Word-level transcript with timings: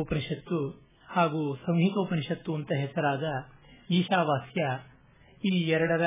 ಉಪನಿಷತ್ತು 0.00 0.88
ಹಾಗೂ 1.08 1.56
ಸಂಹಿತೋಪನಿಷತ್ತು 1.56 2.54
ಅಂತ 2.54 2.72
ಹೆಸರಾದ 2.80 3.24
ಈಶಾವಾಸ್ಯ 3.90 4.62
ಈ 5.48 5.60
ಎರಡರ 5.60 6.06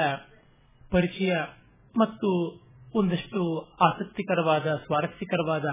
ಪರಿಚಯ 0.92 1.36
ಮತ್ತು 1.98 2.60
ಒಂದಷ್ಟು 2.96 3.70
ಆಸಕ್ತಿಕರವಾದ, 3.82 4.76
ಸ್ವಾರಸ್ಯಕರವಾದ 4.76 5.66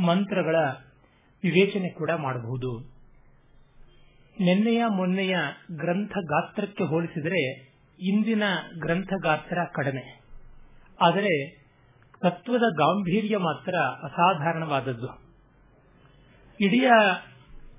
ಮಂತ್ರಗಳ 0.00 0.56
ವಿವೇಚನೆ 1.42 1.88
ಕೂಡ 1.88 2.10
ಮಾಡಬಹುದು. 2.10 2.78
ನಿನ್ನೆಯ 4.40 4.82
ಮೊನ್ನೆಯ 4.86 5.36
ಗ್ರಂಥ 5.72 6.10
ಗಾತ್ರಕ್ಕೆ 6.10 6.84
ಹೋಲಿಸಿದರೆ 6.84 7.72
ಇಂದಿನ 8.00 8.42
ಗ್ರಂಥ 8.78 9.08
ಗಾತ್ರ 9.22 9.58
ಕಡಿಮೆ. 9.74 10.20
ಆದರೆ 11.00 11.62
ತತ್ವದ 12.22 12.64
ಗಾಂಭೀರ್ಯ 12.78 13.36
ಮಾತ್ರ 13.36 13.74
ಅಸಾಧಾರಣವಾದದ್ದು. 13.78 15.22
ಇಡೀ 16.60 16.84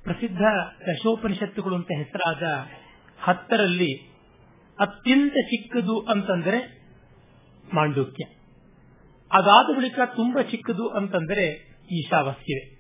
ಪ್ರಸಿದ್ಧ 0.04 0.42
ದಶೋಪನಿಷತ್ತುಗಳು 0.90 1.76
ಅಂತ 1.76 1.88
ಹೆಸರಾದ 1.98 2.44
ಹತ್ತರಲ್ಲಿ 3.20 4.14
ಅತ್ಯಂತ 4.80 5.34
ಚಿಕ್ಕದು 5.34 6.00
ಅಂತಂದರೆ 6.00 6.84
ಮಾಂಡುಕ್ಯ. 7.74 8.24
ಅದಾದ 9.32 9.78
ಬಳಿಕ 9.78 10.00
ತುಂಬಾ 10.16 10.42
ಚಿಕ್ಕದು 10.42 10.88
ಅಂತಂದರೆ 10.88 11.76
ಈಶಾವಾಸ್ಯವೇ 11.92 12.76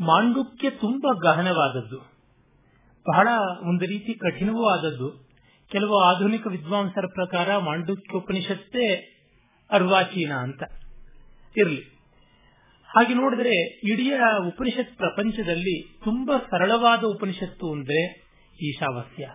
ಮಾಂಡುಕ್ಯ 0.00 0.70
ತುಂಬಾ 0.70 1.32
ಗಹನವಾದದ್ದು. 1.32 1.98
ಬಹಳ 3.12 3.28
ಒಂದು 3.62 3.86
ರೀತಿ 3.86 4.14
ಕಠಿಣವೂ 4.14 4.64
ಆದದ್ದು. 4.64 5.28
ಕೆಲವು 5.68 5.98
ಆಧುನಿಕ 5.98 6.46
ವಿದ್ವಾಂಸರ 6.46 7.06
ಪ್ರಕಾರ 7.06 7.56
ಮಾಂಡುಕ್ಯೋಪನಿಷತ್ತೇ 7.56 8.94
ಅರ್ವಾಚೀನ 9.70 10.32
ಅಂತ. 10.32 10.62
ಇರಲಿ. 11.56 12.01
ಹಾಗೆ 12.96 13.14
ನೋಡಿದ್ರೆ 13.14 13.80
ಇಡೀ 13.92 14.12
ಉಪನಿಷತ್ 14.46 14.96
ಪ್ರಪಂಚದಲ್ಲಿ 14.96 16.00
ತುಂಬಾ 16.04 16.38
ಸರಳವಾದ 16.38 17.04
ಉಪನಿಷತ್ತು 17.04 17.72
ಅಂದ್ರೆ 17.72 18.22
ಈಶಾವಾಸ್ಯ. 18.62 19.30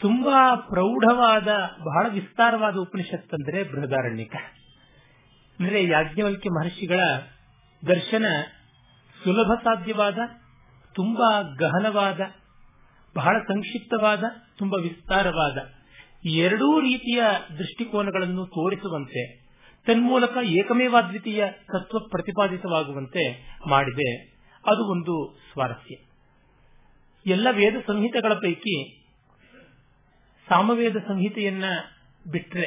ತುಂಬಾ 0.00 0.54
ಪ್ರೌಢವಾದ, 0.54 1.46
ಬಹಳ 1.84 2.08
ವಿಸ್ತಾರವಾದ 2.08 2.76
ಉಪನಿಷತ್ 2.76 3.34
ಅಂದ್ರೆ 3.34 3.62
ಬೃಹದಾರಣ್ಯಕ. 3.62 4.36
ಅಂದ್ರೆ 5.60 5.84
ಯಾಜ್ಞವಲ್ಕ್ಯ 5.84 6.50
ಮಹರ್ಷಿಗಳ 6.50 7.00
ದರ್ಶನ 7.86 8.26
ಸುಲಭ 9.24 9.54
ಸಾಧ್ಯವಾದ, 9.64 10.18
ತುಂಬಾ 10.94 11.42
ಗಹನವಾದ, 11.42 12.20
ಬಹಳ 13.16 13.38
ಸಂಕ್ಷಿಪ್ತವಾದ, 13.38 14.24
ತುಂಬಾ 14.58 14.82
ವಿಸ್ತಾರವಾದ 14.82 15.58
ಎರಡೂ 16.26 16.80
ರೀತಿಯ 16.80 17.22
ದೃಷ್ಟಿಕೋನಗಳನ್ನು 17.58 18.46
ತೋರಿಸುವಂತೆ 18.46 19.47
ತನ್ಮೂಲಕ 19.88 20.36
ಏಕಮೇವಾದ್ವಿತೀಯ 20.42 21.44
ತತ್ವ 21.50 21.98
ಪ್ರತಿಪಾದಿತವಾಗುವಂತೆ 21.98 23.54
ಮಾಡಿದೆ. 23.68 24.22
ಅದು 24.66 24.90
ಒಂದು 24.90 25.38
ಸ್ವಾರಸ್ಯ. 25.52 25.94
ಎಲ್ಲ 27.26 27.48
ವೇದ 27.50 27.74
ಸಂಹಿತೆಗಳ 27.86 28.34
ಪೈಕಿ 28.34 29.04
ಸಾಮವೇದ 30.48 30.96
ಸಂಹಿತೆಯನ್ನ 30.96 31.64
ಬಿಟ್ರೆ, 32.30 32.66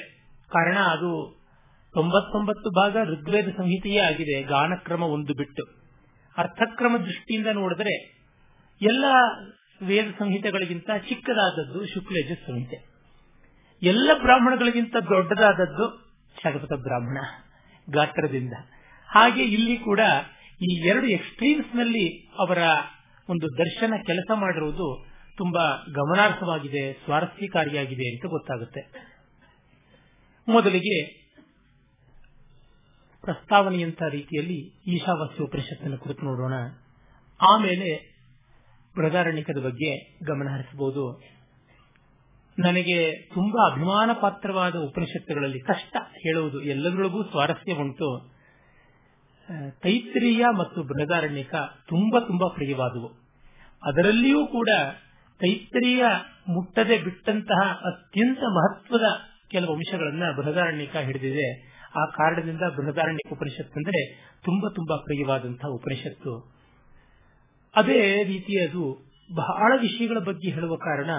ಕಾರಣ 0.50 0.78
ಅದು 0.78 1.42
ತೊಂಬತ್ತೊಂಬತ್ತು 1.94 2.70
ಭಾಗ 2.70 2.98
ಋಗ್ವೇದ 3.04 3.48
ಸಂಹಿತೆಯೇ 3.58 4.00
ಆಗಿದೆ, 4.00 4.44
ಗಾನಕ್ರಮ 4.44 5.04
ಒಂದು 5.04 5.34
ಬಿಟ್ಟು. 5.34 5.64
ಅರ್ಥಕ್ರಮ 6.38 6.98
ದೃಷ್ಟಿಯಿಂದ 6.98 7.48
ನೋಡಿದ್ರೆ 7.48 8.26
ಎಲ್ಲ 8.82 9.06
ವೇದ 9.84 10.06
ಸಂಹಿತೆಗಳಿಗಿಂತ 10.20 10.90
ಚಿಕ್ಕದಾದದ್ದು 11.10 11.86
ಶುಕ್ಲಯಜ 11.86 12.38
ಸಂಹಿತೆ. 12.48 12.78
ಎಲ್ಲ 13.82 14.10
ಬ್ರಾಹ್ಮಣಗಳಿಗಿಂತ 14.22 14.96
ದೊಡ್ಡದಾದದ್ದು 14.96 16.11
ಶಗಪಥ 16.44 16.74
ಬ್ರಾಹ್ಮಣ 16.74 17.18
ಗಾತ್ರದಿಂದ. 17.92 18.54
ಹಾಗೆ 19.06 19.44
ಇಲ್ಲಿ 19.44 19.78
ಕೂಡ 19.78 20.00
ಈ 20.62 20.88
ಎರಡು 20.88 21.08
ಎಕ್ಸ್ಟ್ರೀಮ್ಸ್ನಲ್ಲಿ 21.08 22.20
ಅವರ 22.20 22.58
ಒಂದು 23.30 23.58
ದರ್ಶನ 23.58 23.94
ಕೆಲಸ 24.06 24.32
ಮಾಡಿರುವುದು 24.36 25.06
ತುಂಬಾ 25.38 25.86
ಗಮನಾರ್ಹವಾಗಿದೆ, 25.96 26.94
ಸ್ವಾರಸ್ಯಕಾರಿಯಾಗಿದೆ 26.94 28.16
ಅಂತ 28.16 28.26
ಗೊತ್ತಾಗುತ್ತೆ. 28.26 29.12
ಮೊದಲಿಗೆ 30.48 31.22
ಪ್ರಸ್ತಾವನೆಯಂತ 33.22 34.04
ರೀತಿಯಲ್ಲಿ 34.10 34.74
ಈಶಾವಾಸ್ಯ 34.88 35.44
ಉಪನಿಷತ್ತನ್ನು 35.44 35.98
ಕುರಿತು 35.98 36.22
ನೋಡೋಣ. 36.26 36.54
ಆಮೇಲೆ 37.42 38.12
ಬೃಹದಾರಣ್ಯಕದ 38.96 39.58
ಬಗ್ಗೆ 39.58 40.20
ಗಮನ 40.26 40.48
ಹರಿಸಬಹುದು. 40.48 41.24
ನನಗೆ 42.60 43.12
ತುಂಬಾ 43.12 43.72
ಅಭಿಮಾನ 43.72 44.10
ಪಾತ್ರವಾದ 44.22 44.76
ಉಪನಿಷತ್ತುಗಳಲ್ಲಿ 44.76 45.60
ಕಷ್ಟ 45.60 45.98
ಹೇಳುವುದು 46.24 46.62
ಎಲ್ಲದರೊಳಗೂ 46.62 47.24
ಸ್ವಾರಸ್ಯ 47.24 47.74
ಉಂಟು. 47.74 48.32
ತೈತ್ರಿಯ 49.80 50.46
ಮತ್ತು 50.58 50.84
ಬೃಹದಾರಣ್ಯಕ 50.84 51.56
ತುಂಬಾ 51.88 52.20
ತುಂಬಾ 52.20 52.48
ಪ್ರಿಯವಾದವು. 52.54 53.10
ಅದರಲ್ಲಿಯೂ 53.84 54.48
ಕೂಡ 54.48 54.70
ತೈತ್ರಿಯ 55.40 56.06
ಮುಟ್ಟದೆ 56.50 56.98
ಬಿಟ್ಟಂತಹ 56.98 57.72
ಅತ್ಯಂತ 57.72 58.38
ಮಹತ್ವದ 58.38 59.04
ಕೆಲವು 59.52 59.74
ಅಂಶಗಳನ್ನ 59.74 60.24
ಬೃಹದಾರಣ್ಯಕ 60.38 60.96
ಹಿಡಿದಿದೆ. 60.96 61.72
ಆ 61.96 62.06
ಕಾರಣದಿಂದ 62.06 62.62
ಬೃಹದಾರಣ್ಯ 62.62 63.30
ಉಪನಿಷತ್ತು 63.32 63.74
ಅಂದರೆ 63.74 64.16
ತುಂಬಾ 64.44 64.70
ತುಂಬಾ 64.70 64.96
ಪ್ರಿಯವಾದಂತಹ 64.96 65.68
ಉಪನಿಷತ್ತು. 65.68 66.54
ಅದೇ 67.76 68.24
ರೀತಿ 68.24 68.70
ಅದು 68.70 69.12
ಬಹಳ 69.36 69.74
ವಿಷಯಗಳ 69.82 70.18
ಬಗ್ಗೆ 70.20 70.50
ಹೇಳುವ 70.50 70.76
ಕಾರಣ 70.76 71.10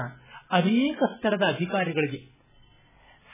ಅನೇಕ 0.52 1.02
ಸ್ತರದ 1.16 1.42
ಅಧಿಕಾರಿಗಳಿಗೆ, 1.42 2.20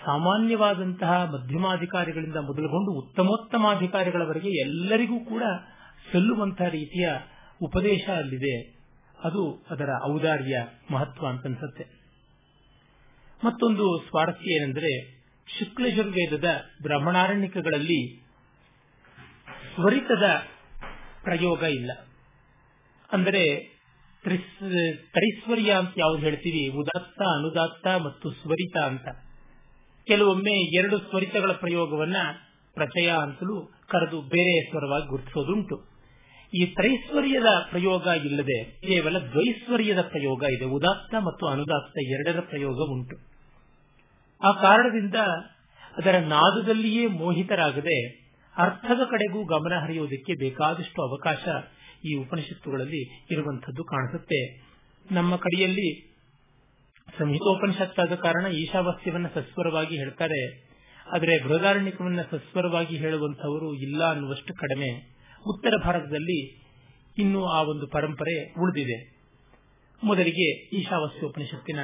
ಸಾಮಾನ್ಯವಾದಂತಹ 0.04 1.12
ಮಧ್ಯಮಾಧಿಕಾರಿಗಳಿಂದ 1.24 2.36
ಮೊದಲುಗೊಂಡು 2.36 2.90
ಉತ್ತಮೋತ್ತಮಾಧಿಕಾರಿಗಳವರೆಗೆ 2.92 4.50
ಎಲ್ಲರಿಗೂ 4.60 5.18
ಕೂಡ 5.24 5.42
ಸಲ್ಲುವಂತಹ 6.12 6.68
ರೀತಿಯ 6.68 7.08
ಉಪದೇಶ 7.62 8.08
ಅಲ್ಲಿದೆ. 8.16 8.56
ಅದು 9.24 9.66
ಅದರ 9.70 9.88
ಔದಾರ್ಯ 10.10 10.56
ಮಹತ್ವ 10.90 11.26
ಅಂತನ್ಸುತ್ತೆ. 11.26 11.84
ಮತ್ತೊಂದು 13.44 13.84
ಸ್ವಾರಸ್ಯ 14.08 14.56
ಏನೆಂದರೆ 14.56 14.92
ಶುಕ್ಲಜುರ್ವೇದದ 15.58 16.48
ಬ್ರಾಹ್ಮಣಾರಣ್ಯಗಳಲ್ಲಿ 16.82 18.00
ಸ್ವರಿತದ 19.74 20.26
ಪ್ರಯೋಗ 21.22 21.62
ಇಲ್ಲ. 21.62 21.90
ಅಂದರೆ 23.12 23.44
ತ್ರೈಸ್ವರ್ಯ 24.22 25.72
ಅಂತ 25.72 25.90
ಯಾವ್ದು 25.96 26.18
ಹೇಳ್ತೀವಿ? 26.18 26.68
ಉದಾತ್ತ, 26.68 27.22
ಅನುದಾತ್ತ 27.22 27.86
ಮತ್ತು 27.86 28.30
ಸ್ವರಿತ 28.30 28.76
ಅಂತ. 28.76 29.08
ಕೆಲವೊಮ್ಮೆ 30.06 30.76
ಎರಡು 30.76 30.98
ಸ್ವರಿತಗಳ 30.98 31.52
ಪ್ರಯೋಗವನ್ನ 31.52 32.16
ಪ್ರಚಯ 32.74 33.06
ಅಂತಲೂ 33.06 33.72
ಕರೆದು 33.88 34.22
ಬೇರೆ 34.22 34.70
ಸ್ವರವಾಗಿ 34.70 35.06
ಗುರುತಿಸೋದುಂಟು. 35.06 35.98
ಈ 36.54 36.66
ತ್ರೈಸ್ವರ್ಯದ 36.66 37.46
ಪ್ರಯೋಗ 37.70 38.06
ಇಲ್ಲದೆ 38.24 38.64
ಕೇವಲ 38.64 39.18
ದ್ವೈಸ್ವರ್ಯದ 39.18 40.00
ಪ್ರಯೋಗ 40.00 40.42
ಇದೆ. 40.42 40.64
ಉದಾತ್ತ 40.64 41.14
ಮತ್ತು 41.14 41.46
ಅನುದಾತ್ತ 41.46 41.98
ಎರಡರ 41.98 42.40
ಪ್ರಯೋಗ 42.40 42.76
ಉಂಟು 42.90 43.16
ಆ 44.42 44.52
ಕಾರಣದಿಂದ 44.52 45.14
ಅದರ 45.96 46.18
ನಾದದಲ್ಲಿಯೇ 46.18 47.06
ಮೋಹಿತರಾಗದೆ 47.06 48.28
ಅರ್ಥದ 48.56 49.00
ಕಡೆಗೂ 49.10 49.44
ಗಮನ 49.44 49.78
ಹರಿಯುವುದಕ್ಕೆ 49.78 50.32
ಬೇಕಾದಷ್ಟು 50.32 51.02
ಅವಕಾಶ 51.02 51.48
ಈ 52.04 52.14
ಉಪನಿಷತ್ತುಗಳಲ್ಲಿ 52.14 53.26
ಇರುವಂತದ್ದು 53.30 53.84
ಕಾಣಿಸುತ್ತೆ. 53.84 54.68
ನಮ್ಮ 55.10 55.36
ಕಡೆಯಲ್ಲಿ 55.36 56.08
ಸಂಹಿತೋಪನಿಷತ್ತಾದ 57.18 58.14
ಕಾರಣ 58.14 58.46
ಈಶಾವಾಸ್ಯವನ್ನ 58.52 59.26
ಸಸ್ವರವಾಗಿ 59.34 59.96
ಹೇಳ್ತಾರೆ. 59.96 60.68
ಆದರೆ 61.14 61.44
ಬೃಹದಾರಣ್ಯಕವನ್ನ 61.44 62.22
ಸಸ್ವರವಾಗಿ 62.22 62.96
ಹೇಳುವಂತವರು 62.96 63.74
ಇಲ್ಲ 63.74 64.10
ಅನ್ನುವಷ್ಟು 64.10 64.54
ಕಡಿಮೆ. 64.54 65.18
ಉತ್ತರ 65.46 65.72
ಭಾರತದಲ್ಲಿ 65.84 66.60
ಇನ್ನೂ 67.18 67.44
ಆ 67.44 67.62
ಒಂದು 67.62 67.86
ಪರಂಪರೆ 67.86 68.52
ಉಳಿದಿದೆ. 68.60 69.18
ಮೊದಲಿಗೆ 70.04 70.50
ಈಶಾವಾಸ್ಯ 70.76 71.26
ಉಪನಿಷತ್ತಿನ 71.26 71.78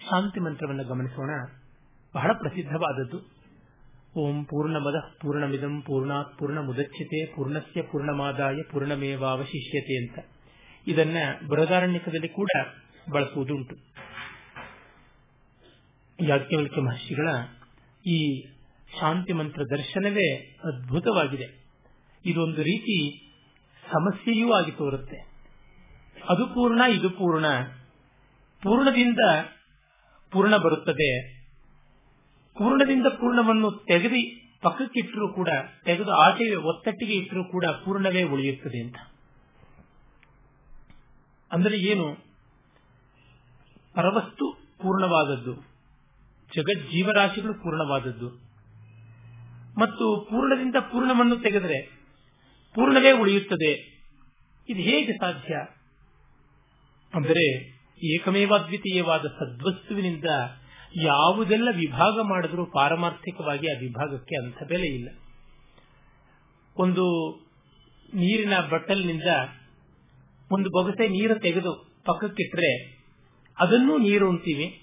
ಶಾಂತಿ 0.00 0.40
ಮಂತ್ರವನ್ನು 0.40 0.84
ಗಮನಿಸೋಣ. 0.84 1.30
ಬಹಳ 2.14 2.32
ಪ್ರಸಿದ್ಧವಾದದ್ದು. 2.32 3.33
ಓಂ 4.16 4.44
ಪೂರ್ಣಮದ 4.44 4.94
ಪೂರ್ಣಮಿದಂ 5.20 5.82
ಪೂರ್ಣಾತ್ 5.82 6.38
ಪೂರ್ಣ 6.38 6.58
ಮುದಚ್ಯತೆ 6.58 7.26
ಪೂರ್ಣಸ್ಯ 7.26 7.82
ಪೂರ್ಣಮಾದಾಯ 7.82 8.54
ಪೂರ್ಣಮೇವಾವಶಿಷ್ಯತೆ 8.72 10.06
ಅಂತ. 10.06 10.26
ಇದನ್ನ 10.86 11.16
ಬೃಹದಾರಣ್ಯಕದಲ್ಲಿ 11.48 12.28
ಕೂಡ 12.28 12.48
ಬಳಸುವುದುಂಟು. 13.12 13.76
ಯಾಜ್ಞವಲ್ಕ್ಯ 16.20 16.80
ಮಹರ್ಷಿಗಳ 16.80 17.28
ಈ 18.06 18.46
ಶಾಂತಿ 19.00 19.32
ಮಂತ್ರ 19.32 19.62
ದರ್ಶನವೇ 19.76 20.36
ಅದ್ಭುತವಾಗಿದೆ. 20.64 21.64
ಇದೊಂದು 22.26 22.62
ರೀತಿ 22.62 23.18
ಸಮಸ್ಯೆಯೂ 23.92 24.52
ಆಗಿ 24.52 24.72
ತೋರುತ್ತೆ. 24.72 25.16
ಅದು 26.28 26.46
ಪೂರ್ಣ, 26.46 26.82
ಇದು 26.90 27.10
ಪೂರ್ಣ. 27.10 27.46
ಪೂರ್ಣದಿಂದ 28.62 29.18
ಪೂರ್ಣ 30.30 30.56
ಬರುತ್ತದೆ. 30.56 31.33
ಪೂರ್ಣದಿಂದ 32.58 33.06
ಪೂರ್ಣವನ್ನು 33.06 33.84
ತೆಗೆದು 33.88 34.44
ಪಕ್ಕಕ್ಕಿಟ್ಟರೂ 34.60 35.28
ಕೂಡ, 35.28 35.48
ತೆಗೆದು 35.84 36.12
ಆಚೆಗೆ 36.12 36.54
ಒತ್ತಟ್ಟಿಗೆ 36.54 37.14
ಇಟ್ಟರೂ 37.14 37.44
ಕೂಡ 37.44 37.64
ಪೂರ್ಣವೇ 37.84 38.22
ಉಳಿಯುತ್ತದೆ 38.22 38.82
ಅಂತ. 38.82 38.96
ಅಂದರೆ 41.52 41.78
ಏನು? 41.78 42.14
ಪರವಸ್ತು 43.94 44.76
ಪೂರ್ಣವಾದದ್ದು. 44.78 45.54
ಜಗಜ್ಜೀವರಾಶಿಗಳು 46.56 47.54
ಪೂರ್ಣವಾದದ್ದು. 47.54 48.28
ಮತ್ತು 49.78 50.26
ಪೂರ್ಣದಿಂದ 50.30 50.76
ಪೂರ್ಣವನ್ನು 50.76 51.36
ತೆಗೆದರೆ 51.36 51.82
ಪೂರ್ಣವೇ 52.74 53.12
ಉಳಿಯುತ್ತದೆ. 53.12 53.72
ಇದು 54.68 54.80
ಹೇಗೆ 54.80 55.12
ಸಾಧ್ಯ? 55.12 55.54
ಅಂದರೆ 57.14 57.74
ಏಕಮೇವಾದ್ವಿತೀಯವಾದ 58.14 59.26
ಸದ್ವಸ್ತುವಿನಿಂದ 59.26 60.24
ಯಾವುದೆಲ್ಲ 61.02 61.68
ವಿಭಾಗ 61.72 62.18
ಮಾಡಿದ್ರೂ 62.22 62.66
ಪಾರಮಾರ್ಥಿಕವಾಗಿ 62.66 63.66
ಆ 63.68 63.78
ವಿಭಾಗಕ್ಕೆ 63.78 64.34
ಅಂಥ 64.34 64.62
ಬೆಲೆ 64.68 64.86
ಇಲ್ಲ. 64.86 65.08
ಒಂದು 66.76 67.04
ನೀರಿನ 68.14 68.52
ಬಟ್ಟಲಿನಿಂದ 68.70 69.26
ಒಂದು 70.52 70.70
ಬೊಗಸೆ 70.70 71.08
ನೀರು 71.08 71.38
ತೆಗೆದು 71.38 72.02
ಪಕ್ಕಕ್ಕಿಟ್ರೆ 72.04 72.98
ಅದನ್ನು 73.60 73.98
ನೀರು 73.98 74.28
ಅಂತೀವಿ 74.28 74.80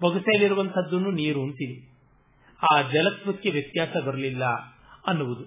ಬೊಗಸೆಯಲ್ಲಿರುವಂತಹದ್ದನ್ನು 0.00 1.10
ನೀರು 1.10 1.42
ಅಂತೀವಿ. 1.42 1.88
ಆ 2.72 2.82
ಜಲತ್ವಕ್ಕೆ 2.82 3.50
ವ್ಯತ್ಯಾಸ 3.50 4.04
ಬರಲಿಲ್ಲ 4.06 4.44
ಅನ್ನುವುದು. 5.06 5.44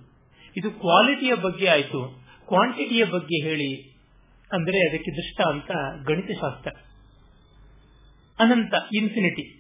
ಇದು 0.58 0.72
ಕ್ವಾಲಿಟಿಯ 0.72 1.36
ಬಗ್ಗೆ 1.36 1.68
ಆಯಿತು. 1.68 2.24
ಕ್ವಾಂಟಿಟಿಯ 2.48 3.06
ಬಗ್ಗೆ 3.06 3.48
ಹೇಳಿ 3.48 3.82
ಅಂದರೆ 4.52 4.90
ಅದಕ್ಕೆ 4.90 5.12
ದೃಷ್ಟ 5.12 5.42
ಅಂತ 5.48 5.72
ಗಣಿತಶಾಸ್ತ್ರ. 6.08 6.72
ಅನಂತ 8.40 8.74
ಇನ್ಫಿನಿಟಿ 8.94 9.57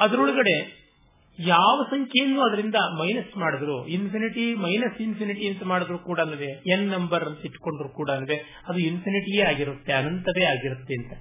ಅದರೊಳಗಡೆ 0.00 0.80
ಯಾವ 1.38 1.76
ಸಂಖ್ಯೆಯನ್ನು 1.90 2.40
ಅದರಿಂದ 2.42 2.74
ಮೈನಸ್ 2.74 3.36
ಮಾಡಿದ್ರು 3.36 3.86
ಇನ್ಫಿನಿಟಿ 3.86 4.54
ಮೈನಸ್ 4.54 5.00
ಇನ್ಫಿನಿಟಿ 5.00 5.48
ಅಂತ 5.48 5.62
ಮಾಡಿದ್ರು 5.62 5.98
ಕೂಡ 5.98 6.20
ಎನ್ 6.66 6.88
ನಂಬರ್ 6.88 7.24
ಅಂತ 7.24 7.40
ಇಟ್ಕೊಂಡ್ರು 7.44 7.88
ಕೂಡ 7.88 8.10
ಅದು 8.68 8.78
ಇನ್ಫಿನಿಟಿಯೇ 8.78 9.42
ಆಗಿರುತ್ತೆ, 9.42 9.92
ಅನಂತವೇ 9.92 10.44
ಆಗಿರುತ್ತೆ 10.44 10.94
ಅಂತ. 10.94 11.12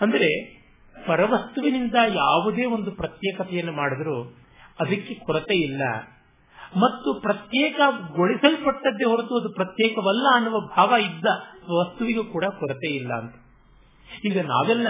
ಅಂದ್ರೆ 0.00 0.30
ಪರವಸ್ತುವಿನಿಂದ 1.06 1.94
ಯಾವುದೇ 1.94 2.64
ಒಂದು 2.64 2.90
ಪ್ರತ್ಯೇಕತೆಯನ್ನು 2.90 3.72
ಮಾಡಿದ್ರು, 3.72 4.16
ಅದಕ್ಕೆ 4.80 5.14
ಕೊರತೆ 5.14 5.54
ಇಲ್ಲ. 5.54 5.82
ಮತ್ತು 6.76 7.20
ಪ್ರತ್ಯೇಕಗೊಳಿಸಲ್ಪಟ್ಟದ್ದೇ 7.20 9.04
ಹೊರತು 9.04 9.40
ಅದು 9.40 9.50
ಪ್ರತ್ಯೇಕವಲ್ಲ 9.54 10.26
ಅನ್ನುವ 10.34 10.60
ಭಾವ 10.76 10.94
ಇದ್ದ 11.00 11.26
ವಸ್ತುವಿಗೂ 11.80 12.24
ಕೂಡ 12.24 12.44
ಕೊರತೆ 12.44 12.94
ಇಲ್ಲ 12.94 13.12
ಅಂತ. 13.14 13.34
ಈಗ 14.24 14.38
ನಾವೆಲ್ಲ 14.40 14.88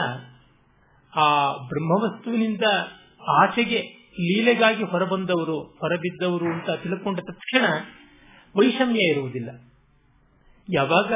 ಆ 1.17 1.53
ಬ್ರಹ್ಮವಸ್ತುವಿನಿಂದ 1.53 2.63
ಆಚೆಗೆ 3.29 4.05
ಲೀಲೆಗಾಗಿ 4.13 4.85
ಹೊರಬಂದವರು, 4.85 5.61
ಹೊರಬಿದ್ದವರು 5.61 6.45
ಅಂತ 6.45 6.71
ತಿಳ್ಕೊಂಡ 6.71 7.19
ತಕ್ಷಣ 7.19 7.65
ವೈಷಮ್ಯ 8.57 9.01
ಇರುವುದಿಲ್ಲ. 9.01 9.51
ಯಾವಾಗ 10.73 11.13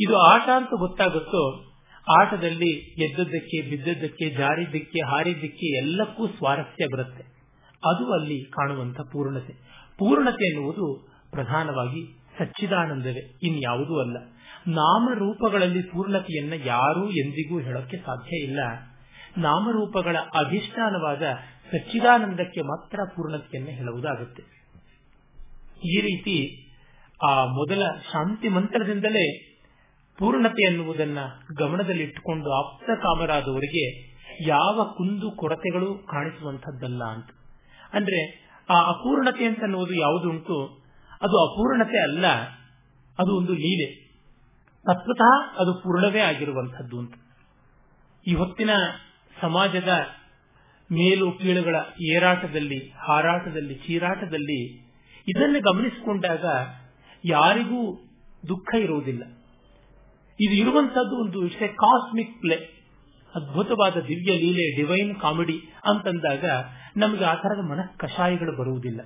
ಇದು 0.00 0.18
ಆಟ 0.18 0.48
ಅಂತ 0.56 0.68
ಗೊತ್ತಾಗುತ್ತೋ, 0.78 1.74
ಆಟದಲ್ಲಿ 2.20 3.02
ಎದ್ದದ್ದಕ್ಕೆ, 3.02 3.70
ಬಿದ್ದದ್ದಕ್ಕೆ, 3.70 4.30
ಜಾರಿದ್ದಕ್ಕೆ, 4.30 5.06
ಹಾರಿದ್ದಕ್ಕೆ 5.06 5.76
ಎಲ್ಲಕ್ಕೂ 5.76 6.26
ಸ್ವಾರಸ್ಯ 6.26 6.86
ಬರುತ್ತೆ. 6.92 7.22
ಅದು 7.84 8.12
ಅಲ್ಲಿ 8.12 8.50
ಕಾಣುವಂತ 8.50 9.00
ಪೂರ್ಣತೆ. 9.00 9.52
ಪೂರ್ಣತೆ 9.98 10.54
ಎನ್ನುವುದು 10.54 11.08
ಪ್ರಧಾನವಾಗಿ 11.30 12.20
ಸಚ್ಚಿದಾನಂದವೇ, 12.38 13.38
ಇನ್ಯಾವುದೂ 13.42 14.00
ಅಲ್ಲ. 14.00 14.16
ನಾಮರೂಪಗಳಲ್ಲಿ 14.68 15.82
ಪೂರ್ಣತೆಯನ್ನ 15.82 16.52
ಯಾರೂ 16.64 17.10
ಎಂದಿಗೂ 17.10 17.60
ಹೇಳೋಕೆ 17.60 17.96
ಸಾಧ್ಯ 17.96 18.36
ಇಲ್ಲ. 18.36 18.60
ನಾಮರೂಪಗಳ 19.38 20.16
ಅಧಿಷ್ಠಾನವಾದ 20.18 21.22
ಸಚ್ಚಿದಾನಂದಕ್ಕೆ 21.72 22.60
ಮಾತ್ರ 22.60 23.00
ಪೂರ್ಣತೆಯನ್ನು 23.16 23.70
ಹೇಳುವುದಾಗುತ್ತೆ. 23.70 24.42
ಈ 25.84 26.00
ರೀತಿ 26.00 26.64
ಆ 27.26 27.44
ಮೊದಲ 27.44 27.82
ಶಾಂತಿ 28.12 28.48
ಮಂತ್ರದಿಂದಲೇ 28.48 29.54
ಪೂರ್ಣತೆ 30.18 30.66
ಎನ್ನುವುದನ್ನ 30.66 31.18
ಗಮನದಲ್ಲಿಟ್ಟುಕೊಂಡು 31.58 32.52
ಆಪ್ತ 32.52 32.90
ಕಾಮರಾದವರಿಗೆ 32.90 34.14
ಯಾವ 34.46 34.94
ಕುಂದು 34.96 35.30
ಕೊರತೆಗಳು 35.30 35.94
ಕಾಣಿಸುವಂತದ್ದಲ್ಲ 35.94 37.04
ಅಂತ. 37.04 37.30
ಅಂದ್ರೆ 37.92 38.48
ಆ 38.70 38.82
ಅಪೂರ್ಣತೆ 38.88 39.44
ಅಂತ 39.44 39.62
ಅನ್ನುವುದು 39.62 39.94
ಯಾವುದುಂಟು, 39.94 40.82
ಅದು 41.22 41.52
ಅಪೂರ್ಣತೆ 41.52 42.02
ಅಲ್ಲ, 42.02 42.26
ಅದು 43.18 43.36
ಒಂದು 43.36 43.52
ಲೀಲೆ. 43.52 44.03
ತತ್ವತಃ 44.86 45.56
ಅದು 45.58 45.74
ಪೂರ್ಣವೇ 45.74 46.20
ಆಗಿರುವಂತಹದ್ದು 46.20 46.98
ಅಂತ. 46.98 47.14
ಈ 48.26 48.34
ಹೊತ್ತಿನ 48.34 48.70
ಸಮಾಜದ 49.40 49.88
ಮೇಲು 50.92 51.32
ಕೀಳುಗಳ 51.32 51.76
ಏರಾಟದಲ್ಲಿ, 52.02 52.92
ಹಾರಾಟದಲ್ಲಿ, 52.96 53.74
ಚೀರಾಟದಲ್ಲಿ 53.74 54.84
ಇದನ್ನು 55.28 55.60
ಗಮನಿಸಿಕೊಂಡಾಗ 55.60 56.44
ಯಾರಿಗೂ 57.24 58.08
ದುಃಖ 58.48 58.74
ಇರುವುದಿಲ್ಲ. 58.74 59.22
ಇದು 60.40 60.54
ಇರುವಂತಹದ್ದು 60.54 61.20
ಒಂದು 61.20 61.40
ವಿಷಯ 61.40 61.66
ಕಾಸ್ಮಿಕ್ 61.66 62.40
ಪ್ಲೇ 62.40 62.56
ಅದ್ಭುತವಾದ 63.34 63.96
ದಿವ್ಯ 63.96 64.38
ಲೀಲೆ 64.38 64.76
ಡಿವೈನ್ 64.76 65.20
ಕಾಮಿಡಿ 65.20 65.58
ಅಂತಂದಾಗ 65.84 66.44
ನಮಗೆ 66.96 67.24
ಆ 67.24 67.34
ತರದ 67.34 67.70
ಮನಃ 67.70 67.96
ಕಷಾಯಗಳು 67.96 68.56
ಬರುವುದಿಲ್ಲ. 68.56 69.00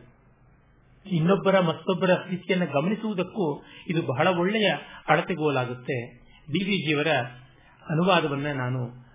ಇನ್ನೊಬ್ಬರ 1.10 1.60
ಮತ್ತೊಬ್ಬರ 1.60 2.14
ಸ್ಥಿತಿಯನ್ನು 2.14 2.66
ಗಮನಿಸುವುದಕ್ಕೂ 2.66 3.62
ಇದು 3.88 4.02
ಬಹಳ 4.02 4.26
ಒಳ್ಳೆಯ 4.26 4.72
ಅಳತೆಗೋಲಾಗುತ್ತೆ. 5.08 6.19
ಬಿಬಿಜಿಯವರ 6.46 7.06
ಅನುವಾದವನ್ನು 7.90 8.56
ನಾನು 8.56 9.08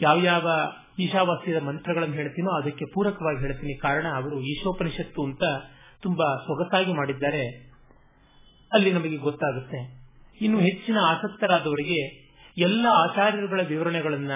ಯಾವ್ಯಾವ 0.00 0.50
ಈಶಾವಾಸ್ಯದ 0.98 1.62
ಮಂತ್ರಗಳನ್ನು 1.62 2.14
ಹೇಳ್ತೀನೋ 2.14 2.50
ಅದಕ್ಕೆ 2.50 2.84
ಪೂರಕವಾಗಿ 2.84 3.38
ಹೇಳ್ತೀನಿ. 3.38 3.78
ಕಾರಣ 3.78 4.06
ಅವರು 4.14 4.40
ಈಶೋಪನಿಷತ್ತು 4.40 5.24
ಅಂತ 5.24 5.42
ತುಂಬಾ 6.02 6.36
ಸೊಗಸಾಗಿ 6.36 6.92
ಮಾಡಿದ್ದಾರೆ. 6.92 7.70
ಅಲ್ಲಿ 8.72 8.92
ನಮಗೆ 8.92 9.16
ಗೊತ್ತಾಗುತ್ತೆ. 9.16 10.04
ಇನ್ನು 10.40 10.60
ಹೆಚ್ಚಿನ 10.60 10.96
ಆಸಕ್ತರಾದವರಿಗೆ 11.06 12.24
ಎಲ್ಲ 12.58 12.86
ಆಚಾರ್ಯರುಗಳ 12.90 13.60
ವಿವರಣೆಗಳನ್ನ, 13.62 14.30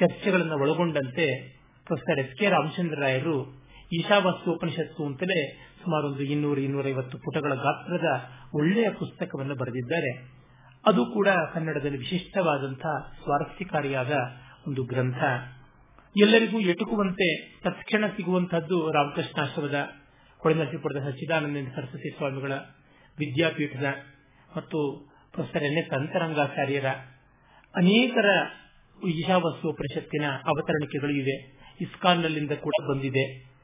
ಚರ್ಚೆಗಳನ್ನ 0.00 0.52
ಒಳಗೊಂಡಂತೆ 0.52 1.56
ಪ್ರೊಫೆಸರ್ 1.84 2.26
ಎಸ್ 2.26 2.38
ಕೆ 2.38 2.50
ರಾಮಚಂದ್ರ 2.50 2.98
ರಾಯರು 3.00 3.66
ಈಶಾವಾಸ್ಯ 3.92 4.50
ಉಪನಿಷತ್ತು 4.50 5.06
ಅಂತಲೇ 5.06 5.68
ಸುಮಾರು 5.86 6.06
ಒಂದು 6.06 6.22
ಇನ್ನೂರು 6.22 6.60
ಇನ್ನೂರೈವತ್ತು 6.60 7.18
ಪುಟಗಳ 7.18 7.54
ಗಾತ್ರದ 7.54 8.04
ಒಳ್ಳೆಯ 8.54 8.90
ಪುಸ್ತಕವನ್ನು 8.90 9.54
ಬರೆದಿದ್ದಾರೆ. 9.54 10.10
ಅದು 10.86 11.06
ಕೂಡ 11.06 11.28
ಕನ್ನಡದಲ್ಲಿ 11.54 11.98
ವಿಶಿಷ್ಟವಾದಂತಹ 11.98 13.12
ಸ್ವಾರಸ್ಯಕಾರಿಯಾದ 13.22 14.12
ಒಂದು 14.68 14.84
ಗ್ರಂಥ. 14.84 15.16
ಎಲ್ಲರಿಗೂ 16.20 16.60
ಎಟುಕುವಂತೆ 16.60 17.54
ತತ್ಕ್ಷಣ 17.64 18.06
ಸಿಗುವಂತಹದ್ದು 18.06 18.92
ರಾಮಕೃಷ್ಣಾಶ್ರಮದ 18.92 19.88
ಹೊಳೆನರಸೀಪುರದ 20.38 20.96
ಸಚ್ಚಿದಾನಂದ 20.96 21.56
ಸರಸ್ವತಿ 21.76 22.16
ಸ್ವಾಮಿಗಳ 22.16 22.52
ವಿದ್ಯಾಪೀಠದ 23.18 23.84
ಮತ್ತು 24.56 25.08
ಪ್ರೊಫೆಸರ್ 25.32 25.62
ಎನ್ 25.62 25.78
ಎಸ್ 25.78 25.90
ಅಂತರಂಗಾಚಾರ್ಯರ 25.90 26.86
ಅನೇಕರ 27.76 28.24
ಈಶಾವಾಸ್ಯ 29.08 29.68
ಪರಿಷತ್ತಿನ 29.78 30.24
ಅವತರಣಿಕೆಗಳು 30.44 31.10
ಇವೆ. 31.10 31.58
ಇಸ್ಕಾನ್ನಲ್ಲಿಂದ 31.80 32.50
ಕೂಡ 32.50 32.72
ಬಂದಿದೆ. 32.90 33.55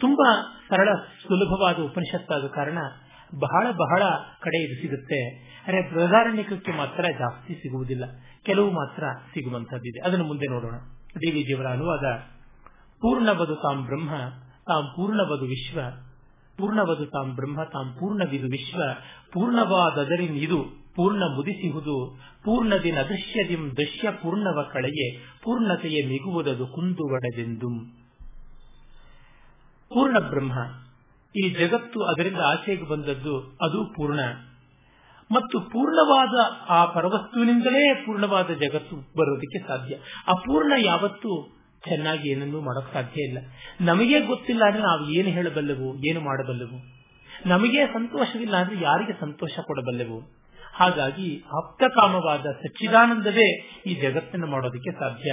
ತುಂಬಾ 0.00 0.58
ಸರಳ, 0.68 0.88
ಸುಲಭವಾದ 0.94 1.76
ಉಪನಿಷತ್ತಾದ 1.76 2.46
ಕಾರಣ 2.46 2.78
ಬಹಳ 3.38 3.66
ಬಹಳ 3.70 4.02
ಕಡೆ 4.42 4.62
ಇದು 4.64 4.82
ಸಿಗುತ್ತೆ. 4.82 5.20
ಅರೆ, 5.66 5.94
ಬೃಹದಾರಣ್ಯಕಕ್ಕೆ 5.94 6.72
ಮಾತ್ರ 6.72 7.04
ಜಾಸ್ತಿ 7.18 7.54
ಸಿಗುವುದಿಲ್ಲ. 7.54 8.04
ಕೆಲವು 8.42 8.70
ಮಾತ್ರ 8.70 9.04
ಸಿಗುವಂತಹದ್ದಿದೆ 9.34 10.08
ಅದನ್ನು 10.08 10.24
ಮುಂದೆ 10.24 10.50
ನೋಡೋಣ. 10.50 10.74
ದೇವಿ 11.14 11.42
ಜಿಯವರ 11.42 11.66
ಅನುವಾದ 11.66 12.04
ಪೂರ್ಣವದು 13.00 13.56
ತಾಂ 13.56 13.84
ಬ್ರಹ್ಮ, 13.84 14.10
ತಾಂ 14.66 14.92
ಪೂರ್ಣವದು 14.96 15.44
ವಿಶ್ವ 15.44 15.80
ಪೂರ್ಣವದು 16.58 17.06
ತಾಂ 17.06 17.34
ಬ್ರಹ್ಮ, 17.34 17.64
ತಾಂ 17.64 17.92
ಪೂರ್ಣವಿದು 17.92 18.46
ವಿಶ್ವ 18.46 18.82
ಪೂರ್ಣವಾದದರಿನಿದು 19.32 20.84
ಪೂರ್ಣ 20.94 21.22
ಮುದಿಸಿಹುದು 21.36 22.18
ಪೂರ್ಣದಿನ 22.44 22.98
ಅದೃಶ್ಯದಿಂ 22.98 23.70
ದೃಶ್ಯ 23.76 24.10
ಪೂರ್ಣವ 24.10 24.70
ಕಳೆಯೇ, 24.72 25.16
ಪೂರ್ಣತೆಯ 25.42 26.06
ಮಿಗುವುದದು 26.06 26.66
ಕುಂದುವಡದೆಂದು. 26.66 28.03
ಪೂರ್ಣ 29.88 30.18
ಬ್ರಹ್ಮ. 30.18 30.52
ಈ 31.36 31.50
ಜಗತ್ತು 31.50 32.04
ಅದರಿಂದ 32.04 32.36
ಆಚೆಗೆ 32.46 32.88
ಬಂದದ್ದು 32.88 33.58
ಅದು 33.62 33.84
ಪೂರ್ಣ. 33.84 34.20
ಮತ್ತು 35.30 35.60
ಪೂರ್ಣವಾದ 35.60 36.64
ಆ 36.68 36.84
ಪರವಸ್ತುವಿನಿಂದಲೇ 36.84 37.94
ಪೂರ್ಣವಾದ 37.94 38.50
ಜಗತ್ತು 38.50 38.96
ಬರೋದಕ್ಕೆ 38.96 39.68
ಸಾಧ್ಯ. 39.68 39.94
ಅಪೂರ್ಣ 40.28 40.72
ಯಾವತ್ತೂ 40.84 41.56
ಚೆನ್ನಾಗಿ 41.88 42.30
ಏನನ್ನೂ 42.30 42.60
ಮಾಡಕ್ 42.60 42.94
ಸಾಧ್ಯ 42.94 43.22
ಇಲ್ಲ. 43.22 43.38
ನಮಗೆ 43.80 44.20
ಗೊತ್ತಿಲ್ಲ 44.20 44.62
ಅಂದ್ರೆ 44.64 44.82
ನಾವು 44.82 45.10
ಏನು 45.10 45.28
ಹೇಳಬಲ್ಲೆವು, 45.28 46.06
ಏನು 46.08 46.20
ಮಾಡಬಲ್ಲೆವು. 46.20 47.04
ನಮಗೆ 47.46 47.86
ಸಂತೋಷವಿಲ್ಲ 47.86 48.56
ಅಂದ್ರೆ 48.56 48.80
ಯಾರಿಗೆ 48.80 49.20
ಸಂತೋಷ 49.20 49.58
ಕೊಡಬಲ್ಲೆವು? 49.66 50.20
ಹಾಗಾಗಿ 50.74 51.44
ಆಪ್ತಕಾಮವಾದ 51.56 52.46
ಸಚ್ಚಿದಾನಂದವೇ 52.46 53.60
ಈ 53.86 53.94
ಜಗತ್ತನ್ನು 53.94 54.46
ಮಾಡೋದಕ್ಕೆ 54.46 54.92
ಸಾಧ್ಯ. 54.92 55.32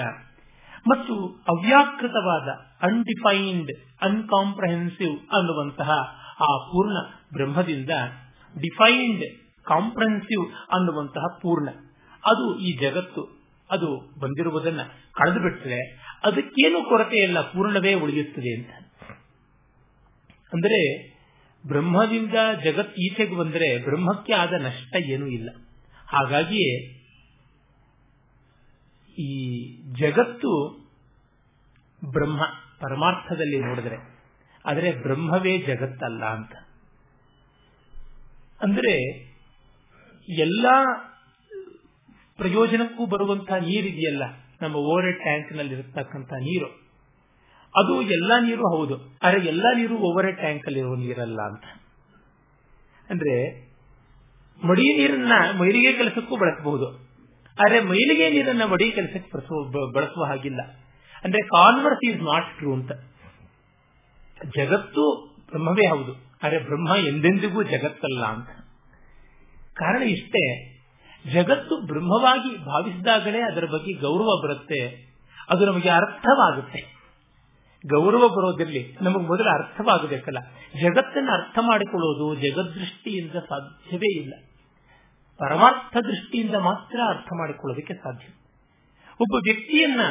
ಮತ್ತು 0.87 1.43
ಅವ್ಯಾಕೃತವಾದ 1.47 2.47
ಅನ್ಡಿಫೈನ್ಡ್ 2.81 3.71
ಅನ್ಕಾಂಪ್ರಹೆನ್ಸಿವ್ 4.01 5.33
ಅನ್ನುವಂತಹ 5.33 5.89
ಆ 6.41 6.57
ಪೂರ್ಣ 6.57 6.97
ಬ್ರಹ್ಮದಿಂದ 7.33 7.89
ಡಿಫೈನ್ಡ್ 8.61 9.23
ಕಾಂಪ್ರಹೆನ್ಸಿವ್ 9.65 10.45
ಅನ್ನುವಂತಹ 10.71 11.39
ಪೂರ್ಣ. 11.41 11.69
ಅದು 12.25 12.59
ಈ 12.59 12.77
ಜಗತ್ತು, 12.77 13.41
ಅದು 13.71 14.19
ಬಂದಿರುವುದನ್ನ 14.19 14.79
ಕಳೆದು 15.13 15.39
ಬಿಟ್ಟರೆ 15.39 15.79
ಅದಕ್ಕೇನು 16.23 16.89
ಕೊರತೆ 16.89 17.17
ಇಲ್ಲ, 17.17 17.41
ಪೂರ್ಣವೇ 17.41 17.93
ಉಳಿಯುತ್ತದೆ 17.93 18.55
ಅಂತ. 18.57 18.71
ಅಂದರೆ 20.53 21.11
ಬ್ರಹ್ಮದಿಂದ 21.67 22.33
ಜಗತ್ 22.63 22.95
ಈಚೆಗೆ 22.99 23.35
ಬಂದರೆ 23.35 23.83
ಬ್ರಹ್ಮಕ್ಕೆ 23.83 24.33
ಆದ 24.33 24.53
ನಷ್ಟ 24.53 24.95
ಏನೂ 25.09 25.27
ಇಲ್ಲ. 25.27 25.49
ಹಾಗಾಗಿಯೇ 26.07 27.00
ಈ 29.17 29.31
ಜಗತ್ತು 29.99 30.51
ಬ್ರಹ್ಮ, 32.11 32.41
ಪರಮಾರ್ಥದಲ್ಲಿ 32.79 33.59
ನೋಡಿದ್ರೆ, 33.59 33.95
ಆದರೆ 34.65 34.91
ಬ್ರಹ್ಮವೇ 34.91 35.57
ಜಗತ್ತಲ್ಲ 35.57 36.25
ಅಂತ. 36.25 36.53
ಅಂದ್ರೆ 38.61 38.93
ಎಲ್ಲ 40.27 40.65
ಪ್ರಯೋಜನಕ್ಕೂ 42.37 43.05
ಬರುವಂತಹ 43.05 43.55
ನೀರಿದೆಯಲ್ಲ, 43.55 44.23
ನಮ್ಮ 44.61 44.75
ಓವರ್ 44.75 45.13
ಟ್ಯಾಂಕ್ನಲ್ಲಿ 45.13 45.73
ಇರತಕ್ಕಂತಹ 45.73 46.35
ನೀರು. 46.35 46.69
ಅದು 47.75 48.01
ಎಲ್ಲಾ 48.01 48.39
ನೀರು 48.39 48.77
ಹೌದು, 48.77 49.17
ಆದರೆ 49.23 49.45
ಎಲ್ಲಾ 49.45 49.73
ನೀರು 49.77 49.97
ಓವರ್ 49.97 50.35
ಟ್ಯಾಂಕ್ 50.35 50.65
ಅಲ್ಲಿ 50.65 50.79
ಇರುವ 50.79 50.95
ನೀರಲ್ಲ 50.95 51.41
ಅಂತ. 51.41 51.63
ಅಂದ್ರೆ 53.09 53.35
ಮಡಿ 54.67 54.97
ನೀರನ್ನ 54.97 55.59
ಮೈರಿಗೆ 55.59 55.93
ಕೆಲಸಕ್ಕೂ 55.93 56.35
ಬಳಸಬಹುದು. 56.35 57.10
ಆದ್ರೆ 57.59 57.79
ಮೈಲಿಗೆ 57.79 58.29
ನೀರನ್ನ 58.29 58.65
ಮಡಿ 58.65 58.91
ಕೆಲಸಕ್ಕೆ 58.91 59.93
ಬಳಸುವ 59.93 60.25
ಹಾಗಿಲ್ಲ. 60.25 60.61
ಅಂದ್ರೆ 61.23 61.41
ಕಾನ್ವರ್ಸ್ 61.41 62.09
ಈಸ್ 62.09 62.21
ನಾಟ್ 62.23 62.57
ಟ್ರೂ 62.57 62.73
ಅಂತ. 62.73 62.91
ಜಗತ್ತು 64.57 65.35
ಬ್ರಹ್ಮವೇ 65.49 65.87
ಹೌದು. 65.87 66.31
ಆದರೆ 66.43 66.59
ಬ್ರಹ್ಮ 66.59 66.95
ಎಂದೆಂದಿಗೂ 67.07 67.63
ಜಗತ್ತಲ್ಲ 67.63 68.25
ಅಂತ. 68.25 68.49
ಕಾರಣ 69.73 70.03
ಇಷ್ಟೇ, 70.03 70.71
ಜಗತ್ತು 71.33 71.85
ಬ್ರಹ್ಮವಾಗಿ 71.87 72.57
ಭಾವಿಸಿದಾಗಲೇ 72.57 73.41
ಅದರ 73.41 73.65
ಬಗ್ಗೆ 73.65 73.93
ಗೌರವ 73.93 74.41
ಬರುತ್ತೆ. 74.43 75.11
ಅದು 75.49 75.65
ನಮಗೆ 75.65 75.89
ಅರ್ಥವಾಗುತ್ತೆ. 75.89 77.01
ಗೌರವ 77.87 78.27
ಬರೋದಿರಲಿ, 78.27 78.97
ನಮಗೆ 79.01 79.27
ಮೊದಲು 79.27 79.49
ಅರ್ಥವಾಗಬೇಕಲ್ಲ. 79.49 80.37
ಜಗತ್ತನ್ನು 80.81 81.31
ಅರ್ಥ 81.31 81.59
ಮಾಡಿಕೊಳ್ಳೋದು 81.61 82.35
ಜಗದೃಷ್ಟಿಯಿಂದ 82.35 83.31
ಸಾಧ್ಯವೇ 83.31 84.21
ಇಲ್ಲ. 84.21 84.33
ಪರಮಾರ್ಥ 85.41 85.97
ದೃಷ್ಟಿಯಿಂದ 85.97 86.55
ಮಾತ್ರ 86.55 86.99
ಅರ್ಥ 87.09 87.29
ಮಾಡಿಕೊಳ್ಳೋದಕ್ಕೆ 87.33 87.93
ಸಾಧ್ಯ. 87.93 88.27
ಒಬ್ಬ 89.21 89.35
ವ್ಯಕ್ತಿಯನ್ನ 89.35 90.01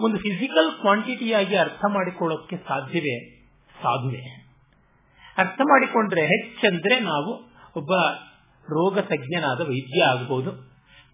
ಒಂದು 0.00 0.16
ಫಿಸಿಕಲ್ 0.16 0.80
ಕ್ವಾಂಟಿಟಿಯಾಗಿ 0.80 1.56
ಅರ್ಥ 1.56 1.84
ಮಾಡಿಕೊಳ್ಳೋಕೆ 1.88 2.56
ಸಾಧ್ಯವೇ? 2.56 3.16
ಸಾಧುವೆ 3.82 4.22
ಅರ್ಥ 5.38 5.60
ಮಾಡಿಕೊಂಡ್ರೆ 5.64 6.26
ಹೆಚ್ಚಂದ್ರೆ 6.26 7.00
ನಾವು 7.00 7.32
ಒಬ್ಬ 7.76 7.92
ರೋಗ 8.68 8.98
ತಜ್ಞನಾದ 8.98 9.60
ವೈದ್ಯ 9.60 10.04
ಆಗಬಹುದು 10.04 10.50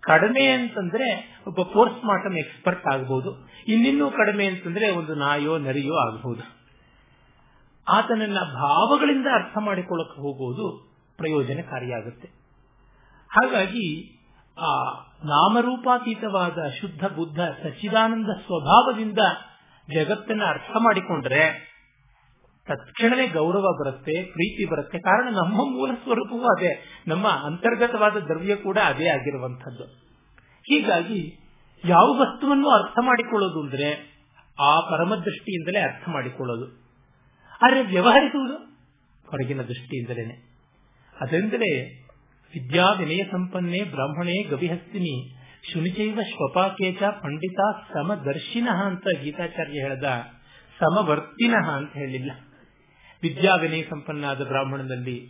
ಕಡಿಮೆ 0.01 0.47
ಅಂತಂದ್ರೆ 0.47 1.39
ಒಬ್ಬ 1.47 1.63
ಪೋಸ್ಟ್ 1.63 2.05
ಮಾರ್ಟಮ್ 2.05 2.37
ಎಕ್ಸ್ಪರ್ಟ್ 2.37 2.87
ಆಗಬಹುದು 2.87 3.49
ಇನ್ನಿನ್ನೂ 3.69 4.11
ಕಡಿಮೆ 4.11 4.47
ಅಂತಂದ್ರೆ 4.47 4.91
ಒಂದು 4.91 5.15
ನಾಯೋ 5.15 5.59
ನರಿಯೋ 5.59 5.95
ಆಗಬಹುದು 5.95 6.45
ಆತನನ್ನ 7.89 8.39
ಭಾವಗಳಿಂದ 8.55 9.27
ಅರ್ಥ 9.33 9.59
ಮಾಡಿಕೊಳ್ಳಕ್ಕೆ 9.59 10.21
ಹೋಗುವುದು 10.21 10.95
ಪ್ರಯೋಜನಕಾರಿಯಾಗುತ್ತೆ. 11.17 12.42
ಹಾಗಾಗಿ 13.33 14.19
ಆ 14.61 14.93
ನಾಮರೂಪಾತೀತವಾದ 15.25 16.69
ಶುದ್ಧ 16.81 17.05
ಬುದ್ಧ 17.07 17.41
ಸಚ್ಚಿದಾನಂದ 17.41 18.27
ಸ್ವಭಾವದಿಂದ 18.27 19.19
ಜಗತ್ತನ್ನ 19.95 20.43
ಅರ್ಥ 20.47 20.71
ಮಾಡಿಕೊಂಡ್ರೆ 20.79 21.73
ತಕ್ಷಣವೇ 22.67 23.29
ಗೌರವ 23.29 23.67
ಬರುತ್ತೆ, 23.81 24.23
ಪ್ರೀತಿ 24.23 24.65
ಬರುತ್ತೆ. 24.65 24.99
ಕಾರಣ 24.99 25.29
ನಮ್ಮ 25.29 25.55
ಮೂಲ 25.55 25.95
ಸ್ವರೂಪವೂ 25.95 26.57
ಅದೇ. 26.57 27.03
ನಮ್ಮ 27.07 27.29
ಅಂತರ್ಗತವಾದ 27.29 28.17
ದ್ರವ್ಯ 28.17 28.57
ಕೂಡ 28.57 28.79
ಅದೇ 28.79 29.09
ಆಗಿರುವಂತದ್ದು 29.09 29.85
ಹೀಗಾಗಿ 30.63 31.39
ಯಾವ 31.85 32.17
ವಸ್ತುವನ್ನು 32.19 32.71
ಅರ್ಥ 32.71 32.99
ಮಾಡಿಕೊಳ್ಳೋದು 33.03 33.61
ಅಂದ್ರೆ 33.61 34.13
ಆ 34.61 34.81
ಪರಮದೃಷ್ಟಿಯಿಂದಲೇ 34.81 35.81
ಅರ್ಥ 35.81 36.09
ಮಾಡಿಕೊಳ್ಳೋದು. 36.09 36.67
ಆದರೆ 37.63 37.83
ವ್ಯವಹರಿಸುವುದು 37.83 38.57
ಹೊರಗಿನ 39.31 39.63
ದೃಷ್ಟಿಯಿಂದಲೇ 39.63 40.53
ಅದರಿಂದಲೇ 41.21 42.02
ವಿದ್ಯಾ 42.55 42.93
ವಿನಯ 42.93 43.25
ಸಂಪನ್ನೆ 43.25 43.85
ಬ್ರಾಹ್ಮಣೇ 43.85 44.43
ಗವಿಹಸ್ತಿನಿ, 44.43 45.35
ಶುನಿಚೈವ 45.73 46.21
ಶ್ವಪಾಕೇಚ 46.29 47.03
ಪಂಡಿತ 47.03 47.59
ಸಮದರ್ಶಿನಃ 47.93 48.87
ಅಂತ 48.87 49.07
ಗೀತಾಚಾರ್ಯ 49.23 49.73
ಹೇಳದ, 49.73 50.25
ಸಮವರ್ತಿನಃ 50.79 51.71
ಅಂತ 51.71 51.93
ಹೇಳಿಲ್ಲ. 51.93 52.31
ವಿದ್ಯಾ 53.23 53.55
ವಿನಯ 53.55 53.83
ಸಂಪನ್ನಾದ 53.83 54.45
ಬ್ರಾಹ್ಮಣನಲ್ಲಿ, 54.45 55.27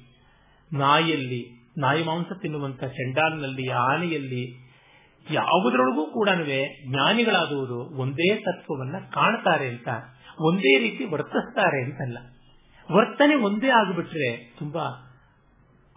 ನಾಯಿಯಲ್ಲಿ, 0.73 1.71
ನಾಯಿ 1.79 2.05
ಮಾಂಸ 2.05 2.27
ತಿನ್ನುವಂತ 2.43 2.85
ಚಂಡಾಲ್ನಲ್ಲಿ, 2.85 3.71
ಆನೆಯಲ್ಲಿ, 3.71 4.73
ಯಾವುದರೊಳಗೂ 5.31 6.11
ಕೂಡ 6.11 6.29
ಜ್ಞಾನಿಗಳಾದವರು 6.91 8.01
ಒಂದೇ 8.01 8.37
ತತ್ವವನ್ನ 8.37 8.99
ಕಾಣ್ತಾರೆ 8.99 9.69
ಅಂತ, 9.69 9.89
ಒಂದೇ 10.41 10.79
ರೀತಿ 10.79 11.05
ವರ್ತಿಸ್ತಾರೆ 11.05 11.85
ಅಂತಲ್ಲ. 11.85 12.19
ವರ್ತನೆ 12.93 13.35
ಒಂದೇ 13.35 13.69
ಆಗಿಬಿಟ್ರೆ 13.69 14.37
ತುಂಬಾ 14.59 14.85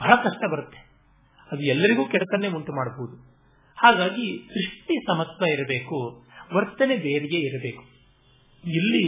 ಬಹಳ 0.01 0.15
ಕಷ್ಟ 0.15 0.43
ಬರುತ್ತೆ. 0.51 0.84
ಅದು 1.51 1.61
ಎಲ್ಲರಿಗೂ 1.61 2.05
ಕೆಡತನ್ನೇ 2.05 2.47
ಉಂಟು 2.47 2.73
ಮಾಡಬಹುದು. 2.73 3.15
ಹಾಗಾಗಿ 3.77 4.47
ಸೃಷ್ಟಿ 4.53 4.95
ಸಮತ್ವ 5.07 5.45
ಇರಬೇಕು, 5.49 6.25
ವರ್ತನೆ 6.53 6.95
ಬೇರೆಯೇ 6.97 7.39
ಇರಬೇಕು. 7.39 7.83
ಇಲ್ಲಿ 8.63 9.05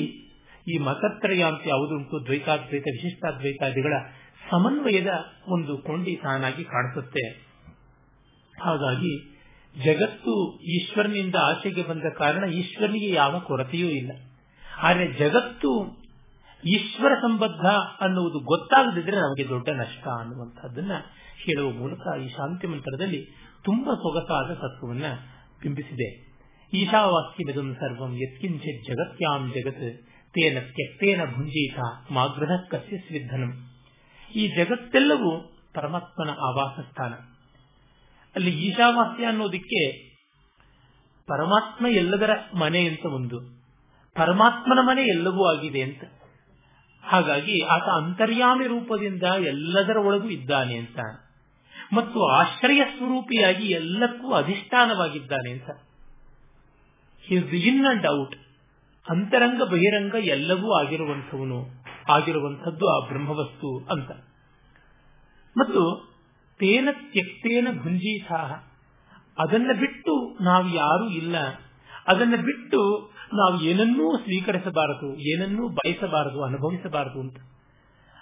ಈ 0.74 0.78
ಮತತ್ರಯ 0.78 1.44
ಅಂತ 1.44 1.62
ಯಾವುದುಂಟು, 1.68 2.26
ದ್ವೈತಾದ್ವೈತ, 2.26 2.84
ವಿಶಿಷ್ಟಾದ್ವೈತಾದಿಗಳ 2.88 3.94
ಸಮನ್ವಯದ 4.52 5.08
ಒಂದು 5.48 5.78
ಕೊಂಡಿ 5.78 6.16
ತಾನಾಗಿ 6.16 6.64
ಕಾಣಿಸುತ್ತೆ. 6.64 7.24
ಹಾಗಾಗಿ 8.62 9.38
ಜಗತ್ತು 9.84 10.60
ಈಶ್ವರನಿಂದ 10.62 11.36
ಆಚೆಗೆ 11.42 11.84
ಬಂದ 11.84 12.10
ಕಾರಣ 12.18 12.50
ಈಶ್ವರನಿಗೆ 12.52 13.10
ಯಾವ 13.10 13.40
ಕೊರತೆಯೂ 13.40 13.88
ಇಲ್ಲ. 13.88 14.12
ಆದರೆ 14.82 15.14
ಜಗತ್ತು 15.14 15.72
ಈಶ್ವರ 16.66 17.14
ಸಂಬದ್ಧ 17.16 17.66
ಅನ್ನುವುದು 18.02 18.40
ಗೊತ್ತಾಗದಿದ್ರೆ 18.40 19.18
ನಮಗೆ 19.18 19.50
ದೊಡ್ಡ 19.50 19.70
ನಷ್ಟ 19.70 20.08
ಅನ್ನುವಂಥದ್ದನ್ನ 20.20 20.92
ಹೇಳುವ 21.46 21.72
ಮೂಲಕ 21.72 22.22
ಈ 22.22 22.28
ಶಾಂತಿ 22.28 22.68
ಮಂತ್ರದಲ್ಲಿ 22.68 23.28
ತುಂಬಾ 23.64 23.96
ಸೊಗಸಾದ 23.96 24.54
ತತ್ವವನ್ನ 24.54 25.06
ಬಿಂಬಿಸಿದೆ. 25.62 26.28
ಈಶಾವಾಸ್ಯಮಿದಂ 26.74 27.76
ಸರ್ವಂ 27.76 28.16
ಯತ್ಕಿಂಚಿತ್ 28.16 28.88
ಜಗತ್ಯಾಂ 28.88 29.54
ಜಗತ್ 29.56 30.02
ತೇನ 30.34 30.60
ತ್ಯಕ್ತೇನ 30.60 31.22
ಭುಂಜೀತ 31.36 31.80
ಮಾಗೃಹ 32.12 32.50
ಕಸ್ಯ 32.70 32.98
ಈ 34.36 34.48
ಜಗತ್ತೆಲ್ಲವೂ 34.48 35.54
ಪರಮಾತ್ಮನ 35.74 36.30
ಆವಾಸ 36.30 36.80
ಸ್ಥಾನ. 36.80 37.14
ಅಲ್ಲಿ 38.36 38.50
ಈಶಾವಾಸ್ಯ 38.50 39.26
ಅನ್ನೋದಕ್ಕೆ 39.26 39.92
ಪರಮಾತ್ಮ 41.28 41.88
ಎಲ್ಲದರ 41.88 42.30
ಮನೆ 42.56 42.88
ಅಂತ 42.88 43.06
ಒಂದು. 43.06 43.40
ಪರಮಾತ್ಮನ 44.16 44.80
ಮನೆ 44.82 45.02
ಎಲ್ಲವೂ 45.02 45.46
ಆಗಿದೆ 45.46 45.82
ಅಂತ. 45.82 46.04
ಹಾಗಾಗಿ 47.04 47.62
ಆತ 47.62 47.84
ಅಂತರ್ಯಾಮಿ 47.84 48.68
ರೂಪದಿಂದ 48.68 49.24
ಎಲ್ಲದರ 49.24 49.98
ಒಳಗೂ 49.98 50.30
ಇದ್ದಾನೆ 50.30 50.78
ಅಂತ. 50.78 51.00
ಮತ್ತು 51.94 52.26
ಆಶ್ರಯ 52.28 52.84
ಸ್ವರೂಪಿಯಾಗಿ 52.98 53.68
ಎಲ್ಲಕ್ಕೂ 53.68 54.32
ಅಧಿಷ್ಠಾನವಾಗಿದ್ದಾನೆ 54.32 55.52
ಅಂತ. 55.52 55.70
ಇನ್ 57.54 57.86
ಅಂಡ್ 57.86 58.08
ಔಟ್ 58.08 58.36
ಅಂತರಂಗ 59.10 59.64
ಬಹಿರಂಗ 59.64 60.16
ಎಲ್ಲವೂ 60.24 60.72
ಆಗಿರುವಂಥವನು, 60.74 61.66
ಆಗಿರುವಂಥದ್ದು 62.12 62.88
ಆ 62.88 63.08
ಬ್ರಹ್ಮವಸ್ತು 63.08 63.78
ಅಂತ. 63.78 64.12
ಮತ್ತು 65.58 66.12
ತೇನ 66.60 66.90
ತ್ಯಕ್ತೇನ 66.92 67.68
ಭುಂಜೀಸಾಹ 67.84 68.54
ಅದನ್ನ 69.38 69.72
ಬಿಟ್ಟು 69.80 70.44
ನಾವು 70.44 70.76
ಯಾರೂ 70.76 71.10
ಇಲ್ಲ. 71.10 71.36
ಅದನ್ನ 72.08 72.36
ಬಿಟ್ಟು 72.36 73.12
ನಾವು 73.34 73.62
ಏನನ್ನೂ 73.62 74.18
ಸ್ವೀಕರಿಸಬಾರದು, 74.18 75.18
ಏನನ್ನೂ 75.18 75.68
ಬಯಸಬಾರದು, 75.68 76.44
ಅನುಭವಿಸಬಾರದು 76.44 77.20
ಅಂತ. 77.20 77.38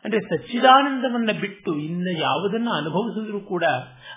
ಅಂದ್ರೆ 0.05 0.21
ಸಚ್ಚಿದಾನಂದವನ್ನ 0.21 1.29
ಬಿಟ್ಟು 1.41 1.79
ಇನ್ನ 1.79 2.07
ಯಾವುದನ್ನ 2.21 2.69
ಅನುಭವಿಸಿದ್ರು 2.77 3.39
ಕೂಡ 3.39 3.63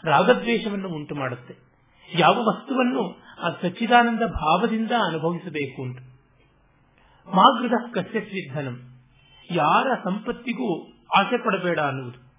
ರಾಗದ್ವೇಷವನ್ನು 0.04 0.88
ಉಂಟು 0.88 1.14
ಮಾಡುತ್ತೆ. 1.14 1.54
ಯಾವ 2.14 2.35
ವಸ್ತುವನ್ನು 2.35 3.23
ಆ 3.42 3.49
ಸಚ್ಚಿದಾನಂದ 3.62 4.21
ಭಾವದಿಂದ 4.21 4.90
ಅನುಭವಿಸಬೇಕು 4.90 5.83
ಅಂತ 5.83 5.99
ಮಾಗೃದ 7.28 7.73
ಕಸ್ಯಸ್ವಿಧನಂ 7.95 8.99
ಯಾರ 9.50 9.87
ಸಂಪತ್ತಿಗೂ 10.04 10.90
ಆಸೆ 11.16 11.45
ಪಡಬೇಡ 11.45 11.80
ಅನ್ನುವುದು. 11.80 12.33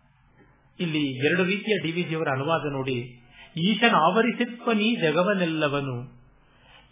ಇಲ್ಲಿ 0.79 1.27
ಎರಡು 1.27 1.43
ರೀತಿಯ 1.43 1.77
ಡಿವಿಜಿಯವರ 1.85 2.27
ಅನುವಾದ 2.31 2.71
ನೋಡಿ. 2.71 3.21
ಈಶನ 3.57 3.95
ಆವರಿಸಿತ್ವನಿ 3.95 4.95
ಜಗವನೆಲ್ಲವನು. 5.01 6.21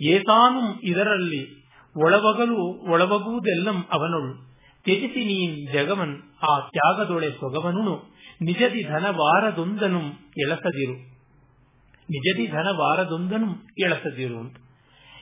ಏತಾನು 0.02 0.80
ಇದರಲ್ಲಿ 0.80 1.64
ಒಳವಗಲು 1.98 2.92
ಒಳವಗುವುದೆಲ್ಲಂ 2.92 3.86
ಅವನಳು. 3.92 4.47
ತ್ಯಜಿಸಿ 4.88 5.66
ಜಗವನ್, 5.74 6.22
ಆ 6.50 6.60
ತ್ಯಾಗದೊಳೆ 6.60 7.32
ಸೊಗವನು 7.32 8.18
ನಿಜದಿ 8.42 8.84
ಧನವಾರದೊಂದನು 8.84 10.02
ಎಳಸದಿರು. 10.38 10.94
ನಿಜದಿ 11.94 12.48
ಧನವಾರದೊಂದನು 12.48 13.68
ಎಳಸದಿರು 13.80 14.40
ಅಂತ. 14.40 14.58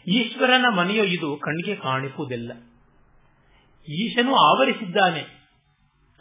ಈಶ್ವರನ 0.07 0.65
ಮನೆಯು 0.75 1.03
ಇದು 1.03 1.37
ಕಣ್ಣಿಗೆ 1.37 1.75
ಕಾಣಿಸುವುದಿಲ್ಲ. 1.75 2.51
ಈಶನು 3.93 4.35
ಆವರಿಸಿದ್ದಾನೆ 4.35 5.51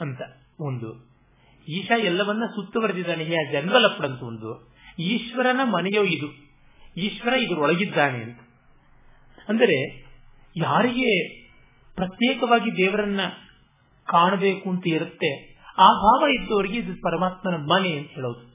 ಅಂತ 0.00 0.20
ಒಂದು. 0.60 1.20
ಈಶ 1.68 1.90
ಎಲ್ಲವನ್ನ 1.98 2.42
ಸುತ್ತುವರೆದಿದ್ದಾನೆ. 2.46 3.24
ಜನ್ವಲಪ್ಪಡಂತ 3.24 4.22
ಒಂದು. 4.22 4.74
ಈಶ್ವರನ 4.98 5.60
ಮನೆಯೋ 5.64 6.04
ಇದು. 6.04 6.26
ಈಶ್ವರ 6.96 7.32
ಇದರೊಳಗಿದ್ದಾನೆ 7.32 8.22
ಅಂತ. 8.22 8.40
ಅಂದರೆ 9.48 10.04
ಯಾರಿಗೆ 10.56 11.43
ಪ್ರತ್ಯೇಕವಾಗಿ 11.96 12.76
ದೇವರನ್ನ 12.76 13.20
ಕಾಣಬೇಕು 14.06 14.70
ಅಂತ 14.70 14.82
ಇರುತ್ತೆ. 14.86 15.54
ಆ 15.78 15.88
ಭಾವ 15.88 16.26
ಇದ್ದವರಿಗೆ 16.28 16.78
ಇದು 16.78 17.02
ಪರಮಾತ್ಮನ 17.02 17.54
ಮನೆ 17.54 17.98
ಅಂತ 17.98 18.10
ಹೇಳೋದು. 18.10 18.54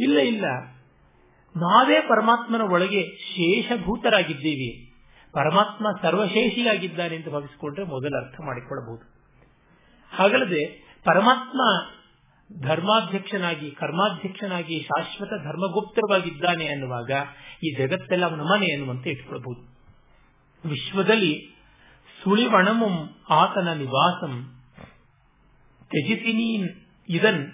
ಇಲ್ಲ 0.00 0.18
ಇಲ್ಲ. 0.18 0.44
ನಾವೇ 1.56 2.00
ಪರಮಾತ್ಮನ 2.00 2.60
ಒಳಗೆ 2.60 3.02
ಶೇಷಭೂತರಾಗಿದ್ದೀವಿ. 3.02 4.92
ಪರಮಾತ್ಮ 5.32 5.86
ಸರ್ವಶೇಷಿಯಾಗಿದ್ದಾನೆ 6.02 7.16
ಅಂತ 7.16 7.28
ಭಾವಿಸಿಕೊಂಡ್ರೆ 7.28 7.84
ಮೊದಲು 7.84 8.26
ಅರ್ಥ 8.26 8.40
ಮಾಡಿಕೊಳ್ಳಬಹುದು. 8.40 9.12
ಹಾಗಲ್ಲದೆ 10.10 10.66
ಪರಮಾತ್ಮ 11.04 11.60
ಧರ್ಮಾಧ್ಯಕ್ಷನಾಗಿ, 12.62 13.70
ಕರ್ಮಾಧ್ಯಕ್ಷನಾಗಿ, 13.70 14.80
ಶಾಶ್ವತ 14.80 15.28
ಧರ್ಮಗುಪ್ತರವಾಗಿದ್ದಾನೆ 15.28 16.66
ಅನ್ನುವಾಗ 16.68 17.10
ಈ 17.64 17.74
ಜಗತ್ತೆಲ್ಲ 17.78 18.24
ಅವನ 18.24 18.40
ಮನೆ 18.40 18.66
ಎನ್ನುವಂತೆ 18.66 19.10
ಇಟ್ಕೊಳ್ಬಹುದು 19.10 19.72
ವಿಶ್ವದಲ್ಲಿ 20.68 21.51
ಸುಳಿವಣಮಂ 22.24 23.14
ಆತನ 23.30 23.68
ನಿವಾಸಂ. 23.68 24.62
ತ್ಯಜಿಸಿ 25.84 26.56
ಇದನ್, 27.08 27.52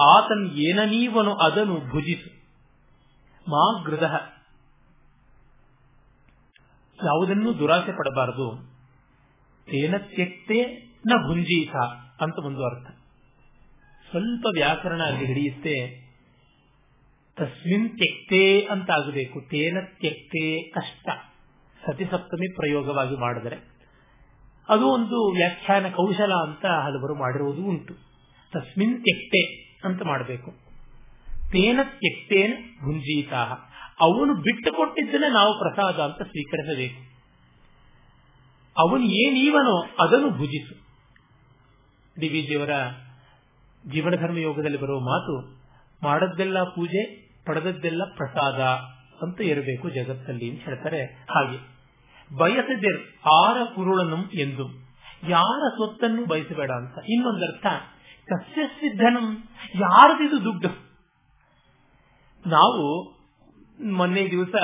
ಆತನ್ 0.00 0.50
ಏನ 0.50 0.80
ಅದನು 0.80 1.34
ಅದನ್ನು 1.34 1.90
ಭುಜಿಸು. 1.90 2.38
ಮಾ 3.50 3.82
ಗೃದ. 3.82 4.02
ಯಾವುದನ್ನೂ 7.04 7.58
ದುರಾಸೆ 7.58 7.92
ಪಡಬಾರದು. 7.92 8.78
ತೇನ 9.66 9.94
ತ್ಯಕ್ತೆ 9.98 10.86
ನ 11.06 11.12
ಭುಂಜೀತ 11.26 11.76
ಅಂತ 12.22 12.44
ಒಂದು 12.44 12.64
ಅರ್ಥ. 12.64 12.90
ಸ್ವಲ್ಪ 14.10 14.46
ವ್ಯಾಕರಣ 14.54 15.02
ಅಲ್ಲಿ 15.02 15.26
ಹಿಡಿಯುತ್ತೆ. 15.26 16.08
ತಸ್ಮಿನ್ 17.36 17.90
ತ್ಯಕ್ತೆ 17.90 18.60
ಅಂತ 18.60 18.90
ಆಗಬೇಕು. 18.90 19.40
ತೇನ 19.40 19.78
ತ್ಯಕ್ತೆ 19.80 20.70
ಕಷ್ಟ. 20.70 21.08
ಸತಿಸಪ್ತಮಿ 21.86 22.54
ಪ್ರಯೋಗವಾಗಿ 22.54 23.16
ಮಾಡಿದರೆ. 23.16 23.77
ಅದು 24.68 24.86
ಒಂದು 24.86 25.32
ವ್ಯಾಖ್ಯಾನ 25.32 25.88
ಕೌಶಲ 25.88 26.32
ಅಂತ 26.34 26.66
ಹಲವರು 26.66 27.14
ಮಾಡಿರುವುದು 27.14 27.62
ಉಂಟು. 27.62 27.94
ತಸ್ಮಿನ್ 28.52 29.02
ತ್ಯಕ್ತೆ 29.02 29.70
ಅಂತ 29.84 30.02
ಮಾಡಬೇಕು. 30.02 30.50
ತೇನ 31.52 31.80
ತ್ಯಕ್ತೇನ 31.82 32.52
ಭುಂಜೀತಾ 32.84 33.64
ಅವನು 34.00 34.34
ಬಿಟ್ಟು 34.34 34.72
ಕೊಟ್ಟಿದ್ದನ್ನೇ 34.72 35.32
ನಾವು 35.32 35.58
ಪ್ರಸಾದ 35.58 36.00
ಅಂತ 36.00 36.22
ಸ್ವೀಕರಿಸಬೇಕು. 36.22 37.08
ಅವನು 38.78 39.02
ಏನೀವನೋ 39.02 39.86
ಅದನ್ನು 40.04 40.30
ಭುಜಿಸು. 40.30 40.74
ಡಿ 42.20 42.28
ವಿಜಿಯವರ 42.28 42.70
ಜೀವನ 43.92 44.14
ಧರ್ಮ 44.16 44.38
ಯೋಗದಲ್ಲಿ 44.38 44.78
ಬರುವ 44.78 45.00
ಮಾತು, 45.00 45.58
ಮಾಡದ್ದೆಲ್ಲ 46.02 46.64
ಪೂಜೆ, 46.64 47.28
ಪಡೆದದ್ದೆಲ್ಲ 47.44 48.02
ಪ್ರಸಾದ 48.16 48.60
ಅಂತ 49.24 49.40
ಇರಬೇಕು 49.40 49.90
ಜಗತ್ತಲ್ಲಿ 49.90 50.50
ಅಂತ 50.50 50.60
ಹೇಳ್ತಾರೆ 50.64 51.04
ಹಾಗೆ. 51.04 51.77
ಬಯಸದಿರ್. 52.36 53.26
ಆರ 53.26 53.56
ಕುರುಳನು 53.74 54.30
ಎಂದು. 54.30 54.88
ಯಾರ 55.28 55.68
ಸ್ವತ್ತನ್ನು 55.76 56.26
ಬಯಸಬೇಡ 56.26 56.70
ಅಂತ. 56.70 56.98
ಇನ್ನೊಂದರ್ಥ 57.08 57.66
ಸಸ್ಯ 58.30 58.62
ಸಿದ್ಧನಂ. 58.62 59.48
ಯಾರದಿದು 59.74 60.44
ದುಡ್ಡು? 60.44 60.88
ನಾವು 62.48 63.12
ಮೊನ್ನೆ 63.92 64.30
ದಿವಸ 64.30 64.54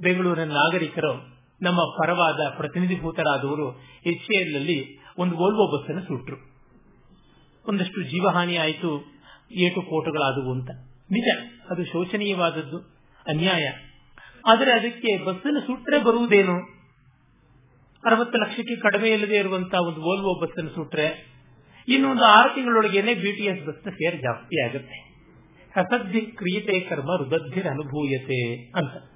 ಬೆಂಗಳೂರಿನ 0.00 0.52
ನಾಗರಿಕರು, 0.52 1.36
ನಮ್ಮ 1.62 1.80
ಪರವಾದ 1.84 2.40
ಪ್ರತಿನಿಧಿಭೂತರಾದವರು 2.56 3.80
ಎಚ್ನಲ್ಲಿ 4.06 4.98
ಒಂದು 5.18 5.36
ವೋಲ್ವೋ 5.36 5.78
ಬಸ್ 5.78 5.90
ಅನ್ನು 5.90 6.02
ಸುಟ್ರು. 6.02 6.36
ಒಂದಷ್ಟು 7.68 8.02
ಜೀವಹಾನಿ 8.02 8.56
ಆಯಿತು, 8.56 9.04
ಏಟು 9.52 9.82
ಕೋಟುಗಳಾದವು 9.82 10.52
ಅಂತ. 10.52 10.70
ನಿಜ, 11.10 11.52
ಅದು 11.70 11.84
ಶೋಚನೀಯವಾದದ್ದು, 11.84 12.78
ಅನ್ಯಾಯ. 13.28 13.68
ಆದರೆ 14.46 14.72
ಅದಕ್ಕೆ 14.72 15.24
ಬಸ್ಸನ್ನು 15.24 15.60
ಸುಟ್ರೆ 15.60 15.98
ಬರುವುದೇನು? 15.98 16.76
ಅರವತ್ತು 18.04 18.38
ಲಕ್ಷಕ್ಕೆ 18.38 18.76
ಕಡಿಮೆ 18.76 19.08
ಇಲ್ಲದೆ 19.08 19.36
ಇರುವಂತಹ 19.36 19.78
ಒಂದು 19.78 20.00
ವೋಲ್ವೋ 20.00 20.40
ಬಸ್ಸನ್ನು 20.40 20.70
ಸುಟ್ರೆ 20.70 21.36
ಇನ್ನೊಂದು 21.88 22.24
ಆರು 22.24 22.54
ತಿಂಗಳೊಳಗೇನೆ 22.54 23.14
ಬಿಟಿಎಸ್ 23.14 23.66
ಬಸ್ 23.66 23.82
ಫೇರ್ 23.82 24.22
ಜಾಸ್ತಿ 24.22 24.64
ಆಗುತ್ತೆ. 24.64 25.06
ಹಸದ್ಧಿ 25.76 26.20
ಕ್ರಿಯತೆ 26.20 26.80
ಕರ್ಮ 26.80 27.16
ರುದ್ಧಿರ್ 27.16 27.66
ಅನುಭೂಯತೆ 27.66 28.70
ಅಂತ. 28.70 29.10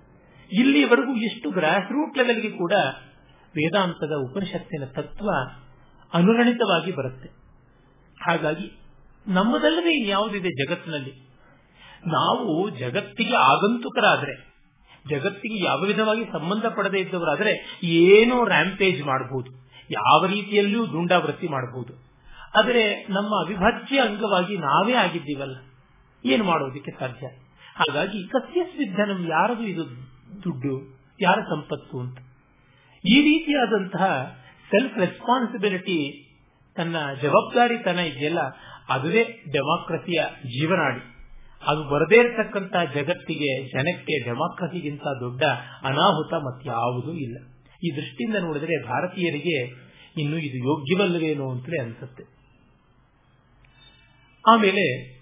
ಇಲ್ಲಿವರೆಗೂ 0.53 1.17
ಎಷ್ಟು 1.17 1.51
ಗ್ರಾಸ್ 1.51 1.93
ರೂಟ್ 1.93 2.17
ಲೆವೆಲ್ಗೆ 2.17 2.51
ಕೂಡ 2.51 2.73
ವೇದಾಂತದ 3.57 4.13
ಉಪನಿಷತ್ತಿನ 4.13 4.85
ತತ್ವ 4.85 5.31
ಅನುರಣಿತವಾಗಿ 6.15 6.93
ಬರುತ್ತೆ. 6.93 7.29
ಹಾಗಾಗಿ 8.23 8.73
ನಮ್ಮದಲ್ಲದೆ 9.27 10.01
ಇನ್ಯಾವುದಿದೆ 10.01 10.67
ಜಗತ್ತಿನಲ್ಲಿ? 10.67 11.11
ನಾವು 12.07 12.71
ಜಗತ್ತಿಗೆ 12.71 13.37
ಆಗಂತುಕರಾದ್ರೆ 13.37 14.50
ಜಗತ್ತಿಗೆ 15.09 15.65
ಯಾವ 15.65 15.81
ವಿಧವಾಗಿ 15.81 16.25
ಸಂಬಂಧ 16.25 16.65
ಇದ್ದವರಾದರೆ 16.95 17.83
ಏನೋ 17.83 18.45
ರ್ಯಾಂಪೇಜ್ 18.45 19.03
ಮಾಡಬಹುದು 19.03 19.51
ಯಾವ 19.91 20.27
ರೀತಿಯಲ್ಲಿಯೂ 20.27 20.87
ದುಂಡಾವೃತ್ತಿ 20.87 21.49
ಮಾಡಬಹುದು 21.49 22.11
ಆದರೆ 22.59 23.07
ನಮ್ಮ 23.09 23.45
ಅವಿಭಾಜ್ಯ 23.45 24.01
ಅಂಗವಾಗಿ 24.01 24.59
ನಾವೇ 24.59 24.93
ಆಗಿದ್ದೀವಲ್ಲ. 24.93 25.57
ಏನು 26.25 26.45
ಮಾಡೋದಕ್ಕೆ 26.45 26.91
ಸಾಧ್ಯ? 26.91 27.27
ಹಾಗಾಗಿ 27.77 28.29
ಸಸ್ಯಸಿದ್ಧನಂ 28.33 29.27
ಯಾರದು 29.29 29.63
ಇದು 29.63 29.85
ದುಡ್ಡು, 30.45 30.97
ಯಾರ 31.21 31.39
ಸಂಪತ್ತು 31.41 32.01
ಅಂತ. 32.01 32.19
ಈ 33.05 33.23
ರೀತಿಯಾದಂತಹ 33.23 34.35
ಸೆಲ್ಫ್ 34.71 34.99
ರೆಸ್ಪಾನ್ಸಿಬಿಲಿಟಿ 34.99 36.27
ತನ್ನ 36.77 36.97
ಜವಾಬ್ದಾರಿತನ 37.23 37.99
ಇದೆಯಲ್ಲ, 37.99 38.39
ಅದುವೇ 38.89 39.25
ಡೆಮಾಕ್ರಸಿಯ 39.53 40.23
ಜೀವನಾಡಿ. 40.45 41.20
ಅದು 41.67 41.85
ಬರದೇ 41.85 42.17
ಇರತಕ್ಕಂತಹ 42.17 42.85
ಜಗತ್ತಿಗೆ, 42.85 43.69
ಜನಕ್ಕೆ, 43.69 44.25
ಡೆಮಾಕ್ರಸಿಗಿಂತ 44.25 45.03
ದೊಡ್ಡ 45.03 45.43
ಅನಾಹುತ 45.83 46.35
ಮತ್ತಾವುದೂ 46.35 47.13
ಇಲ್ಲ. 47.13 47.39
ಈ 47.87 47.97
ದೃಷ್ಟಿಯಿಂದ 47.97 48.37
ನೋಡಿದರೆ 48.37 48.87
ಭಾರತೀಯರಿಗೆ 48.87 49.91
ಇನ್ನು 50.21 50.39
ಇದು 50.39 50.57
ಯೋಗ್ಯವಲ್ಲವೇನೋ 50.57 51.51
ಅಂತಲೇ 51.51 51.83
ಅನಿಸುತ್ತೆ. 51.83 52.25
ಆಮೇಲೆ 54.49 55.15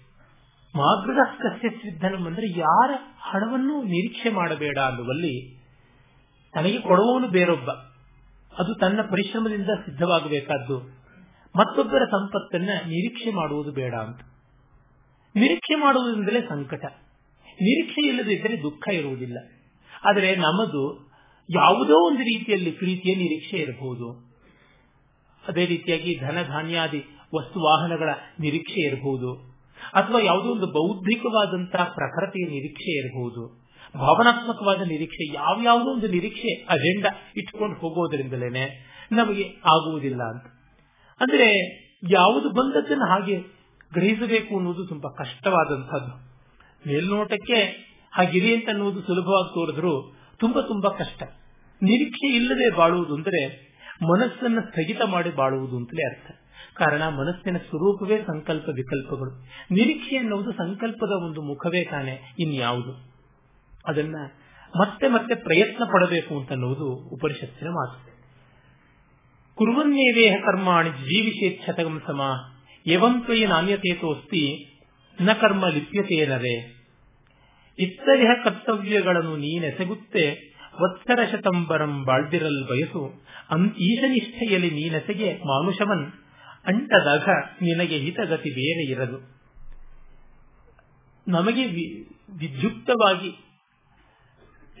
ಮಾಗೃದ 0.75 1.17
ಕಸ್ಯ 1.37 1.69
ಸಿದ್ಧನಂ 1.69 2.25
ಅಂದ್ರೆ 2.25 2.59
ಯಾರ 2.59 2.91
ಹಣವನ್ನು 3.19 3.83
ನಿರೀಕ್ಷೆ 3.83 4.29
ಮಾಡಬೇಡ 4.29 4.77
ಅನ್ನುವಲ್ಲಿ 4.77 5.57
ತನಗೆ 6.53 6.81
ಕೊಡುವವನು 6.81 7.27
ಬೇರೊಬ್ಬ. 7.27 7.71
ಅದು 8.59 8.75
ತನ್ನ 8.79 9.01
ಪರಿಶ್ರಮದಿಂದ 9.01 9.69
ಸಿದ್ಧವಾಗಬೇಕಾದ್ದು 9.85 10.79
ಮತ್ತೊಬ್ಬರ 11.55 12.05
ಸಂಪತ್ತನ್ನ 12.05 12.69
ನಿರೀಕ್ಷೆ 12.85 13.31
ಮಾಡುವುದು 13.31 13.71
ಬೇಡ 13.71 13.95
ಅಂತ. 13.95 14.19
ನಿರೀಕ್ಷೆ 15.35 15.75
ಮಾಡುವುದರಿಂದಲೇ 15.75 16.41
ಸಂಕಟ. 16.41 16.85
ನಿರೀಕ್ಷೆ 17.47 18.07
ಇಲ್ಲದಿದ್ದರೆ 18.07 18.63
ದುಃಖ 18.63 18.87
ಇರುವುದಿಲ್ಲ. 18.93 19.37
ಆದರೆ 20.03 20.35
ನಮ್ಮದು 20.35 21.09
ಯಾವುದೋ 21.49 22.07
ಒಂದು 22.07 22.19
ರೀತಿಯಲ್ಲಿ 22.19 22.71
ಪ್ರೀತಿಯ 22.71 23.15
ನಿರೀಕ್ಷೆ 23.15 23.57
ಇರಬಹುದು. 23.57 24.29
ಅದೇ 25.47 25.65
ರೀತಿಯಾಗಿ 25.65 26.19
ಧನ 26.19 26.43
ಧಾನ್ಯಾದಿ 26.43 26.97
ವಸ್ತು 27.35 27.59
ವಾಹನಗಳ 27.59 28.09
ನಿರೀಕ್ಷೆ 28.39 28.81
ಇರಬಹುದು. 28.81 29.59
ಅಥವಾ 29.93 30.21
ಯಾವುದೋ 30.21 30.49
ಒಂದು 30.49 30.67
ಬೌದ್ಧಿಕವಾದಂತಹ 30.67 31.83
ಪ್ರಕೃತಿಯ 31.83 32.45
ನಿರೀಕ್ಷೆ 32.49 32.97
ಇರಬಹುದು. 32.97 33.69
ಭಾವನಾತ್ಮಕವಾದ 33.95 34.81
ನಿರೀಕ್ಷೆ, 34.81 35.33
ಯಾವ್ಯಾವುದೋ 35.33 35.91
ಒಂದು 35.91 36.07
ನಿರೀಕ್ಷೆ 36.07 36.53
ಅಜೆಂಡಾ 36.53 37.09
ಇಟ್ಕೊಂಡು 37.37 37.79
ಹೋಗೋದ್ರಿಂದಲೇನೆ 37.79 38.89
ನಮಗೆ 39.11 39.43
ಆಗುವುದಿಲ್ಲ 39.49 40.23
ಅಂತ. 40.23 40.43
ಅಂದ್ರೆ 41.19 41.49
ಯಾವುದು 42.09 42.49
ಬಂದದ್ದನ್ನು 42.49 43.05
ಹಾಗೆ 43.05 43.58
ಗ್ರಹಿಸಬೇಕು 43.93 44.57
ಅನ್ನೋದು 44.57 44.87
ತುಂಬಾ 44.87 45.13
ಕಷ್ಟವಾದಂತಹದ್ದು 45.17 46.29
ಮೇಲ್ನೋಟಕ್ಕೆ 46.87 47.89
ಹಾಗಿರಿ 48.13 48.55
ಅಂತ 48.55 48.69
ಅನ್ನೋದು 48.69 49.01
ಸುಲಭವಾಗಿ 49.01 49.53
ತೋರಿದ್ರು 49.53 50.19
ತುಂಬಾ 50.39 50.61
ತುಂಬಾ 50.61 50.89
ಕಷ್ಟ. 50.89 51.23
ನಿರೀಕ್ಷೆ 51.83 52.35
ಇಲ್ಲದೆ 52.35 52.77
ಬಾಳುವುದು 52.77 53.15
ಅಂದರೆ 53.15 53.69
ಮನಸ್ಸನ್ನು 54.11 54.61
ಸ್ಥಗಿತ 54.61 55.01
ಮಾಡಿ 55.05 55.31
ಬಾಳುವುದು 55.31 55.77
ಅಂತಲೇ 55.77 56.15
ಅರ್ಥ. 56.15 56.31
ಕಾರಣ 56.75 57.07
ಮನಸ್ಸಿನ 57.07 57.57
ಸ್ವರೂಪವೇ 57.57 58.17
ಸಂಕಲ್ಪ 58.27 58.69
ವಿಕಲ್ಪಗಳು. 58.75 59.31
ನಿರೀಕ್ಷೆ 59.71 60.15
ಎನ್ನುವುದು 60.15 60.51
ಸಂಕಲ್ಪದ 60.51 61.11
ಒಂದು 61.23 61.41
ಮುಖವೇ 61.41 61.83
ತಾನೆ, 61.83 62.35
ಇನ್ಯಾವುದು. 62.39 63.11
ಅದನ್ನ 63.85 64.15
ಮತ್ತೆ 64.79 65.07
ಮತ್ತೆ 65.07 65.35
ಪ್ರಯತ್ನ 65.35 65.83
ಪಡಬೇಕು 65.83 66.39
ಅಂತ 66.39 66.51
ಅನ್ನುವುದು 66.51 66.91
ಉಪನಿಷತ್ತಿನ 66.91 67.67
ಮಾತು. 67.67 68.09
ಕುರುವನ್ನೇವೇಹ 69.55 70.35
ಕರ್ಮಾಣಿ 70.45 70.89
ಜೀವಿಷೇಚ್ಛತಗಂ 70.89 72.01
ಸಮ 72.07 72.21
ತ್ವಯಿ 73.25 73.45
ನಾಣ್ಯತೇತೋಸ್ತಿ 73.45 74.65
ನ 75.21 75.33
ಕರ್ಮ 75.33 75.67
ಲಿಪ್ಯತೇನರೆ 75.67 76.55
ಇತ್ತರಿಹ 77.79 78.29
ಕರ್ತವ್ಯಗಳನ್ನು 78.43 79.35
ನೀನೆಸಗುತ್ತೆ, 79.35 80.53
ವತ್ಸರ 80.81 81.19
ಶತಂಬರಂ 81.31 82.05
ಬಾಳ್ದಿರಲ್ 82.05 82.67
ಬಯಸು 82.69 83.23
ಈಶನಿಷ್ಠೆಯಲ್ಲಿ 83.77 84.71
ನೀನೆಸಗೆ 84.71 85.33
ಮಾನುಷವನ್ 85.33 86.11
ಅಂಟದಾಗ 86.65 87.27
ನಿನಗೆ 87.61 87.97
ಹಿತಗತಿ 87.97 88.49
ಬೇರೆ 88.49 88.91
ಇರದು. 88.91 89.39
ನಮಗೆ 91.27 91.65
ವಿದ್ಯುಕ್ತವಾಗಿ 92.39 93.29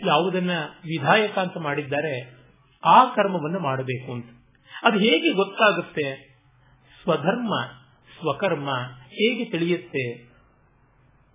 ಯಾವುದನ್ನ 0.05 0.49
ವಿಧಾಯಕ 0.83 1.37
ಅಂತ 1.37 1.57
ಮಾಡಿದ್ದಾರೆ, 1.57 2.13
ಆ 2.83 3.05
ಕರ್ಮವನ್ನು 3.05 3.59
ಮಾಡಬೇಕು 3.59 4.13
ಅಂತ. 4.13 4.25
ಅದು 4.83 4.97
ಹೇಗೆ 4.99 5.33
ಗೊತ್ತಾಗುತ್ತೆ? 5.33 6.29
ಸ್ವಧರ್ಮ 7.03 7.78
ಸ್ವಕರ್ಮ 8.19 8.69
ಹೇಗೆ 9.07 9.45
ತಿಳಿಯುತ್ತೆ? 9.45 10.29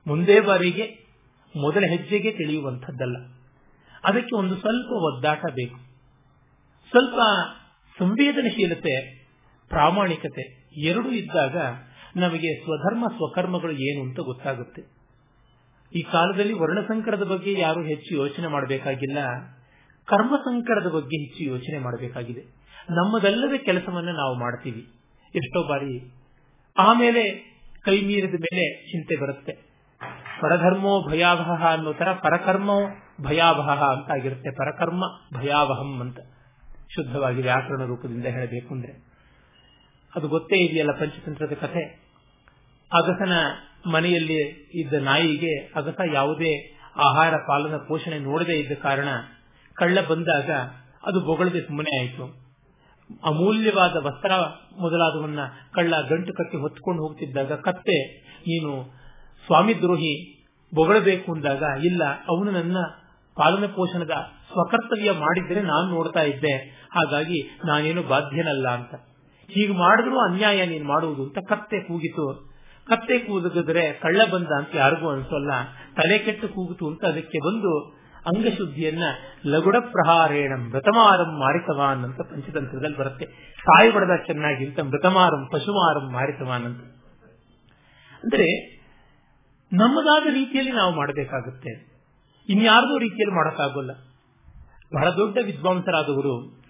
ಮುಂದೆ 0.06 0.40
ಬಾರಿಗೆ 0.40 1.04
ಮೊದಲ 1.56 1.80
ಹೆಜ್ಜೆಗೆ 1.80 2.32
ತಿಳಿಯುವಂಥದ್ದಲ್ಲ. 2.32 3.16
ಅದಕ್ಕೆ 4.04 4.36
ಒಂದು 4.36 4.56
ಸ್ವಲ್ಪ 4.56 4.92
ಒದ್ದಾಟ 4.92 5.40
ಬೇಕು. 5.40 5.76
ಸ್ವಲ್ಪ 6.90 7.20
ಸಂವೇದನಶೀಲತೆ, 7.98 9.18
ಪ್ರಾಮಾಣಿಕತೆ 9.68 10.70
ಎರಡು 10.80 11.12
ಇದ್ದಾಗ 11.12 11.56
ನಮಗೆ 12.16 12.64
ಸ್ವಧರ್ಮ, 12.64 13.08
ಸ್ವಕರ್ಮಗಳು 13.08 13.72
ಏನು 13.72 14.02
ಅಂತ 14.02 14.20
ಗೊತ್ತಾಗುತ್ತೆ. 14.20 14.82
ಈ 15.98 16.02
ಕಾಲದಲ್ಲಿ 16.02 16.52
ವರ್ಣಸಂಕರದ 16.52 17.22
ಬಗ್ಗೆ 17.22 17.60
ಯಾರು 17.60 17.82
ಹೆಚ್ಚು 17.82 18.14
ಯೋಚನೆ 18.14 18.46
ಮಾಡಬೇಕಾಗಿಲ್ಲ. 18.46 19.18
ಕರ್ಮ 20.04 20.36
ಸಂಕರದ 20.36 20.86
ಬಗ್ಗೆ 20.86 21.24
ಹೆಚ್ಚು 21.24 21.44
ಯೋಚನೆ 21.44 21.78
ಮಾಡಬೇಕಾಗಿದೆ. 21.78 22.40
ನಮ್ಮದಲ್ಲದೆ 22.90 23.58
ಕೆಲಸವನ್ನ 23.58 24.08
ನಾವು 24.08 24.34
ಮಾಡ್ತೀವಿ. 24.34 24.80
ಎಷ್ಟೋ 25.34 25.68
ಬಾರಿ 25.68 26.23
ಆಮೇಲೆ 26.76 27.54
ಕೈ 27.84 28.02
ಮೀರಿದ 28.02 28.34
ಮೇಲೆ 28.34 28.86
ಚಿಂತೆ 28.86 29.16
ಬರುತ್ತೆ. 29.16 29.52
ಪರಧರ್ಮೋ 30.40 31.10
ಭಯಾವಹ 31.10 31.72
ಅನ್ನೋ 31.72 31.92
ತರ 31.92 32.12
ಪರಕರ್ಮೋ 32.12 32.80
ಭಯಾವಹ 33.20 33.82
ಅಂತ 33.82 34.10
ಆಗಿರುತ್ತೆ 34.10 34.50
ಪರಕರ್ಮ 34.50 35.04
ಭಯಾವಹಂ 35.34 36.00
ಅಂತ 36.00 36.18
ಶುದ್ಧವಾಗಿ 36.94 37.42
ವ್ಯಾಕರಣ 37.42 37.84
ರೂಪದಿಂದ 37.84 38.26
ಹೇಳಬೇಕು 38.26 38.74
ಅಂದ್ರೆ. 38.74 38.92
ಅದು 40.16 40.28
ಗೊತ್ತೇ 40.28 40.56
ಇದೆಯಲ್ಲ 40.56 40.92
ಪಂಚತಂತ್ರದ 40.92 41.52
ಕಥೆ. 41.52 41.84
ಅಗಸನ 42.92 43.32
ಮನೆಯಲ್ಲಿ 43.90 44.70
ಇದ್ದ 44.74 44.94
ನಾಯಿಗೆ 44.94 45.56
ಅಗಸ 45.56 46.00
ಯಾವುದೇ 46.12 46.76
ಆಹಾರ 46.96 47.34
ಪಾಲನ 47.36 47.76
ಪೋಷಣೆ 47.76 48.18
ನೋಡದೇ 48.18 48.52
ಇದ್ದ 48.52 48.72
ಕಾರಣ 48.82 49.08
ಕಳ್ಳ 49.74 50.00
ಬಂದಾಗ 50.00 50.50
ಅದು 51.04 51.20
ಬೊಗಳದೆ 51.20 51.60
ಸುಮ್ಮನೆ 51.60 52.00
ಆಯಿತು. 52.00 52.43
ಅಮೂಲ್ಯವಾದ 53.10 53.96
ವಸ್ತ್ರ 54.06 54.32
ಮೊದಲಾದವನ್ನ 54.80 55.40
ಕಳ್ಳ 55.72 55.94
ಗಂಟು 56.00 56.32
ಕಟ್ಟಿ 56.32 56.56
ಹೊತ್ಕೊಂಡು 56.56 57.02
ಹೋಗ್ತಿದ್ದಾಗ 57.02 57.52
ಕತ್ತೆ, 57.52 57.98
ನೀನು 58.40 58.70
ಸ್ವಾಮಿ 59.46 59.74
ದ್ರೋಹಿ 59.82 60.14
ಬೊಗಳಬೇಕು 60.72 61.32
ಅಂದಾಗ 61.32 61.62
ಇಲ್ಲ, 61.84 62.02
ಅವನು 62.28 62.50
ನನ್ನ 62.50 62.76
ಪಾಲನೆ 63.36 63.66
ಪೋಷಣದ 63.66 64.14
ಸ್ವಕರ್ತವ್ಯ 64.52 65.12
ಮಾಡಿದ್ರೆ 65.12 65.60
ನಾನು 65.62 65.86
ನೋಡ್ತಾ 65.90 66.22
ಇದ್ದೆ, 66.22 66.54
ಹಾಗಾಗಿ 66.92 67.38
ನಾನೇನು 67.64 68.02
ಬಾಧ್ಯನಲ್ಲ 68.02 68.68
ಅಂತ. 68.68 68.94
ಹೀಗೆ 69.48 69.72
ಮಾಡಿದ್ರು 69.72 70.18
ಅನ್ಯಾಯ 70.18 70.66
ನೀನು 70.66 70.84
ಮಾಡುವುದು 70.84 71.22
ಅಂತ 71.22 71.38
ಕತ್ತೆ 71.48 71.80
ಕೂಗಿತು. 71.80 72.26
ಕತ್ತೆ 72.86 73.18
ಕೂಗಿದ್ರೆ 73.18 73.92
ಕಳ್ಳ 73.92 74.20
ಬಂದ 74.24 74.50
ಅಂತ 74.58 74.76
ಯಾರಿಗೂ 74.76 75.06
ಅನ್ಸೋಲ್ಲ. 75.10 75.52
ತಲೆ 75.96 76.18
ಕೆಟ್ಟು 76.18 76.48
ಕೂಗಿತು 76.48 76.86
ಅಂತ 76.86 77.04
ಅದಕ್ಕೆ 77.04 77.38
ಬಂದು 77.38 77.72
ಅಂಗಶುದ್ಧಿಯನ್ನ 78.26 79.02
ಲಗುಡ 79.46 79.76
ಪ್ರಹಾರೇಣ 79.76 80.52
ಮೃತಮಾರಂ 80.56 81.38
ಮಾರಿತವಾನ್ 81.38 82.04
ಅಂತ 82.04 82.20
ಪಂಚತಂತ್ರದಲ್ಲಿ 82.20 82.96
ಬರುತ್ತೆ. 82.96 83.24
ಸಾಯಿ 83.58 83.90
ಬಡದ 83.90 84.10
ಚೆನ್ನಾಗಿ 84.26 84.66
ಅಂತ 84.66 84.80
ಮೃತಮಾರಂ, 84.80 85.48
ಪಶುಮಾರಂ 85.52 86.12
ಮಾರಿತವಾನ್ 86.12 86.64
ಅಂತ. 86.64 86.84
ಅಂದ್ರೆ 88.24 88.74
ನಮ್ಮದಾದ 89.72 90.34
ರೀತಿಯಲ್ಲಿ 90.34 90.72
ನಾವು 90.72 90.96
ಮಾಡಬೇಕಾಗುತ್ತೆ. 90.96 91.94
ಇನ್ಯಾರ್ದೋ 92.48 92.98
ರೀತಿಯಲ್ಲಿ 92.98 93.36
ಮಾಡೋಕ್ಕಾಗೋಲ್ಲ. 93.36 93.90
ಬಹಳ 94.94 95.10
ದೊಡ್ಡ 95.10 95.38
ವಿದ್ವಾಂಸರಾದವರು, 95.44 96.62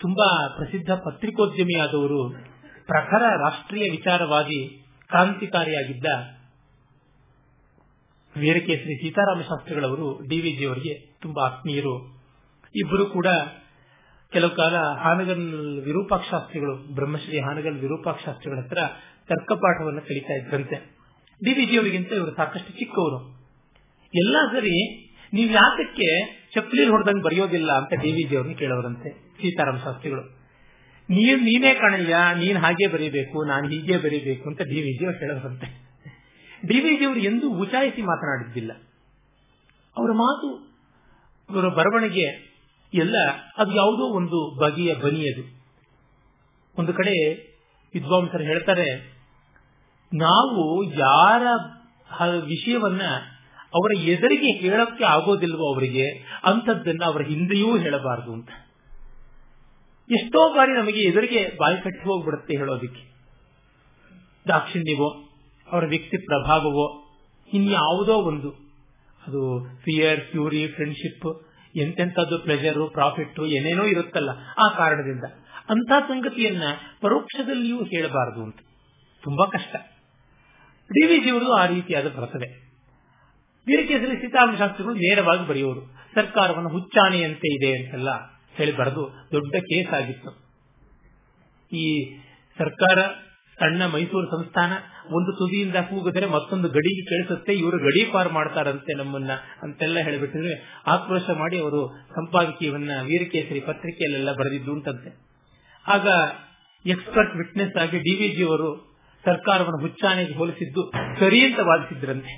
ತುಂಬಾ 0.00 0.48
ಪ್ರಸಿದ್ಧ 0.56 0.90
ಪತ್ರಿಕೋದ್ಯಮಿಯಾದವರು, 0.90 2.34
ಪ್ರಖರ 2.86 3.22
ರಾಷ್ಟ್ರೀಯ 3.44 3.90
ವಿಚಾರವಾಗಿ 3.90 4.86
ಕ್ರಾಂತಿಕಾರಿಯಾಗಿದ್ದ 5.08 6.06
ವೀರಕೇಸರಿ 8.36 8.94
ಸೀತಾರಾಮ 9.02 9.40
ಶಾಸ್ತ್ರಿಗಳವರು 9.40 10.28
ಡಿವಿಜಿ 10.28 10.64
ಅವರಿಗೆ 10.66 10.94
ತುಂಬಾ 11.22 11.50
ಆತ್ಮೀಯರು. 11.50 12.22
ಇಬ್ಬರು 12.74 13.06
ಕೂಡ 13.06 13.26
ಕೆಲವು 14.32 14.50
ಕಾಲ 14.50 14.74
ಹಾನಗಲ್ 14.76 15.44
ವಿರೂಪಾಕ್ಷ 15.84 16.30
ಶಾಸ್ತ್ರಿಗಳು, 16.30 16.94
ಬ್ರಹ್ಮಶ್ರೀ 16.94 17.38
ಹಾನಗಲ್ 17.38 17.76
ವಿರೂಪಾಕ್ಷ 17.78 18.24
ಶಾಸ್ತ್ರಿಗಳ 18.24 18.58
ಹತ್ರ 18.58 18.78
ತರ್ಕಪಾಠವನ್ನು 19.28 20.00
ಕಲಿತಾ 20.00 20.34
ಇದ್ರಂತೆ. 20.34 20.76
ಡಿವಿಜಿ 21.44 21.76
ಅವರಿಗಿಂತ 21.76 22.12
ಇವರು 22.12 22.36
ಸಾಕಷ್ಟು 22.36 22.72
ಚಿಕ್ಕವರು. 22.72 23.18
ಎಲ್ಲ 24.14 24.36
ಸರಿ 24.52 25.02
ನೀವು 25.34 25.50
ಯಾತಕ್ಕೆ 25.52 26.08
ಚಪ್ಪಲಿ 26.54 26.88
ಹೊಡೆದಂಗೆ 26.88 27.22
ಬರೆಯೋದಿಲ್ಲ 27.22 27.72
ಅಂತ 27.72 27.92
ಡಿವಿಜಿ 28.02 28.36
ಅವ್ರನ್ನ 28.36 28.54
ಕೇಳೋರಂತೆ 28.54 29.10
ಸೀತಾರಾಮ 29.10 29.76
ಶಾಸ್ತ್ರಿಗಳು. 29.76 30.24
ನೀನ್ 31.08 31.40
ನೀನೇ 31.42 31.74
ಕಾಣಯ್ಯ, 31.74 32.16
ನೀನ್ 32.34 32.58
ಹಾಗೆ 32.58 32.86
ಬರೀಬೇಕು, 32.86 33.46
ನಾನು 33.46 33.68
ಹೀಗೆ 33.68 33.96
ಬರೀಬೇಕು 33.96 34.48
ಅಂತ 34.48 34.62
ಡಿವಿಜಿ 34.62 35.04
ಅವ್ರು 35.04 35.18
ಹೇಳೋರಂತೆ 35.18 35.81
ಡಿವಿಜಿ 36.68 37.04
ಅವರು 37.04 37.20
ಎಂದೂ 37.20 37.46
ಉಚಾಯಿಸಿ 37.50 38.02
ಮಾತನಾಡಿದ್ದಿಲ್ಲ. 38.02 38.72
ಅವರ 39.96 40.10
ಮಾತು, 40.12 40.48
ಅವರ 41.50 41.68
ಬರವಣಿಗೆ 41.68 42.26
ಎಲ್ಲ 42.94 43.16
ಅದು 43.56 43.72
ಯಾವುದೋ 43.72 44.04
ಒಂದು 44.16 44.38
ಬಗೆಯ 44.60 44.94
ಬನಿಯದು. 44.94 45.42
ಒಂದು 46.78 46.92
ಕಡೆ 46.94 47.14
ವಿದ್ವಾಂಸರು 47.94 48.42
ಹೇಳ್ತಾರೆ, 48.42 48.88
ನಾವು 50.12 50.84
ಯಾರ 50.84 51.42
ವಿಷಯವನ್ನ 52.46 53.02
ಅವರ 53.74 53.90
ಎದುರಿಗೆ 53.98 54.50
ಹೇಳಕ್ಕೆ 54.58 55.04
ಆಗೋದಿಲ್ವೋ 55.04 55.74
ಅವರಿಗೆ 55.74 56.06
ಅಂತದ್ದನ್ನ 56.44 57.02
ಅವರ 57.04 57.22
ಹಿಂದೆಯೂ 57.22 57.78
ಹೇಳಬಾರದು 57.78 58.32
ಅಂತ. 58.32 58.50
ಎಷ್ಟೋ 60.10 60.54
ಬಾರಿ 60.54 60.72
ನಮಗೆ 60.72 61.00
ಎದುರಿಗೆ 61.00 61.42
ಬಾಯಿ 61.60 61.76
ಕಟ್ಟಿ 61.76 62.04
ಹೋಗ್ಬಿಡುತ್ತೆ 62.04 62.56
ಹೇಳೋದಿಕ್ಕೆ. 62.56 63.04
ದಾಕ್ಷಿಣ್ಯವೋ 64.48 65.08
ಅವರ 65.72 65.84
ವ್ಯಕ್ತಿ 65.86 66.18
ಪ್ರಭಾವವೋ 66.18 67.04
ಇನ್ಯಾವುದೋ 67.52 68.14
ಒಂದು. 68.14 68.50
ಅದು 69.26 69.64
ಫಿಯರ್ 69.64 70.20
ಫ್ಯೂರಿ 70.20 70.68
ಫ್ರೆಂಡ್ಶಿಪ್ 70.68 71.46
ಎಂತೆಂಥದ್ದು 71.76 72.38
ಪ್ಲೆಜರು 72.38 72.90
ಪ್ರಾಫಿಟ್ 72.90 73.40
ಏನೇನೋ 73.40 73.84
ಇರುತ್ತಲ್ಲ 73.84 74.30
ಆ 74.64 74.76
ಕಾರಣದಿಂದ. 74.76 75.24
ಅಂತ 75.68 75.92
ಸಂಗತಿಯನ್ನ 76.08 76.62
ಪರೋಕ್ಷದಲ್ಲಿಯೂ 77.00 77.84
ಹೇಳಬಾರದು 77.84 78.42
ಅಂತ. 78.42 78.56
ತುಂಬಾ 79.22 79.46
ಕಷ್ಟ. 79.46 79.76
ಡಿವಿಜಿಯವರು 80.90 81.52
ಆ 81.52 81.66
ರೀತಿಯಾದ 81.66 82.08
ಬರ್ತದೆ 82.08 82.48
ವೀರಕೇಸರಿ 83.66 84.16
ಸೀತಾರಾಮ 84.16 84.54
ಶಾಸ್ತ್ರಿಗಳು 84.56 84.94
ನೇರವಾಗಿ 84.94 85.46
ಬರೆಯುವರು 85.46 85.80
ಸರ್ಕಾರವನ್ನು 86.14 86.68
ಹುಚ್ಚಾಣೆಯಂತೆ 86.68 87.54
ಇದೆ 87.54 87.82
ಅಂತೆಲ್ಲ 87.82 88.08
ಹೇಳಿ 88.54 88.76
ಬರೆದು 88.76 89.28
ದೊಡ್ಡ 89.32 89.56
ಕೇಸ್ 89.56 89.94
ಆಗಿತ್ತು 89.94 90.30
ಈ 91.76 92.14
ಸರ್ಕಾರ 92.58 92.98
ಸಣ್ಣ 93.60 93.86
ಮೈಸೂರು 93.86 94.30
ಸಂಸ್ಥಾನ 94.30 94.72
ಒಂದು 95.16 95.30
ತುದಿಯಿಂದ 95.38 95.78
ಕೂಗಿದ್ರೆ 95.88 96.26
ಮತ್ತೊಂದು 96.34 96.68
ಗಡಿಗೆ 96.76 97.02
ಕೇಳಿಸುತ್ತೆ, 97.10 97.52
ಇವರು 97.60 97.78
ಗಡಿ 97.86 98.02
ಪಾರು 98.12 98.30
ಮಾಡ್ತಾರಂತೆ 98.36 98.92
ನಮ್ಮನ್ನ 99.00 99.32
ಅಂತೆಲ್ಲ 99.64 99.98
ಹೇಳಿಬಿಟ್ಟಿದ್ರೆ. 100.06 100.54
ಆಕ್ರೋಶ 100.94 101.26
ಮಾಡಿ 101.40 101.56
ಅವರು 101.64 101.80
ಸಂಪಾದಕೀಯವನ್ನ 102.16 102.92
ವೀರಕೇಸರಿ 103.08 103.62
ಪತ್ರಿಕೆಯಲ್ಲೆಲ್ಲ 103.70 104.32
ಬರೆದಿದ್ದು 104.40 104.72
ಅಂತಂತೆ. 104.76 105.12
ಆಗ 105.86 106.06
ಎಕ್ಸ್ಪರ್ಟ್ 106.84 107.34
ವಿಟ್ನೆಸ್ 107.40 107.76
ಆಗಿ 107.82 107.98
ಡಿವಿಜಿ 108.06 108.42
ಅವರು 108.48 108.68
ಸರ್ಕಾರವನ್ನು 109.24 109.80
ಹುಚ್ಚಾಣೆಗೆ 109.82 110.34
ಹೋಲಿಸಿದ್ದು 110.38 110.82
ಸರಿ 111.20 111.40
ಅಂತ 111.48 111.60
ವಾದಿಸಿದ್ರಂತೆ. 111.68 112.32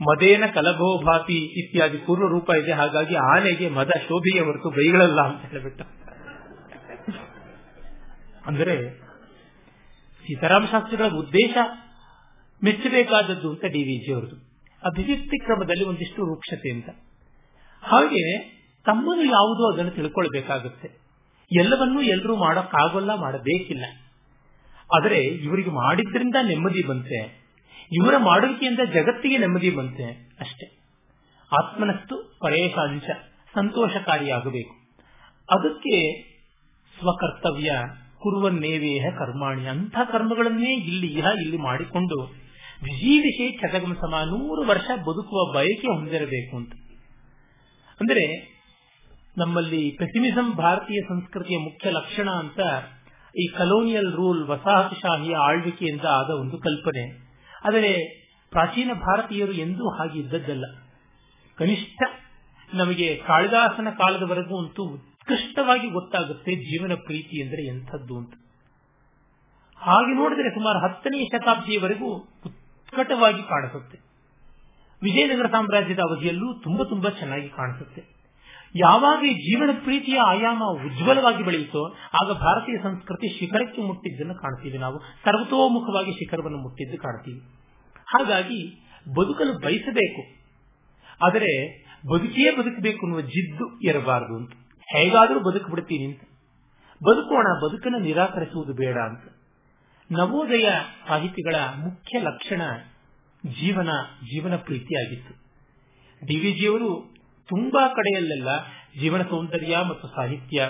ಮದೇನ 0.00 0.44
ಕಲಭೋಭಾತಿ 0.54 1.38
ಇತ್ಯಾದಿ 1.60 1.98
ಪೂರ್ವ 2.06 2.28
ರೂಪ 2.32 2.50
ಇದೆ, 2.62 2.72
ಹಾಗಾಗಿ 2.80 3.16
ಆನೆಗೆ 3.32 3.66
ಮದ 3.76 3.92
ಶೋಭೆಯ 4.06 4.40
ಹೊರತು 4.48 4.70
ಬೈಗಳಲ್ಲ 4.78 5.20
ಅಂತ 5.28 5.42
ಹೇಳಿಬಿಟ್ಟು. 5.50 5.84
ಅಂದರೆ 8.48 8.74
ಸೀತಾರಾಮ 10.26 10.64
ಶಾಸ್ತ್ರಿಗಳ 10.64 11.06
ಉದ್ದೇಶ 11.06 11.56
ಮೆಚ್ಚಬೇಕಾದದ್ದು 12.64 13.50
ಅಂತ 13.50 13.64
ಡಿವಿಜಿ 13.64 14.12
ಅವರದು 14.12 14.36
ಅಭಿವ್ಯಕ್ತಿ 14.84 15.44
ಕ್ರಮದಲ್ಲಿ 15.44 15.84
ಒಂದಿಷ್ಟು 15.84 16.24
ರೂಕ್ಷತೆ 16.24 16.72
ಅಂತ. 16.72 16.88
ಹಾಗೆ 17.82 18.38
ತಮ್ಮನ್ನು 18.86 19.24
ಯಾವುದೋ 19.24 19.72
ಅದನ್ನು 19.72 19.90
ತಿಳ್ಕೊಳ್ಬೇಕಾಗುತ್ತೆ. 19.90 20.88
ಎಲ್ಲವನ್ನೂ 21.58 22.00
ಎಲ್ಲರೂ 22.00 22.36
ಮಾಡೋಕ್ಕಾಗೋಲ್ಲ, 22.36 23.14
ಮಾಡಬೇಕಿಲ್ಲ. 23.14 23.84
ಆದರೆ 24.96 25.18
ಇವರಿಗೆ 25.20 25.70
ಮಾಡಿದ್ರಿಂದ 25.70 26.34
ನೆಮ್ಮದಿ 26.42 26.82
ಬಂತೆ. 26.82 27.44
ಇವರ 27.92 28.16
ಮಾಡುವಿಕೆಯಿಂದ 28.16 28.78
ಜಗತ್ತಿಗೆ 28.94 29.38
ನೆಮ್ಮದಿ 29.38 29.70
ಬಂತೆ 29.70 30.36
ಅಷ್ಟೇ. 30.40 30.78
ಆತ್ಮನಸ್ತು 31.62 32.38
ಪರೇಶಾಂಶ, 32.40 33.04
ಸಂತೋಷಕಾರಿಯಾಗಬೇಕು. 33.54 34.74
ಅದಕ್ಕೆ 35.50 36.22
ಸ್ವಕರ್ತವ್ಯ 36.98 37.70
ಕುರುವನ್ನೇವೇಹ 38.24 39.04
ಕರ್ಮಾಣಿ. 39.18 39.66
ಅಂಥ 39.66 39.96
ಕರ್ಮಗಳನ್ನೇ 40.12 40.72
ಇಲ್ಲಿ 40.74 41.08
ಇಹ 41.12 41.26
ಇಲ್ಲಿ 41.42 41.56
ಮಾಡಿಕೊಂಡು 41.56 42.18
ವಿಜೀವಿಷೇ 42.82 43.46
ಸಮ 44.00 44.14
ನೂರು 44.24 44.62
ವರ್ಷ 44.68 44.88
ಬದುಕುವ 44.98 45.40
ಬಯಕೆ 45.54 45.86
ಹೊಂದಿರಬೇಕು 45.86 46.56
ಅಂತ. 46.56 46.72
ಅಂದರೆ 48.00 48.24
ನಮ್ಮಲ್ಲಿ 49.38 49.82
ಪೆಸಿಮಿಸಂ 49.98 50.48
ಭಾರತೀಯ 50.56 51.00
ಸಂಸ್ಕೃತಿಯ 51.08 51.58
ಮುಖ್ಯ 51.58 51.90
ಲಕ್ಷಣ 51.90 52.28
ಅಂತ 52.30 52.60
ಈ 53.38 53.44
ಕಲೋನಿಯಲ್ 53.56 54.10
ರೂಲ್ 54.12 54.42
ವಸಾಹತುಶಾಹಿಯ 54.48 55.36
ಆಳ್ವಿಕೆಯಿಂದ 55.36 56.06
ಆದ 56.10 56.30
ಒಂದು 56.40 56.58
ಕಲ್ಪನೆ. 56.58 57.04
ಆದರೆ 57.64 57.92
ಪ್ರಾಚೀನ 58.50 58.90
ಭಾರತೀಯರು 58.94 59.52
ಎಂದೂ 59.52 59.84
ಹಾಗೆ 59.88 60.18
ಇದ್ದದ್ದಲ್ಲ. 60.18 60.66
ಕನಿಷ್ಠ 61.58 62.02
ನಮಗೆ 62.74 63.08
ಕಾಳಿದಾಸನ 63.26 63.88
ಕಾಲದವರೆಗೂ 63.90 64.56
ಅಂತೂ 64.62 64.84
ಉತ್ಕೃಷ್ಟವಾಗಿ 65.24 65.90
ಗೊತ್ತಾಗುತ್ತೆ 65.90 66.54
ಜೀವನ 66.54 66.94
ಪ್ರೀತಿ 66.94 67.40
ಎಂದರೆ 67.40 67.66
ಎಂಥದ್ದು 67.66 68.18
ಅಂತ. 68.18 68.34
ಹಾಗೆ 69.76 70.14
ನೋಡಿದರೆ 70.14 70.50
ಸುಮಾರು 70.50 70.78
ಹತ್ತನೇ 70.78 71.24
ಶತಾಬ್ದಿಯವರೆಗೂ 71.24 72.06
ಉತ್ಕಟವಾಗಿ 72.46 73.42
ಕಾಣಿಸುತ್ತೆ. 73.42 73.98
ವಿಜಯನಗರ 75.02 75.46
ಸಾಮ್ರಾಜ್ಯದ 75.46 75.98
ಅವಧಿಯಲ್ಲೂ 75.98 76.60
ತುಂಬಾ 76.60 76.84
ತುಂಬಾ 76.84 77.10
ಚೆನ್ನಾಗಿ 77.10 77.48
ಕಾಣಿಸುತ್ತೆ. 77.48 78.02
ಯಾವಾಗ 78.76 79.18
ಜೀವನ 79.22 79.70
ಪ್ರೀತಿಯ 79.84 80.20
ಆಯಾಮ 80.20 80.62
ಉಜ್ವಲವಾಗಿ 80.64 81.44
ಬೆಳೆಯಿತೋ 81.44 81.96
ಆಗ 82.22 82.32
ಭಾರತೀಯ 82.32 82.82
ಸಂಸ್ಕೃತಿ 82.82 83.38
ಶಿಖರಕ್ಕೆ 83.38 83.82
ಮುಟ್ಟಿದ್ದನ್ನು 83.82 84.34
ಕಾಣ್ತೀವಿ 84.34 84.78
ನಾವು. 84.78 84.98
ಸರ್ವತೋಮುಖವಾಗಿ 84.98 86.12
ಶಿಖರವನ್ನು 86.12 86.58
ಮುಟ್ಟಿದ್ದು 86.58 86.98
ಕಾಣ್ತೀವಿ. 86.98 87.40
ಹಾಗಾಗಿ 88.06 88.86
ಬದುಕಲು 89.10 89.58
ಬಯಸಬೇಕು. 89.58 90.44
ಆದರೆ 91.26 91.84
ಬದುಕಿಯೇ 92.12 92.50
ಬದುಕಬೇಕು 92.50 93.06
ಅನ್ನುವ 93.06 93.20
ಜಿದ್ದು 93.20 93.80
ಇರಬಾರದು 93.80 94.36
ಅಂತ. 94.36 94.52
ಹೇಗಾದರೂ 94.86 95.40
ಬದುಕು 95.40 95.70
ಬಿಡ್ತೀನಿ 95.70 96.04
ಅಂತ. 96.04 96.22
ಬದುಕೋಣ, 97.00 97.46
ಬದುಕನ್ನು 97.58 97.98
ನಿರಾಕರಿಸುವುದು 97.98 98.72
ಬೇಡ 98.72 98.96
ಅಂತ. 98.96 99.24
ನವೋದಯ 100.10 100.66
ಸಾಹಿತಿಗಳ 101.08 101.56
ಮುಖ್ಯ 101.76 102.18
ಲಕ್ಷಣ 102.18 102.62
ಜೀವನ 103.44 103.90
ಜೀವನ 104.22 104.56
ಪ್ರೀತಿಯಾಗಿತ್ತು. 104.56 105.34
ಡಿವಿಜಿಯವರು 106.26 107.14
ತುಂಬಾ 107.48 107.88
ಕಡೆಯಲ್ಲೆಲ್ಲ 107.88 108.48
ಜೀವನ 109.00 109.22
ಸೌಂದರ್ಯ 109.22 109.78
ಮತ್ತು 109.88 110.08
ಸಾಹಿತ್ಯ, 110.08 110.68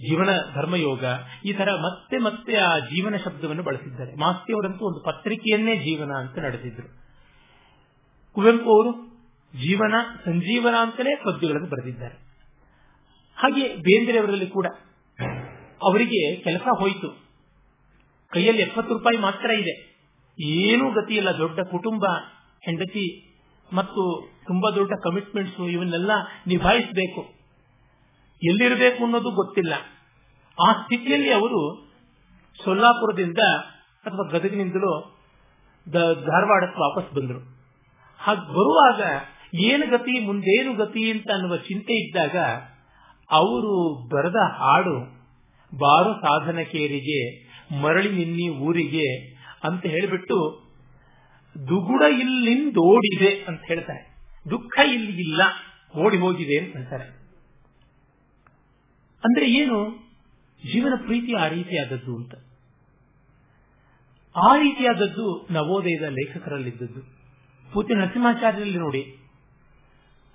ಜೀವನ 0.00 0.28
ಧರ್ಮಯೋಗ 0.54 1.04
ಈ 1.44 1.52
ತರ 1.52 1.68
ಮತ್ತೆ 1.80 2.18
ಮತ್ತೆ 2.18 2.56
ಆ 2.56 2.78
ಜೀವನ 2.78 3.16
ಶಬ್ದವನ್ನು 3.16 3.62
ಬಳಸಿದ್ದಾರೆ. 3.62 4.14
ಮಾಸ್ತಿಯವರಂತೂ 4.14 4.86
ಒಂದು 4.86 5.00
ಪತ್ರಿಕೆಯನ್ನೇ 5.00 5.76
ಜೀವನ 5.76 6.10
ಅಂತ 6.10 6.38
ನಡೆಸಿದ್ರು. 6.38 6.88
ಕುವೆಂಪು 8.34 8.70
ಅವರು 8.74 8.92
ಜೀವನ, 9.54 9.94
ಸಂಜೀವನ 10.24 10.74
ಅಂತಲೇ 10.80 11.16
ಪದ್ಯಗಳನ್ನು 11.16 11.68
ಬರೆದಿದ್ದಾರೆ. 11.68 12.23
ಹಾಗೆ 13.36 13.76
ಬೇಂದ್ರೆಯವರಲ್ಲಿ 13.76 14.46
ಕೂಡ 14.46 14.66
ಅವರಿಗೆ 15.82 16.36
ಕೆಲಸ 16.36 16.66
ಹೋಯಿತು. 16.78 17.08
ಕೈಯಲ್ಲಿ 18.32 18.62
ಎಪ್ಪತ್ತು 18.62 18.92
ರೂಪಾಯಿ 18.94 19.18
ಮಾತ್ರ 19.18 19.50
ಇದೆ. 19.50 19.74
ಏನೂ 20.40 20.90
ಗತಿ 20.90 21.14
ಇಲ್ಲ 21.14 21.30
ದೊಡ್ಡ 21.38 21.60
ಕುಟುಂಬ, 21.60 22.04
ಹೆಂಡತಿ 22.64 23.06
ಮತ್ತು 23.72 24.02
ತುಂಬಾ 24.46 24.70
ದೊಡ್ಡ 24.70 24.92
ಕಮಿಟ್ಮೆಂಟ್ಸ್ 25.04 25.60
ಇವನ್ನೆಲ್ಲ 25.60 26.10
ನಿಭಾಯಿಸಬೇಕು. 26.46 27.22
ಎಲ್ಲಿರಬೇಕು 28.42 29.04
ಅನ್ನೋದು 29.04 29.30
ಗೊತ್ತಿಲ್ಲ. 29.30 29.74
ಆ 30.68 30.72
ಸ್ಥಿತಿಯಲ್ಲಿ 30.72 31.30
ಅವರು 31.30 31.60
ಸೊಲ್ಲಾಪುರದಿಂದ 32.64 33.38
ಅಥವಾ 34.04 34.30
ಗದಗಿನಿಂದಲೂ 34.30 34.92
ಧಾರವಾಡಕ್ಕೆ 36.24 36.80
ವಾಪಸ್ 36.80 37.14
ಬಂದರು. 37.14 37.40
ಹಾಗೆ 38.18 38.40
ಬರುವಾಗ 38.40 39.00
ಏನು 39.54 39.86
ಗತಿ, 39.86 40.20
ಮುಂದೇನು 40.26 40.74
ಗತಿ 40.74 41.10
ಅಂತ 41.10 41.30
ಅನ್ನುವ 41.34 41.56
ಚಿಂತೆ 41.56 41.94
ಇದ್ದಾಗ 42.06 42.36
ಅವರು 43.30 43.94
ಬರೆದ 44.08 44.36
ಹಾಡು, 44.36 45.00
ಬಾರು 45.78 46.14
ಸಾಧನಕೇರಿಗೆ, 46.14 47.44
ಮರಳಿ 47.80 48.08
ನಿನ್ನಿ 48.08 48.48
ಊರಿಗೆ 48.48 49.34
ಅಂತ 49.64 49.86
ಹೇಳಿಬಿಟ್ಟು, 49.86 50.64
ದುಗುಡ 51.68 52.02
ಇಲ್ಲಿಂದೋಡಿದೆ 52.02 53.44
ಅಂತ 53.48 53.60
ಹೇಳ್ತಾರೆ. 53.66 54.14
ದುಃಖ 54.50 54.80
ಇಲ್ಲಿ 54.92 55.12
ಇಲ್ಲ 55.12 55.42
ಓಡಿ 55.98 56.16
ಹೋಗಿದೆ 56.16 56.64
ಅಂತ 56.64 56.76
ಹೇಳ್ತಾರೆ. 56.76 57.04
ಅಂದ್ರೆ 59.24 59.50
ಏನು? 59.50 59.90
ಜೀವನ 60.72 60.92
ಪ್ರೀತಿ 61.06 61.34
ಆ 61.34 61.48
ರೀತಿಯಾದದ್ದು 61.48 62.16
ಅಂತ. 62.16 62.34
ಆ 64.36 64.56
ರೀತಿಯಾದದ್ದು 64.56 65.46
ನವೋದಯದ 65.50 66.02
ಲೇಖಕರಲ್ಲಿದ್ದದ್ದು. 66.02 67.00
ಪೂತಿ 67.72 67.94
ನರಸಿಂಹಾಚಾರ್ಯರಲ್ಲಿ 67.94 68.78
ನೋಡಿ, 68.78 69.02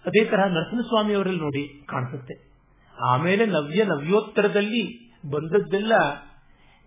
ಅದೇ 0.05 0.25
ತರಹ 0.25 0.45
ನರಸಿಂಹಸ್ವಾಮಿಯವರಲ್ಲಿ 0.45 1.39
ನೋಡಿ 1.39 1.83
ಕಾಣಿಸುತ್ತೆ. 1.85 2.48
ಆಮೇಲೆ 2.99 3.45
ನವ್ಯ 3.45 3.83
ನವ್ಯೋತ್ತರದಲ್ಲಿ 3.83 4.83
ಬಂದದ್ದೆಲ್ಲ 5.31 5.93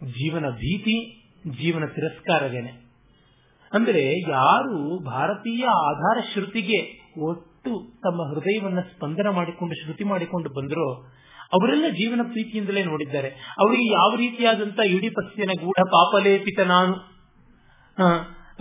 ಜೀವನ 0.01 0.46
ಭೀತಿ, 0.51 0.96
ಜೀವನ 1.51 1.85
ತಿರಸ್ಕಾರವೇನೆ. 1.87 2.72
ಅಂದರೆ 3.72 4.03
ಯಾರು 4.31 4.79
ಭಾರತೀಯ 5.05 5.64
ಆಧಾರ 5.64 6.16
ಶ್ರುತಿಗೆ 6.33 6.79
ಒಟ್ಟು 7.20 7.72
ತಮ್ಮ 8.03 8.20
ಹೃದಯವನ್ನ 8.31 8.81
ಸ್ಪಂದನ 8.81 9.29
ಮಾಡಿಕೊಂಡು 9.29 9.75
ಶ್ರುತಿ 9.75 10.05
ಮಾಡಿಕೊಂಡು 10.05 10.48
ಬಂದರೋ, 10.48 10.88
ಅವರೆಲ್ಲ 11.53 11.87
ಜೀವನ 11.90 12.20
ಪ್ರೀತಿಯಿಂದಲೇ 12.22 12.83
ನೋಡಿದ್ದಾರೆ. 12.85 13.29
ಅವರಿಗೆ 13.59 13.87
ಯಾವ 13.92 14.11
ರೀತಿಯಾದಂತ 14.16 14.81
ಇಡೀ 14.87 15.09
ಪಕ್ಷಿಯನ 15.09 15.53
ಗೂಢ 15.64 15.81
ಪಾಪಲೇಪಿತ 15.88 16.61
ನಾನು 16.61 16.94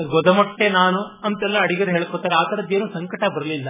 ಗೊದಮಟ್ಟೆ 0.10 0.70
ನಾನು 0.70 1.00
ಅಂತೆಲ್ಲ 1.24 1.58
ಅಡಿಗರು 1.60 1.92
ಹೇಳ್ಕೊತಾರೆ. 1.92 2.36
ಆ 2.36 2.44
ತರದ್ದೇನು 2.44 2.88
ಸಂಕಟ 2.94 3.24
ಬರಲಿಲ್ಲ. 3.36 3.70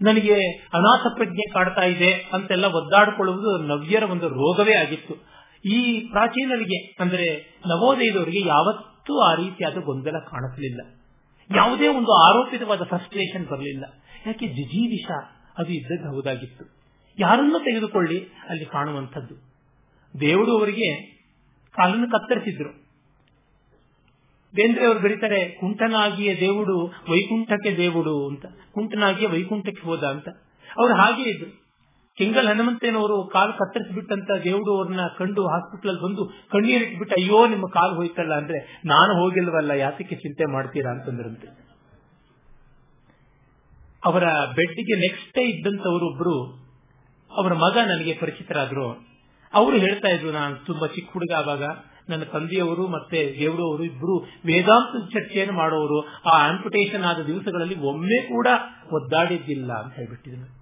ನನಗೆ 0.00 0.50
ಅನಾಥ 0.50 1.06
ಪ್ರಜ್ಞೆ 1.14 1.52
ಕಾಡ್ತಾ 1.52 1.82
ಇದೆ 1.82 2.12
ಅಂತೆಲ್ಲ 2.12 2.64
ಒದ್ದಾಡಿಕೊಳ್ಳುವುದು 2.64 3.58
ನವ್ಯರ 3.58 4.02
ಒಂದು 4.02 4.28
ರೋಗವೇ 4.28 4.72
ಆಗಿತ್ತು. 4.72 5.14
ಈ 5.64 6.08
ಪ್ರಾಚೀನರಿಗೆ, 6.08 6.96
ಅಂದರೆ 7.00 7.56
ನವೋದಯದವರಿಗೆ 7.66 8.48
ಯಾವತ್ತೂ 8.48 9.20
ಆ 9.20 9.34
ರೀತಿಯಾದ 9.34 9.74
ಗೊಂದಲ 9.74 10.18
ಕಾಣಿಸಲಿಲ್ಲ 10.18 10.80
ಯಾವುದೇ 11.54 11.88
ಒಂದು 11.88 12.12
ಆರೋಪಿತವಾದ 12.12 12.82
ಫ್ರಸ್ಟ್ರೇಷನ್ 12.82 13.46
ಬರಲಿಲ್ಲ. 13.46 13.84
ಯಾಕೆ 14.26 14.46
ಜಿಜೀವಿಷ 14.46 15.10
ಅದು 15.58 15.72
ಇದ್ದದ್ದು 15.72 16.14
ಹೌದಾಗಿತ್ತು. 16.14 16.76
ಯಾರನ್ನು 17.18 17.58
ತೆಗೆದುಕೊಳ್ಳಿ 17.58 18.20
ಅಲ್ಲಿ 18.48 18.64
ಕಾಣುವಂಥದ್ದು. 18.64 19.34
ದೇವರು 20.20 20.58
ಅವರಿಗೆ 20.58 21.16
ಕಾಲನ್ನು 21.72 22.10
ಕತ್ತರಿಸಿದ್ರು. 22.10 22.85
ಬೇಂದ್ರೆ 24.56 24.86
ಅವರು 24.86 24.98
ಬರೀತಾರೆ, 24.98 25.48
ಕುಂಟನಾಗಿಯೇ 25.60 26.40
ದೇವುಡು, 26.40 26.86
ವೈಕುಂಠಕ್ಕೆ 26.86 27.76
ದೇವುಡು 27.76 28.28
ಅಂತ. 28.28 28.46
ಕುಂಟನಾಗಿಯೇ 28.72 29.30
ವೈಕುಂಠಕ್ಕೆ 29.30 29.82
ಹೋದ 29.82 30.04
ಅಂತ. 30.04 30.28
ಅವ್ರು 30.78 30.94
ಹಾಗೆ 30.94 31.22
ಇದ್ರು. 31.22 31.66
ಕೆಂಗಲ್ 32.16 32.48
ಹನುಮಂತೇನವರು 32.48 33.30
ಕಾಲು 33.32 33.52
ಕತ್ತರಿಸಿಬಿಟ್ಟಂತ 33.52 34.30
ದೇವುಡು 34.44 34.76
ಅವ್ರನ್ನ 34.76 35.00
ಕಂಡು 35.18 35.46
ಹಾಸ್ಪಿಟಲ್ 35.46 36.00
ಬಂದು 36.02 36.48
ಕಣ್ಣೀರಿಟ್ಬಿಟ್ಟು 36.52 37.14
ಅಯ್ಯೋ, 37.14 37.46
ನಿಮ್ಮ 37.46 37.66
ಕಾಲು 37.72 37.94
ಹೋಯ್ತಲ್ಲ 37.94 38.34
ಅಂದ್ರೆ 38.34 38.82
ನಾನು 38.84 39.14
ಹೋಗಿಲ್ವಲ್ಲ, 39.20 39.70
ಯಾತಕ್ಕೆ 39.70 40.14
ಚಿಂತೆ 40.14 40.52
ಮಾಡ್ತೀರಾ? 40.52 40.92
ಅಂತಂದ್ರಂತೆ. 40.92 41.66
ಅವರ 44.04 44.24
ಬೆಡ್ಗೆ 44.56 45.00
ನೆಕ್ಸ್ಟ್ 45.00 45.34
ಡೇ 45.34 45.42
ಇದ್ದಂತವರು 45.42 46.14
ಒಬ್ರು 46.14 46.66
ಅವರ 47.36 47.52
ಮಗ 47.52 47.78
ನನಗೆ 47.78 48.18
ಪರಿಚಿತರಾದ್ರು. 48.20 49.06
ಅವರು 49.54 49.76
ಹೇಳ್ತಾ 49.76 50.08
ಇದ್ರು, 50.08 50.30
ನಾನು 50.30 50.56
ತುಂಬಾ 50.66 50.86
ಚಿಕ್ಕ 50.86 51.12
ಹುಡುಗ 51.12 51.34
ಆವಾಗ 51.34 51.62
ನನ್ನ 52.08 52.22
ತಂದೆಯವರು 52.22 52.88
ಮತ್ತೆ 52.88 53.36
ದೇವರವರು 53.38 53.84
ಇಬ್ಬರು 53.84 54.18
ವೇದಾಂತ 54.18 55.12
ಚರ್ಚೆಯನ್ನು 55.12 55.54
ಮಾಡೋರು. 55.54 56.08
ಆ 56.32 56.48
ಆಂಪುಟೇಷನ್ 56.48 57.04
ಆದ 57.04 57.22
ದಿವಸಗಳಲ್ಲಿ 57.22 57.78
ಒಮ್ಮೆ 57.80 58.22
ಕೂಡ 58.22 58.46
ಒದ್ದಾಡಿದ್ದಿಲ್ಲ 58.92 59.72
ಅಂತ 59.72 59.94
ಹೇಳ್ಬಿಟ್ಟಿದ್ರು 59.94 60.56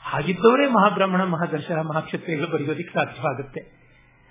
ಹಾಗಿದ್ದವರೇ 0.00 0.68
ಮಹಾಬ್ರಾಹ್ಮಣ, 0.68 1.24
ಮಹಾದರ್ಶನ 1.24 1.80
ಮಹಾಕ್ಷತ್ರಿಗಳು 1.80 2.46
ಬರೆಯೋದಿಕ್ಕೆ 2.46 2.94
ಸಾಧ್ಯವಾಗುತ್ತೆ. 2.94 3.60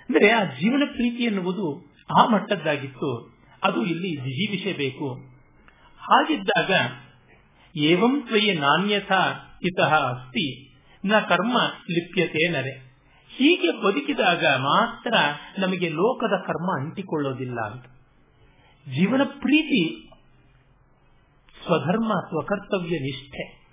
ಅಂದ್ರೆ 0.09 0.31
ಆ 0.31 0.43
ಜೀವನ 0.43 0.83
ಪ್ರೀತಿ 0.85 1.23
ಎನ್ನುವುದು 1.23 1.95
ಆ 2.19 2.25
ಮಟ್ಟದ್ದಾಗಿತ್ತು. 2.25 3.33
ಅದು 3.63 3.85
ಇಲ್ಲಿ 3.85 4.15
ಜಿಜೀವಿಸಬೇಕು 4.15 5.13
ಹಾಗಿದ್ದಾಗ 5.97 6.71
ಏವಂ 7.77 8.23
ತ್ವಯ 8.27 8.53
ನಾಣ್ಯಥ 8.53 9.11
ಇತಹ 9.63 9.95
ಅಸ್ತಿ. 9.95 10.73
ನ 11.05 11.19
ಕರ್ಮ 11.19 11.57
ಲಿಪ್ಯತೆ 11.91 12.51
ನರೆ. 12.51 12.92
ಹೀಗೆ 13.37 13.83
ಬದುಕಿದಾಗ 13.83 14.45
ಮಾತ್ರ 14.45 15.13
ನಮಗೆ 15.59 15.89
ಲೋಕದ 15.89 16.43
ಕರ್ಮ 16.47 16.81
ಅಂಟಿಕೊಳ್ಳೋದಿಲ್ಲ 16.81 17.61
ಅಂತ. 17.61 17.85
ಜೀವನ 18.95 19.21
ಪ್ರೀತಿ 19.23 20.09
ಸ್ವಧರ್ಮ, 21.65 22.13
ಸ್ವಕರ್ತವ್ಯ 22.29 22.99
ನಿಷ್ಠೆ. 22.99 23.67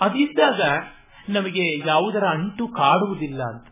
ಅದಿದ್ದಾಗ 0.00 0.60
ನಮಗೆ 1.28 1.88
ಯಾವುದರ 1.88 2.24
ಅಂಟು 2.24 2.68
ಕಾಡುವುದಿಲ್ಲ 2.68 3.42
ಅಂತ. 3.42 3.66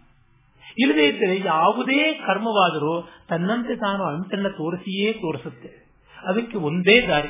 ಇಲ್ಲದೇ 0.79 1.09
ಇದ್ದರೆ 1.09 1.41
ಯಾವುದೇ 1.47 2.15
ಕರ್ಮವಾದರೂ 2.15 3.09
ತನ್ನಂತೆ 3.29 3.77
ತಾನು 3.77 4.05
ಅಂಟನ್ನ 4.05 4.49
ತೋರಿಸಿಯೇ 4.49 5.13
ತೋರಿಸುತ್ತೆ. 5.13 5.87
ಅದಕ್ಕೆ 6.27 6.57
ಒಂದೇ 6.57 7.07
ದಾರಿ. 7.07 7.29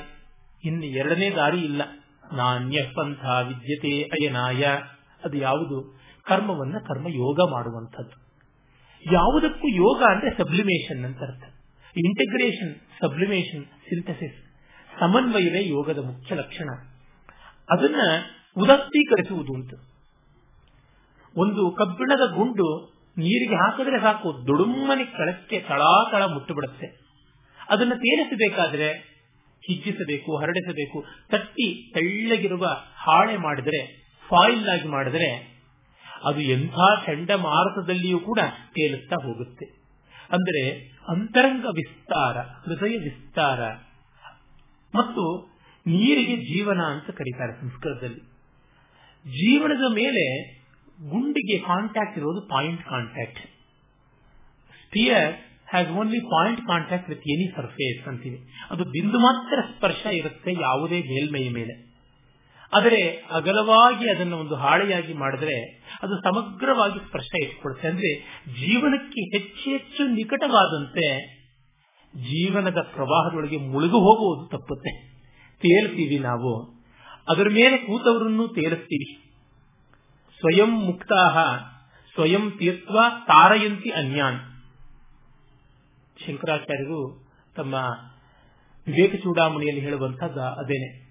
ಇನ್ನು 0.64 0.86
ಎರಡನೇ 0.86 1.30
ದಾರಿ 1.30 1.58
ಇಲ್ಲ. 1.58 1.82
ನಾಣ್ಯ 2.32 2.82
ಪಂಥ 2.82 3.24
ವಿದ್ಯತೆ 3.24 4.02
ಅಯನಾಯ. 4.02 4.64
ಅದು 5.24 5.36
ಯಾವುದು? 5.36 6.01
ಕರ್ಮವನ್ನ 6.26 6.78
ಕರ್ಮ 6.78 7.08
ಯೋಗ 7.08 7.50
ಮಾಡುವಂಥದ್ದು. 7.50 8.22
ಯಾವುದಕ್ಕೂ 9.12 9.68
ಯೋಗ 9.68 10.02
ಅಂದ್ರೆ 10.02 10.30
ಸಬ್ಲಿಮೇಷನ್ 10.30 11.04
ಅಂತ 11.04 11.18
ಅರ್ಥ. 11.18 11.42
ಇಂಟಿಗ್ರೇಷನ್ 11.96 12.74
ಸಬ್ಲಿಮೇಷನ್ 13.00 13.64
ಸಿಂಥಸಿಸ್ 13.64 14.34
ಸಮನ್ವಯವೇ 15.00 15.68
ಯೋಗದ 15.68 15.98
ಮುಖ್ಯ 15.98 16.34
ಲಕ್ಷಣ. 16.34 16.68
ಅದನ್ನ 17.70 18.00
ಉದತ್ತೀಕರಿಸುವುದು 18.56 19.54
ಅಂತ 19.54 19.74
ಒಂದು 21.36 21.70
ಕಬ್ಬಿಣದ 21.70 22.34
ಗುಂಡು 22.34 22.92
ನೀರಿಗೆ 23.18 23.54
ಹಾಕಿದ್ರೆ 23.54 24.00
ಸಾಕು 24.00 24.46
ದುಡುಮ್ಮನೆ 24.46 25.04
ಕಳಕ್ಕೆ 25.04 25.60
ತಳಾತಳ 25.60 26.22
ಮುಟ್ಟುಬಿಡುತ್ತೆ. 26.22 26.86
ಅದನ್ನು 27.68 27.94
ತೇಲಿಸಬೇಕಾದ್ರೆ 27.94 28.92
ಹಿಜ್ಜಿಸಬೇಕು, 29.66 30.36
ಹರಡಿಸಬೇಕು, 30.36 31.04
ತಟ್ಟಿ 31.30 31.92
ತೆಳ್ಳಗಿರುವ 31.94 32.66
ಹಾಳೆ 32.94 33.36
ಮಾಡಿದರೆ 33.36 33.86
ಫಾಯಿಲ್ 34.28 34.68
ಆಗಿ 34.68 34.88
ಮಾಡಿದರೆ 34.88 35.51
ಅದು 36.24 36.40
ಎಂಥ 36.54 36.76
ಚಂಡಮಾರುತದಲ್ಲಿಯೂ 37.06 38.18
ಕೂಡ 38.20 38.40
ತೇಲುತ್ತಾ 38.74 39.16
ಹೋಗುತ್ತೆ. 39.24 39.66
ಅಂದರೆ 40.32 40.62
ಅಂತರಂಗ 41.08 41.64
ವಿಸ್ತಾರ, 41.78 42.36
ಹೃದಯ 42.64 42.94
ವಿಸ್ತಾರ 42.98 43.60
ಮತ್ತು 44.94 45.24
ನೀರಿಗೆ 45.86 46.36
ಜೀವನ 46.36 46.80
ಅಂತ 46.94 47.10
ಕರೀತಾರೆ 47.10 47.52
ಸಂಸ್ಕೃತದಲ್ಲಿ. 47.60 48.22
ಜೀವನದ 49.24 49.86
ಮೇಲೆ 49.92 50.24
ಗುಂಡಿಗೆ 51.10 51.56
ಕಾಂಟ್ಯಾಕ್ಟ್ 51.66 52.18
ಇರೋದು 52.18 52.40
point 52.48 52.82
contact 52.84 53.40
sphere 54.82 55.32
has 55.70 55.90
only 55.98 56.20
point 56.32 56.62
contact 56.66 57.08
with 57.08 57.26
any 57.34 57.46
surface 57.56 58.08
ಅಂತೀವಿ. 58.08 58.38
ಅದು 58.70 58.82
ಬಿಂದು 58.84 59.18
ಮಾತ್ರ 59.18 59.58
ಸ್ಪರ್ಶ 59.70 60.02
ಇರುತ್ತೆ 60.20 60.52
ಯಾವುದೇ 60.60 60.98
ಮೇಲ್ಮೈ 61.12 61.44
ಮೇಲೆ. 61.58 61.74
ಆದರೆ 62.72 63.12
ಅಗಲವಾಗಿ 63.30 64.10
ಅದನ್ನು 64.10 64.36
ಒಂದು 64.36 64.54
ಹಾಳೆಯಾಗಿ 64.54 65.12
ಮಾಡಿದ್ರೆ 65.12 65.62
ಅದು 66.02 66.16
ಸಮಗ್ರವಾಗಿ 66.16 66.98
ಸ್ಪರ್ಶ 66.98 67.28
ಇಟ್ಕೊಡುತ್ತೆ. 67.42 67.88
ಅಂದ್ರೆ 67.88 68.42
ಜೀವನಕ್ಕೆ 68.60 69.38
ಹೆಚ್ಚು 69.38 69.70
ಹೆಚ್ಚು 69.70 70.06
ನಿಕಟವಾದಂತೆ 70.06 71.26
ಜೀವನದ 72.16 72.80
ಪ್ರವಾಹದೊಳಗೆ 72.94 73.56
ಮುಳುಗು 73.56 73.98
ಹೋಗುವುದು 73.98 74.58
ತಪ್ಪುತ್ತೆ. 74.58 75.08
ತೇಲ್ತೀವಿ 75.56 76.18
ನಾವು. 76.18 76.82
ಅದರ 77.28 77.48
ಮೇಲೆ 77.48 77.78
ಕೂತವರನ್ನು 77.78 78.48
ತೇಲಿಸ್ತೀವಿ 78.48 79.22
ಸ್ವಯಂ 80.40 80.86
ಮುಕ್ತಾಹ, 80.86 81.56
ಸ್ವಯಂ 82.14 82.50
ತೀರ್ಥ 82.50 82.88
ತಾರಯಂತಿ 83.26 83.90
ಅನ್ಯಾನ್. 83.90 84.40
ಶಂಕರಾಚಾರ್ಯರು 86.26 87.30
ತಮ್ಮ 87.56 87.74
ವಿವೇಕ 88.86 89.14
ಚೂಡಾಮಣಿಯಲ್ಲಿ 89.14 89.80
ಹೇಳುವಂತಹದ್ದು 89.80 90.40
ಅದೇನೆ. 90.40 91.01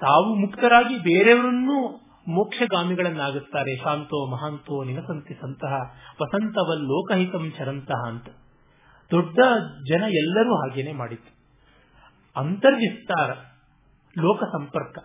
ತಾವು 0.00 0.34
ಮುಕ್ತರಾಗಿ 0.34 0.98
ಬೇರೆಯವರನ್ನು 0.98 2.04
ಮೋಕ್ಷಗಾಮಿಗಳನ್ನಾಗುತ್ತಾರೆ. 2.28 3.76
ಶಾಂತೋ 3.76 4.30
ಮಹಾಂತೋ 4.30 4.84
ನಿನಸಂತಿ 4.84 5.34
ಸಂತಹ 5.34 5.72
ವಸಂತವ 6.22 6.72
ಲೋಕಹಿತಂ 6.74 7.52
ಚರಂತಹ 7.58 8.08
ಅಂತ. 8.08 8.28
ದೊಡ್ಡ 9.10 9.38
ಜನ 9.88 10.04
ಎಲ್ಲರೂ 10.08 10.54
ಹಾಗೇನೆ 10.54 10.92
ಮಾಡಿತ್ತು 10.92 11.34
ಅಂತರ್ವಿಸ್ತಾರ, 12.36 13.30
ಲೋಕ 14.18 14.44
ಸಂಪರ್ಕ. 14.44 14.98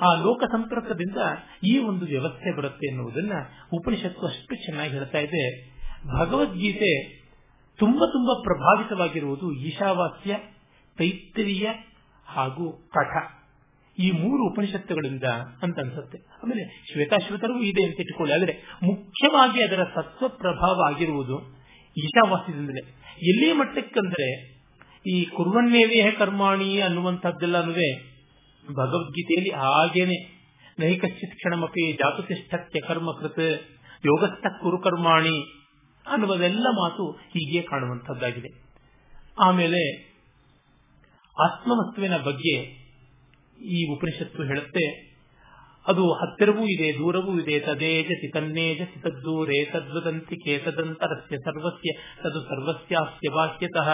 ಆ 0.00 0.14
ಲೋಕ 0.14 0.42
ಸಂಪರ್ಕದಿಂದ 0.52 1.16
ಈ 1.64 1.78
ಒಂದು 1.78 2.04
ವ್ಯವಸ್ಥೆ 2.04 2.56
ಬರುತ್ತೆ 2.56 2.86
ಎನ್ನುವುದನ್ನ 2.86 3.32
ಉಪನಿಷತ್ತು 3.72 4.26
ಅಷ್ಟು 4.26 4.54
ಚೆನ್ನಾಗಿ 4.54 4.90
ಹೇಳ್ತಾ 4.90 5.18
ಇದೆ. 5.18 5.72
ಭಗವದ್ಗೀತೆ 6.18 7.22
ತುಂಬಾ 7.78 8.06
ತುಂಬಾ 8.06 8.40
ಪ್ರಭಾವಿತವಾಗಿರುವುದು 8.42 9.52
ಈಶಾವಾಸ್ಯ, 9.52 10.36
ತೈತ್ರಿಯ 10.98 11.70
ಹಾಗೂ 12.26 12.72
ಕಠ. 12.72 13.41
ಈ 14.02 14.10
ಮೂರು 14.10 14.50
ಉಪನಿಷತ್ತುಗಳಿಂದ 14.50 15.24
ಅಂತ 15.62 15.78
ಅನ್ಸುತ್ತೆ. 15.78 16.18
ಆಮೇಲೆ 16.18 16.84
ಶ್ವೇತಾಶ್ವೇತರು 16.92 17.62
ಇದೆ 17.62 17.84
ಅಂತ 17.84 18.00
ಇಟ್ಟುಕೊಳ್ಳಿ. 18.00 18.34
ಆದರೆ 18.34 18.52
ಮುಖ್ಯವಾಗಿ 18.82 19.62
ಅದರ 19.62 19.84
ಸತ್ವ 19.84 20.28
ಪ್ರಭಾವ 20.28 20.80
ಆಗಿರುವುದು 20.86 21.56
ಈಶಾವಾಸ್ಯದಿಂದಲೇ. 21.98 22.94
ಎಲ್ಲಿ 23.22 23.52
ಮಟ್ಟಕ್ಕಂದ್ರೆ 23.52 24.52
ಈ 25.10 25.24
ಕುರುವನ್ನೇವೇ 25.24 26.10
ಕರ್ಮಾಣಿ 26.10 26.80
ಅನ್ನುವಂಥದ್ದೆಲ್ಲನೂ 26.80 27.72
ಭಗವದ್ಗೀತೆಯಲ್ಲಿ 28.74 29.50
ಹಾಗೇನೆ. 29.50 30.42
ನೈಕಶ್ಚಿತ್ 30.78 31.34
ಕ್ಷಣಮಪಿ 31.34 31.92
ಜಾತುತಿಷ್ಠತ್ಯ 31.92 32.80
ಕರ್ಮಕೃತ್ 32.80 33.60
ಯೋಗಸ್ಥ 34.06 34.46
ಕುರುಕರ್ಮಾಣಿ 34.62 35.62
ಅನ್ನುವುದೆಲ್ಲ 36.06 36.66
ಮಾತು 36.70 37.10
ಹೀಗೆ 37.10 37.62
ಕಾಣುವಂತದ್ದಾಗಿದೆ 37.62 38.62
ಆಮೇಲೆ 39.40 40.12
ಆತ್ಮವಸ್ತುವಿನ 41.44 42.16
ಬಗ್ಗೆ 42.16 42.81
ಈ 43.64 43.92
ಉಪನಿಷತ್ತು 43.92 44.42
ಹೇಳುತ್ತೆ, 44.42 45.12
ಅದು 45.86 46.12
ಹತ್ತಿರವೂ 46.12 46.64
ಇದೆ, 46.64 46.98
ದೂರವೂ 46.98 47.40
ಇದೆ 47.40 47.60
ತದೇಜ 47.60 48.32
ತನ್ನೇಜ 48.32 48.80
ತದ್ದೂರೇ, 49.02 49.64
ತದ್ವದಂತಿ 49.64 50.36
ಕೇತದಂತರಸ್ಯ 50.36 51.36
ಸರ್ವಸ್ಯ, 51.36 51.92
ತದು 52.22 52.40
ಸರ್ವಸ್ಯಾಸ್ಯ 52.40 53.30
ಬಾಹ್ಯತಃ. 53.34 53.88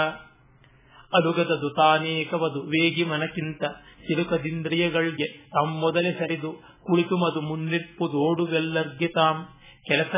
ಅಲುಗದದು 1.12 1.70
ತಾನೇಕವದು, 1.70 2.60
ವೇಗಿ 2.60 3.04
ಮನಕ್ಕಿಂತ 3.04 3.64
ಚಿಲುಕದಿಂದ್ರಿಯಗಳಿಗೆ 4.08 5.26
ತಾಂ 5.26 5.68
ಮೊದಲೇ 5.68 6.12
ಸರಿದು, 6.12 6.52
ಕುಳಿತು 6.86 7.16
ಮದು 7.16 7.40
ಮುನ್ನಿಪ್ಪುದೋಡುವೆಲ್ಲರ್ಗೆ 7.40 9.08
ತಾಂ. 9.08 9.48
ಕೆಲಸ 9.86 10.14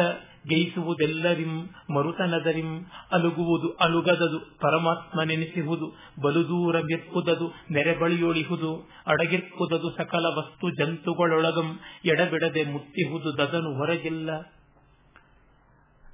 ಗೈಸುವುದೆಲ್ಲರಿಂ 0.49 1.69
ಮರುತನದರಿಂ 1.95 2.85
ಅಲುಗುವುದು 3.13 3.73
ಅಲುಗದದು 3.73 4.59
ಪರಮಾತ್ಮ 4.61 5.23
ನೆನೆಸಿಹುದು 5.23 5.93
ಬಲುದೂರ 6.23 6.79
ಮಿರ್ಪುದದು 6.79 7.53
ನೆರೆಬಳಿಯೊಳಿಹುದು 7.71 8.91
ಅಡಗಿರ್ಪುದದು 9.07 9.97
ಸಕಲ 9.97 10.27
ವಸ್ತು 10.39 10.71
ಜಂತುಗಳೊಳಗಂ 10.71 11.81
ಎಡಬಿಡದೆ 12.05 12.65
ಮುಟ್ಟಿಹುದು 12.65 13.39
ದದನು 13.39 13.75
ಹೊರಗಿಲ್ಲ. 13.75 14.31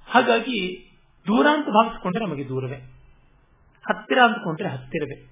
ಹಾಗಾಗಿ 0.07 0.89
ದೂರ 1.27 1.47
ಅಂತ 1.53 1.65
ಭಾವಿಸಿಕೊಂಡ್ರೆ 1.65 2.25
ನಮಗೆ 2.25 2.49
ದೂರವೇ. 2.49 2.75
ಹತ್ತಿರ 3.81 4.19
ಅಂದ್ಕೊಂಡ್ರೆ 4.25 4.69
ಹತ್ತಿರವೇ. 4.69 5.31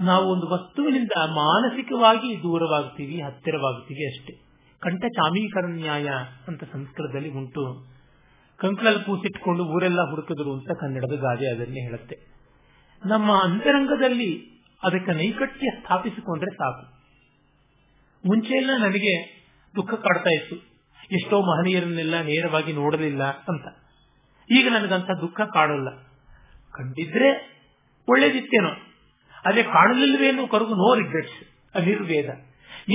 ನಾವು 0.00 0.32
ಒಂದು 0.32 0.50
ವಸ್ತುವಿನಿಂದ 0.50 1.10
ಮಾನಸಿಕವಾಗಿ 1.16 2.38
ದೂರವಾಗ್ತೀವಿ, 2.38 3.20
ಹತ್ತಿರವಾಗ್ತೀವಿ 3.20 4.18
ಅಷ್ಟೇ. 4.18 4.43
ಕಂಠ 4.84 5.04
ನ್ಯಾಯ 5.64 6.08
ಅಂತ 6.48 6.64
ಸಂಸ್ಕೃತದಲ್ಲಿ 6.64 7.30
ಉಂಟು. 7.30 7.86
ಕಂಕಳಲ್ಲಿ 8.56 9.04
ಕೂಸಿಟ್ಕೊಂಡು 9.04 9.64
ಊರೆಲ್ಲ 9.64 10.10
ಹುಡುಕಿದ್ರು 10.10 10.52
ಅಂತ 10.52 10.70
ಕನ್ನಡದ 10.80 11.16
ಗಾದೆ 11.16 11.50
ಅದನ್ನೇ 11.50 11.80
ಹೇಳುತ್ತೆ. 11.80 12.18
ನಮ್ಮ 13.06 13.42
ಅಂತರಂಗದಲ್ಲಿ 13.42 14.50
ಅದಕ್ಕೆ 14.82 15.12
ನೈಕಟ್ಯ 15.12 15.66
ಸ್ಥಾಪಿಸಿಕೊಂಡ್ರೆ 15.80 16.54
ಸಾಕು. 16.54 16.94
ಮುಂಚೆಯೆಲ್ಲ 18.28 18.70
ನನಗೆ 18.82 19.44
ದುಃಖ 19.76 19.94
ಕಾಡ್ತಾ 19.94 20.30
ಇತ್ತು. 20.30 20.56
ಎಷ್ಟೋ 21.12 21.40
ಮಹನೀಯರನ್ನೆಲ್ಲ 21.40 22.22
ನೇರವಾಗಿ 22.22 22.72
ನೋಡಲಿಲ್ಲ 22.72 23.22
ಅಂತ. 23.24 23.66
ಈಗ 24.52 24.68
ನನಗಂತ 24.68 25.10
ದುಃಖ 25.20 25.40
ಕಾಡಲ್ಲ. 25.40 25.88
ಕಂಡಿದ್ರೆ 26.70 27.60
ಒಳ್ಳೇದಿತ್ತೇನೋ. 28.08 28.68
ಅದೇ 29.44 29.62
ಕಾಣಲಿಲ್ವೇನೋ 29.62 30.46
ಕರುಗು 30.46 30.74
ನೋ 30.74 30.94
ರಿಗ್ರೆಟ್ಸ್ 30.94 31.76
ಅನಿರ್ವೇದ. 31.76 32.28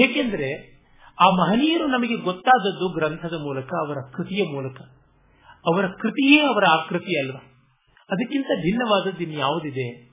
ಏಕೆಂದ್ರೆ 0.04 0.79
ಆ 1.20 1.26
ಮಹನೀಯರು 1.26 1.88
ನಮಗೆ 1.88 2.16
ಗೊತ್ತಾದದ್ದು 2.16 2.94
ಗ್ರಂಥದ 2.94 3.34
ಮೂಲಕ, 3.34 3.74
ಅವರ 3.74 3.98
ಕೃತಿಯ 4.18 4.44
ಮೂಲಕ. 4.44 4.82
ಅವರ 5.66 5.88
ಕೃತಿಯೇ 5.88 6.42
ಅವರ 6.42 6.64
ಆಕೃತಿ 6.66 7.20
ಅಲ್ವಾ? 7.20 7.40
ಅದಕ್ಕಿಂತ 8.12 8.46
ಭಿನ್ನವಾದದ್ದು 8.46 9.24
ಇನ್ಯಾವುದಿದೆ? 9.24 10.10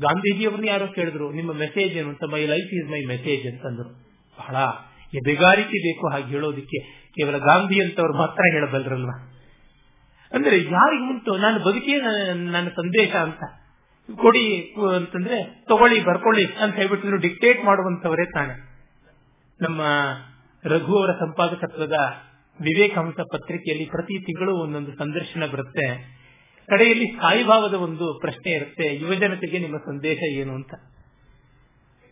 ಗಾಂಧೀಜಿಯವರನ್ನ 0.00 0.68
ಯಾರೋ 0.68 0.86
ಕೇಳಿದ್ರು, 0.86 1.32
ನಿಮ್ಮ 1.32 1.52
ಮೆಸೇಜ್ 1.52 1.94
ಏನು 1.94 2.08
ಅಂತ? 2.08 2.24
My 2.24 2.46
life 2.46 2.74
is 2.74 2.90
my 2.90 3.04
message 3.04 3.46
ಅಂತಂದ್ರು. 3.46 3.88
ಬಹಳ 4.38 4.56
ಎದೆಗಾರಿಕೆ 5.14 5.68
ಬೇಕು 5.68 6.08
ಹಾಗೆ 6.08 6.24
ಹೇಳೋದಿಕ್ಕೆ. 6.24 7.02
ಕೇವಲ 7.10 7.36
ಗಾಂಧಿ 7.36 7.84
ಅಂತವ್ರು 7.84 8.18
ಮಾತ್ರ 8.18 8.42
ಹೇಳಬಲ್ರಲ್ವಾ 8.52 9.28
ಅಂದ್ರೆ 10.32 10.56
ಯಾರಿಗೆ 10.56 11.10
ಉಂಟು? 11.10 11.36
ನಾನು 11.36 11.58
ಬದುಕೇ 11.58 12.00
ನನ್ನ 12.34 12.68
ಸಂದೇಶ 12.68 13.14
ಅಂತ. 13.14 13.40
ಕೊಡಿ 14.16 14.74
ಅಂತಂದ್ರೆ, 14.96 15.64
ತಗೊಳ್ಳಿ, 15.68 16.04
ಬರ್ಕೊಳ್ಳಿ 16.04 16.46
ಅಂತ 16.46 16.74
ಹೇಳ್ಬಿಟ್ಟು 16.74 17.16
ಡಿಕ್ಟೇಟ್ 17.16 17.64
ಮಾಡುವಂತವರೇ 17.64 18.24
ತಾನೆ. 18.24 18.71
ನಮ್ಮ 19.62 19.80
ರಘು 20.64 20.98
ಅವರ 20.98 21.12
ಸಂಪಾದಕತ್ವದ 21.12 21.92
ವಿವೇಕಾಂಶ 22.60 23.14
ಪತ್ರಿಕೆಯಲ್ಲಿ 23.32 23.84
ಪ್ರತಿ 23.84 24.20
ತಿಂಗಳು 24.20 24.56
ಒಂದೊಂದು 24.56 24.96
ಸಂದರ್ಶನ 24.96 25.46
ಬರುತ್ತೆ. 25.46 26.18
ಕಡೆಯಲ್ಲಿ 26.68 27.04
ಸ್ಥಾಯಿಭಾವದ 27.04 27.74
ಒಂದು 27.74 28.18
ಪ್ರಶ್ನೆ 28.20 28.52
ಇರುತ್ತೆ, 28.52 28.96
ಯುವಜನತೆಗೆ 28.96 29.58
ನಿಮ್ಮ 29.58 29.76
ಸಂದೇಶ 29.76 30.18
ಏನು 30.22 30.54
ಅಂತ. 30.54 30.74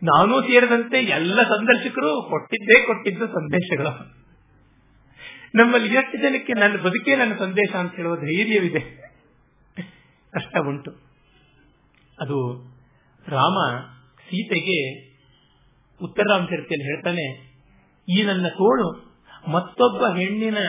ನಾನು 0.02 0.42
ಸೇರಿದಂತೆ 0.42 1.02
ಎಲ್ಲ 1.02 1.42
ಸಂದರ್ಶಕರು 1.42 2.26
ಕೊಟ್ಟಿದ್ದೇ 2.30 2.86
ಕೊಟ್ಟಿದ್ದು 2.86 3.26
ಸಂದೇಶಗಳು. 3.26 4.20
ನಮ್ಮಲ್ಲಿ 5.54 5.94
ಎಷ್ಟು 5.94 6.18
ಜನಕ್ಕೆ 6.18 6.52
ನನ್ನ 6.52 6.76
ಬದುಕೇ 6.76 7.16
ನನ್ನ 7.16 7.32
ಸಂದೇಶ 7.38 7.74
ಅಂತ 7.74 7.94
ಹೇಳುವ 7.94 8.16
ಧೈರ್ಯವಿದೆ. 8.16 8.80
ಕಷ್ಟ 10.32 10.58
ಉಂಟು. 10.58 10.90
ಅದು 12.20 12.66
ರಾಮ 13.28 13.80
ಸೀತೆಗೆ 14.18 15.09
ಉತ್ತರಾಂಚರಿತೆಯಲ್ಲಿ 16.00 16.86
ಹೇಳ್ತಾನೆ, 16.90 17.26
ಈ 18.08 18.18
ನನ್ನ 18.28 18.46
ತೋಳು 18.58 18.88
ಮತ್ತೊಬ್ಬ 19.54 20.02
ಹೆಣ್ಣಿನ 20.16 20.60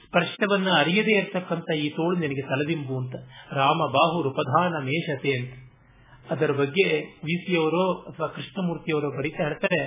ಸ್ಪರ್ಶವನ್ನು 0.00 0.72
ಅರಿಯದೇ 0.74 1.14
ಇರತಕ್ಕಂತ 1.20 1.68
ಈ 1.76 1.86
ತೋಳು 1.90 2.16
ನಿನಗೆ 2.18 2.42
ತಲೆದಿಂಬು 2.50 2.94
ಅಂತ. 2.98 3.14
ರಾಮ 3.52 3.80
ಬಾಹು 3.94 4.18
ರೂಪಧಾನ 4.26 4.82
ಮೇಷತೆ 4.88 5.32
ಅಂತ. 5.38 5.54
ಅದರ 6.32 6.50
ಬಗ್ಗೆ 6.60 6.86
ವಿ 7.26 7.36
ಸಿ 7.40 7.54
ಅಥವಾ 8.10 8.28
ಕೃಷ್ಣಮೂರ್ತಿಯವರು 8.36 9.08
ಬರೀತಾ 9.16 9.40
ಹೇಳ್ತಾರೆ, 9.46 9.80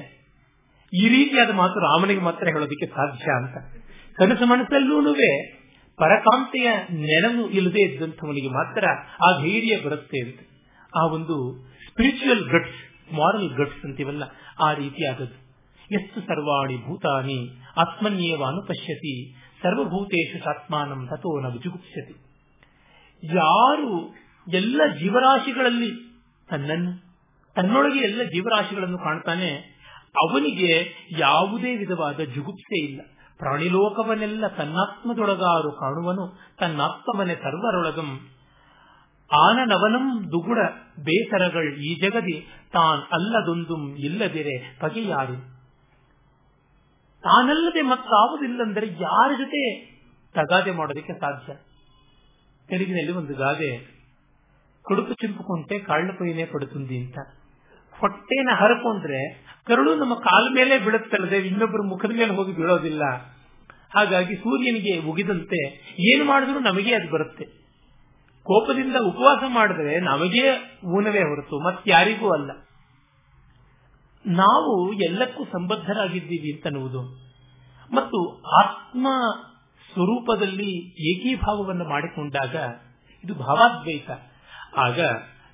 ಈ 0.94 1.06
ರೀತಿಯಾದ 1.16 1.52
ಮಾತು 1.62 1.86
ರಾಮನಿಗೆ 1.86 2.22
ಮಾತ್ರ 2.22 2.46
ಹೇಳೋದಕ್ಕೆ 2.48 2.88
ಸಾಧ್ಯ 2.96 3.30
ಅಂತ. 3.40 3.56
ಕನಸು 4.18 4.46
ಮನಸ್ಸಲ್ಲೂ 4.46 4.98
ಪರಕಾಂತೆಯ 6.00 6.68
ನೆನವು 7.04 7.44
ಇಲ್ಲದೆ 7.50 7.82
ಇದ್ದಂಥವನಿಗೆ 7.84 8.50
ಮಾತ್ರ 8.50 8.84
ಆ 9.26 9.30
ಧೈರ್ಯ 9.40 9.76
ಬರುತ್ತೆ 9.86 10.20
ಅಂತ. 10.26 10.40
ಆ 10.94 11.04
ಒಂದು 11.14 11.36
ಸ್ಪಿರಿಚುವಲ್ 11.86 12.44
ಗಟ್ಸ್ 12.52 12.82
ಮಾರಲ್ 13.12 13.50
ಗಟ್ಸ್ 13.50 13.86
ಅಂತೀವಲ್ಲ, 13.86 14.24
ಆ 14.64 14.74
ರೀತಿಯಾದದ್ದು. 14.74 15.48
ಎಷ್ಟು 15.92 16.22
ಸರ್ವಾಣಿ 16.22 16.88
ಭೂತಾನಿ, 16.88 17.62
ಆತ್ಮನ್ಯೇವ 17.78 18.44
ಅನುಪಶ್ಯತಿ 18.46 19.34
ಸರ್ವಭೂತೇಶು 19.64 20.44
ಸಾತ್ಮಾನಂ 20.44 21.08
ತಥೋ 21.08 21.40
ನ 21.40 21.46
ಯಾರು 23.24 24.16
ಎಲ್ಲ 24.54 24.82
ಜೀವರಾಶಿಗಳಲ್ಲಿ 25.00 25.92
ತನ್ನನ್ನು, 26.50 27.22
ತನ್ನೊಳಗೆ 27.56 28.00
ಎಲ್ಲ 28.00 28.24
ಜೀವರಾಶಿಗಳನ್ನು 28.24 28.98
ಕಾಣ್ತಾನೆ, 28.98 29.78
ಅವನಿಗೆ 30.16 30.86
ಯಾವುದೇ 31.18 31.78
ವಿಧವಾದ 31.78 32.20
ಜುಗುಪ್ಸೆ 32.20 32.86
ಇಲ್ಲ. 32.86 33.02
ಪ್ರಾಣಿಲೋಕವನ್ನೆಲ್ಲ 33.38 34.48
ತನ್ನಾತ್ಮದೊಳಗಾರು 34.48 35.72
ಕಾಣುವನು 35.72 36.40
ತನ್ನಾತ್ಮವನೆ 36.60 37.36
ಸರ್ವರೊಳಗಂ 37.36 38.37
ಆನನವನಂ 39.34 40.32
ದುಗುಡ 40.32 40.58
ಬೇಸರಗಳು 41.00 41.76
ಈ 41.76 42.00
ಜಗದಿ 42.00 42.48
ತಾನ್ 42.74 43.02
ಅಲ್ಲದೊಂದುಂ 43.14 43.96
ಇಲ್ಲದಿರೆ 43.96 44.80
ಬಗೆಯಾರು. 44.84 45.58
ತಾನಲ್ಲದೆ 47.22 47.82
ಮತ್ತಾವುದಿಲ್ಲಂದರೆ 47.82 48.88
ಯಾರ 48.88 49.32
ಜೊತೆ 49.38 49.86
ತಗಾದೆ 50.34 50.72
ಮಾಡೋದಕ್ಕೆ 50.72 51.14
ಸಾಧ್ಯ? 51.14 51.54
ತೆಲುಗಿನಲ್ಲಿ 52.68 53.12
ಒಂದು 53.12 53.34
ಗಾದೆ 53.34 53.98
ಕುಡುಕು 54.82 55.14
ಚಿಂಪುಕೊಂಟೆ 55.14 55.80
ಕಾಳು 55.80 56.18
ಕೊಯ್ಯನೆ 56.18 56.46
ಪಡುತ್ತುಂದಿ 56.46 56.98
ಅಂತ. 56.98 57.18
ಹೊಟ್ಟೆನ 57.92 58.50
ಹರಕೊಂಡ್ರೆ 58.54 59.46
ಕರುಳು 59.68 59.96
ನಮ್ಮ 59.96 60.16
ಕಾಲ 60.16 60.48
ಮೇಲೆ 60.56 60.80
ಬೀಳುತ್ತಲ್ಲದೆ 60.80 61.38
ಇನ್ನೊಬ್ಬರ 61.38 61.80
ಮುಖದ 61.86 62.10
ಮೇಲೆ 62.10 62.36
ಹೋಗಿ 62.36 62.54
ಬೀಳೋದಿಲ್ಲ. 62.54 63.02
ಹಾಗಾಗಿ 63.96 64.36
ಸೂರ್ಯನಿಗೆ 64.36 65.00
ಉಗಿದಂತೆ 65.00 65.60
ಏನು 66.00 66.26
ಮಾಡಿದ್ರು 66.26 66.60
ನಮಗೆ 66.60 66.96
ಅದು 66.96 67.12
ಬರುತ್ತೆ. 67.12 67.57
ಕೋಪದಿಂದ 68.48 68.96
ಉಪವಾಸ 69.08 69.44
ಮಾಡಿದ್ರೆ 69.48 70.00
ನಮಗೆ 70.00 70.44
ಊನವೇ 70.86 71.20
ಹೊರತು 71.20 71.60
ಮತ್ತಾರಿಗೂ 71.60 72.34
ಅಲ್ಲ. 72.34 72.52
ನಾವು 74.26 74.94
ಎಲ್ಲಕ್ಕೂ 74.94 75.44
ಸಂಬದ್ಧರಾಗಿದ್ದೀವಿ 75.44 76.56
ಅಂತನ್ನುವುದು. 76.56 77.02
ಮತ್ತು 77.92 78.42
ಆತ್ಮ 78.64 79.08
ಸ್ವರೂಪದಲ್ಲಿ 79.94 80.72
ಏಕೀಭಾವವನ್ನು 81.12 81.84
ಮಾಡಿಕೊಂಡಾಗ 81.84 82.56
ಇದು 83.24 83.36
ಭಾವಾದ್ವೈತ. 83.36 84.10
ಆಗ 84.78 85.00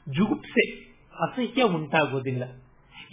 ಜುಗುಪ್ಸೆ 0.10 0.94
ಅಸಹ್ಯ 1.22 1.64
ಉಂಟಾಗೋದಿಲ್ಲ. 1.64 2.44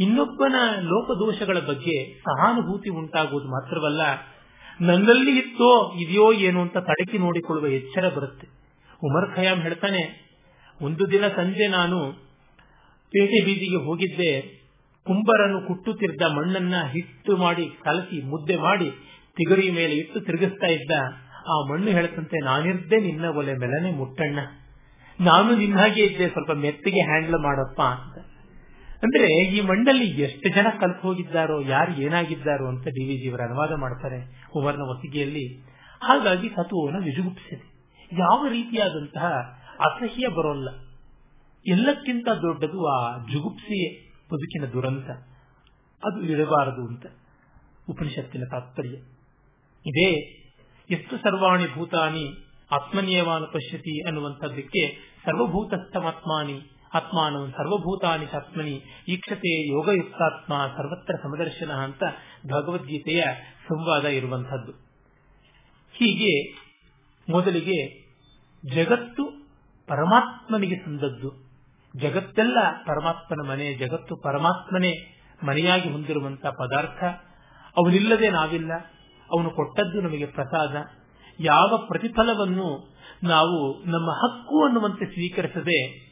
ಇನ್ನೊಬ್ಬನ 0.01 0.55
ಲೋಪದೋಷಗಳ 0.81 1.59
ಬಗ್ಗೆ 1.59 2.19
ಸಹಾನುಭೂತಿ 2.19 2.91
ಉಂಟಾಗುವುದು 2.91 3.49
ಮಾತ್ರವಲ್ಲ, 3.49 4.01
ನನ್ನಲ್ಲಿ 4.81 5.39
ಇತ್ತೋ 5.39 5.93
ಇದೆಯೋ 5.97 6.33
ಏನು 6.33 6.61
ಅಂತ 6.61 6.77
ತಡಕಿ 6.79 7.19
ನೋಡಿಕೊಳ್ಳುವ 7.19 7.69
ಎಚ್ಚರ 7.69 8.09
ಬರುತ್ತೆ. 8.09 8.60
ಉಮರ್ 9.03 9.29
ಖಯಾಮ್ 9.37 9.61
ಹೇಳ್ತಾನೆ, 9.61 10.03
ಒಂದು 10.81 11.05
ದಿನ 11.13 11.25
ಸಂಜೆ 11.37 11.67
ನಾನು 11.69 11.99
ಪೇಟೆ 13.13 13.39
ಬೀದಿಗೆ 13.47 13.79
ಹೋಗಿದ್ದೆ, 13.87 14.33
ಕುಂಬರನ್ನು 15.07 15.61
ಕುಟ್ಟುತ್ತಿದ್ದ 15.67 16.23
ಮಣ್ಣನ್ನ 16.37 16.77
ಹಿಟ್ಟು 16.93 17.33
ಮಾಡಿ 17.37 17.65
ಕಲಸಿ 17.85 18.19
ಮುದ್ದೆ 18.33 18.57
ಮಾಡಿ 18.57 18.89
ತಿಗರಿ 19.37 19.69
ಮೇಲೆ 19.71 19.95
ಇಟ್ಟು 19.95 20.19
ತಿರುಗಿಸ್ತಾ 20.21 20.69
ಇದ್ದ. 20.77 20.93
ಆ 21.53 21.55
ಮಣ್ಣು 21.71 21.91
ಹೇಳ್ತಂತೆ 21.91 22.39
ನಾನಿರ್ದೆ 22.45 22.97
ನಿನ್ನ 23.01 23.27
ಒಲೆ 23.41 23.55
ಮೇಲನೆ 23.63 23.91
ಮುಟ್ಟಣ್ಣ. 24.01 24.39
ನಾನು 25.19 25.51
ನಿನ್ನ 25.57 25.79
ಹಾಗೆ 25.79 26.03
ಇದ್ದೆ, 26.05 26.27
ಸ್ವಲ್ಪ 26.29 26.53
ಮೆತ್ತಿಗೆ 26.65 27.03
ಹ್ಯಾಂಡಲ್ 27.11 27.39
ಮಾಡಪ್ಪ 27.47 27.81
ಅಂತ. 27.95 28.17
ಅಂದ್ರೆ 29.05 29.29
ಈ 29.57 29.61
ಮಣ್ಣಲ್ಲಿ 29.71 30.07
ಎಷ್ಟು 30.23 30.49
ಜನ 30.57 30.69
ಕಲ್ತು 30.81 31.03
ಹೋಗಿದ್ದಾರೋ, 31.09 31.57
ಯಾರು 31.75 31.93
ಏನಾಗಿದ್ದಾರೋ 32.07 32.67
ಅಂತ 32.73 32.87
ಡಿ 32.97 33.05
ವಿ 33.09 33.17
ಜಿಯವರ 33.23 33.43
ಅನುವಾದ 33.49 33.73
ಮಾಡ್ತಾರೆ 33.85 34.19
ಉಮರ್ನ 34.59 34.87
ವಸಿಗೆಯಲ್ಲಿ 34.91 35.45
ಹಾಗಾಗಿ 36.03 36.49
ಸತುವನ್ನು 36.57 37.01
ವಿಜುಗುಪ್ಸಿದೆ 37.09 37.67
ಯಾವ 38.13 38.47
ರೀತಿಯಾದಂತಹ 38.49 39.25
ಅಸಹ್ಯ 39.81 40.29
ಬರೋಲ್ಲ. 40.29 40.69
ಎಲ್ಲಕ್ಕಿಂತ 41.67 42.29
ದೊಡ್ಡದು 42.29 42.87
ಆ 42.87 43.19
ಜುಗುಪ್ಸಿಯೇ 43.33 44.01
ಬದುಕಿನ 44.27 44.65
ದುರಂತ. 44.73 45.11
ಅದು 46.07 46.21
ಇರಬಾರದು 46.21 46.87
ಅಂತ 46.87 47.07
ಉಪನಿಷತ್ತಿನ 47.89 48.43
ತಾತ್ಪರ್ಯ. 48.51 48.97
ಇದೇ 49.87 50.41
ಎಷ್ಟು 50.91 51.17
ಸರ್ವಾಣಿ 51.17 51.75
ಭೂತಾನಿ 51.75 52.47
ಆತ್ಮನಿಯವಾನು 52.73 53.47
ಪಶ್ಯತಿ 53.47 54.07
ಅನ್ನುವಂಥದ್ದಕ್ಕೆ 54.07 54.97
ಸರ್ವಭೂತಸ್ಥಮಾತ್ಮಾನಿ 55.25 56.71
ಆತ್ಮಾನಂ 56.95 57.51
ಸರ್ವಭೂತಾನಿ 57.51 58.27
ಆತ್ಮನಿ 58.27 58.83
ಈಕ್ಷತೆ 59.09 59.69
ಯೋಗಯುಕ್ತಾತ್ಮ 59.73 60.55
ಸರ್ವತ್ರ 60.77 61.15
ಸಮದರ್ಶನ 61.23 61.71
ಅಂತ 61.73 62.03
ಭಗವದ್ಗೀತೆಯ 62.47 63.23
ಸಂವಾದ 63.69 64.05
ಇರುವಂತಹದ್ದು 64.05 64.73
ಹೀಗೆ 65.93 66.61
ಮೊದಲಿಗೆ 67.33 68.00
ಜಗತ್ತು 68.65 69.25
ಪರಮಾತ್ಮನಿಗೆ 69.87 70.77
ಸಂದದ್ದು. 70.77 71.51
ಜಗತ್ತೆಲ್ಲ 71.97 72.59
ಪರಮಾತ್ಮನ 72.87 73.49
ಮನೆ, 73.49 73.75
ಜಗತ್ತು 73.75 74.17
ಪರಮಾತ್ಮನೇ 74.17 75.17
ಮನೆಯಾಗಿ 75.45 75.89
ಹೊಂದಿರುವಂತಹ 75.89 76.51
ಪದಾರ್ಥ. 76.51 77.05
ಅವನಿಲ್ಲದೆ 77.77 78.31
ನಾವಿಲ್ಲ. 78.31 78.73
ಅವನು 79.33 79.51
ಕೊಟ್ಟದ್ದು 79.51 80.01
ನಮಗೆ 80.01 80.27
ಪ್ರಸಾದ. 80.27 80.77
ಯಾವ 81.41 81.85
ಪ್ರತಿಫಲವನ್ನು 81.89 82.97
ನಾವು 83.23 83.85
ನಮ್ಮ 83.85 84.11
ಹಕ್ಕು 84.11 84.65
ಅನ್ನುವಂತೆ 84.65 85.07
ಸ್ವೀಕರಿಸದೆ 85.07 86.11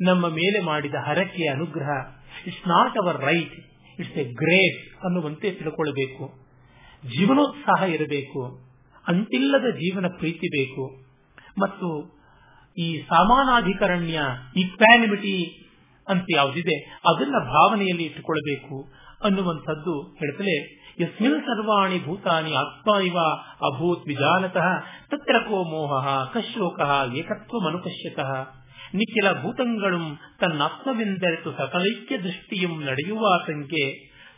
ನಮ್ಮ 0.00 0.28
ಮೇಲೆ 0.28 0.60
ಮಾಡಿದ 0.60 0.94
ಹರಕೆಯ 1.06 1.48
ಅನುಗ್ರಹ 1.48 1.88
it's 2.46 2.68
not 2.68 2.98
our 2.98 3.20
right 3.20 3.54
it's 4.00 4.18
a 4.18 4.24
great 4.24 5.04
ಅನ್ನುವಂತೆ 5.04 5.50
ತಿಳ್ಕೊಳ್ಬೇಕು. 5.50 6.38
ಜೀವನೋತ್ಸಾಹ 7.04 7.88
ಇರಬೇಕು. 7.88 8.60
ಅಂತಿಲ್ಲದ 9.08 9.70
ಜೀವನ 9.70 10.06
ಪ್ರೀತಿ 10.06 10.64
ಬೇಕು. 10.64 11.07
ಮತ್ತು 11.60 12.18
ಈ 12.76 13.02
ಸಮಾನಾಧಿಕರಣ್ಯ 13.02 14.20
ಇಕ್ವಾನಿಮಿಟಿ 14.56 15.36
ಅಂತ 16.06 16.24
ಯಾವುದಿದೆ, 16.34 16.76
ಅದನ್ನ 17.06 17.36
ಭಾವನೆಯಲ್ಲಿ 17.44 18.04
ಇಟ್ಟುಕೊಳ್ಳಬೇಕು 18.04 18.76
ಅನ್ನುವಂಥದ್ದು 19.24 20.02
ಹೇಳ್ತಲೇ, 20.02 20.78
ಯಸ್ಮಿನ್ 21.00 21.40
ಸರ್ವಾಣಿ 21.42 22.06
ಭೂತಾನಿ 22.06 22.52
ಆತ್ಮ 22.52 23.00
ಇವ 23.00 23.18
ಅಭೂತ್ 23.66 24.08
ವಿಜಾನತಃ, 24.08 24.68
ತತ್ರ 25.10 25.38
ಕೋ 25.38 25.58
ಮೋಹ 25.64 26.06
ಕಶೋಕ 26.34 26.80
ಏಕತ್ವ 27.14 27.60
ಮನುಕಶ್ಯತಃ. 27.66 28.30
ನಿಖಿಲ 28.94 29.32
ಭೂತಂಗಳು 29.42 30.18
ತನ್ನಾತ್ಮವೆಂದರೆತು 30.40 31.52
ಸಕಲೈಕ್ಯ 31.52 32.18
ದೃಷ್ಟಿಯು 32.18 32.68
ನಡೆಯುವ 32.68 33.34
ಆತಂಕೆ, 33.34 33.84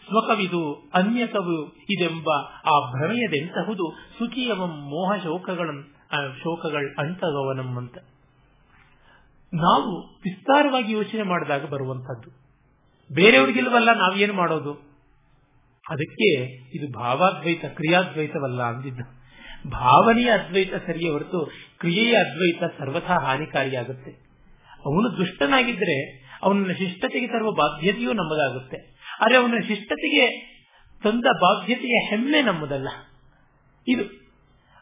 ಸ್ವಕವಿದು 0.09 0.91
ಅನ್ಯಕವು 0.95 1.57
ಇದೆಂಬ 1.91 2.29
ಆ 2.64 2.77
ಭ್ರಮೆಯದೆಂತಹುದು 2.91 3.87
ಸುಖಿಯವಂ 4.18 4.73
ಮೋಹ 4.91 5.11
ಶೋಕಗಳ 5.25 5.71
ಶೋಕಗಳ 6.12 6.88
ಅಂಟಗವನಂ 6.98 7.78
ಅಂತ 7.78 7.98
ನಾವು 9.54 10.00
ವಿಸ್ತಾರವಾಗಿ 10.00 10.92
ಯೋಚನೆ 10.92 11.22
ಮಾಡಿದಾಗ 11.22 11.64
ಬರುವಂತಹದ್ದು 11.64 12.40
ಬೇರೆಯವರಿಗಿಲ್ವಲ್ಲ 13.14 13.92
ನಾವೇನು 13.92 14.32
ಮಾಡೋದು? 14.32 14.72
ಅದಕ್ಕೆ 15.90 16.44
ಇದು 16.76 16.92
ಭಾವಾದ್ವೈತ, 16.92 17.64
ಕ್ರಿಯಾದ್ವೈತವಲ್ಲ 17.64 18.62
ಅಂದಿದ್ದು. 18.62 19.20
ಭಾವನೆಯ 19.70 20.30
ಅದ್ವೈತ 20.30 20.74
ಸರಿಯೇ 20.74 21.11
ಹೊರತು 21.11 21.50
ಕ್ರಿಯೆಯ 21.78 22.14
ಅದ್ವೈತ 22.14 22.62
ಸರ್ವಥಾ 22.78 23.16
ಹಾನಿಕಾರಿಯಾಗುತ್ತೆ. 23.18 24.11
ಅವನು 24.84 25.16
ದುಷ್ಟನಾಗಿದ್ರೆ 25.16 26.26
ಅವನನ್ನ 26.42 26.72
ಶಿಷ್ಟತೆಗೆ 26.72 27.26
ತರುವ 27.26 27.50
ಬಾಧ್ಯತೆಯೂ 27.52 28.12
ನಮ್ಮದಾಗುತ್ತೆ. 28.12 28.98
ಆದರೆ 29.20 29.36
ಅವನ 29.38 29.54
ಶಿಷ್ಟತೆಗೆ 29.68 30.50
ತಂದ 31.02 31.24
ಬಾಧ್ಯತೆಯ 31.42 32.06
ಹೆಮ್ಮೆ 32.11 32.42
ನಮ್ಮದಲ್ಲ. 32.42 32.88
ಇದು 33.88 34.20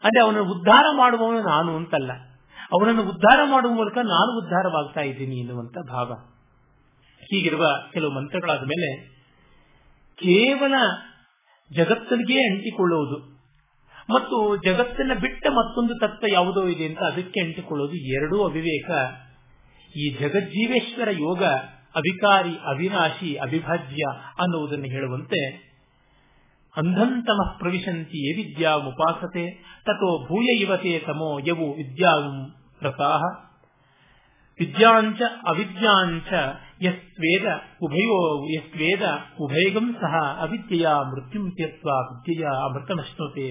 ಅಂದ್ರೆ 0.03 0.23
ಅವನನ್ನು 0.23 0.51
ಉದ್ಧಾರ 0.51 0.85
ಮಾಡುವವನು 0.97 1.41
ನಾನು 1.41 1.75
ಅಂತಲ್ಲ. 1.75 2.11
ಅವನನ್ನು 2.71 3.01
ಉದ್ಧಾರ 3.01 3.39
ಮಾಡುವ 3.51 3.71
ಮೂಲಕ 3.71 3.97
ನಾನು 3.97 4.37
ಉದ್ಧಾರವಾಗ್ತಾ 4.37 5.01
ಇದ್ದೀನಿ 5.01 5.39
ಎನ್ನುವಂತ 5.39 5.77
ಭಾವ. 5.89 6.13
ಹೀಗಿರುವ 7.21 7.65
ಕೆಲವು 7.93 8.11
ಮಂತ್ರಗಳಾದ 8.11 8.59
ಮೇಲೆ 8.59 9.07
ಕೇವಲ 10.15 10.73
ಜಗತ್ತನಿಗೆ 11.75 12.53
ಅಂಟಿಕೊಳ್ಳುವುದು 12.53 13.39
ಮತ್ತು 14.09 14.55
ಜಗತ್ತನ್ನ 14.55 15.11
ಬಿಟ್ಟ 15.21 15.47
ಮತ್ತೊಂದು 15.47 15.99
ತತ್ವ 15.99 16.27
ಯಾವುದೋ 16.27 16.67
ಇದೆ 16.67 16.85
ಅಂತ 16.85 16.99
ಅದಕ್ಕೆ 16.99 17.39
ಅಂಟಿಕೊಳ್ಳೋದು 17.39 17.93
ಎರಡೂ 17.93 18.43
ಅವಿವೇಕ. 18.43 18.91
ಈ 19.97 20.09
ಜಗಜ್ಜೀವೇಶ್ವರ 20.09 21.09
ಯೋಗ 21.09 21.43
ಅವಿಕಾರಿ, 21.95 22.57
ಅವಿನಾಶಿ, 22.57 23.35
ಅವಿಭಾಜ್ಯ 23.35 24.03
ಅನ್ನುವುದನ್ನು 24.39 24.85
ಹೇಳುವಂತೆ 24.85 25.68
ಅಂಧಂತಮ 26.79 27.55
ಪ್ರವಿಶಂತಿ 27.59 28.17
ಯೇ 28.17 28.31
ವಿದ್ಯಾಮುಪಾಸತೆ 28.37 29.63
ತಥೋ 29.85 30.25
ಭೂಯ 30.25 30.57
ಇವತೆ 30.57 30.99
ತಮೋ 30.99 31.39
ಯವು 31.39 31.73
ವಿದ್ಯಾಂ 31.73 32.51
ರಸಾಹ 32.81 33.49
ವಿದ್ಯಾಂಚ 34.59 35.21
ಅವಿದ್ಯಾಂಚ 35.47 36.33
ಯಸ್ವೇದ 36.81 37.45
ಉಭಯೋ, 37.81 38.17
ಯಸ್ವೇದ 38.55 39.01
ಉಭಯಗಂ 39.39 39.93
ಸಹ 39.93 40.37
ಅವಿದ್ಯೆಯ 40.41 40.87
ಮೃತ್ಯುಂ 40.87 41.51
ತ್ಯತ್ವ 41.51 41.89
ವಿದ್ಯೆಯ 41.89 42.47
ಅಮೃತಮಶ್ನುತೆ. 42.47 43.47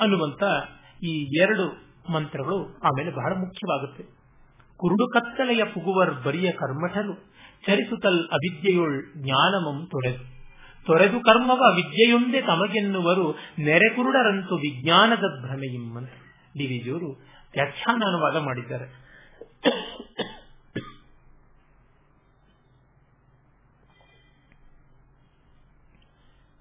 ಅನ್ನುವಂತ 0.00 0.42
ಈ 1.04 1.42
ಎರಡು 1.42 1.66
ಮಂತ್ರಗಳು 2.12 2.80
ಆಮೇಲೆ 2.84 3.10
ಬಹಳ 3.10 3.32
ಮುಖ್ಯವಾಗುತ್ತೆ. 3.38 4.02
ಕುರುಡು 4.76 5.06
ಕತ್ತಲೆಯ 5.08 5.64
ಪುಗುವರ್ 5.64 6.24
ಬರಿಯ 6.24 6.52
ಕರ್ಮಠರು 6.52 7.14
ಚರಿಸುತ್ತಲ್ 7.66 8.28
ಅವಿದ್ಯೆಯುಳ್ 8.32 8.98
ಜ್ಞಾನಮಂ 9.16 9.86
ತೊರೆದು 9.86 10.39
ತೊರೆದು 10.86 11.18
ಕರ್ಮವ 11.20 11.62
ವಿದ್ಯೆಯೊಂದೇ 11.74 12.40
ತಮಗೆನ್ನುವರು, 12.40 13.26
ನೆರೆಕುರುಡರಂತೂ 13.58 14.54
ವಿಜ್ಞಾನದ 14.56 15.26
ಭ್ರಮೆಯಿಂ 15.42 15.96
ಅಂತ 15.96 16.14
ಡಿ 16.58 16.66
ವಿಜಿಯವರು 16.66 17.10
ವ್ಯಾಖ್ಯಾನ 17.52 18.02
ಅನುವಾದ 18.06 18.36
ಮಾಡಿದ್ದಾರೆ. 18.36 18.86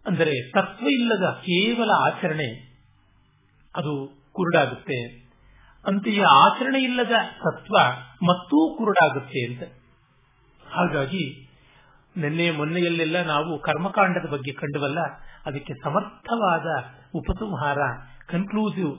ಅಂದರೆ 0.05 0.35
ತತ್ವ 0.51 0.85
ಇಲ್ಲದ 0.89 1.25
ಕೇವಲ 1.41 1.89
ಆಚರಣೆ, 2.01 2.49
ಅದು 3.75 3.93
ಕುರುಡಾಗುತ್ತೆ. 4.31 4.99
ಅಂತೆಯೇ 5.85 6.23
ಆಚರಣೆ 6.45 6.79
ಇಲ್ಲದ 6.79 7.15
ತತ್ವ 7.43 7.75
ಮತ್ತೂ 8.27 8.77
ಕುರುಡಾಗುತ್ತೆ 8.77 9.41
ಅಂತ. 9.45 9.63
ಹಾಗಾಗಿ 10.63 11.48
ನಿನ್ನೆ 12.15 12.51
ಮೊನ್ನೆಯಲ್ಲೆಲ್ಲ 12.51 13.17
ನಾವು 13.23 13.59
ಕರ್ಮಕಾಂಡದ 13.59 14.27
ಬಗ್ಗೆ 14.31 14.53
ಕಂಡುವಲ್ಲ, 14.53 14.99
ಅದಕ್ಕೆ 15.45 15.73
ಸಮರ್ಥವಾದ 15.73 16.67
ಉಪಸಂಹಾರ 17.15 17.77
ಕನ್ಕ್ಲೂಸಿವ್ 18.27 18.93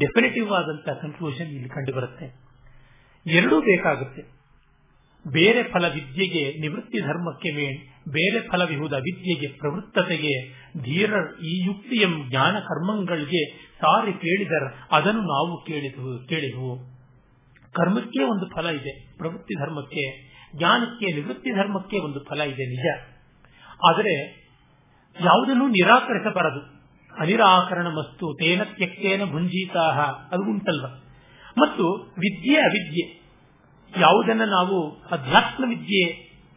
ಡೆಫಿನೆಟಿವ್ 0.00 0.52
ಆದಂತಹ 0.52 0.92
ಕನ್ಕ್ಲೂಷನ್ 0.92 1.48
ಇಲ್ಲಿ 1.48 1.68
ಕಂಡುಬರುತ್ತೆ. 1.68 2.26
ಎರಡೂ 3.26 3.60
ಬೇಕಾಗುತ್ತೆ. 3.60 4.22
ಬೇರೆ 5.24 5.62
ಫಲ 5.62 5.84
ವಿದ್ಯೆಗೆ 5.88 6.60
ನಿವೃತ್ತಿ 6.60 6.98
ಧರ್ಮಕ್ಕೆ 7.00 7.50
ಮೇಣ್ 7.52 7.78
ಬೇರೆ 8.12 8.40
ಫಲವಿಹುದ 8.48 8.92
ವಿದ್ಯೆಗೆ 8.92 9.48
ಪ್ರವೃತ್ತತೆಗೆ 9.58 10.34
ಧೀರ 10.82 11.12
ಈ 11.42 11.52
ಯುಕ್ತಿಯಂ 11.66 12.28
ಜ್ಞಾನ 12.30 12.56
ಕರ್ಮಗಳಿಗೆ 12.58 13.42
ಸಾರಿ 13.80 14.12
ಕೇಳಿದರ 14.12 14.64
ಅದನ್ನು 14.90 15.20
ನಾವು 15.20 15.64
ಕೇಳಿದವು 15.64 16.26
ಕೇಳಿದವು. 16.26 16.72
ಕರ್ಮಕ್ಕೆ 17.72 18.22
ಒಂದು 18.22 18.46
ಫಲ 18.56 18.66
ಇದೆ, 18.66 18.92
ಪ್ರವೃತ್ತಿ 19.16 19.54
ಧರ್ಮಕ್ಕೆ. 19.54 20.04
ಜ್ಞಾನಕ್ಕೆ, 20.58 21.06
ನಿವೃತ್ತಿ 21.06 21.50
ಧರ್ಮಕ್ಕೆ 21.54 21.98
ಒಂದು 21.98 22.24
ಫಲ 22.24 22.40
ಇದೆ 22.40 22.66
ನಿಜ. 22.66 23.00
ಆದರೆ 23.88 24.44
ಯಾವುದನ್ನು 25.20 25.68
ನಿರಾಕರಿಸಬಾರದು. 25.68 26.74
ಅನಿರಾಕರಣ 27.20 27.86
ಮಸ್ತು 27.86 28.34
ತೇನ 28.34 28.62
ತ್ಯಕ್ತೇನ 28.62 29.24
ಭುಂಜೀತಾಹ, 29.24 30.00
ಅದು 30.32 30.42
ಉಂಟಲ್ವ? 30.42 30.86
ಮತ್ತು 31.58 31.92
ವಿದ್ಯೆ 32.18 32.56
ಅವಿದ್ಯೆ. 32.56 33.24
ಯಾವುದನ್ನ 34.00 34.44
ನಾವು 34.44 34.90
ಅಧ್ಯಾತ್ಮ 34.90 35.64
ವಿದ್ಯೆ 35.68 36.12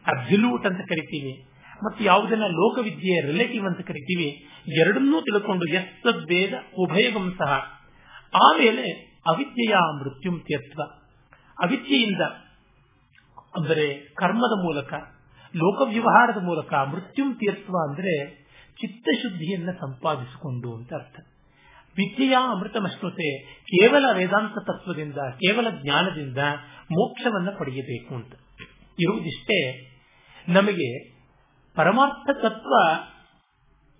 ಅಬ್ಸಲ್ಯೂಟ್ 0.08 0.66
ಅಂತ 0.66 0.78
ಕರಿತೀವಿ, 0.78 1.46
ಮತ್ತು 1.86 2.04
ಯಾವುದನ್ನ 2.04 2.44
ಲೋಕವಿದ್ಯೆ 2.44 3.28
ರಿಲೇಟಿವ್ 3.28 3.66
ಅಂತ 3.66 3.78
ಕರಿತೀವಿ, 3.78 4.48
ಎರಡನ್ನೂ 4.82 5.22
ತಿಳ್ಕೊಂಡು 5.22 5.66
ಎಸ್ತದ್ವೇದ 5.66 6.54
ಉಭಯಗಂ 6.78 7.36
ಸಹ. 7.38 7.52
ಆಮೇಲೆ 8.34 8.92
ಅವಿದ್ಯೆಯ 9.28 9.76
ಮೃತ್ಯುಂ 10.00 10.40
ತ್ಯತ್ವ 10.40 10.82
ಅವಿದ್ಯೆಯಿಂದ 11.64 12.22
ಅಂದರೆ 13.54 14.14
ಕರ್ಮದ 14.16 14.64
ಮೂಲಕ 14.64 14.94
ಲೋಕ 15.56 15.90
ವ್ಯವಹಾರದ 15.90 16.46
ಮೂಲಕ 16.46 16.74
ಮೃತ್ಯುಂ 16.74 17.34
ತೀರ್ಥ 17.34 17.70
ಅಂದರೆ 17.90 18.48
ಚಿತ್ತಶುದ್ಧಿಯನ್ನು 18.76 19.74
ಸಂಪಾದಿಸಿಕೊಂಡು 19.80 20.76
ಅಂತ 20.76 20.94
ಅರ್ಥ. 20.94 21.20
ವಿದ್ಯೆಯ 21.98 22.34
ಅಮೃತಮಶ್ನುತೆ 22.34 23.30
ಕೇವಲ 23.64 24.06
ವೇದಾಂತ 24.14 24.58
ತತ್ವದಿಂದ, 24.58 25.16
ಕೇವಲ 25.16 25.68
ಜ್ಞಾನದಿಂದ 25.70 26.38
ಮೋಕ್ಷವನ್ನು 26.92 27.60
ಪಡೆಯಬೇಕು 27.60 28.16
ಅಂತ. 28.16 28.34
ಇರುವುದಿಷ್ಟೇ, 29.00 29.88
ನಮಗೆ 30.48 31.16
ಪರಮಾರ್ಥ 31.76 32.30
ತತ್ವ 32.44 32.74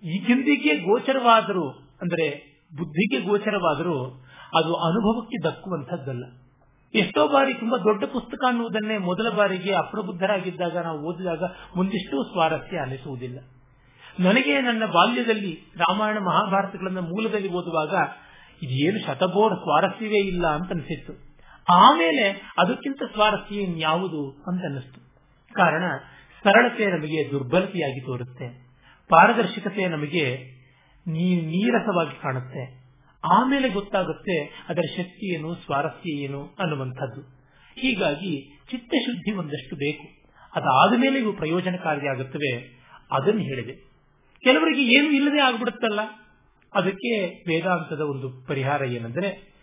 ಈಗಿಂದಿಗೆ 0.02 0.74
ಗೋಚರವಾದರೂ, 0.74 1.70
ಅಂದರೆ 2.00 2.28
ಬುದ್ಧಿಗೆ 2.76 3.20
ಗೋಚರವಾದರೂ 3.20 4.24
ಅದು 4.56 4.74
ಅನುಭವಕ್ಕೆ 4.74 5.50
ದಕ್ಕುವಂಥದ್ದಲ್ಲ. 5.50 6.24
ಎಷ್ಟೋ 6.94 7.28
ಬಾರಿ 7.28 7.54
ತುಂಬಾ 7.54 7.78
ದೊಡ್ಡ 7.78 8.04
ಪುಸ್ತಕ 8.04 8.44
ಅನ್ನುವುದನ್ನೇ 8.48 8.98
ಮೊದಲ 8.98 9.30
ಬಾರಿಗೆ 9.30 9.74
ಅಪ್ರಬುದ್ಧರಾಗಿದ್ದಾಗ 9.74 10.78
ನಾವು 10.78 11.14
ಓದಿದಾಗ 11.14 11.44
ಮುಂದಿಷ್ಟು 11.76 12.22
ಸ್ವಾರಸ್ಯ 12.24 12.76
ಅನಿಸುವುದಿಲ್ಲ. 12.76 13.38
ನನಗೆ 14.20 14.60
ನನ್ನ 14.60 14.86
ಬಾಲ್ಯದಲ್ಲಿ 14.86 15.72
ರಾಮಾಯಣ 15.76 16.18
ಮಹಾಭಾರತಗಳನ್ನ 16.18 16.98
ಮೂಲದಲ್ಲಿ 16.98 17.48
ಓದುವಾಗ 17.48 17.94
ಇದೇನು 18.62 19.06
ಶತಬೋರ್ 19.06 19.54
ಸ್ವಾರಸ್ಯವೇ 19.54 20.18
ಇಲ್ಲ 20.18 20.46
ಅಂತ 20.46 20.70
ಅನಿಸಿತ್ತು. 20.70 21.12
ಆಮೇಲೆ 21.72 22.52
ಅದಕ್ಕಿಂತ 22.58 23.02
ಸ್ವಾರಸ್ಯ 23.12 23.54
ಇನ್ಯಾವುದು 23.54 24.30
ಅಂತ 24.46 24.62
ಅನ್ನಿಸ್ತು 24.64 25.00
ಕಾರಣ 25.52 25.82
ಸರಳತೆ 26.44 26.86
ನಮಗೆ 26.86 27.30
ದುರ್ಬಲತೆಯಾಗಿ 27.30 28.06
ತೋರುತ್ತೆ. 28.06 28.68
ಪಾರದರ್ಶಕತೆ 29.08 29.88
ನಮಗೆ 29.88 30.38
ನೀರಸವಾಗಿ 31.08 32.22
ಕಾಣುತ್ತೆ. 32.22 32.87
ಆಮೇಲೆ 33.24 33.68
ಗೊತ್ತಾಗುತ್ತೆ 33.68 34.66
ಅದರ 34.68 34.82
ಶಕ್ತಿ 34.96 35.34
ಏನು, 35.34 35.54
ಸ್ವಾರಸ್ಯ 35.54 36.10
ಏನು 36.10 36.56
ಅನ್ನುವಂಥದ್ದು. 36.58 37.20
ಹೀಗಾಗಿ 37.80 38.58
ಚಿತ್ತಶುದ್ಧಿ 38.70 39.32
ಒಂದಷ್ಟು 39.32 39.76
ಬೇಕು. 39.76 40.04
ಅದಾದ 40.54 40.98
ಮೇಲೆ 40.98 41.18
ಇವು 41.18 41.32
ಪ್ರಯೋಜನಕಾರಿಯಾಗುತ್ತವೆ 41.32 42.78
ಅದನ್ನು 43.10 43.40
ಹೇಳಿದೆ. 43.40 43.72
ಕೆಲವರಿಗೆ 44.42 44.98
ಏನು 44.98 45.10
ಇಲ್ಲದೆ 45.10 45.40
ಆಗ್ಬಿಡುತ್ತಲ್ಲ? 45.40 46.00
ಅದಕ್ಕೆ 46.74 47.26
ವೇದಾಂತದ 47.48 48.00
ಒಂದು 48.00 48.46
ಪರಿಹಾರ 48.46 48.82
ಏನೆಂದರೆ, 48.82 49.54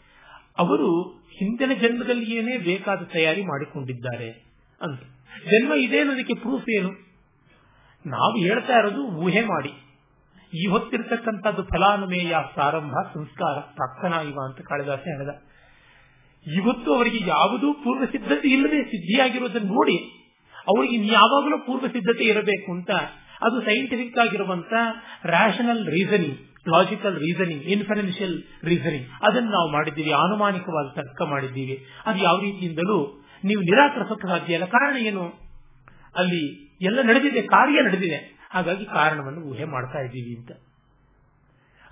ಅವರು 0.57 1.09
ಹಿಂದಿನ 1.11 1.71
ಜನ್ಮದಲ್ಲಿ 1.73 2.35
ಏನೇ 2.35 2.57
ಬೇಕಾದ 2.57 3.01
ತಯಾರಿ 3.03 3.41
ಮಾಡಿಕೊಂಡಿದ್ದಾರೆ 3.41 4.29
ಅಂತ. 4.81 5.01
ಜನ್ಮ 5.51 5.73
ಇದೆ 5.73 5.99
ಅನ್ನೋದಕ್ಕೆ 5.99 6.33
ಪ್ರೂಫ್ 6.33 6.69
ಏನು? 6.69 6.89
ನಾವು 8.05 8.37
ಹೇಳ್ತಾ 8.37 8.73
ಇರೋದು 8.73 9.03
ಊಹೆ 9.03 9.41
ಮಾಡಿ. 9.41 9.84
ಈ 10.59 10.67
ಹೊತ್ತಿರ್ತಕ್ಕಂಥದ್ದು 10.67 11.63
ಫಲಾನುಮೇಯ 11.63 12.35
ಪ್ರಾರಂಭ, 12.53 12.93
ಸಂಸ್ಕಾರ, 13.13 13.55
ಪ್ರಾರ್ಥನಾ 13.59 14.21
ಇವ 14.21 14.39
ಅಂತ 14.45 14.59
ಕಾಳಿದಾಸ 14.61 14.99
ಹೇಳಿದ. 14.99 15.33
ಇವತ್ತು 16.45 16.95
ಅವರಿಗೆ 16.95 17.27
ಯಾವುದೂ 17.27 17.73
ಪೂರ್ವ 17.73 18.05
ಸಿದ್ಧತೆ 18.05 18.47
ಇಲ್ಲದೆ 18.47 18.83
ಸಿದ್ಧಿಯಾಗಿರುವುದನ್ನು 18.83 19.73
ನೋಡಿ, 19.73 19.97
ಅವರಿಗೆ 20.67 21.13
ಯಾವಾಗಲೂ 21.13 21.57
ಪೂರ್ವ 21.65 21.87
ಸಿದ್ಧತೆ 21.87 22.23
ಇರಬೇಕು 22.23 22.71
ಅಂತ, 22.71 22.91
ಅದು 23.41 23.61
ಸೈಂಟಿಫಿಕ್ 23.61 24.17
ಆಗಿರುವಂತ 24.17 24.73
rational 25.25 25.87
reasoning 25.87 26.37
logical 26.69 27.15
reasoning 27.15 27.63
inferential 27.63 28.43
reasoning 28.63 29.07
ಅದನ್ನು 29.21 29.51
ನಾವು 29.51 29.71
ಮಾಡಿದ್ದೀವಿ 29.71 30.11
ಆನುಮಾನಿಕವಾಗಿ 30.11 30.95
ತರ್ಕ 30.95 31.21
ಮಾಡಿದ್ದೀವಿ. 31.29 31.85
ಅದು 32.05 32.19
ಯಾವ 32.19 32.39
ರೀತಿಯಿಂದಲೂ 32.39 33.23
ನೀವು 33.43 33.61
ನಿರಾಕರಿಸೋಕೆ 33.61 34.27
ಸಾಧ್ಯ 34.27 34.53
ಇಲ್ಲ. 34.53 34.65
ಕಾರಣ 34.65 34.95
ಏನು? 34.97 35.25
ಅಲ್ಲಿ 36.15 36.43
ಎಲ್ಲ 36.81 37.01
ನಡೆದಿದೆ, 37.01 37.41
ಕಾರ್ಯ 37.41 37.81
ನಡೆದಿದೆ. 37.81 38.34
ಹಾಗಾಗಿ 38.55 38.85
ಕಾರಣವನ್ನು 38.85 39.41
ಊಹೆ 39.41 39.65
ಮಾಡ್ತಾ 39.65 39.99
ಇದ್ದೀವಿ 39.99 40.37
ಅಂತ. 40.37 40.51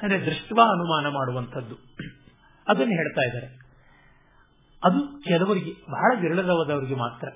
ಅಂದ್ರೆ 0.04 0.26
ದೃಷ್ಟವ 0.26 0.62
ಅನುಮಾನ 0.62 1.06
ಮಾಡುವಂಥದ್ದು. 1.06 1.76
ಅದನ್ನು 2.68 2.94
ಹೇಳ್ತಾ 2.94 3.22
ಇದ್ದಾರೆ. 3.22 3.48
ಅದು 4.84 5.24
ಕೆಲವರಿಗೆ, 5.24 5.72
ಬಹಳ 5.72 6.22
ವಿರಳವಾದವರಿಗೆ 6.22 6.96
ಮಾತ್ರ. 6.96 7.30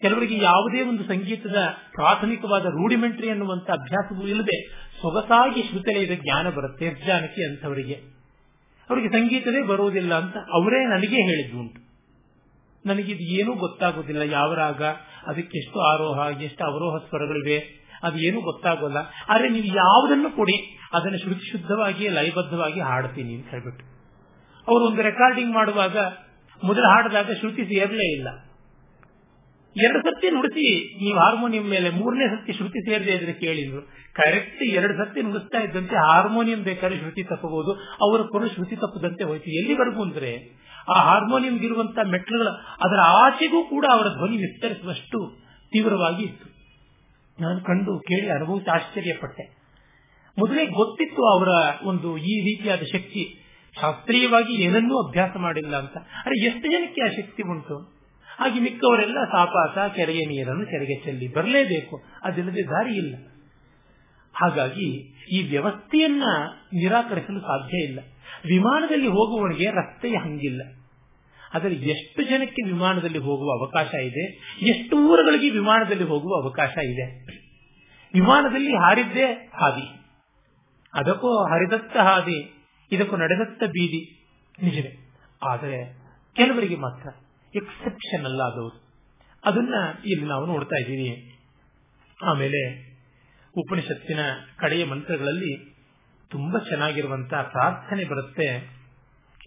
ಕೆಲವರಿಗೆ 0.00 0.44
ಯಾವುದೇ 0.44 0.82
ಒಂದು 0.82 1.04
ಸಂಗೀತದ 1.04 1.56
ಪ್ರಾಥಮಿಕವಾದ 1.94 2.64
ರೂಢಿಮೆಂಟ್ರಿ 2.64 3.30
ಅನ್ನುವಂಥ 3.30 3.70
ಅಭ್ಯಾಸವೂ 3.70 4.26
ಇಲ್ಲದೆ 4.26 4.68
ಸೊಗಸಾಗಿ 5.02 5.62
ಶ್ರುತಲೆಯದ 5.62 6.20
ಜ್ಞಾನ 6.22 6.50
ಬರುತ್ತೆ 6.50 6.84
ನಿರ್ಜಾನಕಿ 6.84 7.54
ಅಂತವರಿಗೆ 7.54 7.94
ಅವರಿಗೆ 8.90 9.08
ಸಂಗೀತವೇ 9.08 9.62
ಬರುವುದಿಲ್ಲ 9.62 10.14
ಅಂತ 10.14 10.36
ಅವರೇ 10.36 10.86
ನನಗೆ 10.86 11.16
ಹೇಳಿದ್ದು 11.16 11.60
ಉಂಟು. 11.60 11.90
ನನಗಿದು 12.88 13.20
ಏನೂ 13.20 13.54
ಗೊತ್ತಾಗೋದಿಲ್ಲ 13.54 14.22
ಯಾವ 14.22 14.54
ರಾಗ 14.54 14.82
ಅದಕ್ಕೆ 15.26 15.58
ಎಷ್ಟು 15.58 15.80
ಆರೋಹ, 15.80 16.42
ಎಷ್ಟು 16.42 16.64
ಅವರೋಹ 16.64 17.08
ಸ್ವರಗಳಿವೆ. 17.08 17.79
ಅದು 18.02 18.18
ಏನೂ 18.18 18.40
ಗೊತ್ತಾಗೋಲ್ಲ. 18.40 18.96
ಆದ್ರೆ 19.28 19.48
ನೀವು 19.48 19.64
ಯಾವುದನ್ನು 19.64 20.36
ಕೊಡಿ, 20.36 20.78
ಅದನ್ನು 20.92 21.18
ಶ್ರುತಿ 21.18 21.50
ಶುದ್ಧವಾಗಿ, 21.52 22.08
ಲಯಬದ್ಧವಾಗಿ 22.08 22.80
ಹಾಡ್ತೀನಿ 22.80 23.34
ಅಂತ 23.34 23.48
ಹೇಳ್ಬಿಟ್ಟು. 23.48 23.84
ಅವರು 24.68 24.84
ಒಂದು 24.84 25.02
ರೆಕಾರ್ಡಿಂಗ್ 25.02 25.54
ಮಾಡುವಾಗ, 25.54 25.98
ಮೊದಲು 26.64 26.88
ಹಾಡಿದಾಗ 26.88 27.30
ಶ್ರುತಿ 27.32 27.64
ಸೇರಲೇ 27.64 28.12
ಇಲ್ಲ. 28.12 28.28
ಎರಡು 29.84 30.00
ಸತಿ 30.00 30.30
ನುಡಿಸಿ, 30.30 30.96
ನೀವು 31.04 31.18
ಹಾರ್ಮೋನಿಯಂ 31.18 31.68
ಮೇಲೆ 31.68 31.90
ಮೂರನೇ 31.90 32.28
ಸತಿ 32.28 32.52
ಶ್ರುತಿ 32.52 32.90
ಸೇರದೆ 32.90 33.12
ಇದ್ರೆ 33.12 33.32
ಕೇಳಿದ್ರು. 33.32 33.82
ಕರೆಕ್ಟ್ 34.14 34.62
ಎರಡು 34.62 35.04
ಸತಿ 35.04 35.22
ನುಡಿಸ್ತಾ 35.22 35.58
ಇದ್ದಂತೆ 35.58 35.96
ಹಾರ್ಮೋನಿಯಂ 35.96 36.62
ಬೇಕಾದ್ರೆ 36.62 36.98
ಶ್ರುತಿ 36.98 37.22
ತಪ್ಪಬಹುದು. 37.22 37.72
ಅವರು 37.74 38.28
ಕೊಡು 38.28 38.48
ಶ್ರುತಿ 38.48 38.76
ತಪ್ಪದಂತೆ 38.76 39.24
ಹೋಯ್ತು. 39.24 39.50
ಎಲ್ಲಿವರೆಗೂ 39.50 40.02
ಅಂದ್ರೆ, 40.02 40.60
ಆ 40.88 41.02
ಹಾರ್ಮೋನಿಯಂಗಿರುವಂತಹ 41.02 42.02
ಮೆಟ್ಲುಗಳ 42.02 42.48
ಅದರ 42.84 43.00
ಆಚೆಗೂ 43.00 43.64
ಕೂಡ 43.64 43.86
ಅವರ 43.92 44.08
ಧ್ವನಿ 44.08 44.36
ವಿಸ್ತರಿಸುವಷ್ಟು 44.36 45.38
ತೀವ್ರವಾಗಿ 45.72 46.26
ನಾನು 47.40 47.60
ಕಂಡು 47.60 47.98
ಕೇಳಿ 47.98 48.30
ಅನುಭವಿಸಿ 48.30 48.70
ಆಶ್ಚರ್ಯಪಟ್ಟೆ. 48.70 49.60
ಮೊದಲೇ 50.38 50.66
ಗೊತ್ತಿತ್ತು 50.66 51.22
ಅವರ 51.22 51.48
ಒಂದು 51.82 52.16
ಈ 52.16 52.44
ರೀತಿಯಾದ 52.44 52.80
ಶಕ್ತಿ. 52.80 53.46
ಶಾಸ್ತ್ರೀಯವಾಗಿ 53.80 54.62
ಏನನ್ನೂ 54.62 55.08
ಅಭ್ಯಾಸ 55.08 55.30
ಮಾಡಿಲ್ಲ 55.36 55.76
ಅಂತ. 55.76 55.96
ಅರೆ, 55.96 56.46
ಎಷ್ಟು 56.46 56.70
ಜನಕ್ಕೆ 56.70 57.02
ಆ 57.02 57.06
ಶಕ್ತಿ 57.06 57.42
ಉಂಟು? 57.42 58.00
ಹಾಗೆ 58.38 58.60
ಮಿಕ್ಕವರೆಲ್ಲ 58.60 59.24
ಸಾಪಾಸ 59.24 59.90
ಕೆರೆಯ 59.96 60.18
ನೀರನ್ನು 60.18 60.66
ಕೆರೆಗೆ 60.66 61.04
ಚೆಲ್ಲಿ 61.04 61.34
ಬರಲೇಬೇಕು. 61.34 62.02
ಅದಿಲ್ಲದೆ 62.22 62.62
ದಾರಿ 62.62 62.94
ಇಲ್ಲ. 62.94 63.16
ಹಾಗಾಗಿ 64.34 65.16
ಈ 65.32 65.42
ವ್ಯವಸ್ಥೆಯನ್ನ 65.48 66.22
ನಿರಾಕರಿಸಲು 66.72 67.40
ಸಾಧ್ಯ 67.40 67.76
ಇಲ್ಲ. 67.76 68.00
ವಿಮಾನದಲ್ಲಿ 68.44 69.06
ಹೋಗುವವನಿಗೆ 69.06 69.70
ರಸ್ತೆಯ 69.70 70.16
ಹಂಗಿಲ್ಲ. 70.16 70.62
ಆದರೆ 71.54 71.74
ಎಷ್ಟು 71.74 72.22
ಜನಕ್ಕೆ 72.22 72.62
ವಿಮಾನದಲ್ಲಿ 72.66 73.18
ಹೋಗುವ 73.18 73.50
ಅವಕಾಶ 73.60 73.94
ಇದೆ, 73.94 74.24
ಎಷ್ಟು 74.66 75.08
ಊರುಗಳಿಗೆ 75.08 75.50
ವಿಮಾನದಲ್ಲಿ 75.50 76.04
ಹೋಗುವ 76.04 76.42
ಅವಕಾಶ 76.42 76.76
ಇದೆ. 76.84 77.24
ವಿಮಾನದಲ್ಲಿ 78.14 78.70
ಹಾರಿದ್ದೆ 78.70 79.26
ಹಾದಿ. 79.32 79.86
ಅದಕ್ಕೂ 80.94 81.44
ಹರಿದತ್ತ 81.44 81.96
ಹಾದಿ, 81.96 82.68
ಇದಕ್ಕೂ 82.92 83.16
ನಡೆದತ್ತ 83.16 83.62
ಬೀದಿ, 83.64 84.26
ನಿಜವೇ. 84.62 84.92
ಆದರೆ 85.42 85.98
ಕೆಲವರಿಗೆ 86.36 86.76
ಮಾತ್ರ 86.76 87.08
ಎಕ್ಸೆಪ್ಷನ್ 87.54 88.24
ಅಲ್ಲ 88.24 88.42
ಅದವರು 88.42 88.90
ಅದನ್ನ 89.44 89.74
ಇಲ್ಲಿ 90.06 90.26
ನಾವು 90.26 90.46
ನೋಡ್ತಾ 90.46 90.76
ಇದ್ದೀವಿ. 90.80 91.32
ಆಮೇಲೆ 92.26 92.90
ಉಪನಿಷತ್ತಿನ 93.56 94.18
ಕಡೆಯ 94.56 94.84
ಮಂತ್ರಗಳಲ್ಲಿ 94.84 95.74
ತುಂಬಾ 96.30 96.58
ಚೆನ್ನಾಗಿರುವಂತಹ 96.58 97.42
ಪ್ರಾರ್ಥನೆ 97.42 98.04
ಬರುತ್ತೆ. 98.04 98.79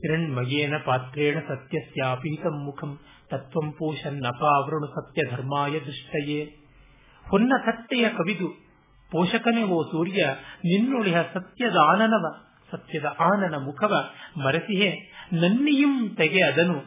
ಹಿರಣ್ಮಯೇನ 0.03 0.75
ಪಾತ್ರೇಣ 0.85 1.37
ಸತ್ಯಸ್ಯಾಪೀತಂ 1.47 2.57
ಮುಖಂ 2.65 2.91
ತತ್ವಂ 3.31 3.67
ಪೋಷನ್ 3.77 4.23
ಅಪಾವೃಣು 4.23 4.87
ಸತ್ಯ 4.87 5.21
ಧರ್ಮಾಯ 5.31 5.79
ದೃಷ್ಟಯೇ 5.79 6.39
ಹೊನ್ನ 7.25 7.53
ಸತ್ತೆಯ 7.65 8.09
ಕವಿದು 8.09 8.49
ಪೋಷಕನೇ 9.11 9.63
ಓ 9.63 9.77
ಸೂರ್ಯ 9.91 10.21
ನಿನ್ನುಳಿಹ 10.65 11.21
ಸತ್ಯದ 11.33 11.77
ಆನನವ 11.83 12.25
ಸತ್ಯದ 12.71 13.05
ಆನನ 13.19 13.55
ಮುಖವ 13.65 13.93
ಮರೆಸಿಯೇ 14.37 14.89
ನನ್ನಿಯಂ 15.33 16.15
ತೆಗೆ 16.15 16.41
ಅದನು। 16.43 16.77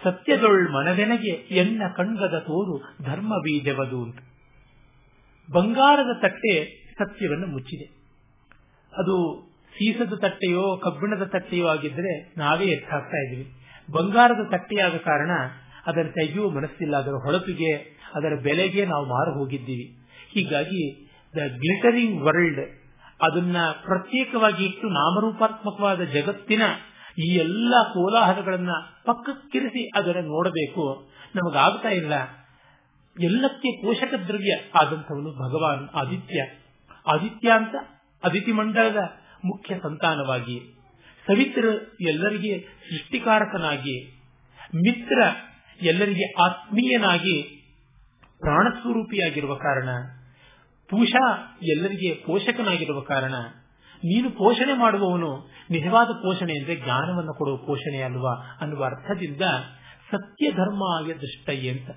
ಸತ್ಯದೊಳ್ 0.00 0.72
ಮನದೆನಗೆ 0.72 1.32
ಎನ್ನ 1.32 1.82
ಕಣ್ಗದ 1.96 2.38
ತೋರು 2.38 2.76
ಧರ್ಮ 3.02 3.32
ಬೀಜವದು 3.38 4.02
ಅಂತ 4.02 4.20
ಬಂಗಾರದ 5.48 6.12
ತಟ್ಟೆ 6.22 6.54
ಸತ್ಯವನ್ನು 6.98 7.46
ಮುಚ್ಚಿದೆ। 7.46 7.86
ಅದು 8.92 9.16
ಸೀಸದ 9.72 10.12
ತಟ್ಟೆಯೋ, 10.14 10.76
ಕಬ್ಬಿಣದ 10.76 11.22
ತಟ್ಟೆಯೋ 11.22 11.66
ಆಗಿದ್ರೆ 11.66 12.34
ನಾವೇ 12.38 12.64
ಎತ್ತಾಗ್ತಾ 12.64 13.16
ಇದೀವಿ 13.16 13.52
ಬಂಗಾರದ 13.92 14.48
ತಟ್ಟೆಯಾದ 14.50 14.96
ಕಾರಣ 14.96 15.30
ಅದರ 15.86 16.02
ತೆಗೆಯುವ 16.02 16.50
ಮನಸ್ಸಿಲ್ಲ, 16.50 16.96
ಅದರ 16.96 17.10
ಹೊಳಪಿಗೆ, 17.10 17.74
ಅದರ 18.14 18.40
ಬೆಲೆಗೆ 18.42 18.84
ನಾವು 18.84 19.04
ಮಾರು 19.06 19.38
ಹೋಗಿದ್ದೀವಿ. 19.38 19.96
ಹೀಗಾಗಿ 20.32 21.08
ದ 21.36 21.38
ಗ್ಲಿಟರಿಂಗ್ 21.38 22.22
ವರ್ಲ್ಡ್ 22.22 22.60
ಅದನ್ನ 23.22 23.56
ಪ್ರತ್ಯೇಕವಾಗಿ 23.84 24.64
ಇಟ್ಟು 24.64 24.88
ನಾಮರೂಪಾತ್ಮಕವಾದ 24.88 26.00
ಜಗತ್ತಿನ 26.00 26.62
ಈ 27.18 27.34
ಎಲ್ಲ 27.34 27.74
ಕೋಲಾಹಲಗಳನ್ನ 27.82 28.70
ಪಕ್ಕಕ್ಕಿರಿಸಿ 29.04 29.88
ಅದರ 29.94 30.16
ನೋಡಬೇಕು. 30.20 31.12
ನಮಗಾಗ್ತಾ 31.34 31.88
ಇಲ್ಲ. 31.88 32.12
ಎಲ್ಲಕ್ಕೆ 33.20 33.84
ಪೋಷಕ 33.84 34.14
ದ್ರವ್ಯ 34.26 34.54
ಆದಂಥವನು 34.74 35.30
ಭಗವಾನ್ 35.30 35.88
ಆದಿತ್ಯ. 35.94 36.44
ಆದಿತ್ಯ 37.06 37.50
ಅಂತ 37.50 37.74
ಅದಿತಿ 38.24 38.52
ಮಂಡಲದ 38.52 38.96
ಮುಖ್ಯ 39.44 39.74
ಸಂತಾನವಾಗಿ, 39.74 40.74
ಸವಿತ್ರ 41.26 41.64
ಎಲ್ಲರಿಗೆ 42.00 42.58
ಸೃಷ್ಟಿಕಾರಕನಾಗಿ, 42.60 44.10
ಮಿತ್ರ 44.74 45.22
ಎಲ್ಲರಿಗೆ 45.82 46.42
ಆತ್ಮೀಯನಾಗಿ 46.42 47.42
ಪ್ರಾಣಸ್ವರೂಪಿಯಾಗಿರುವ 48.38 49.54
ಕಾರಣ 49.54 49.88
ಪೂಷಾ 50.90 51.56
ಎಲ್ಲರಿಗೆ 51.62 52.14
ಪೋಷಕನಾಗಿರುವ 52.14 53.00
ಕಾರಣ, 53.00 53.34
ನೀನು 54.04 54.30
ಪೋಷಣೆ 54.30 54.78
ಮಾಡುವವನು 54.78 55.50
ನಿಜವಾದ 55.70 56.06
ಪೋಷಣೆ 56.06 56.52
ಅಂದ್ರೆ 56.52 56.76
ಜ್ಞಾನವನ್ನು 56.76 57.34
ಕೊಡುವ 57.34 57.56
ಪೋಷಣೆ 57.56 58.02
ಅಲ್ವಾ 58.02 58.58
ಅನ್ನುವ 58.60 58.84
ಅರ್ಥದಿಂದ 58.84 59.40
ಸತ್ಯ 60.10 60.50
ಧರ್ಮಾಯ 60.50 61.14
ದೃಷ್ಟಯ್ಯ 61.14 61.70
ಅಂತ. 61.70 61.90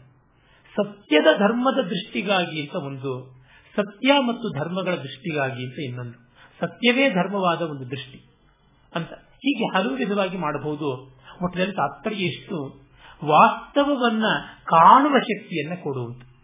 ಸತ್ಯದ 0.75 1.37
ಧರ್ಮದ 1.37 1.81
ದೃಷ್ಟಿಗಾಗಿ 1.81 2.61
ಅಂತ 2.61 2.75
ಒಂದು, 2.75 3.43
ಸತ್ಯ 3.75 4.13
ಮತ್ತು 4.19 4.59
ಧರ್ಮಗಳ 4.59 4.95
ದೃಷ್ಟಿಗಾಗಿ 4.95 5.65
ಅಂತ 5.65 5.79
ಇನ್ನೊಂದು. 5.79 6.24
ಸತ್ಯವೇ 6.59 7.09
ಧರ್ಮವಾದ 7.09 7.61
ಒಂದು 7.61 7.91
ದೃಷ್ಟಿ 7.91 8.25
ಅಂತ. 8.95 9.09
ಹೀಗೆ 9.13 9.77
ಹಲವು 9.77 9.95
ವಿಧವಾಗಿ 9.95 10.37
ಮಾಡಬಹುದು. 10.37 11.15
ಒಟ್ಟಿನಲ್ಲಿ 11.43 11.75
ತಾತ್ಪರ್ಯ 11.75 12.25
ಎಷ್ಟು? 12.25 12.85
ವಾಸ್ತವವನ್ನ 13.25 14.25
ಕಾಣುವ 14.63 15.19
ಶಕ್ತಿಯನ್ನ 15.19 15.75
ಕೊಡುವುದು 15.83 16.35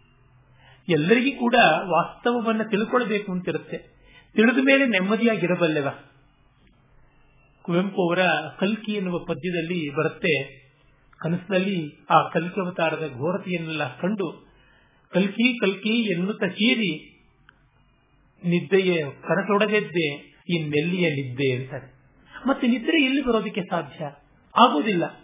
ಎಲ್ಲರಿಗೂ 0.88 1.38
ಕೂಡ 1.38 1.54
ವಾಸ್ತವವನ್ನ 1.78 2.62
ತಿಳ್ಕೊಳ್ಬೇಕು 2.62 3.32
ಅಂತಿರುತ್ತೆ. 3.32 3.78
ತಿಳಿದ 4.34 4.58
ಮೇಲೆ 4.62 4.86
ನೆಮ್ಮದಿಯಾಗಿರಬಲ್ಲೆವ. 4.86 5.88
ಕುವೆಂಪು 7.62 8.08
ಅವರ 8.08 8.26
ಕಲ್ಕಿ 8.60 8.92
ಎನ್ನುವ 8.92 9.18
ಪದ್ಯದಲ್ಲಿ 9.18 9.96
ಬರುತ್ತೆ, 9.96 10.62
ಕನಸಿನಲ್ಲಿ 11.18 12.06
ಆ 12.10 12.28
ಕಲ್ಕಿ 12.28 12.60
ಅವತಾರದ 12.60 13.08
ಘೋರತೆಯನ್ನೆಲ್ಲ 13.08 13.98
ಕಂಡು 13.98 14.46
ಕಲ್ಕಿ 15.12 15.58
ಕಲ್ಕಿ 15.60 16.12
ಎನ್ನುತ್ತ 16.12 16.44
ಚೀರಿ 16.44 17.11
ನಿದ್ದೆಯೇ 18.44 19.02
ಕನಸೊಡಗೆದ್ದೆ, 19.02 20.14
ಈ 20.50 20.62
ನೆಲ್ಲಿಯ 20.68 21.10
ನಿದ್ದೆ 21.10 21.56
ಅಂತಾರೆ 21.56 21.92
ಮತ್ತೆ 22.46 22.66
ನಿದ್ರೆ 22.66 23.04
ಎಲ್ಲಿ 23.04 23.24
ಬರೋದಕ್ಕೆ 23.24 23.62
ಸಾಧ್ಯ? 23.62 24.04
ಆಗುವುದಿಲ್ಲ. 24.58 25.20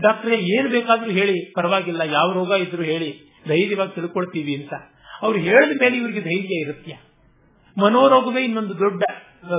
ಡಾಕ್ಟರ್, 0.00 0.32
ಏನ್ 0.32 0.68
ಬೇಕಾದ್ರೂ 0.68 1.10
ಹೇಳಿ. 1.10 1.52
ಪರವಾಗಿಲ್ಲ, 1.52 2.00
ಯಾವ 2.00 2.32
ರೋಗ 2.32 2.50
ಇದ್ರು 2.50 2.82
ಹೇಳಿ. 2.82 3.26
ಧೈರ್ಯವಾಗಿ 3.48 3.94
ತಿಳ್ಕೊಳ್ತೀವಿ 3.94 4.54
ಅಂತ. 4.54 4.74
ಅವ್ರು 5.22 5.38
ಹೇಳಿದ 5.38 5.80
ಮೇಲೆ 5.80 5.96
ಇವರಿಗೆ 5.96 6.20
ಧೈರ್ಯ 6.20 6.60
ಇರುತ್ತೆ 6.60 6.96
ಮನೋರೋಗವೇ 7.80 8.44
ಇನ್ನೊಂದು 8.44 8.78
ದೊಡ್ಡ 8.78 9.02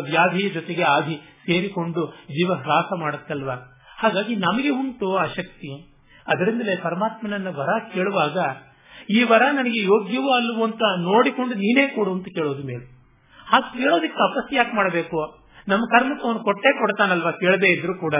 ವ್ಯಾಧಿ 0.02 0.50
ಜೊತೆಗೆ 0.50 0.84
ಆಧಿ 0.84 1.16
ಸೇರಿಕೊಂಡು 1.16 2.14
ಜೀವ 2.30 2.54
ಹ್ರಾಸ 2.54 2.86
ಮಾಡುತ್ತಲ್ವಾ? 3.00 3.54
ಹಾಗಾಗಿ 3.98 4.36
ನಮಗೆ 4.36 4.70
ಉಂಟು 4.70 5.16
ಆ 5.16 5.26
ಶಕ್ತಿ. 5.26 5.82
ಅದರಿಂದಲೇ 6.28 6.76
ಪರಮಾತ್ಮನನ್ನ 6.76 7.48
ವರ 7.48 7.70
ಕೇಳುವಾಗ 7.94 8.38
ಈ 9.10 9.24
ವರ 9.24 9.42
ನನಗೆ 9.52 9.80
ಯೋಗ್ಯವೋ 9.84 10.36
ಅಲ್ಲವೋ 10.36 10.64
ಅಂತ 10.64 10.82
ನೋಡಿಕೊಂಡು 11.00 11.54
ನೀನೇ 11.54 11.88
ಕೊಡು 11.88 12.12
ಅಂತ 12.12 12.26
ಕೇಳೋದು 12.26 12.64
ಮೇಲೆ. 12.64 12.86
ಹಾಗೆ 13.48 13.78
ಕೇಳೋದಕ್ಕೆ 13.78 14.18
ತಪಸ್ಸು 14.18 14.56
ಯಾಕೆ 14.56 14.76
ಮಾಡಬೇಕು? 14.76 15.48
ನಮ್ಮ 15.68 15.86
ಕರ್ಮಕ್ಕೆ 15.86 16.28
ಅವನು 16.28 16.40
ಕೊಟ್ಟೆ 16.40 16.80
ಕೊಡ್ತಾನಲ್ವಾ 16.80 17.32
ಕೇಳದೇ 17.32 17.68
ಇದ್ರು 17.68 18.00
ಕೂಡ 18.00 18.16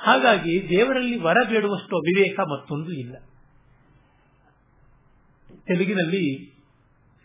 ಹಾಗಾಗಿ 0.00 0.68
ದೇವರಲ್ಲಿ 0.68 1.20
ವರ 1.20 1.36
ಬೇಡುವಷ್ಟು 1.48 1.96
ಅವಿವೇಕ 1.96 2.40
ಮತ್ತೊಂದು 2.40 2.92
ಇಲ್ಲ. 2.92 3.16
ತೆಲುಗಿನಲ್ಲಿ 5.66 6.52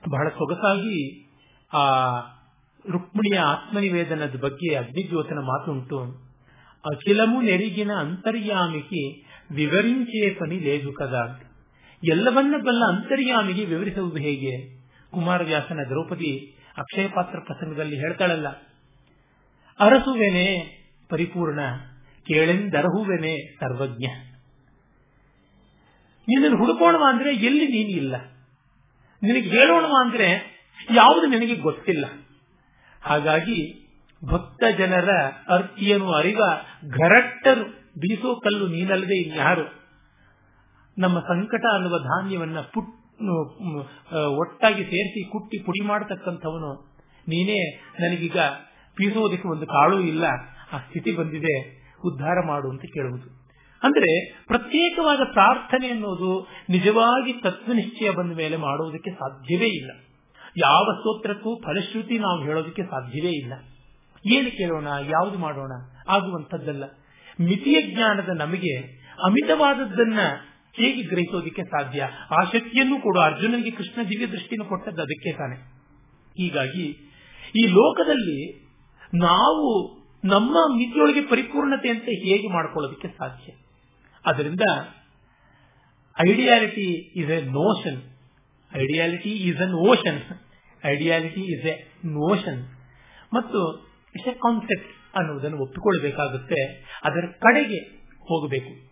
ಬಹಳ 0.10 0.30
ಸೊಗಸಾಗಿ 0.30 1.30
ಆ 1.74 2.10
ರುಕ್ಮಿಣಿಯ 2.92 3.40
ಆತ್ಮನಿವೇದನದ 3.40 4.36
ಬಗ್ಗೆ 4.40 4.76
ಅಗ್ನಿಜ್ಯೋತನ 4.76 5.40
ಮಾತುಂಟು. 5.40 6.28
ಅಖಿಲಮು 6.86 7.42
ನೆರಿಗಿನ 7.42 7.92
ಅಂತರ್ಯಾಮಿಕಿ 7.92 9.26
ವಿವರಿಂಚೇ 9.52 10.30
ಪನಿ 10.30 10.60
ಲೇದು 10.60 10.94
ಎಲ್ಲವನ್ನ 12.04 12.56
ಬಲ್ಲ 12.58 12.84
ಅಂತರ್ಯಾಮಿಗೆ 12.86 13.64
ವಿವರಿಸುವುದು 13.66 14.18
ಹೇಗೆ? 14.18 14.54
ಕುಮಾರವ್ಯಾಸನ 15.12 15.84
ದ್ರೌಪದಿ 15.90 16.32
ಅಕ್ಷಯ 16.78 17.08
ಪಾತ್ರ 17.08 17.38
ಪ್ರಸಂಗದಲ್ಲಿ 17.40 17.96
ಹೇಳ್ತಾಳಲ್ಲ, 17.96 18.48
ಅರಸುವೆನೆ 19.80 20.48
ಪರಿಪೂರ್ಣ, 21.10 21.60
ಕೇಳೆಂದರಹುವೆನೆ 22.28 23.34
ಸರ್ವಜ್ಞ. 23.56 24.06
ನಿನ್ನನ್ನು 26.28 26.58
ಹುಡುಕೋಣವ 26.58 27.04
ಅಂದ್ರೆ 27.10 27.32
ಎಲ್ಲಿ 27.36 27.68
ನೀನು 27.68 27.90
ಇಲ್ಲ? 27.90 28.16
ನಿನಗೆ 29.22 29.50
ಹೇಳೋಣವ 29.50 29.94
ಅಂದ್ರೆ 30.00 30.30
ಯಾವುದು 30.96 31.26
ನಿನಗೆ 31.26 31.56
ಗೊತ್ತಿಲ್ಲ. 31.56 32.06
ಹಾಗಾಗಿ 33.02 33.60
ಭಕ್ತ 34.22 34.64
ಜನರ 34.78 35.10
ಅರ್ಥಿಯನ್ನು 35.50 36.12
ಅರಿವ, 36.12 36.42
ಘರಟ್ಟರು 36.92 37.66
ಬೀಸೋ 38.00 38.32
ಕಲ್ಲು 38.36 38.68
ನೀನಲ್ಲದೆ 38.68 39.18
ಇನ್ಯಾರು? 39.22 39.66
ನಮ್ಮ 40.98 41.20
ಸಂಕಟ 41.20 41.66
ಅನ್ನುವ 41.74 42.00
ಧಾನ್ಯವನ್ನ 42.00 42.60
ಪುಟ್ 42.60 43.08
ಒಟ್ಟಾಗಿ 44.28 44.84
ಸೇರಿಸಿ 44.84 45.32
ಕುಟ್ಟಿ 45.32 45.64
ಪುಡಿ 45.64 45.86
ಮಾಡತಕ್ಕಂಥವನು 45.86 46.98
ನೀನೇ. 47.28 47.76
ನನಗೀಗ 48.00 48.38
ಪೀಸೋದಕ್ಕೆ 48.96 49.48
ಒಂದು 49.48 49.66
ಕಾಳು 49.66 50.00
ಇಲ್ಲ. 50.00 50.24
ಆ 50.74 50.78
ಸ್ಥಿತಿ 50.78 51.12
ಬಂದಿದೆ. 51.12 51.56
ಉದ್ಧಾರ 52.06 52.48
ಮಾಡು 52.48 52.70
ಅಂತ 52.70 52.82
ಕೇಳುವುದು. 52.82 53.38
ಅಂದ್ರೆ 53.84 54.42
ಪ್ರತ್ಯೇಕವಾದ 54.48 55.20
ಪ್ರಾರ್ಥನೆ 55.34 55.88
ಅನ್ನೋದು 55.90 56.48
ನಿಜವಾಗಿ 56.70 57.34
ತತ್ವನಿಶ್ಚಯ 57.34 58.10
ಬಂದ 58.10 58.36
ಮೇಲೆ 58.38 58.58
ಮಾಡುವುದಕ್ಕೆ 58.58 59.12
ಸಾಧ್ಯವೇ 59.12 59.66
ಇಲ್ಲ. 59.66 59.92
ಯಾವ 60.58 60.94
ಸ್ತೋತ್ರಕ್ಕೂ 60.94 61.62
ಫಲಶ್ರುತಿ 61.66 62.20
ನಾವು 62.20 62.44
ಹೇಳೋದಕ್ಕೆ 62.44 62.84
ಸಾಧ್ಯವೇ 62.84 63.30
ಇಲ್ಲ. 63.30 63.54
ಏನು 64.34 64.52
ಕೇಳೋಣ? 64.52 64.88
ಯಾವುದು 65.10 65.38
ಮಾಡೋಣ? 65.38 65.72
ಆಗುವಂಥದ್ದಲ್ಲ. 66.08 66.84
ಮಿತಿಯ 67.42 67.82
ಜ್ಞಾನದ 67.82 68.30
ನಮಗೆ 68.30 68.78
ಅಮಿತವಾದದ್ದನ್ನ 69.24 70.20
ಹೇಗೆ 70.74 71.04
ಗ್ರಹಿಸೋದಕ್ಕೆ 71.04 71.64
ಸಾಧ್ಯ? 71.64 72.10
ಆ 72.40 72.44
ಶಕ್ತಿಯನ್ನು 72.44 73.02
ಕೂಡ. 73.02 73.18
ಅರ್ಜುನನಿಗೆ 73.20 73.72
ಕೃಷ್ಣ 73.72 74.10
ದಿವ್ಯ 74.10 74.28
ದೃಷ್ಟಿಯನ್ನು 74.28 74.70
ಕೊಟ್ಟದ್ದು 74.70 75.02
ಅದಕ್ಕೆ 75.02 75.38
ತಾನೆ. 75.38 75.56
ಹೀಗಾಗಿ 76.38 76.86
ಈ 77.56 77.68
ಲೋಕದಲ್ಲಿ 77.68 78.60
ನಾವು 79.16 79.98
ನಮ್ಮ 80.26 80.58
ಮಿತಿಯೊಳಗೆ 80.76 81.22
ಪರಿಪೂರ್ಣತೆ 81.22 81.90
ಅಂತ 81.90 82.04
ಹೇಗೆ 82.04 82.48
ಮಾಡ್ಕೊಳ್ಳೋದಕ್ಕೆ 82.54 83.08
ಸಾಧ್ಯ? 83.08 83.54
ಅದರಿಂದ 84.26 84.62
ideality 86.30 87.20
is 87.20 87.30
a 87.30 87.42
notion. 87.42 88.02
Ideality 88.78 89.30
is 89.30 89.62
an 89.62 89.74
ocean. 89.74 90.22
Ideality 90.86 91.42
is 91.42 91.66
a 91.66 91.84
notion. 92.06 92.68
ಮತ್ತು 93.34 93.90
ಇಸ್ 94.16 94.28
ಎ 94.28 94.34
ಕಾನ್ಸೆಪ್ಟ್ 94.34 95.18
ಅನ್ನುವುದನ್ನು 95.18 95.58
ಒಪ್ಪಿಕೊಳ್ಳಬೇಕಾಗುತ್ತೆ. 95.58 96.84
ಅದರ 97.04 97.26
ಕಡೆಗೆ 97.28 97.80
ಹೋಗಬೇಕು. 98.20 98.87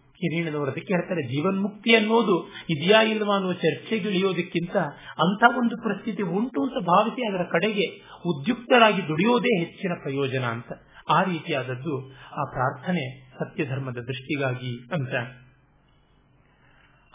ಅದಕ್ಕೆ 0.68 0.94
ಹೇಳ್ತಾರೆ, 0.94 1.22
ಜೀವನ್ಮುಕ್ತಿ 1.22 1.96
ಅನ್ನೋದು 1.96 2.48
ಇದೆಯಾ 2.70 3.02
ಇಲ್ವಾ 3.02 3.36
ಅನ್ನುವ 3.36 3.54
ಚರ್ಚೆಗೆ 3.54 4.10
ಇಳಿಯೋದಕ್ಕಿಂತ 4.10 4.76
ಅಂತ 5.20 5.44
ಒಂದು 5.58 5.78
ಪರಿಸ್ಥಿತಿ 5.78 6.24
ಉಂಟು 6.24 6.64
ಅಂತ 6.64 6.86
ಭಾವಿಸಿ 6.86 7.36
ಅದರ 7.36 7.44
ಕಡೆಗೆ 7.52 7.86
ಉದ್ಯುಕ್ತರಾಗಿ 8.26 9.08
ದುಡಿಯೋದೇ 9.08 9.60
ಹೆಚ್ಚಿನ 9.60 9.94
ಪ್ರಯೋಜನ 10.02 10.44
ಅಂತ. 10.44 10.68
ಆ 11.10 11.24
ರೀತಿಯಾದದ್ದು 11.24 12.14
ಆ 12.14 12.44
ಪ್ರಾರ್ಥನೆ 12.44 13.30
ಸತ್ಯ 13.40 13.66
ಧರ್ಮದ 13.66 13.98
ದೃಷ್ಟಿಗಾಗಿ 13.98 14.74
ಅಂತ. 14.92 15.14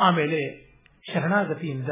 ಆಮೇಲೆ 0.01 0.71
ಶರಣಾಗತಿಯಿಂದ 1.13 1.89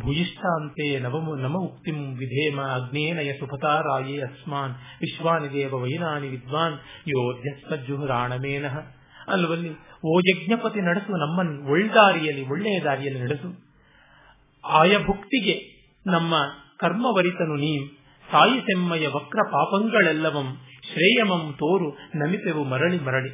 ಭೂಯಿಷ್ಠಾಂತೆ 0.00 1.00
ನವಮು 1.00 1.34
ನಮ 1.34 1.56
ಉಕ್ತಿಂ 1.58 1.94
ವಿಧೇಮ 1.94 2.60
ಅಗ್ನೇನಯ 2.60 3.32
ಸುಪತಾರಾಯೇ 3.32 4.20
ಅಸ್ಮಾನ್ 4.20 4.72
ವಿಶ್ವಾನಿದೇವ 5.00 5.74
ವೈನಾನಿ 5.74 6.28
ವಿದ್ವಾನ್ 6.28 6.74
ಯೋಧ್ಯಸ್ಮಜ್ಜುಹುರಾಣಮೇನಃ. 7.08 8.78
ಅಲ್ಲವಲ್ಲಿ 9.28 9.68
ಓ 10.04 10.18
ಯಜ್ಞಪತಿ 10.18 10.80
ನಡೆಸು 10.80 11.16
ನಮ್ಮನ್ನು 11.16 11.70
ಒಳ್ಳೆದಾರಿಯಲ್ಲಿ 11.70 12.48
ಒಳ್ಳೆಯ 12.48 12.80
ದಾರಿಯಲ್ಲಿ 12.80 13.20
ನಡೆಸು. 13.20 13.64
ಆಯ 14.64 14.98
ಭುಕ್ತಿಗೆ 14.98 15.74
ನಮ್ಮ 16.06 16.34
ಕರ್ಮವರಿತನು 16.78 17.54
ನೀ. 17.54 17.78
ಸಾಯಿಸೆಮ್ಮಯ 18.30 19.06
ವಕ್ರ 19.06 19.38
ಪಾಪಂಗಳೆಲ್ಲವಂ 19.50 20.56
ಶ್ರೇಯಮಂ 20.92 21.52
ತೋರು, 21.52 21.90
ನಮಿತೆವು 21.94 22.64
ಮರಳಿ 22.64 22.98
ಮರಳಿ. 22.98 23.28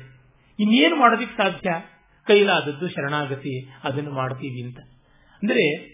ಇನ್ನೇನು 0.61 0.97
ಮಾಡೋದಿಕ್ 0.97 1.37
ಸಾಧ್ಯ? 1.37 1.71
ಕೈಲಾದದ್ದು 2.27 2.89
ಶರಣಾಗತಿ, 2.89 3.69
ಅದನ್ನು 3.85 4.11
ಮಾಡ್ತೀವಿ 4.11 4.67
ಅಂತ. 4.67 4.79
ಅಂದ್ರೆ, 5.43 5.87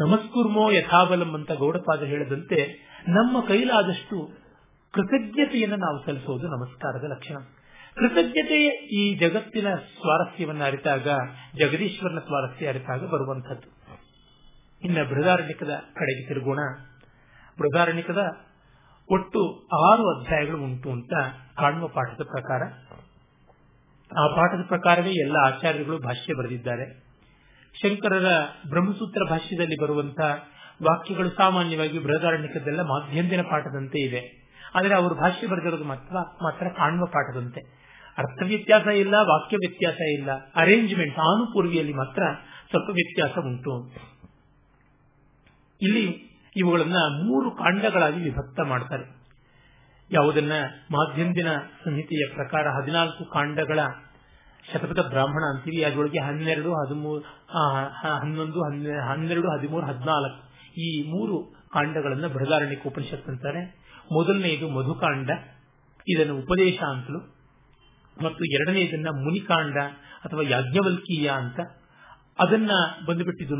ನಮಸ್ಕುರ್ಮೋ 0.00 0.70
ಯಥಾಬಲಂ 0.70 1.34
ಅಂತ 1.34 1.52
ಗೌಡಪಾದ 1.52 2.02
ಹೇಳದಂತೆ, 2.02 2.80
ನಮ್ಮ 3.08 3.40
ಕೈಲಾದಷ್ಟು 3.40 4.30
ಕೃತಜ್ಞತೆಯನ್ನು 4.92 5.76
ನಾವು 5.76 6.06
ಸಲ್ಲಿಸೋದು 6.06 6.48
ನಮಸ್ಕಾರದ 6.48 7.04
ಲಕ್ಷಣ. 7.10 7.59
ಕೃತಜ್ಞತೆಯ 7.94 8.68
ಈ 8.68 9.14
ಜಗತ್ತಿನ 9.14 9.74
ಸ್ವಾರಸ್ಯವನ್ನು 9.74 10.64
ಅರಿತಾಗ, 10.64 11.08
ಜಗದೀಶ್ವರನ 11.58 12.18
ಸ್ವಾರಸ್ಯ 12.18 12.68
ಅರಿತಾಗ 12.68 13.06
ಬರುವಂತದ್ದು 13.06 13.80
ಇನ್ನ 14.84 15.02
ಬೃಹದಾರಣ್ಯಕದ 15.02 15.70
ಕಡೆಗೆ 15.94 16.28
ತಿರುಗೋಣ. 16.28 16.58
ಬೃಹದಾರಣ್ಯಕದ 17.58 18.26
ಒಟ್ಟು 19.10 19.68
ಆರು 19.90 20.20
ಅಧ್ಯಾಯಗಳು 20.20 20.62
ಉಂಟು 20.62 20.90
ಅಂತ 20.90 21.12
ಕಾಣುವ 21.58 21.88
ಪಾಠದ 21.88 22.22
ಪ್ರಕಾರ. 22.22 22.62
ಆ 24.18 24.26
ಪಾಠದ 24.26 24.66
ಪ್ರಕಾರವೇ 24.68 25.10
ಎಲ್ಲ 25.10 25.36
ಆಚಾರ್ಯಗಳು 25.44 25.98
ಭಾಷ್ಯ 25.98 26.34
ಬರೆದಿದ್ದಾರೆ. 26.34 27.10
ಶಂಕರರ 27.82 28.26
ಬ್ರಹ್ಮಸೂತ್ರ 28.68 29.30
ಭಾಷ್ಯದಲ್ಲಿ 29.30 29.82
ಬರುವಂತಹ 29.82 30.46
ವಾಕ್ಯಗಳು 30.82 31.30
ಸಾಮಾನ್ಯವಾಗಿ 31.30 31.98
ಬೃಹದಾರಣ್ಯಕದೆಲ್ಲ 31.98 32.80
ಮಾಧ್ಯಂದಿನ 32.80 33.42
ಪಾಠದಂತೆ 33.42 33.98
ಇದೆ. 33.98 34.52
ಆದರೆ 34.74 34.94
ಅವರು 34.94 35.14
ಭಾಷ್ಯ 35.14 35.46
ಬರೆದಿರೋದು 35.46 35.84
ಮಾತ್ರ 35.84 36.14
ಮಾತ್ರ 36.42 36.68
ಕಾಣುವ 36.68 37.06
ಪಾಠದಂತೆ. 37.06 37.79
ಅರ್ಥ 38.20 38.42
ವ್ಯತ್ಯಾಸ 38.46 38.86
ಇಲ್ಲ 39.02 39.14
ವಾಕ್ಯ 39.30 39.56
ವ್ಯತ್ಯಾಸ 39.56 40.00
ಇಲ್ಲ 40.12 40.30
ಅರೇಂಜ್ಮೆಂಟ್ 40.54 41.18
ಆನುಪೂರ್ವಿಯಲ್ಲಿ 41.18 41.94
ಮಾತ್ರ 41.94 42.22
ಸ್ವಲ್ಪ 42.70 42.90
ವ್ಯತ್ಯಾಸ 42.90 43.38
ಉಂಟು. 43.44 43.74
ಇಲ್ಲಿ 45.82 46.04
ಇವುಗಳನ್ನ 46.56 46.98
ಮೂರು 47.24 47.50
ಕಾಂಡಗಳಾಗಿ 47.50 48.20
ವಿಭಕ್ತ 48.20 48.60
ಮಾಡ್ತಾರೆ. 48.60 49.06
ಯಾವುದನ್ನ? 50.12 50.52
ಮಾಧ್ಯಂದಿನ 50.90 51.50
ಸಂಹಿತೆಯ 51.84 52.24
ಪ್ರಕಾರ 52.34 52.64
ಹದಿನಾಲ್ಕು 52.68 53.24
ಕಾಂಡಗಳ 53.24 53.78
ಶತಪಥ 54.72 55.00
ಬ್ರಾಹ್ಮಣ 55.06 55.44
ಅಂತೀವಿ 55.50 55.82
ಅದರೊಳಗೆ 55.84 56.20
ಹನ್ನೆರಡು 56.20 56.70
ಹದಿಮೂರು 56.72 57.22
ಹನ್ನೊಂದು 58.18 58.58
ಹನ್ನೆರಡು, 59.08 59.48
ಹದಿಮೂರು, 59.58 59.84
ಹದಿನಾಲ್ಕು 59.86 60.40
ಈ 60.80 60.88
ಮೂರು 61.10 61.36
ಕಾಂಡಗಳನ್ನ 61.72 62.26
ಬೃಹದಾರಣ್ಯಕ್ಕೆ 62.26 62.88
ಉಪನಿಷತ್ 62.88 63.28
ಅಂತಾರೆ. 63.28 63.62
ಮೊದಲನೆಯದು 64.12 64.68
ಮಧುಕಾಂಡ, 64.68 65.30
ಇದನ್ನು 66.08 66.34
ಉಪದೇಶ 66.38 66.78
ಅಂತಲೂ 66.82 67.20
ಮತ್ತು 68.22 68.44
ಎರಡನೆಯದನ್ನ 68.44 69.08
ಮುನಿಕಾಂಡ 69.08 69.76
ಅಥವಾ 70.24 70.42
ಯಾಜ್ಞವಲ್ಕೀಯ 70.42 71.28
ಅಂತ. 71.28 71.60
ಅದನ್ನ 72.38 72.70
ಬಂದುಬಿಟ್ಟಿದ್ದು 73.06 73.54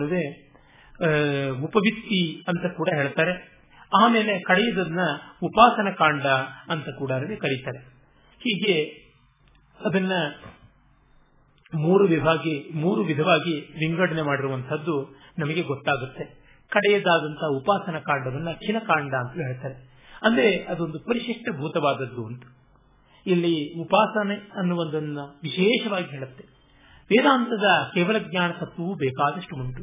ಉಪವಿತ್ತಿ 1.62 2.44
ಅಂತ 2.48 2.76
ಕೂಡ 2.76 2.88
ಹೇಳ್ತಾರೆ. 2.94 3.61
ಆಮೇಲೆ 4.03 4.40
ಕಡೆಯದನ್ನ 4.40 5.01
ಉಪಾಸನ 5.42 5.90
ಕಾಂಡ 5.90 6.26
ಅಂತ 6.68 6.86
ಕೂಡ 6.98 7.12
ಕರೀತಾರೆ. 7.12 7.78
ಹೀಗೆ 8.38 8.84
ಅದನ್ನ 9.84 10.12
ಮೂರು 11.74 12.05
ವಿಭಾಗಿ, 12.05 12.70
ಮೂರು 12.74 13.03
ವಿಧವಾಗಿ 13.03 13.61
ವಿಂಗಡಣೆ 13.61 14.22
ಮಾಡಿರುವಂತಹದ್ದು 14.22 15.16
ನಮಗೆ 15.38 15.62
ಗೊತ್ತಾಗುತ್ತೆ. 15.62 16.24
ಕಡೆಯದಾದಂತಹ 16.68 17.46
ಉಪಾಸನ 17.57 17.98
ಕಾಂಡವನ್ನ 17.98 18.53
ಖಿಲಕಾಂಡ 18.53 19.14
ಅಂತ 19.14 19.32
ಹೇಳ್ತಾರೆ. 19.32 19.74
ಅಂದ್ರೆ 20.22 20.57
ಅದೊಂದು 20.64 20.98
ಪರಿಶಿಷ್ಟ 20.98 21.48
ಭೂತವಾದದ್ದು 21.57 22.26
ಅಂತ. 22.26 22.42
ಇಲ್ಲಿ 23.27 23.81
ಉಪಾಸನೆ 23.81 24.35
ಅನ್ನುವುದನ್ನ 24.35 25.18
ವಿಶೇಷವಾಗಿ 25.43 26.05
ಹೇಳುತ್ತೆ. 26.05 26.45
ವೇದಾಂತದ 27.05 27.64
ಕೇವಲ 27.95 28.18
ಜ್ಞಾನ 28.18 28.51
ತತ್ವವೂ 28.51 28.95
ಬೇಕಾದಷ್ಟು 28.95 29.57
ಉಂಟು. 29.57 29.83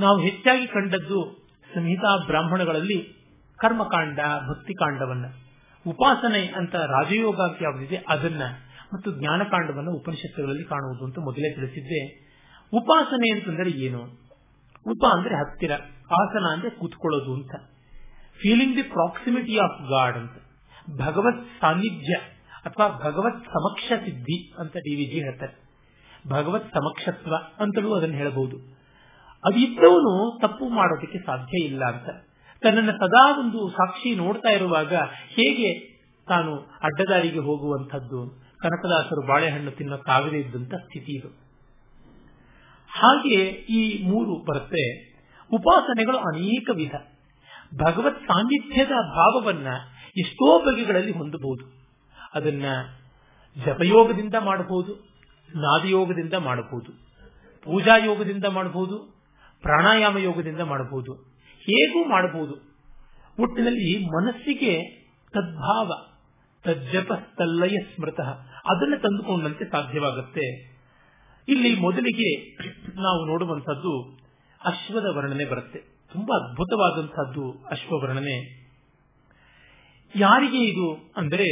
ನಾವು 0.00 0.20
ಹೆಚ್ಚಾಗಿ 0.20 0.66
ಕಂಡದ್ದು 0.66 1.48
ಸಂಹಿತಾ 1.74 2.26
ಬ್ರಾಹ್ಮಣಗಳಲ್ಲಿ 2.26 3.22
ಕರ್ಮಕಾಂಡ, 3.56 4.18
ಭಕ್ತಿಕಾಂಡವನ್ನ. 4.50 5.24
ಉಪಾಸನೆ 5.86 6.46
ಅಂತ 6.46 6.74
ರಾಜಯೋಗ 6.74 7.40
ಅಂತ 7.40 7.62
ಯಾವುದಿದೆ 7.62 8.04
ಅದನ್ನ 8.08 8.42
ಮತ್ತು 8.94 9.12
ಜ್ಞಾನಕಾಂಡವನ್ನು 9.12 9.92
ಉಪನಿಷತ್ತುಗಳಲ್ಲಿ 9.92 10.64
ಕಾಣುವುದು 10.64 11.04
ಅಂತ 11.04 11.18
ಮೊದಲೇ 11.18 11.54
ತಿಳಿಸಿದ್ದೆ. 11.54 12.32
ಉಪಾಸನೆ 12.72 13.30
ಅಂತಂದ್ರೆ 13.30 13.70
ಏನು? 13.70 14.02
ಉಪ 14.86 15.04
ಅಂದ್ರೆ 15.12 15.34
ಹತ್ತಿರ, 15.34 15.72
ಆಸನ 16.20 16.52
ಅಂದ್ರೆ 16.52 16.70
ಕೂತ್ಕೊಳ್ಳೋದು 16.70 17.34
ಅಂತ. 17.34 17.50
Feeling 18.34 18.76
the 18.76 18.82
proximity 18.82 19.58
of 19.58 19.82
God 19.82 20.16
ಅಂತ. 20.16 20.41
ಭಗವತ್ 20.90 21.60
ಸಾನ್ನಿಧ್ಯ 21.60 22.14
ಅಥವಾ 22.64 23.00
ಭಗವತ್ 23.04 23.44
ಸಮಕ್ಷ 23.44 23.92
ಸಿದ್ಧಿ 24.04 24.54
ಅಂತ 24.58 24.72
ಡಿ 24.72 24.94
ವಿಜಿ 24.96 25.18
ಹೇಳ್ತಾರೆ. 25.18 25.62
ಭಗವತ್ 26.28 26.74
ಸಮಕ್ಷತ್ವ 26.74 27.34
ಅಂತಲೂ 27.36 27.94
ಅದನ್ನು 27.94 28.16
ಹೇಳಬಹುದು. 28.16 28.56
ಅದಿದ್ದವನು 29.44 30.38
ತಪ್ಪು 30.42 30.68
ಮಾಡೋದಕ್ಕೆ 30.68 31.18
ಸಾಧ್ಯ 31.18 31.64
ಇಲ್ಲ 31.64 31.84
ಅಂತ. 31.84 32.08
ತನ್ನನ್ನು 32.62 32.92
ಸದಾ 32.92 33.40
ಒಂದು 33.40 33.70
ಸಾಕ್ಷಿ 33.70 34.14
ನೋಡ್ತಾ 34.14 34.48
ಇರುವಾಗ 34.48 34.94
ಹೇಗೆ 35.28 35.92
ತಾನು 36.28 36.56
ಅಡ್ಡದಾರಿಗೆ 36.56 37.38
ಹೋಗುವಂಥದ್ದು? 37.38 38.42
ಕನಕದಾಸರು 38.58 39.26
ಬಾಳೆಹಣ್ಣು 39.26 39.70
ತಿನ್ನೋಕ್ಕಾಗದೇ 39.70 40.36
ಇದ್ದಂತ 40.36 40.74
ಸ್ಥಿತಿ 40.74 41.18
ಇದು. 41.18 41.28
ಹಾಗೆ 42.88 43.44
ಈ 43.48 44.02
ಮೂರು 44.02 44.44
ಬರುತ್ತೆ. 44.44 45.12
ಉಪಾಸನೆಗಳು 45.52 46.18
ಅನೇಕ 46.18 46.70
ವಿಧ. 46.74 46.94
ಭಗವತ್ 47.82 48.20
ಸಾನ್ನಿಧ್ಯದ 48.20 48.88
ಭಾವವನ್ನ 48.88 49.66
ಎಷ್ಟೋ 50.16 50.58
ಬಗೆಗಳಲ್ಲಿ 50.58 51.12
ಹೊಂದಬಹುದು. 51.12 51.82
ಅದನ್ನ 52.34 52.64
ಜಪಯೋಗದಿಂದ 53.64 54.34
ಮಾಡಬಹುದು, 54.34 54.92
ನಾದಿಯೋಗದಿಂದ 55.54 56.34
ಮಾಡಬಹುದು 56.34 56.92
ಪೂಜಾ 57.62 57.96
ಯೋಗದಿಂದ 57.96 58.44
ಮಾಡಬಹುದು 58.44 58.98
ಪ್ರಾಣಾಯಾಮ 59.62 60.18
ಯೋಗದಿಂದ 60.18 60.60
ಮಾಡಬಹುದು. 60.60 61.12
ಹೇಗೂ 61.58 62.08
ಮಾಡಬಹುದು. 62.08 62.54
ಒಟ್ಟಿನಲ್ಲಿ 63.42 64.06
ಮನಸ್ಸಿಗೆ 64.06 64.80
ತದ್ಭಾವ 65.32 65.92
ತಜ್ಜಪ 66.64 67.12
ತಲ್ಲಯ 67.38 67.76
ಸ್ಮೃತ, 67.94 68.20
ಅದನ್ನು 68.64 69.02
ತಂದುಕೊಂಡಂತೆ 69.02 69.64
ಸಾಧ್ಯವಾಗುತ್ತೆ. 69.70 70.72
ಇಲ್ಲಿ 71.48 71.80
ಮೊದಲಿಗೆ 71.80 72.50
ನಾವು 73.02 73.26
ನೋಡುವಂತಹದ್ದು 73.26 74.18
ಅಶ್ವದ 74.64 75.06
ವರ್ಣನೆ 75.16 75.44
ಬರುತ್ತೆ. 75.44 75.78
ತುಂಬಾ 76.12 76.48
ಅದ್ಭುತವಾದಂತಹದ್ದು 76.48 77.66
ಅಶ್ವವರ್ಣನೆ. 77.70 78.61
ಯಾರಿಗೆ 80.14 80.60
ಇದು 80.64 80.88
ಅಂದರೆ 81.16 81.48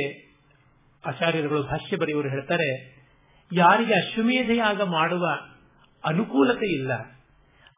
ಆಚಾರ್ಯರುಗಳು 1.05 1.63
ಭಾಷ್ಯ 1.63 1.97
ಬರೆಯವರು 1.97 2.29
ಹೇಳ್ತಾರೆ, 2.29 2.69
ಯಾರಿಗೆ 3.51 3.95
ಅಶ್ವಮೇಧಯಾಗ 3.95 4.81
ಮಾಡುವ 4.89 5.25
ಅನುಕೂಲತೆ 6.05 6.69
ಇಲ್ಲ, 6.73 6.93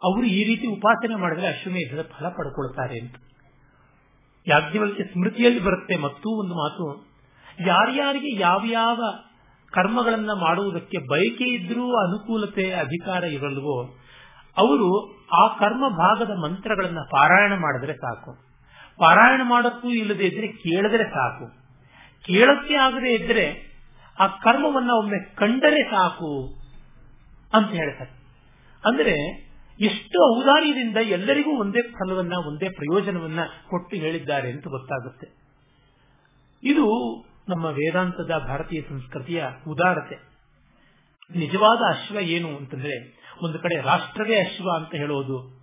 ಅವರು 0.02 0.26
ಈ 0.28 0.40
ರೀತಿ 0.44 0.66
ಉಪಾಸನೆ 0.66 1.16
ಮಾಡಿದ್ರೆ 1.16 1.46
ಅಶ್ವಮೇಧದ 1.46 2.02
ಫಲ 2.12 2.26
ಪಡ್ಕೊಳ್ತಾರೆ 2.28 2.96
ಅಂತ. 2.98 3.14
ಯಾಜ್ಞವಲ್ಕ್ಯ 4.46 5.04
ಸ್ಮೃತಿಯಲ್ಲಿ 5.04 5.60
ಬರುತ್ತೆ 5.60 5.96
ಮತ್ತೂ 5.96 6.30
ಒಂದು 6.40 6.54
ಮಾತು, 6.54 6.86
ಯಾರ್ಯಾರಿಗೆ 7.66 8.32
ಯಾವ 8.72 9.00
ಕರ್ಮಗಳನ್ನ 9.72 10.32
ಮಾಡುವುದಕ್ಕೆ 10.40 10.98
ಬಯಕೆ 11.10 11.46
ಇದ್ರೂ 11.48 11.84
ಅನುಕೂಲತೆ, 12.00 12.66
ಅಧಿಕಾರ 12.76 13.22
ಇರಲ್ವೋ, 13.30 13.76
ಅವರು 14.56 14.88
ಆ 15.34 15.42
ಕರ್ಮ 15.58 15.84
ಭಾಗದ 15.96 16.32
ಮಂತ್ರಗಳನ್ನ 16.42 17.02
ಪಾರಾಯಣ 17.10 17.54
ಮಾಡಿದ್ರೆ 17.58 17.94
ಸಾಕು. 17.96 18.32
ಪಾರಾಯಣ 18.96 19.40
ಮಾಡಕ್ಕೂ 19.44 19.90
ಇಲ್ಲದೆ 19.90 20.26
ಇದ್ರೆ 20.26 20.46
ಕೇಳಿದ್ರೆ 20.46 21.04
ಸಾಕು. 21.04 21.46
ಕೇಳಕ್ಕೆ 22.22 22.74
ಆಗದೆ 22.74 23.14
ಇದ್ರೆ 23.14 23.72
ಆ 24.18 24.26
ಕರ್ಮವನ್ನ 24.26 24.90
ಒಮ್ಮೆ 24.90 25.34
ಕಂಡರೆ 25.34 25.90
ಸಾಕು 25.90 26.54
ಅಂತ 27.54 27.70
ಹೇಳ್ತಾರೆ. 27.70 28.10
ಅಂದ್ರೆ 28.84 29.42
ಎಷ್ಟು 29.80 30.40
ಔದಾರ್ಯದಿಂದ 30.40 30.96
ಎಲ್ಲರಿಗೂ 30.96 31.60
ಒಂದೇ 31.60 31.82
ಫಲವನ್ನ, 31.82 32.32
ಒಂದೇ 32.46 32.68
ಪ್ರಯೋಜನವನ್ನ 32.68 33.40
ಕೊಟ್ಟು 33.70 33.96
ಹೇಳಿದ್ದಾರೆ 33.96 34.50
ಅಂತ 34.50 34.68
ಗೊತ್ತಾಗುತ್ತೆ. 34.68 35.26
ಇದು 36.62 36.86
ನಮ್ಮ 37.48 37.64
ವೇದಾಂತದ 37.64 38.30
ಭಾರತೀಯ 38.38 38.82
ಸಂಸ್ಕೃತಿಯ 38.88 39.44
ಉದಾರತೆ. 39.68 40.32
ನಿಜವಾದ 41.38 41.96
ಅಶ್ವ 41.96 42.20
ಏನು 42.20 42.56
ಅಂತಂದ್ರೆ 42.56 43.22
ಒಂದು 43.42 43.58
ಕಡೆ 43.58 43.80
ರಾಷ್ಟ್ರವೇ 43.80 44.36
ಅಶ್ವ 44.40 44.70
ಅಂತ 44.76 44.94
ಹೇಳೋದು, 44.94 45.62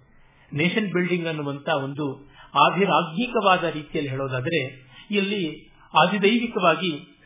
ನೇಷನ್ 0.54 0.92
ಬಿಲ್ಡಿಂಗ್ 0.92 1.28
ಅನ್ನುವಂತ 1.28 1.68
ಒಂದು 1.68 2.29
ಆಧಿರಾಜ್ಞಿಕವಾದ 2.54 3.64
ರೀತಿಯಲ್ಲಿ 3.64 4.12
ಹೇಳೋದಾದ್ರೆ, 4.12 4.89
ಇಲ್ಲಿ 5.12 5.72
ಆದಿದೈವಿಕವಾಗಿ 6.00 7.20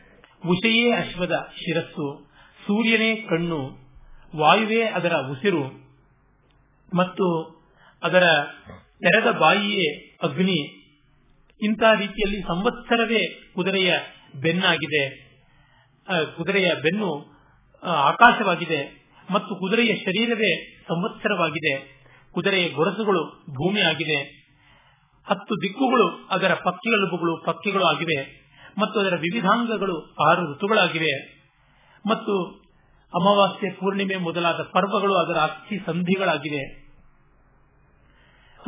ಉಷೆಯೇ 0.46 0.92
ಅಶ್ವದ 0.92 1.50
ಶಿರಸ್ಸು, 1.56 2.30
ಸೂರ್ಯನೇ 2.66 3.16
ಕಣ್ಣು, 3.16 3.84
ವಾಯುವೇ 4.36 4.82
ಅದರ 4.82 5.12
ಉಸಿರು, 5.12 5.84
ಮತ್ತು 6.96 7.54
ಅದರ 8.02 8.22
ತೆರೆದ 9.00 9.30
ಬಾಯಿಯೇ 9.30 10.16
ಅಗ್ನಿ. 10.22 10.84
ಇಂಥ 11.62 11.82
ರೀತಿಯಲ್ಲಿ 11.98 12.42
ಸಂವತ್ಸರವೇ 12.42 13.52
ಕುದುರೆಯ 13.54 13.94
ಬೆನ್ನಾಗಿದೆ. 14.40 15.34
ಕುದುರೆಯ 16.36 16.72
ಬೆನ್ನು 16.82 17.34
ಆಕಾಶವಾಗಿದೆ 17.82 19.04
ಮತ್ತು 19.30 19.54
ಕುದುರೆಯ 19.54 19.94
ಶರೀರವೇ 19.96 20.82
ಸಂವತ್ಸರವಾಗಿದೆ. 20.82 22.04
ಕುದುರೆಯ 22.32 22.68
ಗೊರಸುಗಳು 22.68 23.44
ಭೂಮಿ 23.50 23.80
ಆಗಿದೆ 23.80 24.43
ಹತ್ತು 25.28 25.62
ದಿಕ್ಕುಗಳು, 25.62 26.28
ಅದರ 26.30 26.54
ಪಕ್ಷಿಗಳುಬುಗಳು 26.54 27.44
ಪಕ್ಷಿಗಳು 27.44 27.84
ಆಗಿವೆ 27.84 28.44
ಮತ್ತು 28.78 29.00
ಅದರ 29.00 29.16
ವಿವಿಧಾಂಗಗಳು 29.16 30.14
ಆರು 30.30 30.52
ಋತುಗಳಾಗಿವೆ. 30.52 31.44
ಮತ್ತು 32.06 32.64
ಅಮಾವಾಸ್ಯೆ 33.14 33.70
ಪೂರ್ಣಿಮೆ 33.70 34.16
ಮೊದಲಾದ 34.16 34.60
ಪರ್ವಗಳು 34.72 35.14
ಅದರ 35.14 35.38
ಅಸ್ಥಿ 35.38 35.78
ಸಂಧಿಗಳಾಗಿವೆ. 35.78 36.84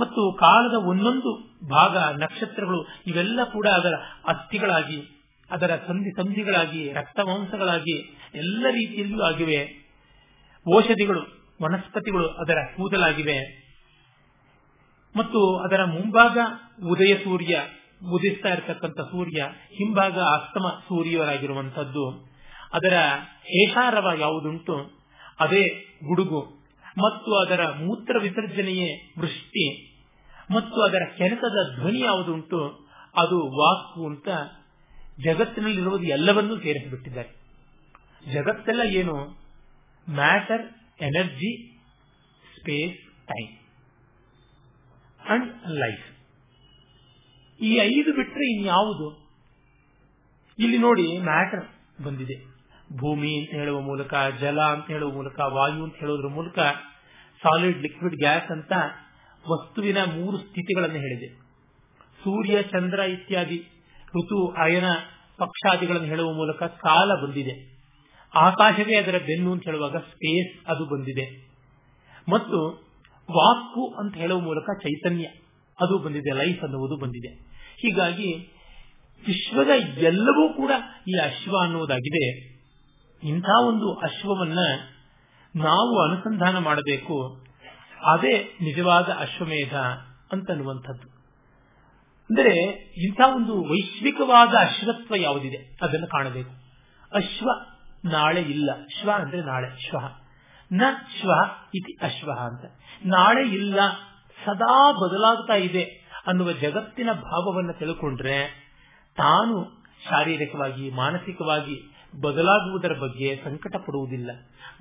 ಮತ್ತು 0.00 0.36
ಕಾಲದ 0.40 0.74
ಒಂದೊಂದು 0.74 1.57
ಭಾಗ, 1.68 1.96
ನಕ್ಷತ್ರಗಳು, 1.96 2.86
ಇವೆಲ್ಲ 3.07 3.40
ಕೂಡ 3.44 3.66
ಅದರ 3.66 3.94
ಅಸ್ಥಿಗಳಾಗಿ, 4.26 5.24
ಅದರ 5.50 5.76
ಸಂಧಿ 5.76 6.16
ಸಂಧಿಗಳಾಗಿ, 6.16 6.92
ರಕ್ತಮಾಂಸಗಳಾಗಿ 6.92 7.98
ಎಲ್ಲ 8.34 8.66
ರೀತಿಯಲ್ಲೂ 8.70 9.22
ಆಗಿವೆ. 9.22 9.88
ಔಷಧಿಗಳು, 10.76 11.20
ವನಸ್ಪತಿಗಳು 11.62 12.28
ಅದರ 12.28 12.59
ಕೂದಲಾಗಿವೆ. 12.76 13.65
ಮತ್ತು 15.16 15.56
ಅದರ 15.56 15.84
ಮುಂಭಾಗ 15.84 16.38
ಉದಯ 16.86 17.14
ಸೂರ್ಯ, 17.24 17.58
ಉದಿಸ್ತಾ 18.10 18.48
ಇರತಕ್ಕಂಥ 18.48 19.00
ಸೂರ್ಯ, 19.00 19.42
ಹಿಂಭಾಗ 19.50 20.18
ಅಸ್ತಮ 20.18 20.68
ಸೂರ್ಯರಾಗಿರುವಂತದ್ದು 20.88 22.36
ಅದರ 22.72 22.94
ಹೇಷಾರವ 23.44 24.10
ಯಾವುದುಂಟು? 24.18 25.04
ಅದೇ 25.40 25.68
ಗುಡುಗು. 26.06 26.40
ಮತ್ತು 26.98 27.34
ಅದರ 27.34 27.60
ಮೂತ್ರ 27.62 28.16
ವಿಸರ್ಜನೆಯೇ 28.22 29.12
ವೃಷ್ಟಿ. 29.18 29.92
ಮತ್ತು 30.50 30.82
ಅದರ 30.82 31.02
ಕೆನಕದ 31.18 31.78
ಧ್ವನಿ 31.80 32.00
ಯಾವುದುಂಟು? 32.00 32.88
ಅದು 33.16 33.60
ವಾಕು 33.60 34.06
ಅಂತ 34.06 34.28
ಜಗತ್ತಿನಲ್ಲಿರುವುದು 35.24 36.04
ಎಲ್ಲವನ್ನೂ 36.04 36.56
ಸೇರಿಸಿಬಿಟ್ಟಿದ್ದಾರೆ. 36.56 37.28
ಜಗತ್ತೆಲ್ಲ 38.32 38.80
ಏನು? 38.82 39.38
Matter, 40.10 40.66
energy, 41.02 41.78
space, 42.58 43.26
time. 43.28 43.65
And 45.29 45.68
life 45.68 46.16
ಈ 47.62 47.74
ಐದು 47.74 48.16
ಬಿಟ್ಟರೆ 48.16 48.57
ಇನ್ಯಾವುದು? 48.57 49.27
ಇಲ್ಲಿ 50.59 50.79
ನೋಡಿ 50.79 51.18
ಮ್ಯಾಟರ್ 51.18 51.68
ಬಂದಿದೆ. 52.05 52.57
ಭೂಮಿ 52.97 53.41
ಅಂತ 53.41 53.51
ಹೇಳುವ 53.51 53.81
ಮೂಲಕ, 53.81 54.14
ಜಲ 54.41 54.61
ಅಂತ 54.61 54.87
ಹೇಳುವ 54.87 55.12
ಮೂಲಕ, 55.12 55.41
ವಾಯು 55.41 55.85
ಅಂತ 55.85 55.95
ಹೇಳೋದ್ರ 55.97 56.29
ಮೂಲಕ 56.29 56.59
ಸಾಲಿಡ್ 57.43 57.83
ಲಿಕ್ವಿಡ್ 57.83 58.16
ಗ್ಯಾಸ್ 58.16 58.53
ಅಂತ 58.53 58.72
ವಸ್ತುವಿನ 59.51 59.99
ಮೂರು 59.99 60.39
ಸ್ಥಿತಿಗಳನ್ನು 60.39 60.97
ಹೇಳಿದೆ. 60.97 61.35
ಸೂರ್ಯ, 62.24 62.62
ಚಂದ್ರ 62.62 62.99
ಇತ್ಯಾದಿ, 62.99 63.59
ಋತು, 64.07 64.55
ಅಯನ, 64.62 64.85
ಪಕ್ಷಾದಿಗಳನ್ನು 65.39 66.07
ಹೇಳುವ 66.07 66.33
ಮೂಲಕ 66.33 66.62
ಕಾಲ 66.62 67.27
ಬಂದಿದೆ. 67.27 67.77
ಆಕಾಶವೇ 68.35 68.97
ಅದರ 68.97 69.18
ಬೆನ್ನು 69.18 69.53
ಅಂತ 69.53 69.64
ಹೇಳುವಾಗ 69.64 69.97
ಸ್ಪೇಸ್ 69.97 70.66
ಅದು 70.66 70.87
ಬಂದಿದೆ. 70.87 71.51
ಮತ್ತು 72.29 72.86
ವಾಕು 73.33 73.95
ಅಂತ 73.95 74.14
ಹೇಳುವ 74.14 74.41
ಮೂಲಕ 74.41 74.83
ಚೈತನ್ಯ 74.83 75.24
ಅದು 75.81 75.99
ಬಂದಿದೆ, 75.99 76.35
ಲೈಫ್ 76.35 76.62
ಅನ್ನುವುದು 76.62 76.97
ಬಂದಿದೆ. 76.97 77.29
ಹೀಗಾಗಿ 77.79 78.53
ವಿಶ್ವದ 79.27 79.68
ಎಲ್ಲವೂ 79.99 80.55
ಕೂಡ 80.55 80.70
ಈ 81.09 81.12
ಅಶ್ವ 81.12 81.57
ಅನ್ನುವುದಾಗಿದೆ. 81.62 82.57
ಇಂಥ 83.22 83.49
ಒಂದು 83.64 83.95
ಅಶ್ವವನ್ನ 83.95 84.59
ನಾವು 85.57 86.11
ಅನುಸಂಧಾನ 86.11 86.59
ಮಾಡಬೇಕು. 86.59 87.45
ಅದೇ 88.12 88.59
ನಿಜವಾದ 88.61 89.09
ಅಶ್ವಮೇಧ 89.18 89.77
ಅಂತನ್ನುವಂಥದ್ದು. 90.33 91.16
ಅಂದರೆ 92.31 92.55
ಇಂಥ 93.07 93.20
ಒಂದು 93.37 93.62
ವೈಶ್ವಿಕವಾದ 93.62 94.49
ಅಶ್ವತ್ವ 94.49 95.14
ಯಾವುದಿದೆ 95.14 95.79
ಅದನ್ನು 95.83 96.07
ಕಾಣಬೇಕು. 96.07 96.51
ಅಶ್ವ 97.12 97.49
ನಾಳೆ 98.05 98.41
ಇಲ್ಲ. 98.41 98.70
ಶ್ವ 99.01 99.11
ಅಂದ್ರೆ 99.11 99.41
ನಾಳೆ 99.41 99.89
ಶ್ವ 99.89 99.97
ನ 100.72 100.82
ಶ್ವ 101.20 101.30
ಇತಿ 101.74 102.06
ಅಶ್ವ 102.06 102.32
ಅಂತ. 102.40 102.64
ನಾಳೆ 103.04 103.48
ಇಲ್ಲ, 103.48 103.80
ಸದಾ 104.44 104.92
ಬದಲಾಗ್ತಾ 104.92 105.54
ಇದೆ 105.54 105.82
ಅನ್ನುವ 106.26 106.52
ಜಗತ್ತಿನ 106.52 107.12
ಭಾವವನ್ನು 107.12 107.72
ತಿಳ್ಕೊಂಡ್ರೆ 107.72 108.66
ತಾನು 109.16 109.84
ಶಾರೀರಿಕವಾಗಿ, 110.10 110.90
ಮಾನಸಿಕವಾಗಿ 110.90 111.92
ಬದಲಾಗುವುದರ 112.20 112.92
ಬಗ್ಗೆ 112.92 113.36
ಸಂಕಟ 113.44 113.76
ಪಡುವುದಿಲ್ಲ 113.76 114.30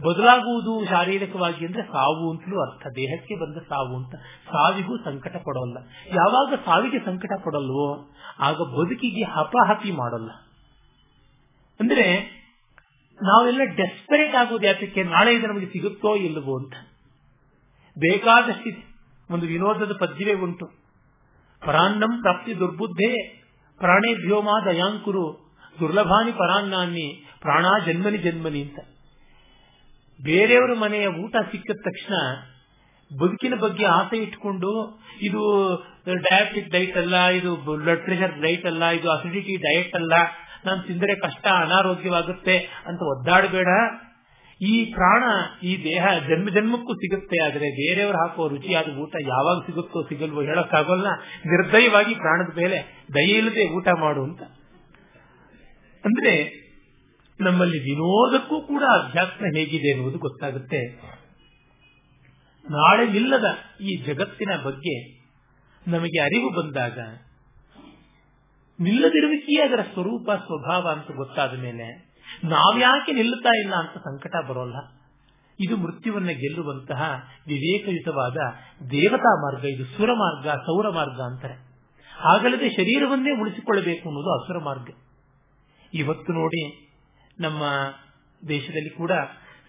ಬದಲಾಗುವುದು 0.01 0.86
ಶಾರೀರಿಕವಾಗಿ 0.86 1.65
ಅಂದ್ರೆ 1.65 1.83
ಸಾವು 1.83 2.31
ಅಂತಲೂ 2.31 2.71
ಅರ್ಥ. 2.71 2.88
ದೇಹಕ್ಕೆ 2.88 3.36
ಬಂದ 3.36 3.57
ಸಾವು 3.57 3.95
ಅಂತ 3.95 4.15
ಸಾವಿಗೂ 4.51 4.97
ಸಂಕಟ 4.97 5.36
ಪಡೋಲ್ಲ 5.36 5.77
ಯಾವಾಗ 6.07 6.59
ಸಾವಿಗೆ 6.65 6.99
ಸಂಕಟ 6.99 7.31
ಪಡಲ್ವೋ 7.45 8.09
ಆಗ 8.39 8.55
ಬದುಕಿಗೆ 8.55 9.23
ಹಪಹಪಿ 9.23 9.91
ಮಾಡಲ್ಲ. 9.91 10.29
ಅಂದ್ರೆ 11.79 12.45
ನಾವೆಲ್ಲ 13.20 13.61
ಡೆಸ್ಪರೇಟ್ 13.76 14.36
ಆಗೋದು 14.36 14.66
ಯಾತಕ್ಕೆ 14.66 15.03
ನಾಳೆ 15.03 15.34
ಇದು 15.34 15.47
ನಮಗೆ 15.47 15.66
ಸಿಗುತ್ತೋ 15.66 16.16
ಇಲ್ಲವೋ 16.16 16.57
ಅಂತ. 16.59 16.74
ಬೇಕಾದಷ್ಟಿದೆ. 17.97 18.82
ಒಂದು 19.34 19.45
ವಿನೋದದ 19.45 19.93
ಪದ್ಯವೇ 19.99 20.34
ಉಂಟು. 20.34 20.66
ಪರಾನ್ನಂ 21.61 22.22
ಪ್ರಾಪ್ತಿ 22.22 22.59
ದುರ್ಬುದ್ಧೇ 22.59 23.41
ಪ್ರಾಣೇಭ್ಯೋಮಾ 23.78 24.66
ದಯಾಂಕುರು, 24.66 25.26
ದುರ್ಲಭಾನಿ 25.80 26.32
ಪರಾನ್ನಾನ್ನಿ 26.32 27.07
ಪ್ರಾಣ 27.39 27.66
ಜನ್ಮನಿ 27.86 28.18
ಜನ್ಮನಿ 28.18 28.61
ಅಂತ. 28.61 28.80
ಬೇರೆಯವರ 30.24 30.74
ಮನೆಯ 30.74 31.07
ಊಟ 31.07 31.36
ಸಿಕ್ಕಿದ 31.51 31.78
ತಕ್ಷಣ 31.82 32.13
ಬದುಕಿನ 33.20 33.55
ಬಗ್ಗೆ 33.55 33.86
ಆಸೆ 33.86 34.18
ಇಟ್ಕೊಂಡು 34.18 35.01
ಇದು 35.22 35.41
ಡಯಾಬಿಟಿಕ್ 36.05 36.70
ಡೈಟ್ 36.70 36.97
ಅಲ್ಲ, 36.97 37.28
ಇದು 37.28 37.55
ಬ್ಲಡ್ 37.55 38.03
ಪ್ರೆಷರ್ 38.03 38.41
ಡೈಟ್ 38.41 38.66
ಅಲ್ಲ, 38.66 38.84
ಇದು 38.86 39.11
ಅಸಿಡಿಟಿ 39.11 39.55
ಡಯಟ್ 39.57 39.95
ಅಲ್ಲ 39.95 40.13
ನಾನು 40.66 40.82
ತಿಂದರೆ 40.82 41.13
ಕಷ್ಟ, 41.16 41.45
ಅನಾರೋಗ್ಯವಾಗುತ್ತೆ 41.66 42.55
ಅಂತ 42.86 43.01
ಒದ್ದಾಡಬೇಡ. 43.13 43.70
ಈ 44.61 44.74
ಪ್ರಾಣ, 44.93 45.24
ಈ 45.63 45.72
ದೇಹ 45.84 46.03
ಜನ್ಮ 46.28 46.49
ಜನ್ಮಕ್ಕೂ 46.49 46.93
ಸಿಗುತ್ತೆ, 46.93 47.38
ಆದರೆ 47.45 47.68
ಬೇರೆಯವರು 47.80 48.18
ಹಾಕುವ 48.18 48.45
ರುಚಿಯಾದ 48.47 48.93
ಊಟ 49.03 49.16
ಯಾವಾಗ 49.28 49.57
ಸಿಗುತ್ತೋ 49.66 50.01
ಸಿಗಲ್ವೋ 50.09 50.41
ಹೇಳಕ್ಕಾಗಲ್ಲ. 50.41 51.07
ನಿರ್ದಯವಾಗಿ 51.45 52.13
ಪ್ರಾಣದ 52.16 52.53
ಮೇಲೆ 52.57 52.78
ದಯ 53.13 53.39
ಇಲ್ಲದೆ 53.41 53.66
ಊಟ 53.78 53.88
ಮಾಡು 53.99 54.24
ಅಂತ. 54.24 54.41
ಅಂದ್ರೆ 56.03 56.34
ನಮ್ಮಲ್ಲಿ 57.39 57.80
ವಿನೋದಕ್ಕೂ 57.80 58.57
ಕೂಡ 58.61 58.84
ಅಧ್ಯಾತ್ಮ 58.99 59.45
ಹೇಗಿದೆ 59.55 59.88
ಎನ್ನುವುದು 59.89 60.18
ಗೊತ್ತಾಗುತ್ತೆ. 60.18 60.82
ನಾಳೆ 62.66 63.05
ಇಲ್ಲದ 63.18 63.47
ಈ 63.82 63.91
ಜಗತ್ತಿನ 64.05 64.51
ಬಗ್ಗೆ 64.63 64.93
ನಮಗೆ 65.88 66.20
ಅರಿವು 66.20 66.49
ಬಂದಾಗ 66.49 66.99
ನಿಲ್ಲದಿರುವಿಕೆಯೇ 68.80 69.61
ಅದರ 69.61 69.80
ಸ್ವರೂಪ, 69.93 70.32
ಸ್ವಭಾವ 70.32 70.88
ಅಂತ 70.88 71.11
ಗೊತ್ತಾದ 71.11 71.59
ಮೇಲೆ 71.59 72.15
ನಾವ್ಯಾಕೆ 72.43 73.11
ನಿಲ್ಲುತ್ತಾ 73.11 73.57
ಇಲ್ಲ 73.57 73.76
ಅಂತ 73.76 73.97
ಸಂಕಟ 73.97 74.36
ಬರೋಲ್ಲ. 74.47 74.76
ಇದು 75.59 75.78
ಮೃತ್ಯುವನ್ನ 75.78 76.28
ಗೆಲ್ಲುವಂತಹ 76.28 77.30
ವಿವೇಕಯುತವಾದ 77.47 78.38
ದೇವತಾ 78.91 79.51
ಮಾರ್ಗ. 79.51 79.65
ಇದು 79.65 79.86
ಸುರ 79.86 80.13
ಮಾರ್ಗ, 80.13 80.47
ಸೌರ 80.47 80.89
ಮಾರ್ಗ 80.89 81.21
ಅಂತಾರೆ. 81.21 81.53
ಹಾಗಲ್ಲದೆ 82.17 82.69
ಶರೀರವನ್ನೇ 82.69 83.41
ಉಳಿಸಿಕೊಳ್ಳಬೇಕು 83.41 84.09
ಅನ್ನೋದು 84.09 84.41
ಅಸುರ 84.41 84.57
ಮಾರ್ಗ. 84.63 84.89
ಇವತ್ತು 85.93 86.34
ನೋಡಿ 86.34 86.89
ನಮ್ಮ 87.39 87.61
ದೇಶದಲ್ಲಿ 88.47 88.89
ಕೂಡ 88.89 89.11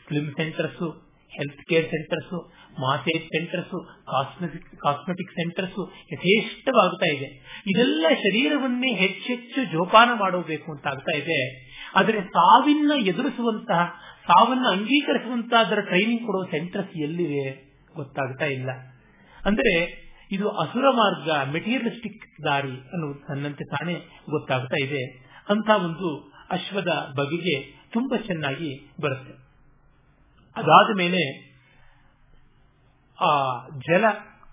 slim 0.09 0.33
centres 0.33 1.06
health 1.29 1.63
care 1.63 1.85
centres 1.85 2.51
massage 2.81 3.25
centres 3.25 3.87
cosmetic 4.05 4.65
cosmetic 4.65 5.31
centres 5.31 5.93
ಯಥೇಷ್ಟವಾಗ್ತಾ 6.13 7.07
ಇದೆ. 7.07 7.61
ಇದೆಲ್ಲ 7.67 8.07
ಶರೀರವನ್ನೇ 8.09 8.95
ಹೆಚ್ಚೆಚ್ಚು 8.95 9.65
ಜೋಪಾನ 9.73 10.09
ಮಾಡಬೇಕು 10.19 10.73
ಅಂತ 10.73 10.87
ಆಗ್ತಾ 10.87 11.17
ಇದೆ. 11.17 11.67
ಆದರೆ 11.97 12.21
ಸಾವಿನ 12.21 12.93
ಎದುರಿಸುವಂತಹ, 13.07 13.95
ಸಾವನ್ನ 14.27 14.67
ಅಂಗೀಕರಿಸುವಂತಹ 14.71 15.67
ಅದರ 15.67 15.81
ಟ್ರೈನಿಂಗ್ 15.81 16.27
ಕೊಡುವ 16.27 16.45
ಸೆಂಟರ್ಸ್ 16.51 16.97
ಎಲ್ಲಿವೆ 16.97 17.75
ಗೊತ್ತಾಗ್ತಾ 17.97 18.45
ಇಲ್ಲ. 18.45 18.71
ಅಂದ್ರೆ 19.45 20.07
ಇದು 20.33 20.49
ಅಸುರ 20.49 20.85
ಮಾರ್ಗ 20.91 21.53
ಮೆಟೀರಿಯಲಿಸ್ಟಿಕ್ 21.53 22.45
ದಾರಿ 22.45 22.71
ಅನ್ನುವುದು 22.71 23.27
ತನ್ನಂತೆ 23.27 23.65
ತಾನೇ 23.65 23.95
ಗೊತ್ತಾಗ್ತಾ 24.31 24.85
ಇದೆ. 24.85 25.27
ಅಂತ 25.49 25.69
ಒಂದು 25.69 26.33
ಅಶ್ವದ 26.51 27.15
ಬಗೆಗೆ 27.19 27.61
ತುಂಬಾ 27.93 28.17
ಚೆನ್ನಾಗಿ 28.17 28.91
ಬರುತ್ತೆ. 29.01 29.46
ಅದಾದ 30.57 30.97
ಮೇಲೆ 30.97 31.47
ಆ 33.21 33.55
ಜಲ 33.79 34.05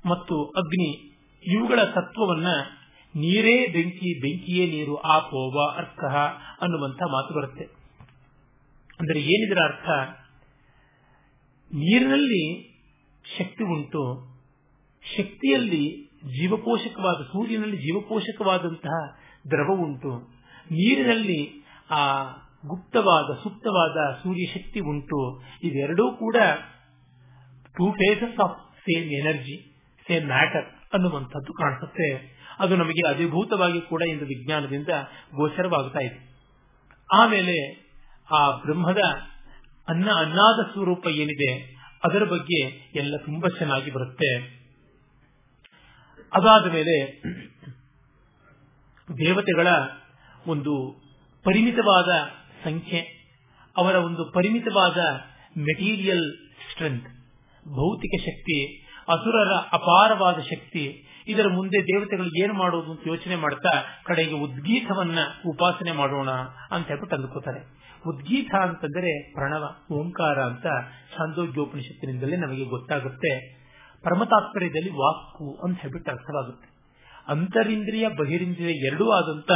ಮತ್ತು 0.06 0.46
ಅಗ್ನಿ 0.46 1.14
ಇವುಗಳ 1.48 1.84
ತತ್ವವನ್ನ 1.84 2.48
ನೀರೇ 3.16 3.68
ಬೆಂಕಿ, 3.68 4.20
ಬೆಂಕಿಯೇ 4.22 4.66
ನೀರು 4.66 4.96
ಆಪೋವ 4.96 5.76
ಅರ್ಥ 5.78 6.04
ಅನ್ನುವಂತ 6.62 7.02
ಮಾತು 7.12 7.34
ಬರುತ್ತೆ. 7.34 7.64
ಅಂದರೆ 9.00 9.20
ಏನಿದರ 9.20 9.58
ಅರ್ಥ? 9.64 9.90
ನೀರಿನಲ್ಲಿ 11.74 12.74
ಶಕ್ತಿ 13.38 13.64
ಉಂಟು. 13.64 14.34
ಶಕ್ತಿಯಲ್ಲಿ 15.18 16.06
ಜೀವಪೋಷಕವಾದ 16.40 17.24
ಸೂರ್ಯನಲ್ಲಿ 17.24 17.78
ಜೀವಪೋಷಕವಾದಂತಹ 17.78 19.18
ದ್ರವ 19.52 19.74
ಉಂಟು. 19.74 20.32
ನೀರಿನಲ್ಲಿ 20.72 21.66
ಆ 21.90 22.24
ಗುಪ್ತವಾದ, 22.68 23.36
ಸುಪ್ತವಾದ 23.44 24.12
ಸೂರ್ಯ 24.24 24.46
ಶಕ್ತಿ 24.46 24.80
ಉಂಟು. 24.80 25.44
ಇವೆರಡೂ 25.64 26.12
ಕೂಡ 26.12 26.36
two 27.78 27.92
faces 27.92 28.40
of 28.40 28.58
same 28.80 29.12
energy 29.12 29.56
same 30.08 30.28
matter 30.28 30.66
ಅನ್ನುವಂಥದ್ದು 30.94 31.54
ಕಾಣಿಸುತ್ತೆ. 31.54 32.40
ಅದು 32.60 32.76
ನಮಗೆ 32.76 33.10
ಅಧಿಭೂತವಾಗಿ 33.10 33.82
ಕೂಡ 33.82 34.02
ಇಂದು 34.02 34.26
ವಿಜ್ಞಾನದಿಂದ 34.26 34.88
ಗೋಚರವಾಗುತ್ತಾ 35.36 36.00
ಇದೆ. 36.00 36.36
ಆಮೇಲೆ 37.14 37.56
ಆ 38.32 38.52
ಬ್ರಹ್ಮದ 38.52 39.02
ಅನ್ನ, 39.88 40.12
ಅನ್ನಾದ 40.12 40.72
ಸ್ವರೂಪ 40.72 41.08
ಏನಿದೆ, 41.08 41.76
ಅದರ 42.04 42.24
ಬಗ್ಗೆ 42.24 42.60
ಎಲ್ಲ 42.96 43.18
ತುಂಬಾ 43.18 43.58
ಚೆನ್ನಾಗಿ 43.58 43.92
ಬರುತ್ತೆ. 43.92 44.30
ಅದಾದ 46.34 46.72
ಮೇಲೆ 46.72 47.22
ದೇವತೆಗಳ 49.18 49.68
ಒಂದು 50.48 51.04
ಪರಿಮಿತವಾದ 51.44 52.10
ಸಂಖ್ಯೆ. 52.64 53.00
ಅವರ 53.78 53.96
ಒಂದು 53.96 54.32
ಪರಿಮಿತವಾದ 54.32 54.98
ಮೆಟೀರಿಯಲ್ 55.58 56.34
ಸ್ಟ್ರೆಂತ್, 56.72 57.08
ಭೌತಿಕ 57.68 58.22
ಶಕ್ತಿ, 58.22 58.82
ಅಸುರರ 59.08 59.54
ಅಪಾರವಾದ 59.72 60.40
ಶಕ್ತಿ. 60.40 61.10
ಇದರ 61.28 61.48
ಮುಂದೆ 61.48 61.84
ದೇವತೆಗಳು 61.84 62.44
ಏನು 62.44 62.54
ಮಾಡೋದು 62.54 62.92
ಅಂತ 62.92 63.02
ಯೋಚನೆ 63.08 63.36
ಮಾಡ್ತಾ 63.36 63.84
ಕಡೆಗೆ 64.06 64.34
ಉದ್ಗೀತವನ್ನ 64.34 65.20
ಉಪಾಸನೆ 65.46 65.92
ಮಾಡೋಣ 65.92 66.30
ಅಂತ 66.72 66.88
ಹೇಳ್ಬಿಟ್ಟು 66.88 67.16
ಅಂದುಕೊತಾರೆ 67.16 67.84
ಉದ್ಗೀತ 68.08 68.56
ಅಂತಂದರೆ 68.62 69.32
ಪ್ರಣವ, 69.32 69.76
ಓಂಕಾರ 69.92 70.40
ಅಂತ 70.40 70.64
ಛಾಂದೋಗ್ಯೋಪನಿಷತ್ತಿನಿಂದಲೇ 71.18 72.36
ನಮಗೆ 72.36 72.66
ಗೊತ್ತಾಗುತ್ತೆ. 72.66 73.64
ಪರಮತಾತ್ಪರ್ಯದಲ್ಲಿ 74.04 74.90
ವಾಕು 74.90 75.60
ಅಂತ 75.64 75.82
ಹೇಳ್ಬಿಟ್ಟು 75.82 76.12
ಅರ್ಥವಾಗುತ್ತೆ. 76.12 76.68
ಅಂತರಿಂದ್ರಿಯ, 77.28 78.08
ಬಹಿರಿಂದ್ರಿಯ 78.10 78.88
ಎರಡೂ 78.88 79.10
ಆದಂತ 79.10 79.52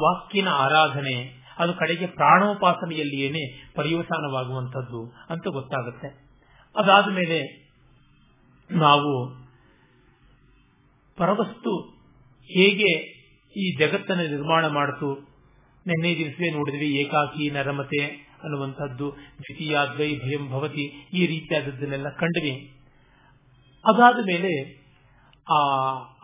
ವಾಕ್ಕಿನ 0.00 0.48
ಆರಾಧನೆ 0.48 1.41
ಅದು 1.62 1.74
ಕಡೆಗೆ 1.74 2.06
ಪ್ರಾಣೋಪಾಸನೆಯಲ್ಲಿಯೇನೆ 2.06 3.42
ಪರ್ಯವಸಾನವಾಗುವಂಥದ್ದು 3.74 5.00
ಅಂತ 5.30 5.46
ಗೊತ್ತಾಗುತ್ತೆ. 5.48 6.08
ಅದಾದ 6.76 7.06
ಮೇಲೆ 7.12 7.38
ನಾವು 8.70 9.12
ಪರವಸ್ತು 11.16 11.72
ಹೇಗೆ 12.50 12.90
ಈ 13.56 13.64
ಜಗತ್ತನ್ನು 13.76 14.22
ನಿರ್ಮಾಣ 14.22 14.66
ಮಾಡಿತು, 14.66 15.08
ನಿನ್ನೆ 15.86 16.10
ದಿವಸವೇ 16.16 16.50
ನೋಡಿದ್ವಿ 16.50 16.88
ಏಕಾಕಿ 17.00 17.50
ನರಮತೆ 17.50 18.02
ಅನ್ನುವಂಥದ್ದು, 18.44 19.06
ದ್ವಿತೀಯಾದ್ವೈ 19.36 20.08
ಭಯಂ 20.18 20.50
ಭವತಿ, 20.50 20.84
ಈ 21.12 21.26
ರೀತಿಯಾದದ್ದನ್ನೆಲ್ಲ 21.26 22.08
ಕಂಡ್ವಿ. 22.08 22.54
ಅದಾದ 23.84 24.18
ಮೇಲೆ 24.26 24.82
ಆ 25.52 25.58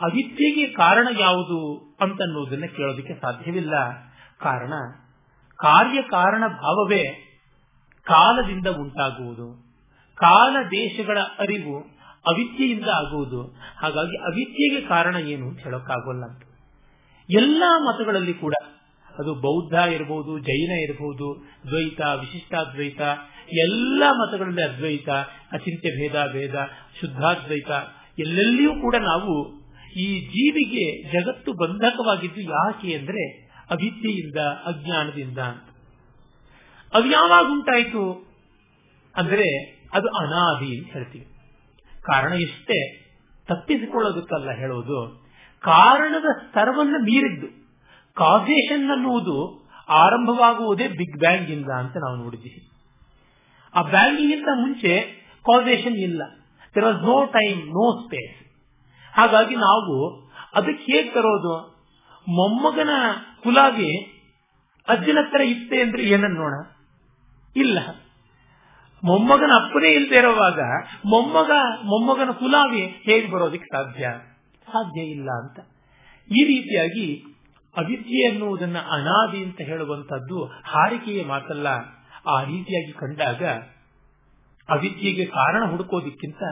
ಅವಿದ್ಯೆಗೆ 0.01 0.66
ಕಾರಣ 0.72 1.09
ಯಾವುದು 1.18 1.59
ಅಂತನ್ನುವುದನ್ನ 2.01 2.66
ಕೇಳೋದಕ್ಕೆ 2.76 3.14
ಸಾಧ್ಯವಿಲ್ಲ. 3.14 3.74
ಕಾರಣ 4.41 4.72
ಕಾರ್ಯ 5.59 6.03
ಕಾರಣ 6.03 6.47
ಭಾವವೇ 6.49 7.05
ಕಾಲದಿಂದ 8.05 8.67
ಉಂಟಾಗುವುದು. 8.67 9.69
ಕಾಲ 10.15 10.57
ದೇಶಗಳ 10.63 11.19
ಅರಿವು 11.39 11.81
ಅವಿದ್ಯೆಯಿಂದ 12.27 12.89
ಆಗುವುದು. 12.89 13.43
ಹಾಗಾಗಿ 13.79 14.17
ಅವಿದ್ಯೆಗೆ 14.17 14.89
ಕಾರಣ 14.89 15.17
ಏನು 15.17 15.49
ಅಂತ 15.49 15.59
ಹೇಳೋಕ್ಕಾಗೋಲ್ಲ 15.59 16.25
ಎಲ್ಲಾ 17.31 17.79
ಮತಗಳಲ್ಲಿ 17.79 18.35
ಕೂಡ 18.35 18.55
ಅದು 19.19 19.35
ಬೌದ್ಧ 19.35 19.93
ಇರಬಹುದು 19.93 20.39
ಜೈನ 20.39 20.71
ಇರಬಹುದು 20.71 21.47
ದ್ವೈತ, 21.67 22.01
ವಿಶಿಷ್ಟಾದ್ವೈತ, 22.01 23.01
ಎಲ್ಲ 23.53 24.03
ಮತಗಳಲ್ಲಿ 24.11 24.63
ಅದ್ವೈತ, 24.63 25.09
ಅಚಿಂತ್ಯ 25.53 25.91
ಭೇದ 25.91 26.33
ಭೇದ, 26.33 26.55
ಶುದ್ಧಾದ್ವೈತ, 27.01 27.71
ಎಲ್ಲೆಲ್ಲಿಯೂ 28.19 28.71
ಕೂಡ 28.71 28.97
ನಾವು 28.97 29.59
ಈ 29.97 30.21
ಜೀವಿಗೆ 30.21 31.03
ಜಗತ್ತು 31.13 31.53
ಬಂಧಕವಾಗಿದ್ದು 31.53 32.41
ಯಾಕೆ 32.41 32.95
ಅಂದ್ರೆ 32.95 33.48
ಅವಿದ್ಯೆಯಿಂದ, 33.71 34.39
ಅಜ್ಞಾನದಿಂದ. 34.66 35.39
ಅದು 36.95 37.07
ಯಾವಾಗ 37.07 37.47
ಉಂಟಾಯಿತು? 37.53 38.29
ಅಂದರೆ 39.16 39.79
ಅದು 39.93 40.09
ಅನಾದಿ 40.09 40.85
ಅಂತ 40.85 40.93
ಹೇಳ್ತೀವಿ. 40.93 41.27
ಕಾರಣ 42.03 42.33
ಎಷ್ಟೇ? 42.33 43.09
ತಪ್ಪಿಸಿಕೊಳ್ಳೋದಕ್ಕಲ್ಲ 43.49 44.51
ಹೇಳೋದು. 44.51 45.29
ಕಾರಣದ 45.61 46.25
ಸ್ತರವನ್ನು 46.49 46.99
ಮೀರಿದ್ದು 46.99 47.47
ಕಾಸೇಷನ್ 48.14 48.91
ಅನ್ನುವುದು 48.91 49.69
ಆರಂಭವಾಗುವುದೇ 49.89 50.89
ಬಿಗ್ 50.89 51.19
ಬ್ಯಾಂಗ್ 51.19 51.51
ಇಂದ 51.51 51.71
ಅಂತ 51.79 51.97
ನಾವು 51.97 52.16
ನೋಡಿದ್ದೀವಿ 52.16 52.71
ಆ 53.75 53.83
ಬ್ಯಾಂಗಿಗಿಂತ 53.83 54.49
ಮುಂಚೆ 54.55 55.01
ಕಾಸೇಷನ್ 55.43 55.97
ಇಲ್ಲ. 55.97 56.23
There 56.75 56.85
was 56.85 56.97
no 56.97 57.25
time 57.25 57.66
no 57.66 58.07
space 58.07 58.47
ಹಾಗಾಗಿ 59.14 59.57
ನಾವು 59.57 60.27
ಅದಕ್ಕೆ 60.55 60.93
ಹೇಗೆ 60.93 61.11
ತರೋದು? 61.11 61.79
ಮೊಮ್ಮಗನ 62.29 62.91
ಕುಲಾಗಿ 63.43 64.18
ಅಜ್ಜನ 64.89 65.18
ಹತ್ರ 65.20 65.41
ಇತ್ತೆ 65.41 65.80
ಅಂದ್ರೆ 65.80 66.03
ಏನನ್ನೋಣ 66.03 66.55
ಇಲ್ಲ. 67.57 67.78
ಮೊಮ್ಮಗನ 69.05 69.51
ಅಪ್ಪನೇ 69.55 69.95
ಇಲ್ಲದೆ 69.95 70.16
ಇರುವಾಗ 70.16 70.61
ಮೊಮ್ಮಗ, 71.07 71.51
ಮೊಮ್ಮಗನ 71.84 72.30
ಕುಲಾವಿ 72.30 72.82
ಹೇಗೆ 72.82 73.30
ಬರೋದಕ್ಕೆ 73.30 73.66
ಸಾಧ್ಯ? 73.72 74.11
ಸಾಧ್ಯ 74.66 75.01
ಇಲ್ಲ 75.01 75.30
ಅಂತ. 75.30 75.61
ಈ 76.28 76.45
ರೀತಿಯಾಗಿ 76.45 77.24
ಅವಿದ್ಯೆ 77.76 78.30
ಅನ್ನುವುದನ್ನ 78.30 78.78
ಅನಾದಿ 78.78 79.45
ಅಂತ 79.45 79.61
ಹೇಳುವಂತದ್ದು 79.61 80.45
ಹಾರಿಕೆಯ 80.45 81.24
ಮಾತಲ್ಲ. 81.24 81.66
ಆ 82.26 82.43
ರೀತಿಯಾಗಿ 82.43 82.93
ಕಂಡಾಗ 82.93 83.45
ಅವಿದ್ಯೆಗೆ 84.68 85.26
ಕಾರಣ 85.26 85.70
ಹುಡುಕೋದಕ್ಕಿಂತ 85.70 86.43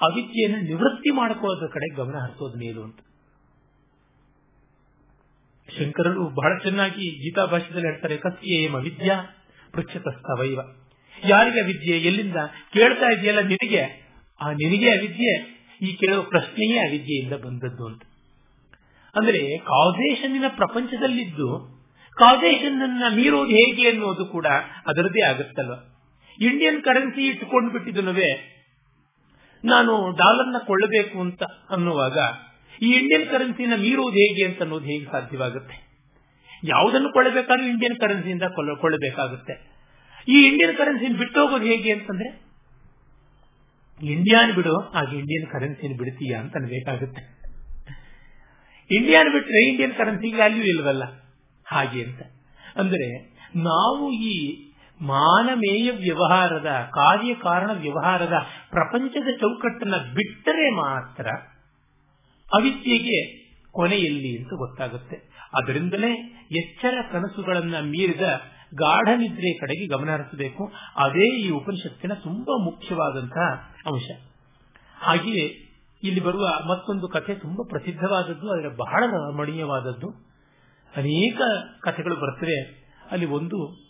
ಅವಿದ್ಯೆಯನ್ನು 0.00 0.60
ನಿವೃತ್ತಿ 0.60 1.10
ಮಾಡ್ಕೊಳ್ಳೋದ್ರ 1.10 1.66
ಕಡೆ 1.66 1.94
ಗಮನ 1.94 2.14
ಹರಿಸೋದು 2.18 2.58
ಮೇಲು 2.58 2.82
ಅಂತ. 2.82 2.98
ಶಂಕರರು 5.78 6.28
ಬಹಳ 6.28 6.58
ಚೆನ್ನಾಗಿ 6.58 7.24
ಗೀತಾ 7.24 7.44
ಭಾಷೆಯಲ್ಲಿ 7.44 7.86
ಹೇಳ್ತಾರೆ 7.86 8.16
ಕಸ್ಯೇಮ 8.16 8.74
ವಿದ್ಯಾ 8.74 9.22
ಪೃಚ್ಛತಸ್ತವೈವ. 9.72 10.60
ಯಾರಿಗೆ 11.24 11.62
ವಿದ್ಯೆ? 11.62 11.98
ಎಲ್ಲಿಂದ? 11.98 12.36
ಕೇಳ್ತಾ 12.72 13.20
ಇದೆಯಲ್ಲ 13.20 13.40
ನಿನಗೆ? 13.40 13.82
ಆ 14.40 14.50
ನಿನಗೆ 14.50 14.90
ಅವಿದ್ಯೆ, 14.90 15.60
ಈ 15.82 15.92
ಕೇಳುವ 15.92 16.22
ಪ್ರಶ್ನೆಯೇ 16.22 16.78
ಅವಿದ್ಯೆಯಿಂದ 16.78 17.32
ಬಂದದ್ದು 17.32 17.86
ಅಂತ. 17.86 18.02
ಅಂದ್ರೆ 19.14 19.58
ಕಾಸೇಷನ್ನಿನ 19.58 20.44
ಪ್ರಪಂಚದಲ್ಲಿದ್ದು 20.48 21.80
ಅನ್ನ 22.22 23.04
ಮೀರೋದು 23.14 23.50
ಹೇಗೆ 23.50 23.88
ಅನ್ನೋದು 23.88 24.26
ಕೂಡ 24.26 24.46
ಅದರದೇ 24.86 25.22
ಆಗುತ್ತಲ್ವ? 25.22 25.74
ಇಂಡಿಯನ್ 26.40 26.82
ಕರೆನ್ಸಿ 26.82 27.26
ಇಟ್ಟುಕೊಂಡು 27.26 27.72
ಬಿಟ್ಟಿದ್ದನುವೆ 27.72 28.60
ನಾನು 29.64 30.16
ಡಾಲರ್ನ 30.16 30.56
ಕೊಳ್ಳಬೇಕು 30.58 31.20
ಅಂತ 31.20 31.42
ಅನ್ನುವಾಗ 31.70 32.18
ಈ 32.82 32.92
ಇಂಡಿಯನ್ 32.92 33.30
ಕರೆನ್ಸಿನ 33.30 33.72
ಮೀರುವುದು 33.76 34.16
ಹೇಗೆ 34.16 34.44
ಅಂತ 34.46 34.60
ಅನ್ನೋದು 34.60 34.84
ಹೇಗೆ 34.84 35.04
ಸಾಧ್ಯವಾಗುತ್ತೆ? 35.04 35.90
ಯಾವುದನ್ನು 36.64 37.12
ಕೊಳ್ಳಬೇಕಾದ್ರೂ 37.12 37.66
ಇಂಡಿಯನ್ 37.66 38.00
ಕರೆನ್ಸಿಯಿಂದ 38.00 38.42
ಕೊಳ್ಳಬೇಕಾಗುತ್ತೆ. 38.42 39.70
ಈ 40.28 40.48
ಇಂಡಿಯನ್ 40.48 40.76
ಕರೆನ್ಸಿನ 40.76 41.16
ಬಿಟ್ಟು 41.18 41.46
ಹೋಗೋದು 41.46 41.64
ಹೇಗೆ 41.64 41.92
ಅಂತಂದ್ರೆ 41.92 42.50
ಇಂಡಿಯಾನ್ 44.02 44.52
ಬಿಡು, 44.52 44.80
ಹಾಗೆ 44.80 45.18
ಇಂಡಿಯನ್ 45.18 45.52
ಕರೆನ್ಸಿನ 45.52 45.96
ಬಿಡ್ತೀಯಾ 45.98 46.40
ಅಂತ 46.40 46.56
ಅನ್ಬೇಕಾಗುತ್ತೆ. 46.56 47.40
ಇಂಡಿಯಾನ್ 48.96 49.32
ಬಿಟ್ಟರೆ 49.32 49.68
ಇಂಡಿಯನ್ 49.68 49.92
ಕರೆನ್ಸಿಗೆ 49.92 50.36
ವ್ಯಾಲ್ಯೂ 50.36 50.64
ಇಲ್ವಲ್ಲ? 50.64 51.02
ಹಾಗೆ 51.66 52.04
ಅಂತ. 52.04 52.22
ಅಂದ್ರೆ, 52.76 53.36
ನಾವು 53.56 54.12
ಈ 54.12 54.66
ಮಾನಮೇಯ 55.00 55.90
ವ್ಯವಹಾರದ, 55.90 56.90
ಕಾರ್ಯಕಾರಣ 56.94 57.70
ವ್ಯವಹಾರದ 57.70 58.32
ಪ್ರಪಂಚದ 58.70 59.36
ಚೌಕಟ್ಟನ್ನ 59.40 59.96
ಬಿಟ್ಟರೆ 60.14 60.70
ಮಾತ್ರ 60.70 61.26
ಅವಿದ್ಯೆಗೆ 62.54 63.40
ಕೊನೆಯಲ್ಲಿ 63.72 64.38
ಅಂತ 64.38 64.52
ಗೊತ್ತಾಗುತ್ತೆ. 64.56 65.16
ಅದರಿಂದಲೇ 65.62 66.10
ಎಚ್ಚರ 66.50 66.94
ಕನಸುಗಳನ್ನ 67.12 67.74
ಮೀರಿದ 67.80 68.20
ಗಾಢ 68.74 69.08
ನಿದ್ರೆ 69.18 69.58
ಕಡೆಗೆ 69.58 69.86
ಗಮನ 69.86 70.10
ಹರಿಸಬೇಕು. 70.10 70.72
ಅದೇ 70.96 71.36
ಈ 71.36 71.50
ಉಪನಿಷತ್ತಿನ 71.50 72.14
ತುಂಬಾ 72.14 72.64
ಮುಖ್ಯವಾದಂತಹ 72.64 73.52
ಅಂಶ. 73.86 74.10
ಹಾಗೆಯೇ 74.96 75.70
ಇಲ್ಲಿ 76.02 76.20
ಬರುವ 76.20 76.46
ಮತ್ತೊಂದು 76.68 77.08
ಕಥೆ 77.08 77.34
ತುಂಬಾ 77.34 77.66
ಪ್ರಸಿದ್ಧವಾದದ್ದು, 77.68 78.50
ಅದರ 78.50 78.68
ಬಹಳ 78.68 79.04
ರಮಣೀಯವಾದದ್ದು. 79.06 80.08
ಅನೇಕ 80.96 81.40
ಕಥೆಗಳು 81.82 82.16
ಬರ್ತವೆ. 82.16 82.88
ಅಲ್ಲಿ 83.10 83.26
ಒಂದು 83.26 83.89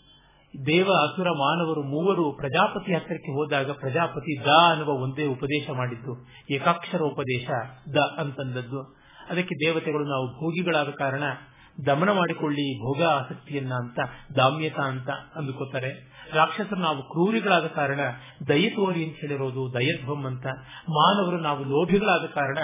ದೇವ 0.55 0.89
ಅಸುರ 1.03 1.29
ಮಾನವರು 1.29 1.83
ಮೂವರು 1.83 2.37
ಪ್ರಜಾಪತಿ 2.37 2.95
ಹತ್ತಿರಕ್ಕೆ 2.95 3.33
ಹೋದಾಗ 3.33 3.71
ಪ್ರಜಾಪತಿ 3.71 4.45
ದ 4.45 4.49
ಅನ್ನುವ 4.71 4.89
ಒಂದೇ 4.89 5.27
ಉಪದೇಶ 5.27 5.71
ಮಾಡಿದ್ದು, 5.71 6.27
ಏಕಾಕ್ಷರ 6.51 7.01
ಉಪದೇಶ 7.01 7.49
ದ 7.95 7.97
ಅಂತಂದದ್ದು. 8.19 9.01
ಅದಕ್ಕೆ 9.31 9.55
ದೇವತೆಗಳು 9.67 10.05
ನಾವು 10.05 10.27
ಭೋಗಿಗಳಾದ 10.27 10.91
ಕಾರಣ 10.91 11.23
ದಮನ 11.87 12.11
ಮಾಡಿಕೊಳ್ಳಿ, 12.11 12.79
ಭೋಗ 12.81 13.03
ಆಸಕ್ತಿಯನ್ನ 13.03 13.73
ಅಂತ, 13.75 13.99
ದಾಮ್ಯತ 14.37 14.79
ಅಂತ 14.81 15.11
ಅಂದುಕೊತಾರೆ 15.37 16.11
ರಾಕ್ಷಸರು 16.35 16.81
ನಾವು 16.81 17.03
ಕ್ರೂರಿಗಳಾದ 17.03 17.67
ಕಾರಣ 17.67 18.01
ದಯ 18.49 18.71
ತೋರಿ 18.71 19.05
ಅಂತ 19.05 19.17
ಹೇಳಿರೋದು 19.21 19.75
ದಯಧ್ವಂ 19.75 20.27
ಅಂತ. 20.27 20.47
ಮಾನವರು 20.89 21.39
ನಾವು 21.41 21.65
ಲೋಭಿಗಳಾದ 21.65 22.27
ಕಾರಣ 22.27 22.59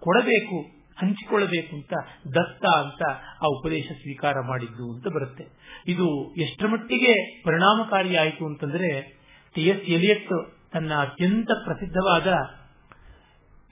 ಕೊಡಬೇಕು 0.00 0.77
ಹಂಚಿಕೊಳ್ಳಬೇಕು 0.98 1.76
ಅಂತ, 1.76 1.92
ದತ್ತ 2.36 2.66
ಅಂತ 2.76 3.02
ಆ 3.42 3.46
ಉಪದೇಶ 3.46 3.84
ಸ್ವೀಕಾರ 3.84 4.34
ಮಾಡಿದ್ದು 4.40 4.94
ಅಂತ 4.94 5.06
ಬರುತ್ತೆ. 5.14 5.44
ಇದು 5.88 6.34
ಎಷ್ಟರ 6.34 6.66
ಮಟ್ಟಿಗೆ 6.66 7.42
ಪರಿಣಾಮಕಾರಿ 7.42 8.16
ಆಯಿತು 8.16 8.46
ಅಂತಂದ್ರೆ, 8.46 9.18
ಟಿ 9.54 9.62
ಎಸ್ 9.62 9.80
ಎಲಿಯಟ್ 9.80 10.54
ತನ್ನ 10.72 10.92
ಅತ್ಯಂತ 10.94 11.48
ಪ್ರಸಿದ್ಧವಾದ 11.64 12.26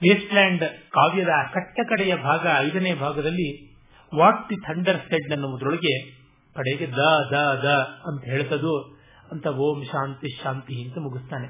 ವೇಸ್ಟ್ಲ್ಯಾಂಡ್ 0.03 0.63
ಕಾವ್ಯದ 0.89 1.33
ಕಟ್ಟ 1.53 1.79
ಕಡೆಯ 1.89 2.15
ಭಾಗ, 2.15 2.47
ಐದನೇ 2.57 2.93
ಭಾಗದಲ್ಲಿ 2.93 3.77
ವಾಟ್ 4.15 4.49
ದಿ 4.49 4.55
ಥಂಡರ್ 4.55 4.97
ಸೆಡ್ 4.97 5.31
ಅನ್ನುವುದರೊಳಗೆ 5.31 6.11
ಕಡೆಗೆ 6.55 6.91
ದ 6.91 6.99
ದ 7.31 7.61
ದ 7.63 7.67
ಅಂತ 8.05 8.23
ಹೇಳ್ತದು 8.25 8.97
ಅಂತ 9.31 9.47
ಓಂ 9.47 9.83
ಶಾಂತಿ 9.83 10.43
ಶಾಂತಿ 10.43 10.87
ಅಂತ 10.87 10.97
ಮುಗಿಸ್ತಾನೆ. 10.97 11.47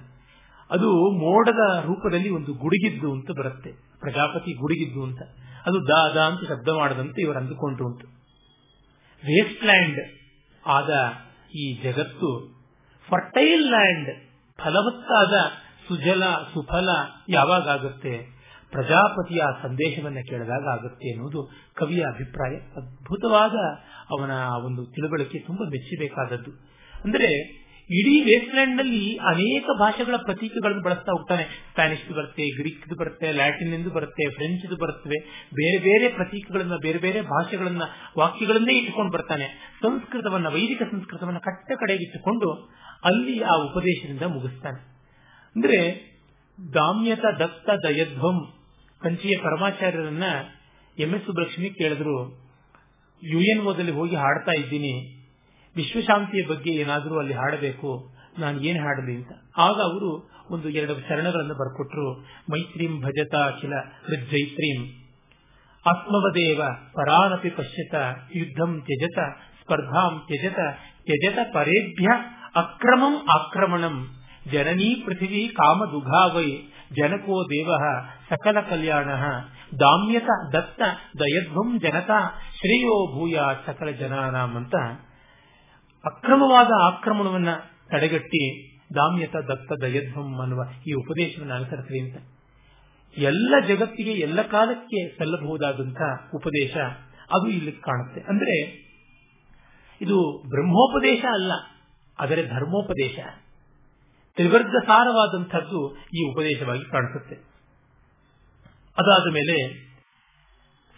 ಅದು 0.71 0.89
ಮೋಡದ 1.17 1.83
ರೂಪದಲ್ಲಿ 1.85 2.29
ಒಂದು 2.29 2.53
ಗುಡುಗಿದ್ದು 2.53 3.11
ಅಂತ 3.11 3.31
ಬರುತ್ತೆ. 3.39 3.71
ಪ್ರಜಾಪತಿ 3.99 4.53
ಗುಡುಗಿದ್ದು 4.53 5.03
ಅಂತ. 5.03 5.17
ಅದು 5.67 5.87
ದ 5.87 6.15
ದ 6.15 6.17
ಅಂತ 6.17 6.39
ಶಬ್ದ 6.47 6.67
ಮಾಡದಂತೆ 6.77 7.21
ಇವರು 7.21 7.37
ಅಂದುಕೊಂಡು 7.37 7.85
ಉಂಟು. 7.85 8.07
ವೇಸ್ಟ್ 9.23 9.63
ಲ್ಯಾಂಡ್ 9.63 9.99
ಆದ 10.65 10.89
ಈ 11.55 11.81
ಜಗತ್ತು 11.83 12.29
ಫರ್ಟೈಲ್ 13.09 13.65
ಲ್ಯಾಂಡ್ 13.69 14.09
ಫಲವತ್ತಾದ 14.57 15.33
ಸುಜಲ, 15.87 16.23
ಸುಫಲ 16.53 16.89
ಯಾವಾಗ 17.29 17.69
ಆಗುತ್ತೆ 17.69 18.37
ಪ್ರಜಾಪತಿಯ 18.71 19.41
ಸಂದೇಶವನ್ನು 19.61 20.29
ಕೇಳಿದಾಗ 20.29 20.65
ಆಗುತ್ತೆ 20.67 21.07
ಎನ್ನುವುದು 21.07 21.49
ಕವಿಯ 21.75 22.03
ಅಭಿಪ್ರಾಯ. 22.03 22.55
ಅದ್ಭುತವಾದ 22.55 23.55
ಅವನ 24.09 24.31
ಒಂದು 24.65 24.85
ತಿಳುವಳಿಕೆ 24.85 25.39
ತುಂಬಾ 25.39 25.65
ಮೆಚ್ಚಬೇಕಾದದ್ದು. 25.65 26.51
ಅಂದ್ರೆ 27.03 27.29
ಇಡೀ 27.89 28.21
ವೇಸ್ಟ್ಲ್ಯಾಂಡ್ನಲ್ಲಿ 28.21 29.17
ಅನೇಕ 29.17 29.65
ಭಾಷೆಗಳ 29.79 30.15
ಪ್ರತೀಕಗಳನ್ನು 30.15 30.83
ಬಳಸ್ತಾ 30.83 31.11
ಹೋಗ್ತಾನೆ. 31.11 31.43
ಸ್ಪ್ಯಾನಿಷ್ 31.43 32.13
ಬರುತ್ತೆ 32.13 32.49
ಗ್ರೀಕ್ 32.49 32.97
ಬರುತ್ತೆ 32.99 33.31
ಲ್ಯಾಟಿನ್ 33.31 33.73
ಎಂದು 33.73 33.89
ಬರುತ್ತೆ 33.89 34.29
ಫ್ರೆಂಚ್ 34.29 34.79
ಬರುತ್ತವೆ. 34.79 35.47
ಬೇರೆ 35.55 35.83
ಬೇರೆ 35.83 36.13
ಪ್ರತೀಕಗಳನ್ನ, 36.13 36.71
ಬೇರೆ 36.81 36.99
ಬೇರೆ 36.99 37.21
ಭಾಷೆಗಳನ್ನ, 37.21 37.81
ವಾಕ್ಯಗಳನ್ನೇ 38.17 38.77
ಇಟ್ಟುಕೊಂಡು 38.77 39.11
ಬರ್ತಾನೆ. 39.11 39.77
ಸಂಸ್ಕೃತವನ್ನ, 39.81 40.47
ವೈದಿಕ 40.47 40.81
ಸಂಸ್ಕೃತವನ್ನ 40.81 41.37
ಕಟ್ಟ 41.37 41.71
ಕಡೆಗೆ 41.79 42.03
ಇಟ್ಟುಕೊಂಡು 42.03 42.51
ಅಲ್ಲಿ 43.03 43.41
ಆ 43.41 43.55
ಉಪದೇಶದಿಂದ 43.55 44.21
ಮುಗಿಸ್ತಾನೆ. 44.21 44.79
ಅಂದ್ರೆ 45.55 46.11
ದಾಮ್ಯತ 46.73 47.25
ದತ್ತ 47.39 47.69
ದಯಧ್ವಂ 47.69 48.53
ಕಂಚಿಯ 49.01 49.37
ಪರಮಾಚಾರ್ಯರನ್ನ 49.37 50.23
ಎಂ 50.99 51.13
ಎಸ್ 51.13 51.25
ಸುಬ್ರಕ್ಷ್ಮಿ 51.25 51.69
ಕೇಳಿದ್ರು, 51.69 52.47
ಯು 53.23 53.41
ಎನ್ 53.41 53.59
ಓದಲ್ಲಿ 53.59 53.91
ಹೋಗಿ 53.91 54.15
ಹಾಡ್ತಾ 54.15 54.51
ಇದ್ದೀನಿ. 54.51 55.16
ವಿಶ್ವಶಾಂತಿಯ 55.77 56.43
ಬಗ್ಗೆ 56.49 56.71
ಏನಾದರೂ 56.81 57.15
ಅಲ್ಲಿ 57.19 57.35
ಹಾಡಬೇಕು, 57.41 57.89
ನಾನು 58.39 58.57
ಏನು 58.61 58.79
ಹಾಡಲಿ 58.79 59.13
ಅಂತ. 59.15 59.31
ಆಗ 59.57 59.77
ಅವರು 59.87 60.09
ಒಂದು 60.51 60.67
ಎರಡು 60.69 60.93
ಚರಣಗಳನ್ನು 61.07 61.55
ಬರ್ಕೊಟ್ರು. 61.61 62.07
ಮೈತ್ರೀಂ 62.51 62.93
ಭಜತ 63.01 63.35
ಅಖಿಲ 63.47 63.73
ಹೃಜ್ಜೈತ್ರೀಂ. 64.07 64.81
ಆತ್ಮವದೇವ 65.85 66.61
ಪರಾನಪಿ 66.95 67.49
ಪಶ್ಯತ, 67.49 67.95
ಯುದ್ಧಂ 68.35 68.71
ತ್ಯಜತ, 68.81 69.19
ಸ್ಪರ್ಧಾಂ 69.59 70.13
ತ್ಯಜತ 70.27 70.59
ತ್ಯಜತ 71.05 71.39
ಪರೇಭ್ಯ 71.53 72.07
ಅಕ್ರಮಂ 72.55 73.15
ಆಕ್ರಮಣಂ. 73.35 73.97
ಜನನೀ 74.51 74.89
ಪೃಥಿವೀ 75.05 75.43
ಕಾಮದುಘಾವೈ 75.57 76.49
ಜನಕೋ 76.97 77.37
ದೇವ 77.47 77.69
ಸಕಲ 78.29 78.57
ಕಲ್ಯಾಣ. 78.69 79.09
ದಾಮ್ಯತ 79.79 80.29
ದತ್ತ 80.53 80.81
ದಯಧ್ವಂ 81.19 81.69
ಜನತಾ, 81.79 82.19
ಶ್ರೇಯೋ 82.59 82.95
ಭೂಯ 83.13 83.37
ಸಕಲ 83.65 83.89
ಜನಾನಾಂ 83.99 84.51
ಅಂತ 84.55 84.75
ಅಕ್ರಮವಾದ 86.03 86.71
ಆಕ್ರಮಣವನ್ನ 86.83 87.49
ತಡೆಗಟ್ಟಿ 87.89 88.43
ದಾಮ್ಯತ 88.95 89.35
ದತ್ತ 89.35 89.71
ದಯಧ್ವಂ 89.81 90.41
ಅನ್ನುವ 90.41 90.61
ಈ 90.87 90.91
ಉಪದೇಶವನ್ನು 90.93 91.53
ಅನುಸರಿಸಲಿ 91.53 91.99
ಅಂತ. 91.99 92.17
ಎಲ್ಲ 93.17 93.55
ಜಗತ್ತಿಗೆ 93.67 94.11
ಎಲ್ಲ 94.11 94.41
ಕಾಲಕ್ಕೆ 94.41 94.99
ಸಲ್ಲಬಹುದಾದಂತಹ 95.17 96.11
ಉಪದೇಶ 96.33 96.75
ಅದು 97.31 97.47
ಇಲ್ಲಿ 97.47 97.71
ಕಾಣುತ್ತೆ. 97.71 98.21
ಅಂದ್ರೆ 98.21 98.55
ಇದು 100.01 100.17
ಬ್ರಹ್ಮೋಪದೇಶ 100.49 101.21
ಅಲ್ಲ, 101.33 101.51
ಆದರೆ 102.19 102.41
ಧರ್ಮೋಪದೇಶ. 102.47 103.17
ತ್ರಿವರ್ಗ 104.37 104.75
ಸಾರವಾದಂಥದ್ದು 104.85 105.79
ಈ 105.95 106.19
ಉಪದೇಶವಾಗಿ 106.31 106.85
ಕಾಣಿಸುತ್ತೆ. 106.91 107.35
ಅದಾದ 108.97 109.27
ಮೇಲೆ 109.33 109.86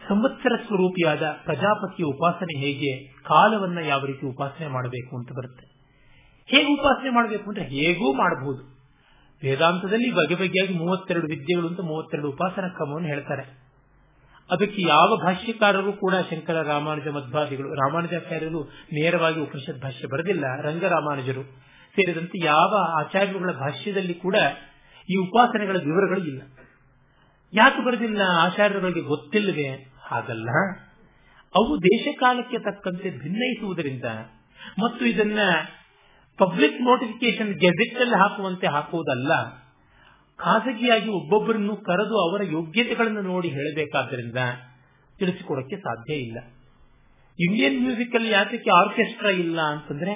ಸಂವತ್ಸರ 0.09 0.51
ಸ್ವರೂಪಿಯಾದ 0.67 1.23
ಪ್ರಜಾಪತಿಯ 1.43 2.05
ಉಪಾಸನೆ 2.05 2.59
ಹೇಗೆ, 2.59 3.07
ಕಾಲವನ್ನ 3.07 3.77
ಯಾವ 3.77 4.05
ರೀತಿ 4.05 4.27
ಉಪಾಸನೆ 4.27 4.67
ಮಾಡಬೇಕು 4.67 5.17
ಅಂತ 5.17 5.31
ಬರುತ್ತೆ. 5.31 5.65
ಹೇಗೆ 6.45 6.73
ಉಪಾಸನೆ 6.73 7.09
ಮಾಡಬೇಕು 7.09 7.49
ಅಂದ್ರೆ 7.49 7.65
ಹೇಗೂ 7.65 8.13
ಮಾಡಬಹುದು. 8.13 8.79
ವೇದಾಂತದಲ್ಲಿ 9.43 10.11
ಬಗೆ 10.11 10.35
ಬಗೆಯಾಗಿ 10.35 10.73
ಮೂವತ್ತೆರಡು 10.73 11.27
ವಿದ್ಯೆಗಳು 11.27 11.67
ಅಂತ 11.67 11.79
ಮೂವತ್ತೆರಡು 11.79 12.29
ಉಪಾಸನ 12.29 12.67
ಕ್ರಮವನ್ನು 12.67 13.07
ಹೇಳ್ತಾರೆ. 13.07 13.69
ಅದಕ್ಕೆ 14.51 14.81
ಯಾವ 14.87 15.17
ಭಾಷ್ಯಕಾರರು 15.25 15.93
ಕೂಡ 15.93 16.13
ಶಂಕರ, 16.29 16.61
ರಾಮಾನುಜ, 16.61 17.07
ಮಧ್ವಾದಿಗಳು, 17.07 17.73
ರಾಮಾನುಜಾಚಾರ್ಯರು 17.73 18.63
ನೇರವಾಗಿ 18.63 19.39
ಉಪನಿಷತ್ 19.39 19.81
ಭಾಷ್ಯ 19.81 20.07
ಬರೆದಿಲ್ಲ, 20.07 20.43
ರಂಗರಾಮಾನುಜರು 20.61 21.43
ಸೇರಿದಂತೆ 21.95 22.45
ಯಾವ 22.45 22.85
ಆಚಾರ್ಯರುಗಳ 22.99 23.51
ಭಾಷ್ಯದಲ್ಲಿ 23.51 24.13
ಕೂಡ 24.13 24.35
ಈ 25.09 25.15
ಉಪಾಸನೆಗಳ 25.15 25.77
ವಿವರಗಳು 25.77 26.25
ಇಲ್ಲ. 26.25 26.41
ಯಾಕೆ 27.53 27.85
ಬರೆದಿಲ್ಲ? 27.85 28.21
ಆಚಾರ್ಯರುಗಳಿಗೆ 28.39 29.01
ಗೊತ್ತಿಲ್ಲದೆ 29.01 29.88
ಹಾಗಲ್ಲ. 30.09 30.49
ಅವು 31.55 31.81
ದೇಶಕಾಲಕ್ಕೆ 31.83 32.59
ತಕ್ಕಂತೆ 32.59 33.09
ಭಿನ್ನಯಿಸುವುದರಿಂದ 33.19 34.05
ಮತ್ತು 34.79 35.05
ಇದನ್ನ 35.05 35.39
ಪಬ್ಲಿಕ್ 36.39 36.81
ನೋಟಿಫಿಕೇಶನ್ 36.81 37.53
ಗೆಜೆಟ್ 37.53 38.01
ಅಲ್ಲಿ 38.01 38.15
ಹಾಕುವಂತೆ 38.15 38.67
ಹಾಕುವುದಲ್ಲ, 38.67 39.31
ಖಾಸಗಿಯಾಗಿ 40.37 41.09
ಒಬ್ಬೊಬ್ಬರನ್ನು 41.09 41.75
ಕರೆದು 41.75 42.29
ಅವರ 42.29 42.41
ಯೋಗ್ಯತೆಗಳನ್ನು 42.43 43.21
ನೋಡಿ 43.21 43.49
ಹೇಳಬೇಕಾದ್ರಿಂದ 43.49 44.37
ತಿಳಿಸಿಕೊಡಕ್ಕೆ 45.17 45.77
ಸಾಧ್ಯ 45.77 46.13
ಇಲ್ಲ. 46.13 46.37
ಇಂಡಿಯನ್ 47.39 47.81
ಮ್ಯೂಸಿಕ್ 47.81 48.15
ಅಲ್ಲಿ 48.15 48.29
ಯಾತಕ್ಕೆ 48.29 48.69
ಆರ್ಕೆಸ್ಟ್ರಾ 48.77 49.29
ಇಲ್ಲ 49.29 49.61
ಅಂತಂದ್ರೆ, 49.61 50.13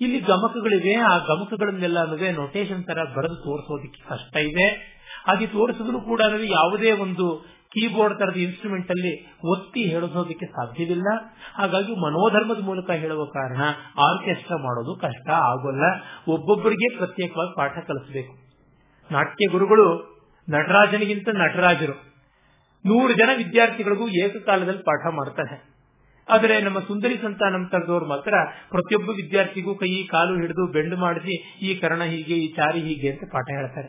ಇಲ್ಲಿ 0.00 0.20
ಗಮಕಗಳಿವೆ, 0.20 0.94
ಆ 0.94 1.18
ಗಮಕಗಳನ್ನೆಲ್ಲ 1.18 2.04
ನೊಟೇಶನ್ 2.36 2.84
ತರ 2.84 3.04
ಬರೆದು 3.16 3.34
ತೋರಿಸೋದಕ್ಕೆ 3.34 4.08
ಕಷ್ಟ 4.08 4.36
ಇದೆ. 4.36 4.98
ಹಾಗೆ 5.26 5.46
ತೋರಿಸಿದ್ರು 5.46 6.00
ಕೂಡ 6.00 6.20
ಯಾವುದೇ 6.44 6.92
ಒಂದು 6.92 7.57
ಕೀಬೋರ್ಡ್ 7.68 8.18
ತರದ 8.18 8.36
ಇನ್ಸ್ಟ್ರೂಮೆಂಟ್ 8.36 8.90
ಅಲ್ಲಿ 8.90 9.26
ಒತ್ತಿ 9.44 9.82
ಹೇಳೋದಕ್ಕೆ 9.82 10.46
ಸಾಧ್ಯವಿಲ್ಲ. 10.46 11.06
ಹಾಗಾಗಿ 11.54 11.92
ಮನೋಧರ್ಮದ 11.92 12.60
ಮೂಲಕ 12.64 12.90
ಹೇಳುವ 12.90 13.24
ಕಾರಣ 13.24 13.60
ಆರ್ಕೆಸ್ಟ್ರಾ 13.98 14.56
ಮಾಡೋದು 14.56 14.96
ಕಷ್ಟ, 14.96 15.30
ಆಗೋಲ್ಲ. 15.30 15.82
ಒಬ್ಬೊಬ್ಬರಿಗೆ 16.28 16.96
ಪ್ರತ್ಯೇಕವಾಗಿ 16.96 17.56
ಪಾಠ 17.56 17.86
ಕಲಿಸಬೇಕು. 17.86 18.34
ನಾಟ್ಯ 19.12 19.46
ಗುರುಗಳು, 19.50 20.18
ನಟರಾಜನಿಗಿಂತ 20.50 21.28
ನಟರಾಜರು. 21.28 21.92
ನೂರು 22.86 23.12
ಜನ 23.12 23.30
ವಿದ್ಯಾರ್ಥಿಗಳಿಗೂ 23.36 24.08
ಏಕಕಾಲದಲ್ಲಿ 24.08 24.82
ಪಾಠ 24.82 25.14
ಮಾಡ್ತಾರೆ. 25.14 25.78
ಆದರೆ 26.28 26.60
ನಮ್ಮ 26.60 26.78
ಸುಂದರಿ 26.78 27.16
ಸಂತಾನಂ 27.16 27.68
ತರದವ್ರು 27.68 28.06
ಮಾತ್ರ 28.06 28.34
ಪ್ರತಿಯೊಬ್ಬ 28.70 29.10
ವಿದ್ಯಾರ್ಥಿಗೂ 29.10 29.74
ಕೈ, 29.74 30.06
ಕಾಲು 30.06 30.40
ಹಿಡಿದು 30.40 30.72
ಬೆಂಡು 30.72 30.96
ಮಾಡಿಸಿ, 30.96 31.58
ಈ 31.58 31.74
ಕರಣ 31.74 32.02
ಹೀಗೆ, 32.02 32.34
ಈ 32.34 32.54
ಚಾರಿ 32.54 32.80
ಹೀಗೆ 32.80 33.10
ಅಂತ 33.10 33.20
ಪಾಠ 33.32 33.44
ಹೇಳ್ತಾರೆ. 33.50 33.88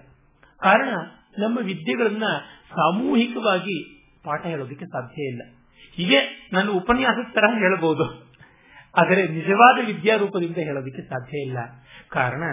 ಕಾರಣ 0.62 0.90
ನಮ್ಮ 1.38 1.60
ವಿದ್ಯೆಗಳನ್ನ 1.60 2.24
ಸಾಮೂಹಿಕವಾಗಿ 2.70 4.00
ಪಾಠ 4.24 4.46
ಹೇಳೋದಕ್ಕೆ 4.46 4.86
ಸಾಧ್ಯ 4.86 5.22
ಇಲ್ಲ. 5.22 5.42
ಹೀಗೆ 5.94 6.50
ನಾನು 6.54 6.74
ಉಪನ್ಯಾಸದ 6.74 7.34
ತರ 7.34 7.44
ಹೇಳಬಹುದು. 7.54 8.30
ಆದರೆ 8.96 9.28
ನಿಜವಾದ 9.28 9.86
ವಿದ್ಯಾರೂಪದಿಂದ 9.86 10.58
ಹೇಳೋದಕ್ಕೆ 10.58 11.02
ಸಾಧ್ಯ 11.02 11.38
ಇಲ್ಲ. 11.38 11.58
ಕಾರಣ, 12.10 12.44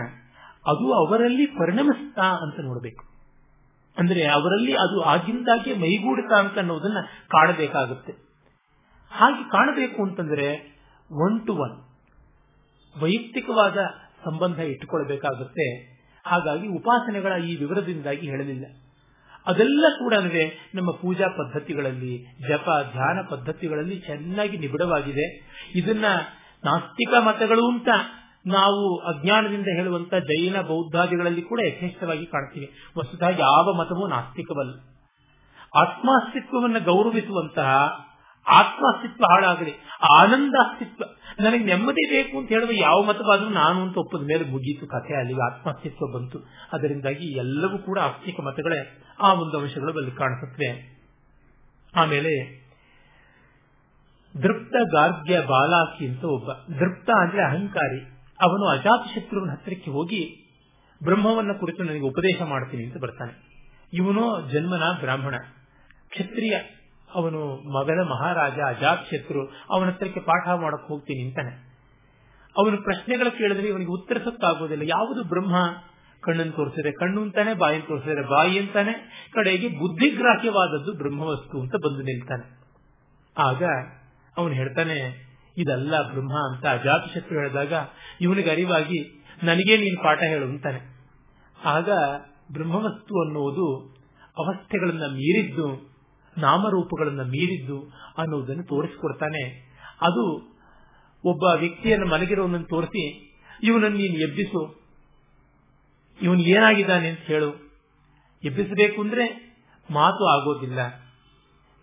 ಅದು 0.67 0.93
ಅವರಲ್ಲಿ 0.93 1.47
ಪರಿಣಮಿಸ್ತಾ 1.47 2.23
ಅಂತ 2.23 2.61
ನೋಡಬೇಕು. 2.61 3.05
ಅಂದ್ರೆ 3.99 4.27
ಅವರಲ್ಲಿ 4.29 4.73
ಅದು 4.73 5.03
ಆಗಿಂದಾಗೆ 5.03 5.75
ಮೈಗೂಡುತ್ತಾ 5.75 6.37
ಅಂತ 6.37 6.59
ಅನ್ನೋದನ್ನ 6.59 6.97
ಕಾಣಬೇಕಾಗುತ್ತೆ. 7.29 8.13
ಹಾಗೆ 9.11 9.51
ಕಾಣಬೇಕು 9.51 10.03
ಅಂತಂದ್ರೆ 10.03 10.79
ಒನ್ 11.11 11.47
ಟು 11.47 11.55
ಒನ್ 11.55 11.83
ವೈಯಕ್ತಿಕವಾದ 13.03 13.77
ಸಂಬಂಧ 14.25 14.59
ಇಟ್ಟುಕೊಳ್ಬೇಕಾಗುತ್ತೆ. 14.59 15.96
ಹಾಗಾಗಿ 16.27 16.69
ಉಪಾಸನೆಗಳ 16.69 17.33
ಈ 17.45 17.57
ವಿವರದಿಂದಾಗಿ 17.57 18.27
ಹೇಳಲಿಲ್ಲ. 18.31 18.67
ಅದೆಲ್ಲ 19.47 19.87
ಕೂಡ 19.99 20.15
ನಮ್ಮ 20.75 20.91
ಪೂಜಾ 20.91 21.29
ಪದ್ಧತಿಗಳಲ್ಲಿ, 21.29 22.27
ಜಪ, 22.49 22.89
ಧ್ಯಾನ 22.93 23.19
ಪದ್ಧತಿಗಳಲ್ಲಿ 23.31 24.01
ಚೆನ್ನಾಗಿ 24.01 24.57
ನಿಬಿಡವಾಗಿದೆ. 24.57 25.49
ಇದನ್ನ 25.75 26.05
ನಾಸ್ತಿಕ 26.65 27.15
ಮತಗಳು 27.23 27.73
ಅಂತ 27.73 27.89
ನಾವು 28.47 28.99
ಅಜ್ಞಾನದಿಂದ 28.99 29.67
ಹೇಳುವಂತ 29.67 30.15
ಜೈನ 30.15 30.61
ಬೌದ್ಧಾದಿಗಳಲ್ಲಿ 30.61 31.43
ಕೂಡ 31.43 31.61
ಯಥೇಷ್ಟವಾಗಿ 31.67 32.27
ಕಾಣ್ತೀವಿ. 32.27 32.73
ವಸ್ತುತಃ 32.99 33.29
ಯಾವ 33.29 33.73
ಮತವೂ 33.73 34.07
ನಾಸ್ತಿಕವಲ್ಲ. 34.07 34.75
ಆತ್ಮಾಸ್ತಿತ್ವವನ್ನು 35.79 36.85
ಗೌರವಿಸುವಂತಹ 36.85 37.69
ಆತ್ಮಾಸ್ತಿತ್ವ 38.49 39.25
ಹಾಳಾಗಲಿ, 39.31 39.75
ಆನಂದಾಸ್ತಿತ್ವ. 40.19 41.03
ನನಗೆ 41.41 41.65
ನೆಮ್ಮದಿ 41.65 42.11
ಬೇಕು 42.11 42.39
ಅಂತ 42.39 42.49
ಹೇಳುವ 42.49 42.71
ಯಾವ 42.73 43.03
ಮತವಾದ್ರೂ 43.03 43.49
ನಾನು 43.49 43.83
ಅಂತ 43.83 43.97
ಒಪ್ಪದ 43.97 44.21
ಮೇಲೆ 44.21 44.45
ಮುಗೀತು. 44.45 44.87
ಕಥೆ 44.87 45.19
ಅಲ್ಲಿ 45.19 45.53
ಆತ್ಮಹತ್ಯತ್ವ 45.53 46.07
ಬಂತು. 46.07 46.39
ಅದರಿಂದಾಗಿ 46.73 47.37
ಎಲ್ಲವೂ 47.37 47.79
ಕೂಡ 47.79 47.99
ಆಸ್ತಿಕ 47.99 48.41
ಮತಗಳೇ 48.41 49.03
ಆ 49.21 49.33
ಒಂದು 49.33 49.59
ಅಂಶಗಳು 49.59 49.93
ಅಲ್ಲಿ 49.93 50.11
ಕಾಣಿಸುತ್ತವೆ. 50.11 50.97
ಆಮೇಲೆ 51.97 52.67
ದೃಪ್ತ 54.43 54.77
ಗಾರ್ಗ್ಯ 54.93 55.41
ಬಾಲಾಕಿ 55.41 56.07
ಅಂತ 56.07 56.25
ಒಬ್ಬ. 56.25 56.53
ದೃಪ್ತ 56.53 57.11
ಅಂದ್ರೆ 57.11 57.45
ಅಹಂಕಾರಿ. 57.45 58.01
ಅವನು 58.41 58.67
ಅಜಾತ 58.67 59.19
ಶತ್ರುವಿನ 59.19 59.53
ಹತ್ತಿರಕ್ಕೆ 59.53 59.91
ಹೋಗಿ 59.91 60.53
ಬ್ರಹ್ಮವನ್ನ 61.05 61.53
ಕುರಿತು 61.53 61.83
ನನಗೆ 61.83 62.01
ಉಪದೇಶ 62.01 62.43
ಮಾಡ್ತೀನಿ 62.43 62.85
ಅಂತ 62.85 62.97
ಬರ್ತಾನೆ. 62.97 63.47
ಇವನು 63.93 64.51
ಜನ್ಮನ 64.51 64.83
ಬ್ರಾಹ್ಮಣ. 65.01 65.35
ಕ್ಷತ್ರಿಯ 66.09 66.76
ಅವನು 67.17 67.41
ಮಗನ 67.73 68.01
ಮಹಾರಾಜ 68.03 68.59
ಅಜಾತ್ 68.69 69.05
ಶತ್ರು 69.05 69.43
ಅವನ 69.71 69.89
ಹತ್ರಕ್ಕೆ 69.89 70.21
ಪಾಠ 70.21 70.49
ಮಾಡಕ್ 70.49 70.89
ಹೋಗ್ತೀನಿ 70.89 71.23
ಅಂತಾನೆ. 71.29 71.53
ಅವನು 72.57 72.77
ಪ್ರಶ್ನೆಗಳು 72.83 73.31
ಕೇಳಿದ್ರೆ 73.31 73.69
ಇವನಿಗೆ 73.69 73.91
ಉತ್ತರಿಸಕ್ಕಾಗೋದಿಲ್ಲ 73.91 74.83
ಯಾವುದು 74.87 75.25
ಬ್ರಹ್ಮ? 75.25 75.57
ಕಣ್ಣನ್ನು 76.23 76.53
ತೋರಿಸಿದ್ರೆ 76.53 76.93
ಕಣ್ಣು 76.93 77.23
ಅಂತಾನೆ 77.23 77.55
ಬಾಯಿಯನ್ನು 77.55 77.89
ತೋರಿಸಿದ್ರೆ 77.89 78.23
ಬಾಯಿ 78.23 78.59
ಅಂತಾನೆ, 78.59 78.93
ಕಡೆಗೆ 79.33 79.69
ಬುದ್ಧಿಗ್ರಾಹ್ಯವಾದದ್ದು 79.69 80.93
ಬ್ರಹ್ಮವಸ್ತು 80.99 81.61
ಅಂತ 81.61 81.75
ಬಂದು 81.75 82.03
ನಿಲ್ತಾನೆ. 82.03 82.47
ಆಗ 83.39 83.63
ಅವನು 84.37 84.55
ಹೇಳ್ತಾನೆ, 84.55 85.27
ಇದಲ್ಲ 85.59 85.95
ಬ್ರಹ್ಮ 86.13 86.35
ಅಂತ 86.53 86.67
ಅಜಾತ 86.67 87.05
ಶತ್ರು 87.15 87.39
ಹೇಳಿದಾಗ 87.39 87.73
ಇವನಿಗೆ 88.21 88.51
ಅರಿವಾಗಿ, 88.51 88.99
ನನಗೆ 89.43 89.77
ನೀನು 89.77 90.03
ಪಾಠ 90.03 90.21
ಹೇಳು 90.23 90.47
ಅಂತಾನೆ. 90.47 90.81
ಆಗ 91.65 91.91
ಬ್ರಹ್ಮವಸ್ತು 92.53 93.15
ಅನ್ನುವುದು 93.27 93.67
ಅವಸ್ಥೆಗಳನ್ನ 94.37 95.07
ಮೀರಿದ್ದು 95.13 95.86
ನಾಮರೂಪಗಳನ್ನ 96.39 97.21
ಮೀರಿದ್ದು 97.21 97.79
ಅನ್ನೋದನ್ನು 98.19 98.65
ತೋರಿಸಿಕೊಡ್ತಾನೆ. 98.65 99.43
ಅದು 100.01 100.25
ಒಬ್ಬ 101.25 101.45
ವ್ಯಕ್ತಿಯನ್ನು 101.61 102.07
ಮಲಗಿರೋನನ್ನು 102.07 102.67
ತೋರಿಸಿ, 102.67 103.05
ಇವನನ್ನು 103.63 103.97
ನೀನು 103.97 104.19
ಎಬ್ಬಿಸು. 104.29 104.63
ಇವನು 106.23 106.41
ಏನಾಗಿದ್ದಾನೆ 106.41 107.09
ಅಂತ 107.09 107.19
ಹೇಳು. 107.19 107.51
ಎಬ್ಬಿಸಬೇಕು 108.45 109.03
ಅಂದ್ರೆ 109.03 109.27
ಮಾತು 109.91 110.27
ಆಗೋದಿಲ್ಲ, 110.27 110.79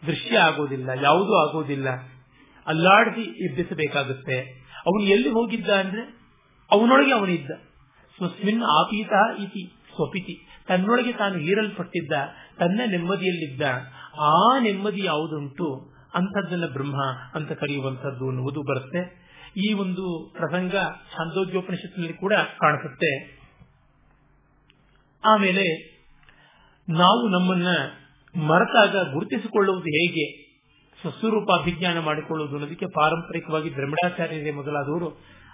ದೃಶ್ಯ 0.07 0.37
ಆಗೋದಿಲ್ಲ, 0.39 0.89
ಯಾವುದೂ 1.03 1.33
ಆಗೋದಿಲ್ಲ. 1.47 1.89
ಅಲ್ಲಾಡಿಸಿ 2.67 3.23
ಎಬ್ಬಿಸಬೇಕಾಗುತ್ತೆ. 3.45 4.37
ಅವನು 4.85 5.03
ಎಲ್ಲಿ 5.03 5.29
ಹೋಗಿದ್ದ 5.29 5.69
ಅಂದ್ರೆ 5.69 6.03
ಅವನೊಳಗೆ 6.71 7.13
ಅವನಿದ್ದ. 7.13 7.51
ಸ್ವಸ್ಮಿನ್ 8.17 8.63
ಆಪೀತ 8.63 9.11
ಇತಿ 9.39 9.63
ಸ್ವಪಿತಿ. 9.95 10.35
ತನ್ನೊಳಗೆ 10.67 11.13
ತಾನು 11.13 11.35
ಹೀರಲ್ಪಟ್ಟಿದ್ದ, 11.35 12.13
ತನ್ನ 12.59 12.81
ನೆಮ್ಮದಿಯಲ್ಲಿದ್ದ, 12.85 13.61
ಆ 14.19 14.59
ನೆಮ್ಮದಿ 14.59 15.05
ಯಾವುದುಂಟು? 15.05 15.93
ಅಂಥದ್ದನ್ನ 16.15 16.65
ಬ್ರಹ್ಮ 16.65 17.03
ಅಂತ 17.33 17.51
ಕರೆಯುವಂಥದ್ದು 17.51 18.27
ಅನ್ನುವುದು 18.27 18.63
ಬರುತ್ತೆ. 18.63 19.23
ಈ 19.57 19.73
ಒಂದು 19.73 20.33
ಪ್ರಸಂಗ 20.37 20.71
ಛಾಂದೋಗ್ಯೋಪನಿಷತ್ನಲ್ಲಿ 21.11 22.13
ಕೂಡ 22.13 22.33
ಕಾಣಿಸುತ್ತೆ. 22.33 23.43
ಆಮೇಲೆ, 25.25 25.93
ನಾವು 26.89 27.27
ನಮ್ಮನ್ನ 27.27 27.67
ಮರೆತಾಗ 28.47 29.13
ಗುರುತಿಸಿಕೊಳ್ಳುವುದು 29.13 29.83
ಹೇಗೆ? 29.83 30.43
ಸ್ವಸ್ವರೂಪ 31.01 31.61
ಅಭಿಜ್ಞಾನ 31.61 31.99
ಮಾಡಿಕೊಳ್ಳುವುದು 31.99 32.55
ಅನ್ನೋದಕ್ಕೆ 32.55 32.85
ಪಾರಂಪರಿಕವಾಗಿ 32.85 33.71
ದ್ರಮಿಡಾಚಾರ್ಯರೇ 33.71 34.51
ಮೊದಲಾದವರು 34.51 35.09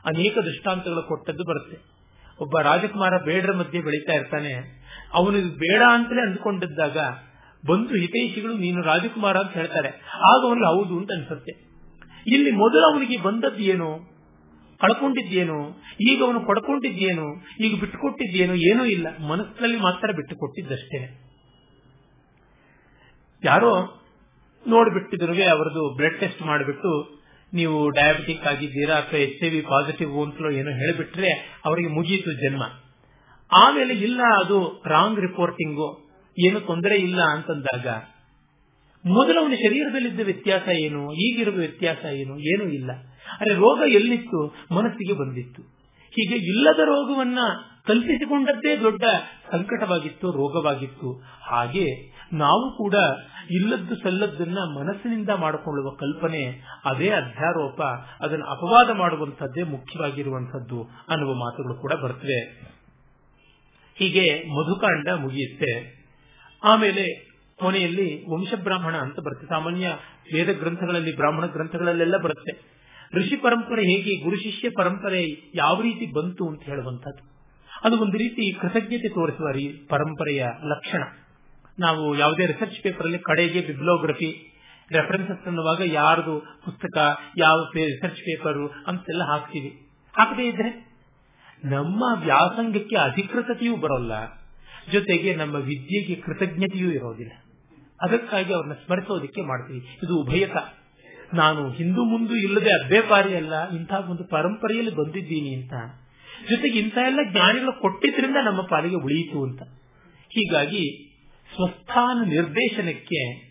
ಅನೇಕ 0.06 0.38
ದೃಷ್ಟಾಂತಗಳು 0.38 1.07
ಕೊಟ್ಟದ್ದು 1.07 1.44
ಬರುತ್ತೆ. 1.44 1.98
ಒಬ್ಬ 2.41 2.60
ರಾಜಕುಮಾರ 2.60 3.18
ಬೇಡರ 3.18 3.52
ಮಧ್ಯೆ 3.52 3.82
ಬೆಳೀತಾ 3.82 4.14
ಇರ್ತಾನೆ. 4.14 4.80
ಅವನು 5.14 5.57
ಬೇಡ 5.57 5.82
ಅಂತಲೇ 5.94 6.22
ಅಂದುಕೊಂಡಿದ್ದಾಗ 6.22 6.98
ಬಂದು 7.68 7.90
ಹಿತೈಷಿಗಳು, 7.90 8.57
ನೀನು 8.57 8.82
ರಾಜಕುಮಾರ 8.82 9.38
ಅಂತ 9.38 9.53
ಹೇಳ್ತಾರೆ. 9.53 9.88
ಆಗ 10.14 10.41
ಅವನಿಗೆ, 10.44 10.66
ಹೌದು 10.66 10.98
ಅಂತ 10.98 11.11
ಅನ್ಸುತ್ತೆ. 11.11 11.70
ಇಲ್ಲಿ 12.28 12.52
ಮೊದಲು 12.52 12.94
ಅವನಿಗೆ 12.94 13.22
ಬಂದದ್ದು 13.22 13.60
ಏನು? 13.60 14.20
ಕಳ್ಕೊಂಡಿದ್ದೇನು? 14.82 15.82
ಈಗ 16.02 16.24
ಅವನು 16.24 16.40
ಪಡ್ಕೊಂಡಿದ್ದೇನು? 16.40 17.26
ಈಗ 17.60 17.80
ಬಿಟ್ಟುಕೊಟ್ಟಿದ್ದೇನು? 17.80 18.56
ಏನೂ 18.56 18.86
ಇಲ್ಲ. 18.86 19.18
ಮನಸ್ಸಿನಲ್ಲಿ 19.26 19.78
ಮಾತ್ರ 19.78 20.11
ಬಿಟ್ಟುಕೊಟ್ಟಿದ್ದಷ್ಟೇ. 20.11 21.26
ಯಾರೋ 23.44 24.02
ನೋಡ್ಬಿಟ್ಟಿದ್ರು 24.68 25.34
ಅವರದು 25.34 25.95
ಬ್ಲಡ್ 25.98 26.20
ಟೆಸ್ಟ್ 26.20 26.41
ಮಾಡಿಬಿಟ್ಟು 26.41 27.19
ನೀವು 27.53 27.89
ಡಯಾಬಿಟಿಕ್ 27.89 28.47
ಆಗಿದ್ದೀರಾ 28.47 28.95
ಅಥವಾ 28.95 29.19
ಎಚ್ 29.19 29.43
ಐ 29.45 29.49
ವಿ 29.49 29.61
ಪಾಸಿಟಿವ್ 29.61 30.26
ಅಂತಲೋ 30.26 30.49
ಏನೋ 30.49 30.71
ಹೇಳಿಬಿಟ್ರೆ 30.71 31.61
ಅವರಿಗೆ 31.65 31.88
ಮುಗಿಯಿತು 31.88 32.31
ಜನ್ಮ. 32.31 32.63
ಆಮೇಲೆ 33.51 33.93
ಇಲ್ಲ, 33.93 34.21
ಅದು 34.39 34.84
ರಾಂಗ್ 34.85 35.19
ರಿಪೋರ್ಟಿಂಗು 35.19 36.09
ಏನು 36.38 36.59
ತೊಂದರೆ 36.59 36.95
ಇಲ್ಲ 36.95 37.21
ಅಂತಂದಾಗ 37.21 37.88
ಮೊದಲು 39.05 39.41
ಅವನ 39.41 39.51
ಶರೀರದಲ್ಲಿದ್ದ 39.51 40.19
ವ್ಯತ್ಯಾಸ 40.19 40.67
ಏನು, 40.67 41.13
ಈಗಿರುವ 41.13 41.53
ವ್ಯತ್ಯಾಸ 41.53 42.05
ಏನು, 42.05 42.39
ಏನೂ 42.39 42.63
ಇಲ್ಲ. 42.63 42.91
ಅರೆ 43.39 43.53
ರೋಗ 43.53 43.91
ಎಲ್ಲಿತ್ತು? 43.91 44.55
ಮನಸ್ಸಿಗೆ 44.71 45.13
ಬಂದಿತ್ತು. 45.13 45.61
ಹೀಗೆ 46.11 46.35
ಇಲ್ಲದ 46.35 46.80
ರೋಗವನ್ನ 46.80 47.39
ಕಲ್ಪಿಸಿಕೊಂಡದ್ದೇ 47.88 48.77
ದೊಡ್ಡ 48.77 49.03
ಸಂಕಟವಾಗಿತ್ತು, 49.51 50.31
ರೋಗವಾಗಿತ್ತು. 50.31 51.23
ಹಾಗೆ 51.41 51.85
ನಾವು 52.34 52.77
ಕೂಡ 52.77 52.95
ಇಲ್ಲದ್ದು 53.51 53.95
ಸಲ್ಲದ್ದನ್ನ 53.95 54.57
ಮನಸ್ಸಿನಿಂದ 54.77 55.30
ಮಾಡಿಕೊಳ್ಳುವ 55.30 55.89
ಕಲ್ಪನೆ, 55.89 56.64
ಅದೇ 56.85 57.10
ಅಧ್ಯಾರೋಪ, 57.10 57.81
ಅದನ್ನು 58.19 58.45
ಅಪವಾದ 58.45 58.89
ಮಾಡುವಂಥದ್ದೇ 58.89 59.64
ಮುಖ್ಯವಾಗಿರುವಂಥದ್ದು 59.64 60.84
ಅನ್ನುವ 61.10 61.34
ಮಾತುಗಳು 61.34 61.73
ಕೂಡ 61.73 61.93
ಬರ್ತವೆ. 61.93 62.45
ಹೀಗೆ 63.95 64.43
ಮಧುಕಾಂಡ 64.43 65.10
ಮುಗಿಯುತ್ತೆ. 65.10 65.99
ಆಮೇಲೆ 66.64 67.30
ಕೊನೆಯಲ್ಲಿ 67.60 68.31
ವಂಶ 68.31 68.53
ಬ್ರಾಹ್ಮಣ 68.64 68.95
ಅಂತ 68.95 69.19
ಬರುತ್ತೆ. 69.19 69.47
ಸಾಮಾನ್ಯ 69.47 69.88
ವೇದ 70.34 70.60
ಗ್ರಂಥಗಳಲ್ಲಿ, 70.60 71.15
ಬ್ರಾಹ್ಮಣ 71.15 71.45
ಗ್ರಂಥಗಳಲ್ಲೆಲ್ಲ 71.45 72.18
ಬರುತ್ತೆ. 72.18 72.80
ಋಷಿ 73.14 73.35
ಪರಂಪರೆ 73.35 73.81
ಹೇಗೆ, 73.81 74.23
ಗುರು 74.23 74.35
ಶಿಷ್ಯ 74.35 74.69
ಪರಂಪರೆ 74.69 75.51
ಯಾವ 75.56 75.81
ರೀತಿ 75.81 76.14
ಬಂತು 76.14 76.47
ಅಂತ 76.47 76.64
ಹೇಳುವಂತದ್ದು 76.64 77.39
ಅದು 77.84 77.97
ಒಂದು 77.97 78.18
ರೀತಿ 78.18 78.53
ಕೃತಜ್ಞತೆ 78.60 79.10
ತೋರಿಸುವ 79.10 79.47
ಪರಂಪರೆಯ 79.88 80.47
ಲಕ್ಷಣ. 80.64 81.03
ನಾವು 81.80 82.18
ಯಾವುದೇ 82.18 82.45
ರಿಸರ್ಚ್ 82.45 82.84
ಪೇಪರ್ 82.84 83.06
ಅಲ್ಲಿ 83.06 83.19
ಕಡೆಗೆ 83.19 83.61
ಬಿಬ್ಲೋಗ್ರಫಿ 83.61 84.56
ರೆಫರೆನ್ಸಸ್ 84.91 85.47
ಅನ್ನುವಾಗ 85.47 85.81
ಯಾರ್ದು 85.85 86.39
ಪುಸ್ತಕ, 86.65 87.18
ಯಾವ 87.38 87.68
ರಿಸರ್ಚ್ 87.76 88.18
ಪೇಪರ್ 88.18 88.72
ಅಂತೆಲ್ಲ 88.88 89.23
ಹಾಕ್ತೀವಿ. 89.23 89.88
ಹಾಕದೇ 90.18 90.47
ಇದ್ರೆ 90.47 90.89
ನಮ್ಮ 91.65 92.03
ವ್ಯಾಸಂಗಕ್ಕೆ 92.19 92.95
ಅಧಿಕೃತತೆಯೂ 92.95 93.76
ಬರೋಲ್ಲ. 93.76 94.11
ಜೊತೆಗೆ 94.91 95.35
ನಮ್ಮ 95.35 95.56
ವಿದ್ಯೆಗೆ 95.56 96.15
ಕೃತಜ್ಞತೆಯೂ 96.15 96.91
ಇರೋದಿಲ್ಲ. 96.91 97.31
ಅದಕ್ಕಾಗಿ 98.01 98.53
ಅವ್ರನ್ನ 98.53 98.73
ಸ್ಮರಿಸೋದಕ್ಕೆ 98.73 99.41
ಮಾಡ್ತೀವಿ. 99.41 99.80
ಇದು 100.03 100.22
ಉಭಯತ. 100.22 100.56
ನಾನು 101.34 101.69
ಹಿಂದೂ 101.69 102.03
ಮುಂದೂ 102.03 102.35
ಇಲ್ಲದೆ 102.35 102.85
ಅಭ್ಯಪಾರಿ 102.85 103.35
ಅಲ್ಲ, 103.35 103.69
ಇಂಥ 103.69 103.93
ಒಂದು 103.93 104.23
ಪರಂಪರೆಯಲ್ಲಿ 104.23 104.95
ಬಂದಿದ್ದೀನಿ 104.95 105.64
ಅಂತ. 105.64 105.73
ಜೊತೆಗೆ 106.49 106.80
ಇಂಥ 106.80 106.98
ಎಲ್ಲ 106.98 107.20
ಜ್ಞಾನಿಗಳು 107.32 107.82
ಕೊಟ್ಟಿದ್ರಿಂದ 107.82 108.36
ನಮ್ಮ 108.45 108.61
ಪಾಲಿಗೆ 108.61 108.95
ಉಳಿಯಿತು 108.95 109.44
ಅಂತ. 109.44 109.61
ಹೀಗಾಗಿ 110.30 111.10
ಸ್ವಸ್ಥಾನ 111.56 112.30
ನಿರ್ದೇಶನಕ್ಕೆ, 112.30 113.49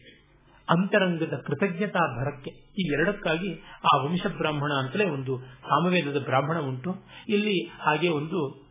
ಅಂತರಂಗದ 0.69 1.43
ಕೃತಜ್ಞತಾ 1.47 2.21
ಭರಕ್ಕೆ 2.21 2.51
ಈ 2.51 2.93
ಎರಡಕ್ಕಾಗಿ 2.93 3.55
ಆ 3.93 3.97
ವಂಶ 3.97 4.27
ಬ್ರಾಹ್ಮಣ 4.27 4.73
ಅಂತಲೇ 4.73 5.05
ಒಂದು 5.05 5.39
ಸಾಮವೇದದ 5.39 6.25
ಬ್ರಾಹ್ಮಣ 6.25 6.59
ಉಂಟು. 6.59 6.95
ಇಲ್ಲಿ 7.29 7.71
ಹಾಗೆ 7.81 8.09
ಒಂದು 8.09 8.69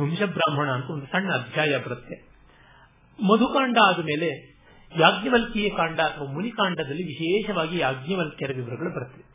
ವಂಶ 0.00 0.22
ಬ್ರಾಹ್ಮಣ 0.22 0.68
ಅಂತ 0.70 0.90
ಒಂದು 0.90 1.06
ಸಣ್ಣ 1.06 1.32
ಅಧ್ಯಾಯ 1.32 1.78
ಬರುತ್ತೆ. 1.78 2.32
ಮಧುಕಾಂಡ 3.22 3.78
ಆದ 3.86 3.98
ಮೇಲೆ 3.98 4.52
ಯಾಜ್ಞವಲ್ಕೀಯ 4.98 5.68
ಕಾಂಡ 5.68 6.00
ಅಥವಾ 6.00 6.32
ಮುನಿಕಾಂಡದಲ್ಲಿ 6.32 7.02
ವಿಶೇಷವಾಗಿ 7.02 7.78
ಯಾಜ್ಞವಲ್ಕ್ಯರ 7.78 8.52
ವಿವರಗಳು 8.52 8.94
ಬರ್ತವೆ. 8.94 9.32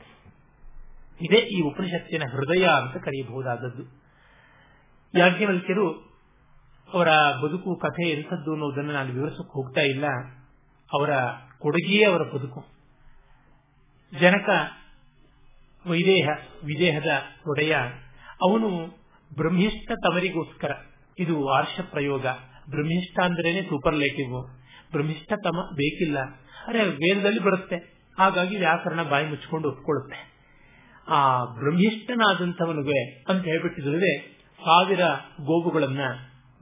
ಇದೇ 1.21 1.37
ಈ 1.37 1.61
ಉಪನಿಷತ್ತಿನ 1.61 2.23
ಹೃದಯ 2.31 2.65
ಅಂತ 2.65 2.97
ಕರೆಯಬಹುದಾದದ್ದು. 2.97 4.06
ಯಾಜ್ಞವಲ್ಕ್ಯರು 5.15 5.91
ಅವರ 6.93 7.07
ಬದುಕು 7.45 7.75
ಕಥೆ 7.75 8.09
ಎಂಥದ್ದು 8.09 8.51
ಅನ್ನೋದನ್ನು 8.51 8.91
ನಾನು 8.91 9.13
ವಿವರಿಸಕ್ಕೆ 9.13 9.53
ಹೋಗ್ತಾ 9.53 9.81
ಇಲ್ಲ. 9.81 10.05
ಅವರ 10.93 11.09
ಕೊಡುಗೆಯೇ 11.59 12.05
ಅವರ 12.05 12.23
ಬದುಕು. 12.23 12.65
ಜನಕ 14.19 14.49
ವೈದೇಹ, 15.87 16.29
ವಿದೇಹದ 16.63 17.07
ಒಡೆಯ, 17.47 17.75
ಅವನು 18.41 18.87
ಬ್ರಹ್ಮಿಷ್ಠ 19.37 19.91
ತಮರಿಗೋಸ್ಕರ 19.91 20.71
ಇದು 21.19 21.49
ಆರ್ಷ 21.49 21.79
ಪ್ರಯೋಗ. 21.79 22.23
ಬ್ರಹ್ಮಿಷ್ಠ 22.69 23.19
ಅಂದ್ರೇನೆ 23.19 23.61
ಸೂಪರ್ಲೇಟಿವ್ 23.61 24.57
ಬ್ರಹ್ಮಿಷ್ಠ 24.91 25.33
ತಮ 25.43 25.57
ಬೇಕಿಲ್ಲ. 25.75 26.19
ಅರೆ, 26.67 26.89
ವೇದದಲ್ಲಿ 26.89 27.39
ಬರುತ್ತೆ. 27.39 27.75
ಹಾಗಾಗಿ 28.17 28.57
ವ್ಯಾಕರಣ 28.57 29.03
ಬಾಯಿ 29.03 29.27
ಮುಚ್ಚಿಕೊಂಡು 29.27 29.69
ಒಪ್ಕೊಳ್ಳುತ್ತೆ. 29.69 30.37
ಆ 31.07 31.45
ಬ್ರಹ್ಮಿಷ್ಠನಾದಂಥವನಿಗೆ 31.45 33.23
ಅಂತ 33.29 33.45
ಹೇಳ್ಬಿಟ್ಟಿದ್ರೆ 33.45 34.36
ಸಾವಿರ 34.65 34.99
ಗೋವುಗಳನ್ನ 35.41 35.99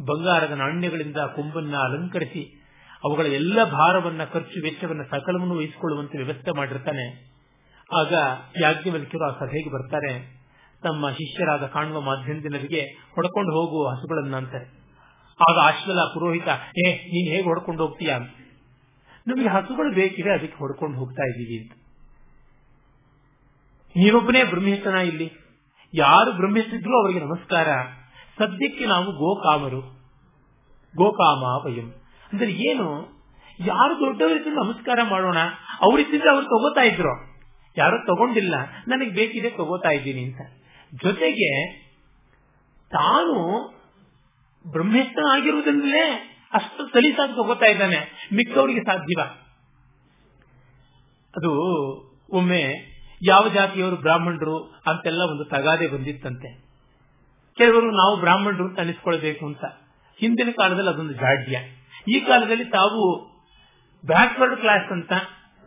ಬಂಗಾರದ 0.01 0.51
ನಾಣ್ಯಗಳಿಂದ 0.51 1.17
ಕೊಂಬನ್ನ 1.17 1.75
ಅಲಂಕರಿಸಿ 1.77 2.61
ಅವುಗಳ 3.03 3.25
ಎಲ್ಲ 3.25 3.63
ಭಾರವನ್ನ, 3.63 4.23
ಖರ್ಚು, 4.23 4.63
ವೆಚ್ಚವನ್ನ 4.63 5.01
ಸಕಲವನ್ನು 5.03 5.57
ವಹಿಸಿಕೊಳ್ಳುವಂತೆ 5.57 6.23
ವ್ಯವಸ್ಥೆ 6.23 6.57
ಮಾಡಿರ್ತಾನೆ. 6.57 7.35
ಆಗ 7.97 8.13
ಯಾಜ್ಞವಲ್ಕ್ಯರು 8.61 9.35
ಆ 9.35 9.39
ಸಭೆಗೆ 9.39 9.69
ಬರ್ತಾರೆ. 9.69 10.35
ತಮ್ಮ 10.83 11.09
ಶಿಷ್ಯರಾದ 11.09 11.65
ಕಾಣುವ 11.65 12.01
ಮಾಧ್ಯಮದಿನರಿಗೆ 12.01 12.81
ಹೊಡ್ಕೊಂಡು 13.15 13.51
ಹೋಗುವ 13.51 13.89
ಹಸುಗಳನ್ನ 13.89 14.35
ಅಂತಾರೆ. 14.35 14.65
ಆಗ 15.49 15.57
ಆಶ್ವಲ 15.59 15.99
ಪುರೋಹಿತ, 16.13 16.47
ಏ, 16.87 16.93
ನೀನ್ 16.93 17.35
ಹೇಗೆ 17.35 17.43
ಹೊಡ್ಕೊಂಡು 17.43 17.87
ಹೋಗ್ತೀಯಾ? 17.87 18.19
ನಮಗೆ 19.27 19.47
ಹಸುಗಳು 19.47 19.93
ಬೇಕಿದೆ 19.93 20.33
ಅದಕ್ಕೆ 20.33 20.57
ಹೊಡ್ಕೊಂಡು 20.57 20.97
ಹೋಗ್ತಾ 20.97 21.23
ಇದ್ದೀವಿ 21.23 21.63
ಅಂತ. 21.63 21.71
ನೀನೊಬ್ಬನೇ 23.97 24.43
ಬ್ರಹ್ಮಿಷ್ಠನ 24.43 24.95
ಇಲ್ಲಿ. 24.95 25.44
ಯಾರು 25.97 26.31
ಬ್ರಹ್ಮಿಸ್ತಿದ್ರು 26.31 27.01
ಅವರಿಗೆ 27.01 27.19
ನಮಸ್ಕಾರ. 27.19 27.67
ಸದ್ಯಕ್ಕೆ 28.37 28.85
ನಾವು 28.85 29.11
ಗೋಕಾಮರು. 29.11 29.81
ಗೋಕಾಮ 30.95 31.65
ವಯಂ. 31.65 31.89
ಅಂದ್ರೆ 32.33 32.51
ಏನು? 32.51 33.15
ಯಾರು 33.59 33.95
ದೊಡ್ಡವರಿದ್ದ 33.95 34.47
ನಮಸ್ಕಾರ 34.47 34.99
ಮಾಡೋಣ. 35.09 35.37
ಅವರಿದ್ದಿದ್ರೆ 35.81 36.29
ಅವ್ರು 36.29 36.45
ತಗೋತಾ 36.45 36.81
ಇದ್ರು. 36.81 37.41
ಯಾರು 37.77 38.05
ತಗೊಂಡಿಲ್ಲ. 38.05 38.55
ನನಗೆ 38.87 39.09
ಬೇಕಿದೆ 39.09 39.49
ತಗೋತಾ 39.49 39.89
ಇದ್ದೀನಿ 39.89 40.23
ಅಂತ. 40.23 40.41
ಜೊತೆಗೆ 41.03 41.79
ತಾನು 42.91 43.67
ಬ್ರಹ್ಮೇಷ್ಟನಾಗಿರುವುದರಿಂದಲೇ 44.71 46.31
ಅಷ್ಟು 46.53 46.87
ಸಲೀಸಾಗಿ 46.87 47.33
ತಗೋತಾ 47.33 47.65
ಇದ್ದಾನೆ. 47.65 48.29
ಮಿಕ್ಕವರಿಗೆ 48.33 48.81
ಸಾಧ್ಯವ. 48.83 49.21
ಅದು 51.37 51.61
ಒಮ್ಮೆ 52.29 52.94
ಯಾವ 53.25 53.47
ಜಾತಿಯವರು 53.47 53.95
ಬ್ರಾಹ್ಮಣರು 53.95 54.57
ಅಂತೆಲ್ಲ 54.63 55.21
ಒಂದು 55.21 55.45
ತಗಾದೆ 55.45 55.87
ಬಂದಿತ್ತಂತೆ. 55.87 56.65
ಕೆಲವರು 57.57 57.91
ನಾವು 57.91 58.17
ಬ್ರಾಹ್ಮಣರು 58.17 58.67
ಅಂತ 58.67 58.79
ಅನಿಸ್ಕೊಳ್ಬೇಕು 58.79 59.45
ಅಂತ. 59.45 59.65
ಹಿಂದಿನ 60.17 60.49
ಕಾಲದಲ್ಲಿ 60.57 60.89
ಅದೊಂದು 60.89 61.13
ಜಾಡ್ಯ. 61.13 61.57
ಈ 62.07 62.19
ಕಾಲದಲ್ಲಿ 62.19 62.65
ತಾವು 62.65 63.25
ಬ್ಯಾಕ್ವರ್ಡ್ 64.05 64.55
ಕ್ಲಾಸ್ 64.55 64.91
ಅಂತ 64.91 65.11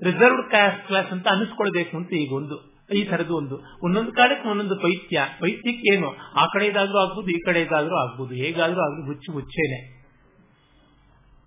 ರಿಸರ್ವ್ಡ್ 0.02 0.48
ಕ್ಲಾಸ್ 0.48 0.86
ಕ್ಲಾಸ್ 0.86 1.12
ಅಂತ 1.12 1.28
ಅನಿಸ್ಕೊಳ್ಬೇಕು 1.28 1.96
ಅಂತ 1.96 2.14
ಈಗ 2.14 2.32
ಒಂದು, 2.32 2.84
ಈ 2.94 3.04
ತರದ್ದು 3.04 3.36
ಒಂದು. 3.36 3.62
ಒಂದೊಂದು 3.82 4.12
ಕಾಲಕ್ಕೆ 4.12 4.48
ಒಂದೊಂದು 4.48 4.76
ಪೈತ್ಯ. 4.76 5.20
ಪೈತ್ಯಕ್ಕೆ 5.40 5.94
ಏನು? 5.94 6.16
ಆ 6.16 6.46
ಕಡೆ 6.46 6.66
ಇದಾದ್ರೂ 6.66 6.98
ಆಗ್ಬೋದು, 6.98 7.28
ಈ 7.28 7.40
ಕಡೆ 7.46 7.62
ಇದಾದ್ರೂ 7.62 7.96
ಆಗ್ಬೋದು. 7.96 8.34
ಹೇಗಾದ್ರೂ 8.34 8.80
ಆಗ್ಲಿ 8.80 9.06
ಹುಚ್ಚು 9.06 9.32
ಹುಚ್ಚೇನೆ. 9.32 9.98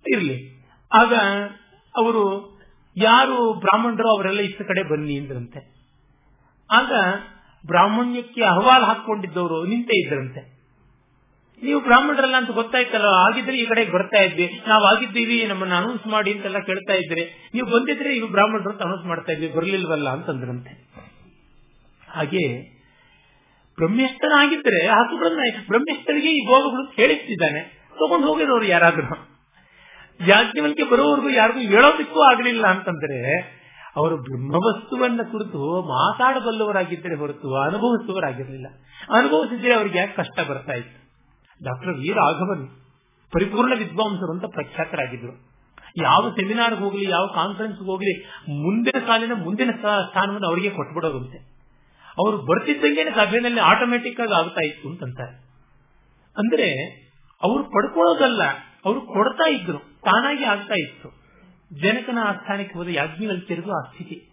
ಇರ್ಲಿ. 0.08 0.64
ಆಗ 0.92 1.14
ಅವರು 1.96 2.52
ಯಾರು 2.96 3.54
ಬ್ರಾಹ್ಮಣರು 3.54 4.08
ಅವರೆಲ್ಲ 4.16 4.40
ಇತ್ತ 4.40 4.62
ಕಡೆ 4.62 4.82
ಬನ್ನಿ 4.82 5.18
ಅಂದ್ರಂತೆ. 5.18 5.81
ಆಗ 6.72 6.92
ಬ್ರಾಹ್ಮಣ್ಯಕ್ಕೆ 7.66 8.42
ಅಹವಾಲ್ 8.42 8.84
ಹಾಕೊಂಡಿದ್ದವರು 8.84 9.64
ನಿಂತೇ 9.64 10.06
ಇದ್ರಂತೆ. 10.06 10.52
ನೀವು 11.62 11.80
ಬ್ರಾಹ್ಮಣರಲ್ಲ 11.80 12.36
ಅಂತ 12.36 12.50
ಗೊತ್ತಾಯ್ತಲ್ಲ, 12.50 13.04
ಆಗಿದ್ರೆ 13.04 13.56
ಈ 13.56 13.66
ಕಡೆ 13.66 13.92
ಬರ್ತಾ 13.92 14.22
ಇದ್ವಿ. 14.22 14.62
ನಾವು 14.68 14.84
ಆಗಿದ್ದೀವಿ, 14.84 15.46
ನಮ್ಮನ್ನ 15.46 15.74
ಅನೌನ್ಸ್ 15.74 16.06
ಮಾಡಿ 16.06 16.32
ಅಂತೆಲ್ಲ 16.32 16.58
ಕೇಳ್ತಾ 16.58 16.92
ಇದ್ರೆ. 16.92 17.50
ನೀವು 17.54 17.66
ಬಂದಿದ್ರೆ 17.66 18.16
ಇವು 18.16 18.28
ಬ್ರಾಹ್ಮಣರು 18.28 18.70
ಅಂತ 18.70 18.82
ಅನೌನ್ಸ್ 18.82 19.06
ಮಾಡ್ತಾ 19.06 19.32
ಇದ್ವಿ, 19.32 19.48
ಬರ್ಲಿಲ್ವಲ್ಲ 19.48 20.08
ಅಂತಂದ್ರಂತೆ. 20.08 20.72
ಹಾಗೆ 22.08 22.44
ಬ್ರಹ್ಮೇಷ್ಟನಾಗಿದ್ರೆ 23.78 24.86
ಹಸುಗಳನ್ನ 24.86 25.40
ಬ್ರಹ್ಮೇಶ್ವರಿಗೆ 25.68 26.28
ಈ 26.28 26.40
ಗೋವುಗಳು 26.46 26.90
ಹೇಳಿಸ್ತಿದ್ದಾನೆ 26.90 27.60
ತಗೊಂಡು 27.94 28.26
ಹೋಗಿರೋರು 28.26 28.64
ಯಾರಾದ್ರೂ. 28.64 29.28
ಯಾಜ್ಞವಲ್ಗೆ 30.26 30.84
ಬರೋವರೆಗೂ 30.84 31.28
ಯಾರಿಗೂ 31.28 31.58
ಹೇಳೋದಕ್ಕೂ 31.58 32.20
ಆಗಲಿಲ್ಲ 32.20 32.66
ಅಂತಂದ್ರೆ 32.66 33.18
ಅವರು 33.96 34.16
ಬ್ರಹ್ಮವಸ್ತುವನ್ನ 34.16 35.20
ಕುರಿತು 35.30 35.60
ಮಾತಾಡಬಲ್ಲವರಾಗಿದ್ದರೆ 35.88 37.14
ಹೊರತು 37.14 37.48
ಅನುಭವಿಸುವವರಾಗಿರಲಿಲ್ಲ. 37.60 38.68
ಅನುಭವಿಸಿದ್ರೆ 39.12 39.74
ಅವರಿಗೆ 39.74 39.98
ಯಾಕೆ 39.98 40.16
ಕಷ್ಟ 40.16 40.50
ಬರ್ತಾ 40.50 40.72
ಇತ್ತು? 40.72 40.98
ಡಾಕ್ಟರ್ 41.64 41.94
ವಿ 41.94 42.12
ರಾಘವನ್ 42.12 42.68
ಪರಿಪೂರ್ಣ 43.32 43.72
ವಿದ್ವಾಂಸರು 43.78 44.32
ಅಂತ 44.32 44.44
ಪ್ರಖ್ಯಾತರಾಗಿದ್ದರು. 44.44 45.34
ಯಾವ 46.02 46.30
ಸೆಮಿನಾರ್ 46.30 46.74
ಹೋಗ್ಲಿ, 46.74 47.10
ಯಾವ 47.10 47.26
ಕಾನ್ಫರೆನ್ಸ್ 47.34 47.78
ಹೋಗ್ಲಿ, 47.78 48.24
ಮುಂದಿನ 48.48 49.06
ಸಾಲಿನ 49.06 49.32
ಮುಂದಿನ 49.32 49.70
ಸ್ಥಾನವನ್ನು 49.70 50.48
ಅವರಿಗೆ 50.48 50.70
ಕೊಟ್ಬಿಡೋದಂತೆ. 50.70 51.38
ಅವರು 52.18 52.36
ಬರ್ತಿದ್ದಂಗೆ 52.38 53.04
ಸಭೆಯಲ್ಲಿ 53.04 53.60
ಆಟೋಮೆಟಿಕ್ 53.60 54.20
ಆಗಿ 54.20 54.32
ಆಗ್ತಾ 54.32 54.60
ಇತ್ತು 54.66 54.88
ಅಂತಂತಾರೆ. 54.88 55.36
ಅಂದ್ರೆ 56.36 56.68
ಅವರು 57.42 57.64
ಪಡ್ಕೊಳ್ಳೋದಲ್ಲ, 57.64 58.42
ಅವರು 58.84 59.00
ಕೊಡ್ತಾ 59.00 59.50
ಇದ್ರು, 59.50 59.78
ತಾನಾಗಿ 59.78 60.44
ಆಗ್ತಾ 60.44 60.74
ಇತ್ತು. 60.78 61.21
ಜನಕನ 61.80 62.18
ಆಸ್ಥಾನಕ್ಕೆ 62.22 62.78
ಹೋದ 62.78 62.88
ಯಾಜ್ಞವಲ್ಕ್ಯರಿಗೂ 62.88 63.70
ಆ 63.70 63.90
ಸ್ಥಿತಿ. 63.92 64.28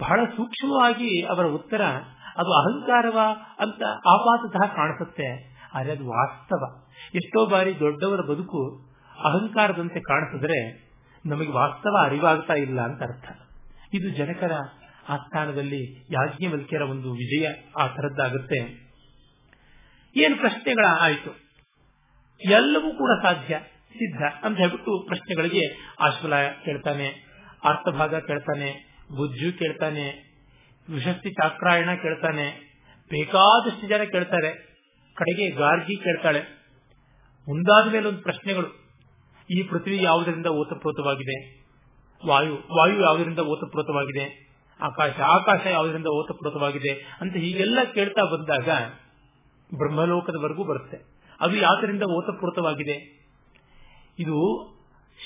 ಬಹಳ 0.00 0.24
ಸೂಕ್ಷ್ಮವಾಗಿ 0.24 1.26
ಅವರ 1.26 1.44
ಉತ್ತರ, 1.44 1.82
ಅದು 2.36 2.52
ಅಹಂಕಾರವ 2.52 3.18
ಅಂತ 3.58 3.82
ಆಪಾತತಃ 4.08 4.74
ಕಾಣಿಸುತ್ತೆ. 4.76 5.56
ಆದರೆ 5.74 5.92
ಅದು 5.92 6.06
ವಾಸ್ತವ. 6.08 6.86
ಎಷ್ಟೋ 7.14 7.46
ಬಾರಿ 7.46 7.78
ದೊಡ್ಡವರ 7.78 8.20
ಬದುಕು 8.20 8.90
ಅಹಂಕಾರದಂತೆ 9.10 10.00
ಕಾಣಿಸಿದ್ರೆ 10.00 10.90
ನಮಗೆ 11.26 11.52
ವಾಸ್ತವ 11.52 11.96
ಅರಿವಾಗ್ತಾ 12.02 12.54
ಇಲ್ಲ 12.54 12.80
ಅಂತ 12.80 13.02
ಅರ್ಥ. 13.02 13.24
ಇದು 13.94 14.08
ಜನಕರ 14.08 14.52
ಆಸ್ಥಾನದಲ್ಲಿ 15.08 16.06
ಯಾಜ್ಞವಲ್ಕ್ಯರ 16.10 16.82
ಒಂದು 16.82 17.12
ವಿಜಯ 17.12 17.48
ಆ 17.78 17.86
ತರದ್ದಾಗುತ್ತೆ 17.86 18.86
ಏನು 20.16 20.36
ಪ್ರಶ್ನೆಗಳ 20.36 20.84
ಆಯಿತು 21.00 21.30
ಎಲ್ಲವೂ 22.50 22.98
ಕೂಡ 22.98 23.10
ಸಾಧ್ಯ. 23.22 23.60
ಸಿದ್ಧ 23.96 24.44
ಅಂತ 24.44 24.58
ಹೇಳ್ಬಿಟ್ಟು 24.58 25.04
ಪ್ರಶ್ನೆಗಳಿಗೆ 25.06 25.94
ಆಶ್ವಲ 26.00 26.32
ಕೇಳ್ತಾನೆ, 26.64 27.08
ಅರ್ಥಭಾಗ 27.64 28.14
ಕೇಳ್ತಾನೆ 28.14 28.96
ಬುಜ್ಜು 29.16 29.58
ಕೇಳ್ತಾನೆ, 29.58 30.04
ವಿಶಸ್ತಿ 30.88 31.30
ಚಾಕ್ರಾಯಣ 31.30 31.88
ಕೇಳ್ತಾನೆ, 32.02 32.46
ಬೇಕಾದಷ್ಟು 33.10 33.88
ಜನ 33.88 34.02
ಕೇಳ್ತಾರೆ, 34.02 34.66
ಕಡೆಗೆ 35.14 35.50
ಗಾರ್ಗಿ 35.50 35.96
ಕೇಳ್ತಾಳೆ. 35.96 36.40
ಮುಂದಾದ 37.48 37.92
ಮೇಲೆ 37.92 38.08
ಒಂದು 38.08 38.22
ಪ್ರಶ್ನೆಗಳು. 38.22 38.86
ಈ 39.50 39.62
ಪೃಥ್ವಿ 39.62 40.02
ಯಾವುದರಿಂದ 40.02 40.46
ಓತಪ್ರೋತವಾಗಿದೆ? 40.46 41.66
ವಾಯು 42.26 42.54
ವಾಯು 42.54 43.00
ಯಾವುದರಿಂದ 43.00 43.38
ಓತಪ್ರೋತವಾಗಿದೆ? 43.38 44.46
ಆಕಾಶ 44.80 45.20
ಆಕಾಶ 45.20 45.66
ಯಾವುದರಿಂದ 45.66 46.06
ಓತಪ್ರೋತವಾಗಿದೆ? 46.06 47.16
ಅಂತ 47.20 47.36
ಹೀಗೆಲ್ಲ 47.36 47.78
ಕೇಳ್ತಾ 47.94 48.24
ಬಂದಾಗ 48.24 48.68
ಬ್ರಹ್ಮಲೋಕದವರೆಗೂ 49.76 50.64
ಬರುತ್ತೆ. 50.64 50.98
ಅದು 51.40 51.56
ಯಾವುದರಿಂದ 51.56 52.02
ಓತಪ್ರೋತವಾಗಿದೆ? 52.02 53.25
ಇದು 54.18 54.66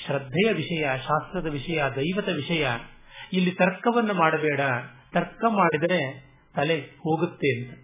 ಶ್ರದ್ಧೆಯ 0.06 0.52
ವಿಷಯ, 0.52 0.82
ಶಾಸ್ತ್ರದ 0.82 1.46
ವಿಷಯ, 1.46 1.82
ದೈವದ 1.96 2.28
ವಿಷಯ. 2.28 2.68
ಇಲ್ಲಿ 3.32 3.50
ತರ್ಕವನ್ನು 3.50 4.14
ಮಾಡಬೇಡ. 4.14 4.60
ತರ್ಕ 5.12 5.44
ಮಾಡಿದರೆ 5.48 6.30
ತಲೆ 6.54 6.80
ಹೋಗುತ್ತೆ 6.80 7.60
ಅಂತ. 7.60 7.78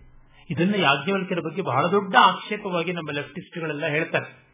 ಇದನ್ನ 0.51 0.75
ಯಾಜ್ಞವಲ್ಕ್ಯರ 0.75 1.39
ಬಗ್ಗೆ 1.41 1.63
ಬಹಳ 1.63 1.91
ದೊಡ್ಡ 1.91 2.17
ಆಕ್ಷೇಪವಾಗಿ 2.23 2.93
ನಮ್ಮ 2.93 3.11
ಲೆಫ್ಟಿಸ್ಟ್ಗಳೆಲ್ಲ 3.11 3.87
ಹೇಳ್ತಾರೆ. 3.87 4.47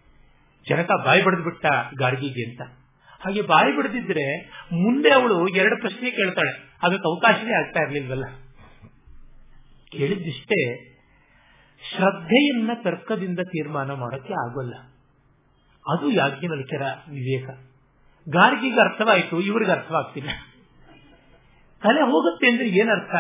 ಜನಕ 0.71 0.91
ಬಾಯಿ 1.05 1.23
ಬಡಿದು 1.23 1.43
ಬಿಟ್ಟ 1.43 1.67
ಗಾರ್ಗಿಗೆ 1.99 2.51
ಅಂತ. 2.51 2.63
ಹಾಗೆ 3.21 3.43
ಬಾಯಿ 3.43 3.77
ಬಿಡದಿದ್ರೆ 3.77 4.41
ಮುಂದೆ 4.73 5.13
ಅವಳು 5.13 5.49
ಎರಡು 5.49 5.81
ಪ್ರಶ್ನೆ 5.81 6.11
ಕೇಳ್ತಾಳೆ. 6.11 6.79
ಅದಕ್ಕೆ 6.83 7.09
ಅವಕಾಶವೇ 7.09 7.53
ಆಗ್ತಾ 7.53 7.83
ಇರ್ಲಿಲ್ವಲ್ಲ? 7.83 8.25
ಕೇಳಿದ್ದಿಷ್ಟೇ 9.89 10.89
ಶ್ರದ್ಧೆಯನ್ನ 11.97 12.71
ತರ್ಕದಿಂದ 12.75 13.39
ತೀರ್ಮಾನ 13.39 13.93
ಮಾಡೋಕ್ಕೆ 13.93 14.35
ಆಗೋಲ್ಲ. 14.35 14.75
ಅದು 15.89 16.11
ಯಾಜ್ಞವಲ್ಕ್ಯರ 16.11 16.83
ವಿವೇಕ. 17.11 17.51
ಗಾರ್ಗಿಗೆ 18.29 18.81
ಅರ್ಥವಾಯಿತು, 18.81 19.41
ಇವರಿಗೆ 19.41 19.71
ಅರ್ಥವಾಗ್ತಿಲ್ಲ. 19.71 20.29
ತಲೆ 21.83 22.01
ಹೋಗುತ್ತೆ 22.01 22.51
ಅಂದ್ರೆ 22.51 22.69
ಏನರ್ಥ? 22.69 23.15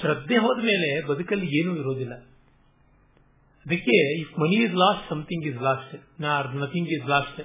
ಶ್ರದ್ಧೆ 0.00 0.36
ಹೋದ 0.36 0.58
ಮೇಲೆ 0.58 1.06
ಬದುಕಲ್ಲಿ 1.06 1.60
ಏನೂ 1.60 1.76
ಇರೋದಿಲ್ಲ. 1.76 2.12
ಅದಕ್ಕೆ 3.66 4.20
if 4.20 4.38
money 4.38 4.56
is 4.56 4.74
lost 4.74 5.08
something 5.08 5.46
is 5.46 5.62
lost 5.62 6.20
nor 6.20 6.56
nothing 6.56 6.88
is 6.88 7.08
lost 7.08 7.40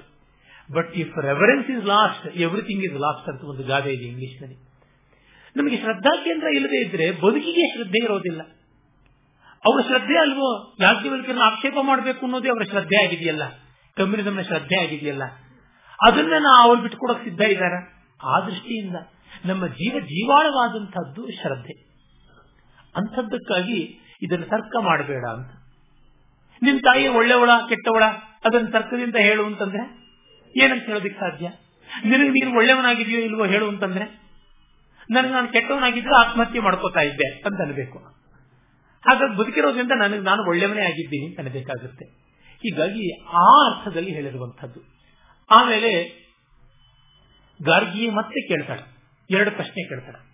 but 0.72 0.94
if 0.94 1.18
reference 1.18 1.70
is 1.70 1.86
lost 1.86 2.36
everything 2.36 2.84
is 2.84 2.94
lost 2.94 3.28
ಅಂತ 3.28 3.42
ಒಂದು 3.42 3.62
ಗಾದೆ 3.62 3.92
ಇದೆ 3.92 4.04
ಇಂಗ್ಲಿಷ್ನಲ್ಲಿ 4.04 4.56
ನಮಗೆ 5.56 5.76
ಶ್ರದ್ಧಾ 5.76 6.24
ಕೇಂದ್ರ 6.24 6.46
ಇಲ್ಲದೆ 6.54 6.84
ಇದ್ರೆ 6.86 7.10
ಬದುಕಿಗೆ 7.10 7.76
ಶ್ರದ್ಧೆ 7.76 8.04
ಇರೋದಿಲ್ಲ. 8.04 8.57
ಅವರ 9.64 9.80
ಶ್ರದ್ಧೆ 9.86 10.18
ಅಲ್ವೋ? 10.18 10.76
ಯಾಜ್ಞವಲ್ಕರನ್ನ 10.80 11.40
ಆಕ್ಷೇಪ 11.44 11.74
ಮಾಡಬೇಕು 11.82 12.20
ಅನ್ನೋದೇ 12.20 12.48
ಅವರ 12.48 12.62
ಶ್ರದ್ಧೆ 12.64 13.06
ಆಗಿದೆಯಲ್ಲ? 13.06 13.42
ಕಮ್ಯುನಿಸಂನ 13.96 14.40
ಶ್ರದ್ಧೆ 14.40 14.80
ಆಗಿದೆಯಲ್ಲ? 14.80 15.24
ಅದನ್ನ 16.06 16.32
ನಾವು 16.40 16.68
ಅವ್ರು 16.68 16.82
ಬಿಟ್ಕೊಡಕ್ 16.82 17.24
ಸಿದ್ಧ 17.24 17.40
ಇದ್ದಾರ 17.40 17.72
ಆ 18.24 18.40
ದೃಷ್ಟಿಯಿಂದ 18.40 18.96
ನಮ್ಮ 19.44 19.66
ಜೀವ 19.66 19.98
ಜೀವಾಳವಾದಂತಹದ್ದು 20.00 21.30
ಶ್ರದ್ಧೆ. 21.30 21.72
ಅಂಥದ್ದಕ್ಕಾಗಿ 22.96 23.98
ಇದನ್ನು 24.22 24.46
ತರ್ಕ 24.46 24.76
ಮಾಡಬೇಡ 24.80 25.24
ಅಂತ. 25.24 25.50
ನಿನ್ 26.62 26.80
ತಾಯಿ 26.80 27.08
ಒಳ್ಳೆವಳ, 27.08 27.50
ಕೆಟ್ಟವಳ, 27.68 28.04
ಅದನ್ನ 28.44 28.66
ತರ್ಕದಿಂದ 28.66 29.16
ಹೇಳು 29.16 29.46
ಅಂತಂದ್ರೆ 29.46 30.08
ಏನಂತ 30.56 30.82
ಹೇಳೋದಿಕ್ 30.82 31.20
ಸಾಧ್ಯ? 31.20 31.48
ನಿನಗೆ 32.04 32.28
ನೀನು 32.28 32.56
ಒಳ್ಳೆಯವನಾಗಿದೆಯೋ 32.56 33.20
ಇಲ್ವೋ 33.20 33.44
ಹೇಳು 33.44 33.68
ಅಂತಂದ್ರೆ, 33.68 34.20
ನನಗೆ 35.10 35.32
ನಾನು 35.32 35.48
ಕೆಟ್ಟವನಾಗಿದ್ರೆ 35.48 36.26
ಆತ್ಮಹತ್ಯೆ 36.26 36.60
ಮಾಡ್ಕೋತಾ 36.60 37.00
ಇದ್ದೆ 37.00 37.40
ಅಂತ 37.46 37.60
ಅನ್ಬೇಕು 37.60 38.17
ಹಾಗಾಗಿ 39.06 39.36
ಬದುಕಿರೋದ್ರಿಂದ 39.36 39.92
ನನಗೆ 39.96 40.20
ನಾನು 40.20 40.48
ಒಳ್ಳೆಯವನೇ 40.48 40.82
ಆಗಿದ್ದೀನಿ 40.82 41.26
ಅಂತ 41.26 41.38
ಅನ್ನಬೇಕಾಗುತ್ತೆ. 41.38 42.04
ಹೀಗಾಗಿ 42.50 43.24
ಆ 43.24 43.74
ಅರ್ಥದಲ್ಲಿ 43.74 44.12
ಹೇಳಿರುವಂಥದ್ದು. 44.12 44.80
ಆಮೇಲೆ 45.50 46.04
ಗಾರ್ಗಿ 47.62 48.10
ಮತ್ತೆ 48.10 48.48
ಕೇಳ್ತಾಳೆ. 48.48 48.98
ಎರಡು 49.30 49.50
ಪ್ರಶ್ನೆ 49.50 49.88
ಕೇಳ್ತಾಳೆ. 49.88 50.28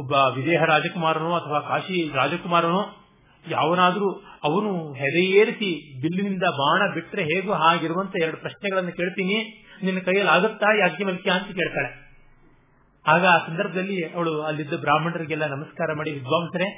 ಒಬ್ಬ 0.00 0.12
ವಿದೇಹ 0.12 0.62
ರಾಜಕುಮಾರನೋ 0.64 1.32
ಅಥವಾ 1.32 1.60
ಕಾಶಿ 1.60 2.12
ರಾಜಕುಮಾರನೋ, 2.14 3.06
ಯಾವನಾದ್ರೂ 3.48 4.10
ಅವನು 4.42 4.92
ಹೆದೆಯೇರಿಸಿ 4.92 6.00
ಬಿಲ್ಲಿನಿಂದ 6.00 6.42
ಬಾಣ 6.42 6.94
ಬಿಟ್ಟರೆ 6.94 7.22
ಹೇಗೋ 7.24 7.52
ಹಾಗಿರುವಂತ 7.52 8.12
ಎರಡು 8.22 8.36
ಪ್ರಶ್ನೆಗಳನ್ನು 8.36 8.92
ಕೇಳ್ತೀನಿ. 8.92 9.66
ನಿನ್ನ 9.82 9.98
ಕೈಯಲ್ಲಿ 9.98 10.32
ಆಗುತ್ತಾ 10.32 10.86
ಯಾಜ್ಞವಲ್ಕ್ಯ 10.86 11.30
ಅಂತ 11.30 11.46
ಕೇಳ್ತಾಳೆ. 11.46 12.05
ಆಗ 13.12 13.24
ಆ 13.32 13.38
ಸಂದರ್ಭದಲ್ಲಿ 13.46 13.96
ಅವಳು 14.14 14.32
ಅಲ್ಲಿದ್ದ 14.42 14.76
ಬ್ರಾಹ್ಮಣರಿಗೆಲ್ಲ 14.84 15.46
ನಮಸ್ಕಾರ 15.46 15.88
ಮಾಡಿ, 15.98 16.10
ವಿದ್ವಾಂಸರೇ, 16.10 16.68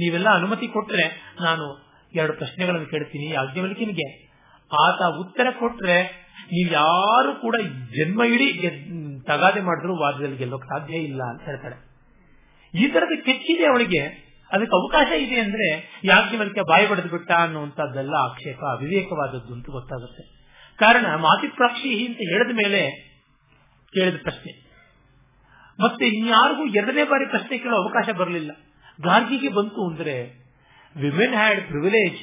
ನೀವೆಲ್ಲ 0.00 0.28
ಅನುಮತಿ 0.38 0.66
ಕೊಟ್ರೆ 0.66 1.04
ನಾನು 1.40 1.64
ಎರಡು 2.12 2.32
ಪ್ರಶ್ನೆಗಳನ್ನು 2.32 2.88
ಕೇಳ್ತೀನಿ 2.94 3.26
ಯಾಜ್ಞವಲ್ಕಿನಿಗೆ 3.38 4.06
ಆತ 4.70 5.00
ಉತ್ತರ 5.22 5.46
ಕೊಟ್ರೆ 5.60 5.98
ನೀವು 6.52 6.70
ಯಾರು 6.72 7.30
ಕೂಡ 7.40 7.56
ಜನ್ಮ 7.96 8.20
ಇಡೀ 8.34 8.48
ತಗಾದೆ 9.26 9.60
ಮಾಡಿದ್ರು 9.60 9.94
ವಾದದಲ್ಲಿ 10.02 10.36
ಗೆಲ್ಲೋಕೆ 10.36 10.68
ಸಾಧ್ಯ 10.72 10.94
ಇಲ್ಲ, 11.08 11.20
ಅಂತ 11.32 11.42
ಹೇಳ್ತಾಳೆ 11.48 11.76
ಈ 12.74 12.86
ತರದ 12.94 13.14
ಕೆಚ್ಚಿದೆ 13.26 13.64
ಅವಳಿಗೆ. 13.70 14.02
ಅದಕ್ಕೆ 14.50 14.74
ಅವಕಾಶ 14.80 15.08
ಇದೆ 15.24 15.38
ಅಂದ್ರೆ 15.40 15.66
ಯಾಜ್ಞವಲ್ಕ್ಯ 16.04 16.62
ಬಾಯಿ 16.70 16.86
ಬಡಿದು 16.90 17.10
ಬಿಟ್ಟ 17.14 17.30
ಅನ್ನುವಂಥದ್ದೆಲ್ಲ 17.44 18.14
ಆಕ್ಷೇಪ, 18.28 18.60
ಅವಿವೇಕವಾದದ್ದು 18.76 19.52
ಅಂತ 19.56 19.66
ಗೊತ್ತಾಗುತ್ತೆ. 19.78 20.22
ಕಾರಣ 20.78 21.06
ಮಾತಿಪ್ರಾಕ್ಷಿ 21.26 21.92
ಅಂತ 22.06 22.20
ಹೇಳಿದ 22.32 22.54
ಮೇಲೆ 22.62 22.80
ಕೇಳಿದ 23.92 24.18
ಪ್ರಶ್ನೆ 24.22 24.52
ಮತ್ತೆ 25.80 26.06
ಇನ್ಯಾರಿಗೂ 26.06 26.66
ಎರಡನೇ 26.66 27.04
ಬಾರಿ 27.04 27.26
ಪ್ರಶ್ನೆ 27.26 27.58
ಕೇಳೋ 27.58 27.82
ಅವಕಾಶ 27.82 28.14
ಬರಲಿಲ್ಲ. 28.14 28.50
ಗಾರ್ಗಿಗೆ 29.02 29.48
ಬಂತು 29.48 29.90
ಅಂದ್ರೆ 29.90 30.14
women 30.96 31.34
had 31.34 31.66
privilege 31.66 32.16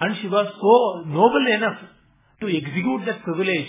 and 0.00 0.16
she 0.16 0.26
was 0.26 0.48
so 0.48 1.04
noble 1.08 1.48
enough 1.48 1.82
to 2.40 2.48
execute 2.48 3.06
that 3.06 3.22
privilege 3.22 3.68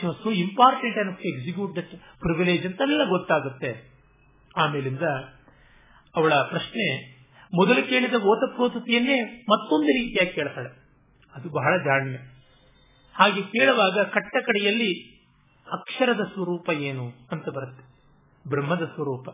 she 0.00 0.06
was 0.06 0.22
so 0.22 0.30
important 0.30 0.98
enough 0.98 1.22
to 1.22 1.28
execute 1.28 1.76
that 1.76 1.90
privilege 2.20 2.66
ಅಂತೆಲ್ಲ 2.66 3.04
ಗೊತ್ತಾಗುತ್ತೆ. 3.08 3.94
ಆಮೇಲಿಂದ 4.56 5.02
ಅವಳ 6.16 6.34
ಪ್ರಶ್ನೆ, 6.34 7.16
ಮೊದಲು 7.54 7.88
ಕೇಳಿದ 7.88 8.14
ಓತಪ್ರೋತತಿಯನ್ನೇ 8.14 9.46
ಮತ್ತೊಂದು 9.50 9.86
ರೀತಿಯಾಗಿ 9.86 10.32
ಕೇಳ್ತಾಳೆ. 10.32 10.84
ಅದು 11.34 11.48
ಬಹಳ 11.48 11.78
ಜಾಣ್ಯ. 11.84 12.16
ಹಾಗೆ 13.14 13.42
ಕೇಳುವಾಗ 13.42 13.98
ಕಟ್ಟ 13.98 14.36
ಕಡೆಯಲ್ಲಿ 14.46 15.22
ಅಕ್ಷರದ 15.72 16.20
ಸ್ವರೂಪ 16.20 16.70
ಏನು 16.70 17.12
ಅಂತ 17.30 17.48
ಬರುತ್ತೆ. 17.48 17.93
ಬ್ರಹ್ಮದ 18.48 18.84
ಸ್ವರೂಪ. 18.84 19.28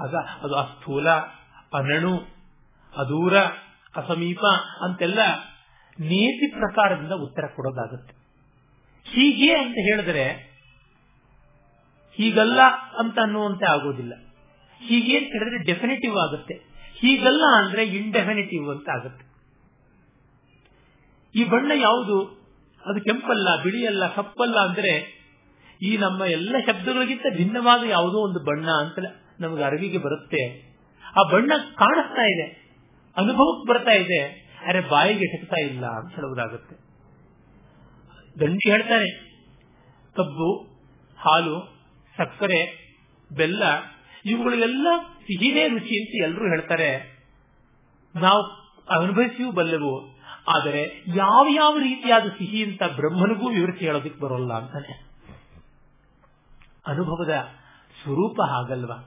ಆಗ 0.00 0.14
ಅದು 0.14 0.54
ಅಸ್ಥೂಲ 0.54 1.08
ಅನಣು 1.74 2.16
ಅದೂರ 2.96 3.36
ಅಸಮೀಪ 3.96 4.44
ಅಂತೆಲ್ಲ 4.82 5.18
ನೀತಿ 6.00 6.50
ಪ್ರಕಾರದಿಂದ 6.50 7.12
ಉತ್ತರ 7.12 7.46
ಕೊಡೋದಾಗುತ್ತೆ. 7.46 8.14
ಹೀಗೆ 9.04 9.54
ಅಂತ 9.54 9.74
ಹೇಳಿದ್ರೆ 9.74 10.48
ಹೀಗಲ್ಲ 12.14 12.60
ಅಂತ 12.98 13.18
ಅನ್ನುವಂತೆ 13.18 13.64
ಆಗೋದಿಲ್ಲ. 13.70 14.12
ಹೀಗೆ 14.78 15.18
ಅಂತ 15.18 15.26
ಹೇಳಿದ್ರೆ 15.26 15.64
ಡೆಫಿನೆಟಿವ್ 15.64 16.16
ಆಗುತ್ತೆ. 16.16 16.54
ಹೀಗಲ್ಲ 16.94 17.44
ಅಂದ್ರೆ 17.56 17.84
ಇಂಡೆಫಿನೆಟಿವ್ 17.84 18.70
ಅಂತ 18.70 18.88
ಆಗುತ್ತೆ. 18.88 19.28
ಈ 21.34 21.44
ಬಣ್ಣ 21.44 21.72
ಯಾವುದು? 21.74 22.46
ಅದು 22.86 23.04
ಕೆಂಪಲ್ಲ, 23.04 23.62
ಬಿಳಿಯಲ್ಲ, 23.62 24.14
ಕಪ್ಪಲ್ಲ 24.14 24.58
ಅಂದ್ರೆ 24.58 25.17
ಈ 25.82 25.96
ನಮ್ಮ 25.96 26.24
ಎಲ್ಲ 26.24 26.56
ಶಬ್ದಗಳಿಗಿಂತ 26.66 27.26
ಭಿನ್ನವಾದ 27.36 27.82
ಯಾವುದೋ 27.84 28.18
ಒಂದು 28.18 28.44
ಬಣ್ಣ 28.44 28.70
ಅಂತ 28.70 28.98
ನಮಗೆ 29.40 29.62
ಅರಿವಿಗೆ 29.62 29.98
ಬರುತ್ತೆ. 29.98 30.68
ಆ 31.16 31.32
ಬಣ್ಣ 31.32 31.52
ಕಾಣಿಸ್ತಾ 31.56 32.26
ಇದೆ. 32.26 32.74
ಅನುಭವಕ್ಕೆ 33.16 33.68
ಬರ್ತಾ 33.68 33.90
ಇದೆ. 33.90 34.48
ಅರೆ 34.66 34.80
ಬಾಯಿಗೆ 34.80 35.24
ಎಟಕ್ತಾ 35.24 35.56
ಇಲ್ಲ 35.56 35.86
ಅಂತ 35.86 36.14
ಹೇಳುವುದಾಗುತ್ತೆ. 36.14 36.74
ದಂಡಿ 38.40 38.70
ಹೇಳ್ತಾನೆ 38.70 39.28
ಕಬ್ಬು, 40.16 40.62
ಹಾಲು, 41.18 41.78
ಸಕ್ಕರೆ, 42.16 42.88
ಬೆಲ್ಲ, 43.36 43.62
ಇವುಗಳಿಗೆಲ್ಲ 44.26 44.86
ಸಿಹಿನೇ 45.06 45.68
ರುಚಿ 45.68 46.00
ಅಂತ 46.00 46.22
ಎಲ್ಲರೂ 46.22 46.48
ಹೇಳ್ತಾರೆ. 46.48 47.18
ನಾವು 48.14 48.42
ಅನುಭವಿಸಿಯೂ 49.00 49.52
ಬಲ್ಲೆವು. 49.52 50.18
ಆದರೆ 50.56 51.04
ಯಾವ 51.16 51.46
ಯಾವ 51.54 51.78
ರೀತಿಯಾದ 51.78 52.22
ಸಿಹಿ 52.22 52.64
ಅಂತ 52.64 52.82
ಬ್ರಹ್ಮನಿಗೂ 52.82 53.48
ವಿವರಿಸಿ 53.48 53.84
ಹೇಳೋದಕ್ಕೆ 53.84 54.20
ಬರೋಲ್ಲ 54.20 54.52
ಅಂತಾನೆ. 54.52 55.07
ಅನುಭವದ 56.88 57.34
ಸ್ವರೂಪ 58.02 58.38
ಹಾಗಲ್ವಾ? 58.50 58.98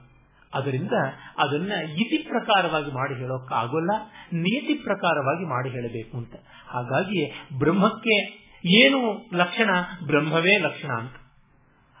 ಅದರಿಂದ 0.52 0.94
ಅದನ್ನ 1.38 1.72
ಇತಿ 2.02 2.18
ಪ್ರಕಾರವಾಗಿ 2.28 2.90
ಮಾಡಿ 2.90 3.14
ಹೇಳೋಕ್ಕಾಗೋಲ್ಲ, 3.14 3.92
ನೀತಿ 4.38 4.74
ಪ್ರಕಾರವಾಗಿ 4.84 5.44
ಮಾಡಿ 5.44 5.70
ಹೇಳಬೇಕು 5.70 6.14
ಅಂತ. 6.16 6.34
ಹಾಗಾಗಿ 6.66 7.20
ಬ್ರಹ್ಮಕ್ಕೆ 7.58 8.16
ಏನು 8.64 9.00
ಲಕ್ಷಣ? 9.34 9.70
ಬ್ರಹ್ಮವೇ 10.06 10.54
ಲಕ್ಷಣ 10.58 10.92
ಅಂತ. 10.92 11.16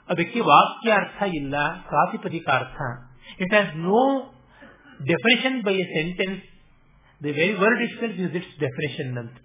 ಅದಕ್ಕೆ 0.08 0.40
ವಾಕ್ಯಾರ್ಥ 0.40 1.22
ಇಲ್ಲ, 1.34 1.54
ಪ್ರಾತಿಪದಿಕಾರ್ಥ. 1.88 2.78
It 3.40 3.54
has 3.54 3.72
no 3.86 4.00
definition 5.00 5.58
by 5.62 5.74
a 5.74 5.86
sentence 5.96 6.42
the 7.20 7.32
very 7.40 7.54
word 7.54 7.82
it 7.82 8.20
is 8.20 8.36
its 8.40 8.54
definition 8.60 9.12
ಅಂತ. 9.18 9.36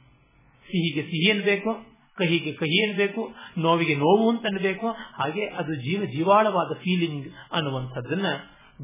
ಸಿಹಿಗೆ 0.68 1.03
ಸಿಹಿ 1.03 1.30
ಅನ್ಬೇಕು 1.31 1.72
ಕಹಿಗೆ 2.18 2.53
ಕಹಿ 2.53 2.89
ಅನ್ಬೇಕು 2.89 3.35
ನೋವಿಗೆ 3.57 3.95
ನೋವು 3.95 4.30
ಅಂತ 4.30 4.45
ಅನ್ಬೇಕು 4.45 4.88
ಹಾಗೆ 4.91 5.45
ಅದು 5.45 5.76
ಜೀವ 5.76 6.06
ಜೀವಾಳವಾದ 6.06 6.73
ಫೀಲಿಂಗ್ 6.73 7.27
ಅನ್ನುವಂಥದ್ದನ್ನ 7.52 8.26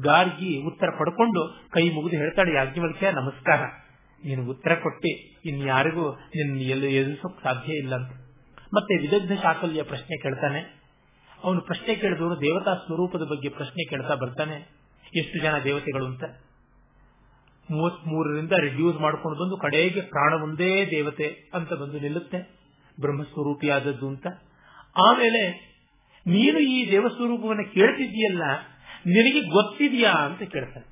ಗಾರ್ಗಿ 0.02 0.62
ಉತ್ತರ 0.66 0.90
ಪಡ್ಕೊಂಡು 0.98 1.68
ಕೈ 1.70 1.90
ಮುಗಿದು 1.90 2.16
ಹೇಳ್ತಾಳೆ, 2.16 2.54
ಯಾಜ್ಞವಲ್ಕ್ಯ, 2.54 3.10
ನಮಸ್ಕಾರ. 3.10 3.60
ನೀನು 4.24 4.50
ಉತ್ತರ 4.50 4.74
ಕೊಟ್ಟಿ. 4.74 5.40
ಇನ್ಯಾರಿಗೂ 5.44 6.12
ನಿನ್ನ 6.12 6.60
ಎಲ್ಲ 6.60 6.84
ಎದುರಿಸೋಕ್ 6.84 7.42
ಸಾಧ್ಯ 7.42 7.72
ಇಲ್ಲ 7.72 7.94
ಅಂತ. 7.94 8.12
ಮತ್ತೆ 8.74 8.98
ವಿದಗ್ಧ 9.00 9.32
ಶಾಕಲ್ಯ 9.42 9.82
ಪ್ರಶ್ನೆ 9.82 10.22
ಕೇಳ್ತಾನೆ. 10.22 10.84
ಅವನು 11.44 11.60
ಪ್ರಶ್ನೆ 11.60 11.94
ಕೇಳಿದವನು 11.94 12.40
ದೇವತಾ 12.40 12.74
ಸ್ವರೂಪದ 12.74 13.22
ಬಗ್ಗೆ 13.30 13.48
ಪ್ರಶ್ನೆ 13.48 13.88
ಕೇಳ್ತಾ 13.88 14.14
ಬರ್ತಾನೆ. 14.14 14.68
ಎಷ್ಟು 15.16 15.42
ಜನ 15.42 15.58
ದೇವತೆಗಳು 15.58 16.06
ಅಂತ? 16.06 16.24
ಮೂವತ್ಮೂರರಿಂದ 17.70 18.52
ರಿಡ್ಯೂಸ್ 18.52 19.00
ಮಾಡ್ಕೊಂಡು 19.00 19.44
ಬಂದು 19.44 19.56
ಕಡೆಗೆ 19.56 20.00
ಪ್ರಾಣ 20.00 20.42
ಒಂದೇ 20.42 20.86
ದೇವತೆ 20.90 21.50
ಅಂತ 21.54 21.72
ಬಂದು 21.72 22.00
ನಿಲ್ಲುತ್ತೆ. 22.00 22.63
ಬ್ರಹ್ಮಸ್ವರೂಪಿಯಾದದ್ದು 23.00 24.08
ಅಂತ? 24.08 24.26
ಆಮೇಲೆ, 25.06 25.74
ನೀನು 26.26 26.58
ಈ 26.58 26.90
ದೇವಸ್ವರೂಪವನ್ನು 26.90 27.74
ಕೇಳ್ತಿದ್ದೀಯಲ್ಲ, 27.74 28.42
ನಿನಗೆ 29.06 29.40
ಗೊತ್ತಿದೆಯಾ 29.40 30.12
ಅಂತ 30.12 30.42
ಕೇಳ್ತಾನೆ. 30.42 30.86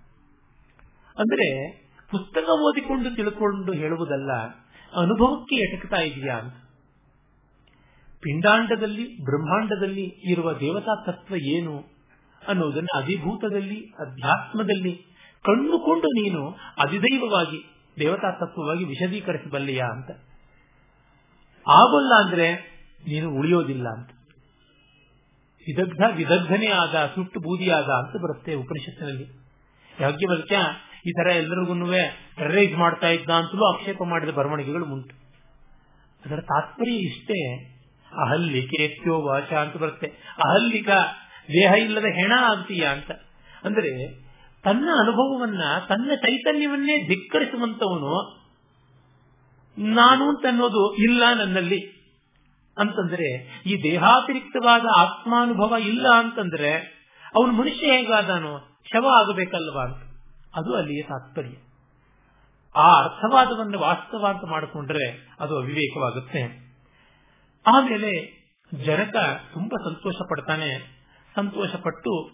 ಅಂದ್ರೆ, 1.18 1.76
ಪುಸ್ತಕ 2.10 2.48
ಓದಿಕೊಂಡು 2.48 3.14
ತಿಳ್ಕೊಂಡು 3.14 3.72
ಹೇಳುವುದಲ್ಲ, 3.72 4.32
ಅನುಭವಕ್ಕೆ 5.00 5.56
ಎಟಕ್ತಾ 5.56 5.96
ಇದೆಯಾ 5.96 6.36
ಅಂತ? 6.36 6.54
ಪಿಂಡಾಂಡದಲ್ಲಿ, 8.20 9.24
ಬ್ರಹ್ಮಾಂಡದಲ್ಲಿ 9.24 10.14
ಇರುವ 10.30 10.52
ದೇವತಾ 10.52 11.12
ತತ್ವ 11.12 11.36
ಏನು 11.36 11.84
ಅನ್ನೋದನ್ನು 12.48 12.98
ಅಧಿಭೂತದಲ್ಲಿ, 12.98 13.80
ಅಧ್ಯಾತ್ಮದಲ್ಲಿ 13.80 14.96
ಕಂಡುಕೊಂಡು 15.44 16.06
ನೀನು 16.06 16.50
ಅಧಿದೈವವಾಗಿ, 16.78 17.64
ದೇವತಾ 18.00 18.30
ತತ್ವವಾಗಿ 18.30 18.84
ವಿಶದೀಕರಿಸಬಲ್ಲೆಯಾ 18.84 19.86
ಅಂತ? 19.86 20.31
ಆಗೋಲ್ಲ 21.68 22.12
ಅಂದ್ರೆ 22.24 22.54
ನೀನು 23.08 23.30
ಉಳಿಯೋದಿಲ್ಲ 23.30 23.88
ಅಂತ. 23.88 24.10
ವಿದಗ್ಧ, 25.66 26.16
ವಿದಗ್ಧನೇ 26.16 26.66
ಆದ, 26.66 27.12
ಸುಟ್ಟು 27.14 27.40
ಬೂದಿಯಾದ 27.40 27.84
ಅಂತ 27.84 28.22
ಬರುತ್ತೆ 28.22 28.54
ಉಪನಿಷತ್ತಿನಲ್ಲಿ. 28.54 29.42
ಯಾಜ್ಞವಲ್ಕ್ಯ 30.00 30.56
ಈ 31.06 31.10
ತರ 31.10 31.30
ಎಲ್ಲರಿಗೂ 31.30 31.92
ಟೆರರೈಸ್ 32.36 32.78
ಮಾಡ್ತಾ 32.78 33.08
ಇದ್ದ 33.08 33.30
ಅಂತಲೂ 33.30 33.74
ಆಕ್ಷೇಪ 33.74 34.02
ಮಾಡಿದ 34.02 34.28
ಬರವಣಿಗೆಗಳು 34.28 34.84
ಉಂಟು. 34.84 35.22
ಅದರ 36.26 36.40
ತಾತ್ಪರ್ಯ 36.40 36.92
ಇಷ್ಟೇ. 36.92 37.72
ಅಹಲ್ಲಿಕೆ 38.06 38.82
ಎತ್ಯೋ 38.82 39.22
ವಾಚ 39.22 39.52
ಅಂತ 39.52 39.76
ಬರುತ್ತೆ. 39.76 40.06
ಅಹಲ್ಲಿಕ 40.38 40.88
ದೇಹ 41.48 41.72
ಇಲ್ಲದ 41.72 42.04
ಹೆಣ 42.04 42.32
ಆಗ್ತೀಯ 42.40 42.84
ಅಂತ. 42.86 43.10
ಅಂದ್ರೆ 43.64 44.14
ತನ್ನ 44.62 44.88
ಅನುಭವವನ್ನ, 44.98 45.62
ತನ್ನ 45.88 46.10
ಚೈತನ್ಯವನ್ನೇ 46.14 47.08
ಧಿಕ್ಕರಿಸುವಂತವನು 47.08 48.41
ನಾನು 49.78 50.28
ಅಂತ 50.28 50.46
ಅನ್ನೋದು 50.48 50.94
ಇಲ್ಲ 50.94 51.22
ನನ್ನಲ್ಲಿ. 51.34 52.02
ಅಂತಂದ್ರೆ, 52.78 53.62
ಈ 53.66 53.82
ದೇಹಾತಿರಿಕ್ತವಾದ 53.82 54.82
ಆತ್ಮಾನುಭವ 54.96 55.76
ಇಲ್ಲ 55.76 56.08
ಅಂತಂದ್ರೆ, 56.08 56.74
ಅವನು 57.34 57.52
ಮನುಷ್ಯ 57.52 57.86
ಹೇಗಾದಾನು? 57.86 58.80
ಶವ 58.92 59.08
ಆಗಬೇಕಲ್ವಾ 59.08 59.82
ಅಂತ. 59.82 60.12
ಅದು 60.54 60.76
ಅಲ್ಲಿಯ 60.76 61.02
ತಾತ್ಪರ್ಯ. 61.02 61.50
ಆ 62.76 63.02
ಅರ್ಥವಾದವನ್ನು 63.02 63.78
ವಾಸ್ತವ 63.78 64.26
ಅಂತ 64.26 64.44
ಮಾಡಿಕೊಂಡ್ರೆ 64.44 65.28
ಅದು 65.40 65.56
ಅವಿವೇಕವಾಗುತ್ತೆ. 65.56 66.42
ಆಮೇಲೆ 67.66 68.42
ಜನಕ 68.74 69.16
ತುಂಬಾ 69.52 69.84
ಸಂತೋಷ 69.84 70.14
ಪಡ್ತಾನೆ. 70.30 71.02
ಸಂತೋಷ 71.36 71.74
ಪಟ್ಟು 71.74 72.30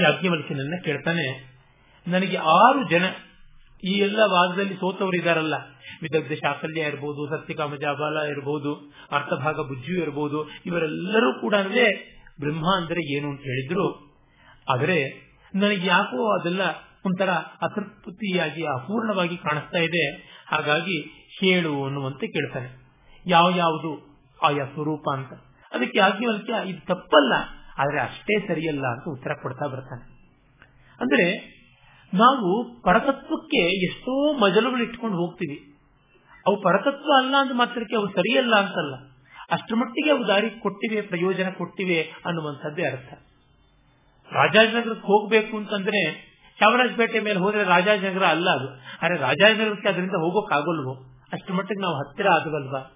ಯಾಜ್ಞವಲ್ಕಿನನ್ನ 0.00 0.74
ಕೇಳ್ತಾನೆ. 0.84 1.58
ನನಗೆ 2.06 2.36
ಆರು 2.36 2.90
ಜನ 2.90 3.04
ಈ 3.84 3.90
ಎಲ್ಲ 3.90 4.18
ವಾದದಲ್ಲಿ 4.18 4.74
ಸೋತವರು 4.74 5.16
ಇದಾರಲ್ಲ. 5.16 5.54
ವಿದಗ್ಧ 6.02 6.32
ಶಾಕಲ್ಯ 6.32 6.80
ಇರಬಹುದು 6.80 7.28
ಸತ್ಯಕಾಮ 7.28 7.74
ಜಾಬಾಲ 7.74 8.16
ಇರಬಹುದು 8.16 8.92
ಅರ್ಥಭಾಗ 9.12 9.54
ಬುಜ್ಜು 9.54 9.92
ಇರಬಹುದು 9.92 10.48
ಇವರೆಲ್ಲರೂ 10.66 11.40
ಕೂಡ 11.40 11.54
ಅಂದ್ರೆ 11.54 12.18
ಬ್ರಹ್ಮ 12.40 12.76
ಅಂದ್ರೆ 12.76 13.16
ಏನು 13.16 13.28
ಅಂತ 13.28 13.40
ಹೇಳಿದ್ರು. 13.40 14.16
ಆದರೆ 14.68 15.28
ನನಗೆ 15.54 15.86
ಯಾಕೋ 15.86 16.40
ಅದೆಲ್ಲ 16.40 16.60
ಒಂಥರ 17.06 17.30
ಅತೃಪ್ತಿಯಾಗಿ 17.30 18.64
ಅಪೂರ್ಣವಾಗಿ 18.64 19.36
ಕಾಣಿಸ್ತಾ 19.36 19.78
ಇದೆ. 19.78 20.10
ಹಾಗಾಗಿ 20.46 21.28
ಹೇಳು 21.40 21.84
ಅನ್ನುವಂತೆ 21.84 22.26
ಕೇಳ್ತಾನೆ 22.26 22.88
ಯಾವ 23.26 23.50
ಯಾವುದು? 23.56 24.08
ಆಯಾ 24.42 24.64
ಸ್ವರೂಪ 24.64 25.04
ಅಂತ. 25.12 25.32
ಅದಕ್ಕೆ 25.72 26.00
ಆಗಿವಲ್ಕೆ 26.00 26.68
ಇದು 26.68 26.86
ತಪ್ಪಲ್ಲ. 26.86 27.32
ಆದ್ರೆ 27.78 28.00
ಅಷ್ಟೇ 28.00 28.48
ಸರಿಯಲ್ಲ 28.48 28.86
ಅಂತ 28.86 29.02
ಉತ್ತರ 29.08 29.30
ಕೊಡ್ತಾ 29.42 29.66
ಬರ್ತಾನೆ. 29.66 30.02
ಅಂದ್ರೆ 31.00 31.57
ನಾವು 32.14 32.80
ಪರತತ್ವಕ್ಕೆ 32.82 33.86
ಎಷ್ಟೋ 33.86 34.38
ಮಜಲುಗಳು 34.38 34.82
ಇಟ್ಕೊಂಡು 34.82 35.16
ಹೋಗ್ತೀವಿ. 35.16 35.74
ಅವು 36.46 36.62
ಪರತತ್ವ 36.62 37.10
ಅಲ್ಲ 37.18 37.34
ಅಂತ 37.38 37.50
ಮಾತ್ರಕ್ಕೆ 37.54 37.96
ಅವು 37.96 38.08
ಸರಿಯಲ್ಲ 38.08 38.54
ಅಂತಲ್ಲ. 38.54 38.94
ಅಷ್ಟರ 39.50 39.74
ಮಟ್ಟಿಗೆ 39.76 40.10
ಅವು 40.10 40.28
ದಾರಿ 40.28 40.50
ಕೊಟ್ಟಿವೆ, 40.50 41.00
ಪ್ರಯೋಜನ 41.00 41.48
ಕೊಟ್ಟಿವೆ 41.50 42.02
ಅನ್ನುವಂಥದ್ದೇ 42.02 42.82
ಅರ್ಥ. 42.82 43.12
ರಾಜಾಜನಗರಕ್ಕೆ 44.32 45.06
ಹೋಗಬೇಕು 45.06 45.56
ಅಂತಂದ್ರೆ 45.56 46.28
ಚಾಮರಾಜಪೇಟೆ 46.58 47.20
ಮೇಲೆ 47.20 47.38
ಹೋದ್ರೆ 47.38 47.64
ರಾಜಾಜನಗರ 47.64 48.24
ಅಲ್ಲ 48.24 48.50
ಅದು. 48.50 48.68
ಆದ್ರೆ 49.04 49.16
ರಾಜಾಜನಗರಕ್ಕೆ 49.16 49.88
ಅದರಿಂದ 49.88 50.10
ಹೋಗೋಕ್ಕಾಗಲ್ವೋ? 50.10 50.94
ಅಷ್ಟು 51.32 51.54
ಮಟ್ಟಿಗೆ 51.54 51.80
ನಾವು 51.80 51.94
ಹತ್ತಿರ 51.94 52.28
ಆಗಲ್ವಾ 52.28 52.92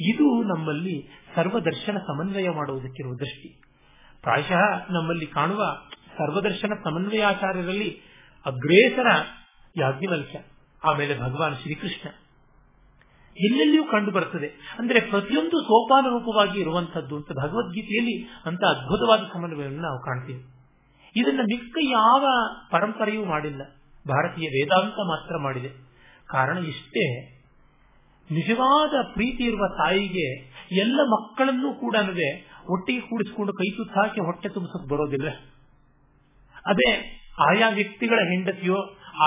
ಇದು 0.00 0.42
ನಮ್ಮಲ್ಲಿ 0.42 1.08
ಸರ್ವದರ್ಶನ 1.36 1.98
ಸಮನ್ವಯ 1.98 2.48
ಮಾಡುವುದಕ್ಕಿರುವ 2.50 3.14
ದೃಷ್ಟಿ. 3.14 3.60
ಪ್ರಾಯಶಃ 4.22 4.92
ನಮ್ಮಲ್ಲಿ 4.92 5.26
ಕಾಣುವ 5.26 5.76
ಸರ್ವದರ್ಶನ 6.18 6.72
ಸಮನ್ವಯಾಚಾರ್ಯರಲ್ಲಿ 6.84 8.15
ಅಗ್ರೇಸರ 8.46 9.06
ಯಾಜ್ಞವಲ್ಕ್ಯ 9.76 10.38
ಆಮೇಲೆ 10.84 11.18
ಭಗವಾನ್ 11.18 11.56
ಶ್ರೀಕೃಷ್ಣ. 11.56 12.08
ಎಲ್ಲೆಲ್ಲಿಯೂ 13.36 13.84
ಕಂಡು 13.84 14.10
ಬರ್ತದೆ 14.10 14.76
ಅಂದ್ರೆ 14.78 15.00
ಪ್ರತಿಯೊಂದು 15.00 15.56
ಸೋಪಾನ 15.60 16.04
ರೂಪವಾಗಿ 16.10 16.60
ಇರುವಂತಹದ್ದು 16.60 17.16
ಅಂತ 17.16 17.32
ಭಗವದ್ಗೀತೆಯಲ್ಲಿ 17.32 18.16
ಅಂತ 18.44 18.64
ಅದ್ಭುತವಾದ 18.64 19.20
ಸಮನ್ವಯವನ್ನು 19.32 19.82
ನಾವು 19.82 19.98
ಕಾಣ್ತೀವಿ. 19.98 20.42
ಇದನ್ನ 21.16 21.40
ಮಿಕ್ಕ 21.40 21.78
ಯಾವ 21.82 22.26
ಪರಂಪರೆಯೂ 22.70 23.24
ಮಾಡಿಲ್ಲ. 23.24 23.62
ಭಾರತೀಯ 24.08 24.48
ವೇದಾಂತ 24.48 24.94
ಮಾತ್ರ 24.94 25.36
ಮಾಡಿದೆ. 25.38 25.68
ಕಾರಣ 26.26 26.58
ಇಷ್ಟೇ, 26.58 27.36
ನಿಜವಾದ 28.30 28.94
ಪ್ರೀತಿ 29.12 29.44
ಇರುವ 29.44 29.68
ತಾಯಿಗೆ 29.68 30.26
ಎಲ್ಲ 30.76 31.00
ಮಕ್ಕಳನ್ನೂ 31.02 31.74
ಕೂಡ 31.74 31.96
ಒಟ್ಟಿಗೆ 32.70 33.00
ಕೂಡಿಸಿಕೊಂಡು 33.00 33.52
ಕೈ 33.52 33.76
ತುತ್ತಾಕಿ 33.76 34.20
ಹೊಟ್ಟೆ 34.20 34.48
ತುಂಬಿಸಕ್ 34.48 34.88
ಬರೋದಿಲ್ಲ. 34.88 35.28
ಅದೇ 36.66 36.90
ಆಯಾ 37.38 37.68
ವ್ಯಕ್ತಿಗಳ 37.68 38.18
ಹೆಂಡತಿಯೋ, 38.18 38.76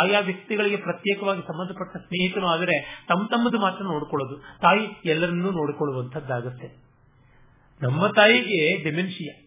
ಆಯಾ 0.01 0.19
ವ್ಯಕ್ತಿಗಳಿಗೆ 0.19 0.77
ಪ್ರತ್ಯೇಕವಾಗಿ 0.77 1.41
ಸಂಬಂಧಪಟ್ಟ 1.41 1.97
ಸ್ನೇಹಿತನೋ 1.97 2.47
ಆದರೆ 2.47 3.05
ತಮ್ಮ 3.09 3.27
ತಮ್ಮದು 3.27 3.59
ಮಾತ್ರ 3.59 3.83
ನೋಡ್ಕೊಳ್ಳೋದು. 3.83 4.59
ತಾಯಿ 4.61 5.01
ಎಲ್ಲರನ್ನೂ 5.05 5.51
ನೋಡಿಕೊಳ್ಳುವಂತದ್ದಾಗುತ್ತೆ 5.51 6.89
ನಮ್ಮ 7.81 8.07
ತಾಯಿಗೆ 8.07 8.83
ಡೆಮೆನ್ಷಿಯಾ 8.83 9.45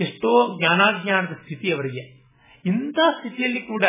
ಎಷ್ಟೋ 0.00 0.58
ಜ್ಞಾನಾಜ್ಞಾನದ 0.58 1.32
ಸ್ಥಿತಿ 1.32 1.72
ಅವರಿಗೆ. 1.72 2.18
ಇಂಥ 2.64 2.98
ಸ್ಥಿತಿಯಲ್ಲಿ 3.10 3.60
ಕೂಡ 3.60 3.84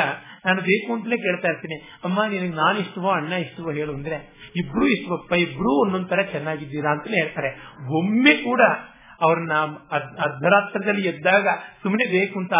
ನಾನು 0.45 0.61
ಬೇಕು 0.61 0.93
ಅಂತಲೇ 0.93 1.17
ಕೇಳ್ತಾ 1.17 1.47
ಇರ್ತೀನಿ. 1.47 1.75
ಅಮ್ಮ, 2.03 2.25
ನಿನಗೆ 2.25 2.55
ನಾನು 2.55 2.79
ಇಷ್ಟವೋ, 2.79 3.09
ಅಣ್ಣ 3.09 3.33
ಇಷ್ಟವೋ 3.33 3.71
ಹೇಳು 3.71 3.93
ಅಂದ್ರೆ, 3.93 4.33
ಇಬ್ರು 4.55 4.87
ಇಷ್ಟವಪ್ಪ, 4.87 5.33
ಇಬ್ರು 5.33 5.81
ಒಂದೊಂದ್ 5.81 6.31
ಚೆನ್ನಾಗಿದ್ದೀರಾ 6.31 6.91
ಅಂತಲೇ 6.91 7.17
ಹೇಳ್ತಾರೆ. 7.17 7.73
ಒಮ್ಮೆ 7.97 8.43
ಕೂಡ 8.43 8.61
ಅವ್ರನ್ನ 9.21 9.53
ಅರ್ಧರಾತ್ರದಲ್ಲಿ 10.21 11.07
ಎದ್ದಾಗ 11.07 11.47
ಸುಮ್ಮನೆ 11.83 12.11
ಬೇಕು 12.11 12.39
ಅಂತ 12.39 12.53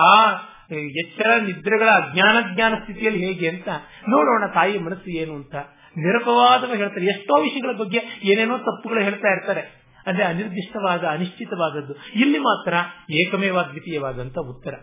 ಎಚ್ಚರ 0.75 1.39
ನಿದ್ರೆಗಳ 1.41 1.89
ಅಜ್ಞಾನ 1.89 2.55
ಜ್ಞಾನ 2.55 2.73
ಸ್ಥಿತಿಯಲ್ಲಿ 2.75 3.25
ಹೇಗೆ 3.25 3.49
ಅಂತ 3.49 3.67
ನೋಡೋಣ 4.09 4.45
ತಾಯಿ 4.53 4.77
ಮನಸ್ಸು 4.77 5.09
ಏನು 5.09 5.33
ಅಂತ. 5.33 5.55
ನಿರಪವಾದವ 5.97 6.73
ಹೇಳ್ತಾರೆ. 6.75 7.05
ಎಷ್ಟೋ 7.05 7.41
ವಿಷಯಗಳ 7.41 7.77
ಬಗ್ಗೆ 7.77 7.99
ಏನೇನೋ 8.23 8.57
ತಪ್ಪುಗಳು 8.57 9.01
ಹೇಳ್ತಾ 9.01 9.27
ಇರ್ತಾರೆ. 9.27 9.61
ಅಂದ್ರೆ 10.07 10.23
ಅನಿರ್ದಿಷ್ಟವಾದ, 10.23 11.03
ಅನಿಶ್ಚಿತವಾದದ್ದು. 11.03 11.93
ಇಲ್ಲಿ 11.93 12.39
ಮಾತ್ರ 12.39 12.73
ಏಕಮೇವಾದ್ವಿತೀಯವಾದಂತ 13.13 14.39
ಉತ್ತರ. 14.39 14.73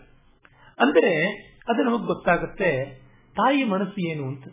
ಅಂದರೆ 0.81 1.27
ಅದು 1.69 1.83
ನಮಗ್ 1.83 2.07
ಗೊತ್ತಾಗುತ್ತೆ 2.07 3.01
ತಾಯಿ 3.37 3.65
ಮನಸ್ಸು 3.65 4.09
ಏನು 4.11 4.25
ಅಂತ. 4.25 4.45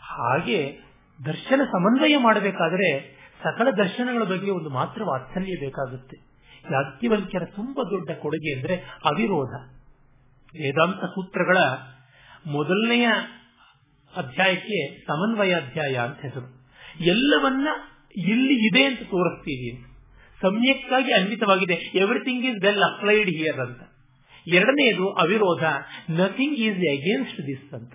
ಹಾಗೆ 0.00 0.78
ದರ್ಶನ 1.26 1.60
ಸಮನ್ವಯ 1.72 2.18
ಮಾಡಬೇಕಾದ್ರೆ 2.18 3.14
ಸಕಲ 3.42 3.70
ದರ್ಶನಗಳ 3.70 4.24
ಬಗ್ಗೆ 4.24 4.50
ಒಂದು 4.50 4.70
ಮಾತ್ರ 4.70 5.02
ವಾತ್ಸಲ್ಯ 5.04 5.56
ಬೇಕಾಗುತ್ತೆ. 5.60 6.16
ಯಾಜ್ಞವಲ್ಕ್ಯರ 6.72 7.44
ತುಂಬಾ 7.44 7.90
ದೊಡ್ಡ 7.90 8.10
ಕೊಡುಗೆ 8.10 8.54
ಅಂದ್ರೆ 8.54 8.74
ಅವಿರೋಧ. 9.04 9.83
ವೇದಾಂತ 10.54 11.04
ಸೂತ್ರಗಳ 11.04 11.56
ಮೊದಲನೆಯ 12.46 13.08
ಅಧ್ಯಾಯಕ್ಕೆ 14.16 15.00
ಸಮನ್ವಯ 15.00 15.54
ಅಧ್ಯಾಯ 15.54 15.96
ಅಂತ 15.96 16.20
ಹೆಸರು. 16.20 16.70
ಎಲ್ಲವನ್ನ 17.00 17.68
ಇಲ್ಲಿ 18.16 18.66
ಇದೆ 18.66 18.84
ಅಂತ 18.84 18.98
ತೋರಿಸ್ತೀವಿ. 18.98 19.76
ಅಂತ 19.76 19.94
ಸಮ್ಯಕ್ಕಾಗಿ 20.42 21.12
ಅನ್ವಿತವಾಗಿದೆ. 21.12 21.74
Everything 21.94 22.44
is 22.44 22.62
well 22.62 22.82
applied 22.82 23.28
here 23.30 23.60
ಅಂತ. 23.60 23.82
ಎರಡನೆಯದು 24.46 25.12
ಅವಿರೋಧ. 25.12 25.64
ನಥಿಂಗ್ 26.10 26.54
ಈಸ್ 26.56 26.76
ಅಗೇನ್ಸ್ಟ್ 26.76 27.38
ದಿಸ್ 27.38 27.74
ಅಂತ. 27.74 27.92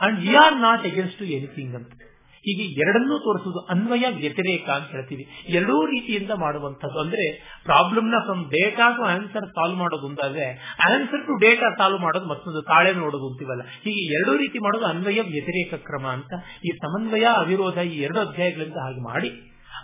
And 0.00 0.20
we 0.20 0.34
are 0.34 0.56
not 0.56 0.86
against 0.86 1.22
anything 1.22 1.74
ಅಂತ. 1.74 1.99
ಹೀಗೆ 2.44 2.80
ಎರಡನ್ನೂ 2.80 3.18
ತೋರಿಸುವುದು 3.18 3.60
ಅನ್ವಯ 3.60 4.04
ವ್ಯತಿರೇಕ 4.16 4.70
ಅಂತ 4.70 4.90
ಹೇಳ್ತೀವಿ. 4.90 5.28
ಎರಡೂ 5.48 5.86
ರೀತಿಯಿಂದ 5.86 6.30
ಮಾಡುವಂಥದ್ದು 6.30 7.00
ಅಂದ್ರೆ 7.00 7.26
ಪ್ರಾಬ್ಲಮ್ನ 7.64 8.14
from 8.24 8.44
data 8.50 8.90
to 8.96 9.02
answer 9.02 9.48
solve 9.48 9.76
ಮಾಡೋದು 9.76 10.06
ಅಂತಾದ್ರೆ 10.06 10.76
ಆನ್ಸರ್ 10.90 11.26
ಟು 11.26 11.34
ಡೇಟಾ 11.34 11.70
ಸಾಲ್ವ್ 11.78 12.00
ಮಾಡೋದು 12.00 12.26
ಮತ್ತೊಂದು 12.26 12.62
ತಾಳೆ 12.62 12.92
ನೋಡೋದು 12.92 13.28
ಅಂತೀವಲ್ಲ. 13.28 13.62
ಹೀಗೆ 13.62 14.14
ಎರಡೂ 14.14 14.36
ರೀತಿ 14.36 14.58
ಮಾಡೋದು 14.58 14.86
ಅನ್ವಯ 14.86 15.20
ವ್ಯತಿರೇಕ 15.20 15.74
ಕ್ರಮ 15.74 16.06
ಅಂತ 16.06 16.32
ಈ 16.64 16.68
ಸಮನ್ವಯ, 16.68 17.24
ಅವಿರೋಧ 17.24 17.76
ಈ 17.76 18.00
ಎರಡು 18.00 18.20
ಅಧ್ಯಾಯಗಳಿಂದ 18.20 18.74
ಹಾಗೆ 18.74 19.00
ಮಾಡಿ 19.00 19.30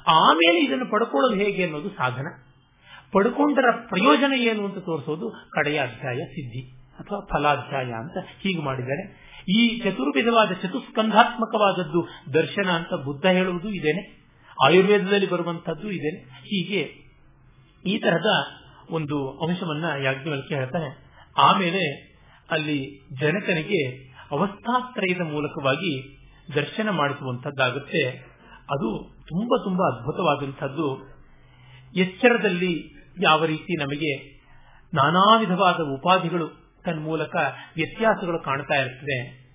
ಆಮೇಲೆ 0.06 0.64
ಇದನ್ನು 0.64 0.90
ಪಡ್ಕೊಳ್ಳೋದು 0.90 1.36
ಹೇಗೆ 1.44 1.64
ಅನ್ನೋದು 1.64 1.88
ಸಾಧನ. 1.88 2.26
ಪಡ್ಕೊಂಡರ 3.12 3.70
ಪ್ರಯೋಜನ 3.88 4.32
ಏನು 4.32 4.64
ಅಂತ 4.64 4.78
ತೋರಿಸೋದು 4.78 5.48
ಕಡೆಯ 5.50 5.78
ಅಧ್ಯಾಯ 5.78 6.16
ಸಿದ್ಧಿ 6.16 6.62
ಅಥವಾ 6.98 7.20
ಫಲಾಧ್ಯಾಯ 7.20 7.92
ಅಂತ 7.92 8.16
ಹೀಗೆ 8.40 8.62
ಮಾಡಿದ್ದಾರೆ. 8.62 9.25
ಈ 9.48 9.78
ಚತುರ್ವಿಧವಾದ 9.78 10.52
ಚತುಸ್ಕಂಧಾತ್ಮಕವಾದದ್ದು 10.52 12.08
ದರ್ಶನ 12.34 12.70
ಅಂತ 12.70 13.04
ಬುದ್ಧ 13.04 13.26
ಹೇಳುವುದು 13.26 13.68
ಇದೇನೆ. 13.70 14.26
ಆಯುರ್ವೇದದಲ್ಲಿ 14.64 15.30
ಬರುವಂತದ್ದು 15.30 15.90
ಇದೇನೆ. 15.90 16.20
ಹೀಗೆ 16.20 17.06
ಈ 17.90 17.98
ತರಹದ 17.98 18.44
ಒಂದು 18.90 19.30
ಅಂಶವನ್ನ 19.30 19.84
ಯಾಜ್ಞವಲ್ಕಿ 20.02 20.54
ಹೇಳ್ತಾನೆ. 20.54 21.12
ಆಮೇಲೆ 21.36 22.16
ಅಲ್ಲಿ 22.50 23.08
ಜನಕನಿಗೆ 23.20 24.12
ಅವಸ್ಥಾತ್ರಯದ 24.30 25.20
ಮೂಲಕವಾಗಿ 25.20 26.18
ದರ್ಶನ 26.54 26.90
ಮಾಡಿಸುವಂತದ್ದಾಗುತ್ತೆ 26.90 28.08
ಅದು 28.70 29.16
ತುಂಬಾ 29.28 29.64
ತುಂಬಾ 29.64 29.96
ಅದ್ಭುತವಾದಂಥದ್ದು. 29.96 31.16
ಎಚ್ಚರದಲ್ಲಿ 31.96 32.94
ಯಾವ 33.22 33.44
ರೀತಿ 33.44 33.84
ನಮಗೆ 33.84 34.36
ನಾನಾ 34.94 35.36
ವಿಧವಾದ 35.36 35.74
ಉಪಾಧಿಗಳು 35.74 36.65
ತನ್ನ 36.86 37.02
ಮೂಲಕ 37.02 37.36
ವ್ಯತ್ಯಾಸಗಳು 37.76 38.38
ಕಾಣ್ತಾ 38.38 38.74
ಇರ್ತದೆ 38.74 39.46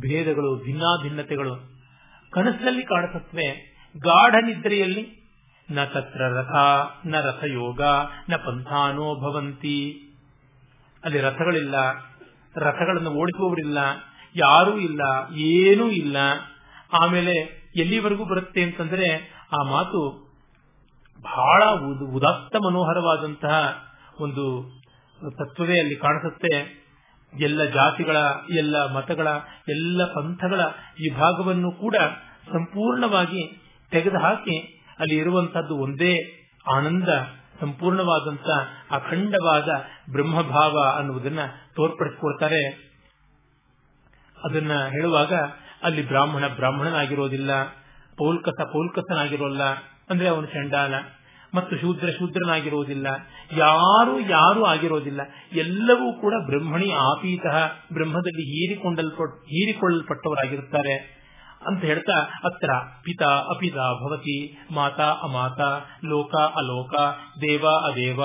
ಭೇದಗಳು, 0.00 0.64
ಭಿನ್ನಾಭಿನ್ನತೆಗಳು 0.64 1.54
ಕನಸಿನಲ್ಲಿ 2.30 2.82
ಕಾಣಿಸುತ್ತವೆ. 2.82 3.48
ಗಾಢ 3.96 4.34
ನಿದ್ರೆಯಲ್ಲಿ 4.44 5.20
ನ 5.70 5.84
ತತ್ರ 5.84 6.20
ರಥ, 6.20 6.54
ನ 7.06 7.20
ರಥಯೋಗ, 7.20 7.82
ನ 8.30 8.36
ಪಂಥಾನೋ 8.36 9.14
ಭವಂತಿ. 9.14 10.08
ಅಲ್ಲಿ 11.04 11.20
ರಥಗಳಿಲ್ಲ, 11.20 11.74
ರಥಗಳನ್ನು 12.56 13.10
ಓಡಿಸುವವರಿಲ್ಲ, 13.10 13.78
ಯಾರೂ 14.36 14.78
ಇಲ್ಲ, 14.78 15.34
ಏನೂ 15.34 15.90
ಇಲ್ಲ. 15.90 16.16
ಆಮೇಲೆ 17.02 17.32
ಎಲ್ಲಿವರೆಗೂ 17.76 18.24
ಬರುತ್ತೆ 18.24 18.62
ಅಂತಂದ್ರೆ 18.62 19.08
ಆ 19.60 19.62
ಮಾತು 19.70 20.30
ಬಹಳ 21.22 21.62
ಉದಾತ್ತ 22.04 22.56
ಮನೋಹರವಾದಂತಹ 22.56 23.84
ಒಂದು 24.20 24.44
ತತ್ವವೇ 25.28 25.80
ಅಲ್ಲಿ 25.80 25.96
ಕಾಣಿಸುತ್ತೆ. 25.96 26.80
ಎಲ್ಲ 27.40 27.64
ಜಾತಿಗಳ, 27.64 28.16
ಎಲ್ಲ 28.56 28.92
ಮತಗಳ, 28.92 29.28
ಎಲ್ಲ 29.68 30.04
ಪಂಥಗಳ 30.04 30.60
ಈ 31.00 31.10
ಭಾಗವನ್ನು 31.10 31.72
ಕೂಡ 31.72 31.96
ಸಂಪೂರ್ಣವಾಗಿ 32.52 33.60
ತೆಗೆದುಹಾಕಿ 33.90 34.84
ಅಲ್ಲಿ 34.98 35.16
ಇರುವಂತಹದ್ದು 35.16 35.76
ಒಂದೇ 35.76 36.12
ಆನಂದ, 36.74 37.08
ಸಂಪೂರ್ಣವಾದಂತ 37.60 38.48
ಅಖಂಡವಾದ 38.90 39.68
ಬ್ರಹ್ಮಭಾವ 40.12 40.94
ಅನ್ನುವುದನ್ನ 40.98 41.38
ತೋರ್ಪಡಿಸಿಕೊಡ್ತಾರೆ. 41.76 42.90
ಅದನ್ನ 44.44 44.72
ಹೇಳುವಾಗ 44.88 45.32
ಅಲ್ಲಿ 45.82 46.08
ಬ್ರಾಹ್ಮಣ 46.08 46.48
ಬ್ರಾಹ್ಮಣನಾಗಿರೋದಿಲ್ಲ, 46.48 47.64
ಪೌಲ್ಕಸ 48.18 48.60
ಪೌಲ್ಕಸನಾಗಿರೋಲ್ಲ, 48.72 49.62
ಅಂದ್ರೆ 50.10 50.28
ಅವನು 50.28 50.46
ಚಂಡಾಲ. 50.46 50.94
ಮತ್ತು 51.54 51.76
ಶೂದ್ರ 51.76 52.08
ಶೂದ್ರನಾಗಿರುವುದಿಲ್ಲ. 52.08 53.06
ಯಾರು 53.56 54.20
ಯಾರು 54.20 54.64
ಆಗಿರೋದಿಲ್ಲ 54.64 55.20
ಎಲ್ಲವೂ 55.52 56.12
ಕೂಡ 56.12 56.34
ಬ್ರಹ್ಮಣಿ 56.46 56.90
ಆಪೀತಃ, 56.90 57.58
ಬ್ರಹ್ಮದಲ್ಲಿ 57.92 58.42
ಹೀರಿಕೊಂಡಲ್ಪಟ್ 58.42 59.42
ಹೀರಿಕೊಳ್ಳಲ್ಪಟ್ಟವರಾಗಿರುತ್ತಾರೆ. 59.44 61.20
ಅಂತ 61.66 61.84
ಹೇಳ್ತಾ, 61.84 62.40
ಅತ್ರ 62.44 62.70
ಪಿತಾ 63.02 63.26
ಅಪಿತ 63.26 63.74
ಭವತಿ, 63.74 64.58
ಮಾತಾ 64.74 65.04
ಅಮಾತ, 65.04 65.60
ಲೋಕ 66.04 66.34
ಅಲೋಕ, 66.34 66.94
ದೇವ 67.40 67.68
ಅದೇವ, 67.68 68.20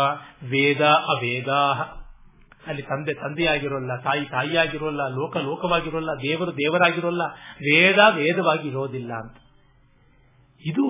ವೇದ 0.50 0.82
ಅವೇದ 0.82 1.50
ಅಲ್ಲಿ 2.68 2.82
ತಂದೆ 2.82 3.14
ತಂದೆಯಾಗಿರೋಲ್ಲ, 3.14 3.98
ತಾಯಿ 3.98 4.26
ತಾಯಿಯಾಗಿರೋಲ್ಲ, 4.26 5.08
ಲೋಕ 5.08 5.38
ಲೋಕವಾಗಿರೋಲ್ಲ, 5.38 6.10
ದೇವರು 6.24 6.52
ದೇವರಾಗಿರೋಲ್ಲ, 6.52 7.22
ವೇದ 7.56 7.98
ವೇದವಾಗಿರೋದಿಲ್ಲ 8.16 9.14
ಅಂತ. 9.14 9.38
ಇದು 10.66 10.86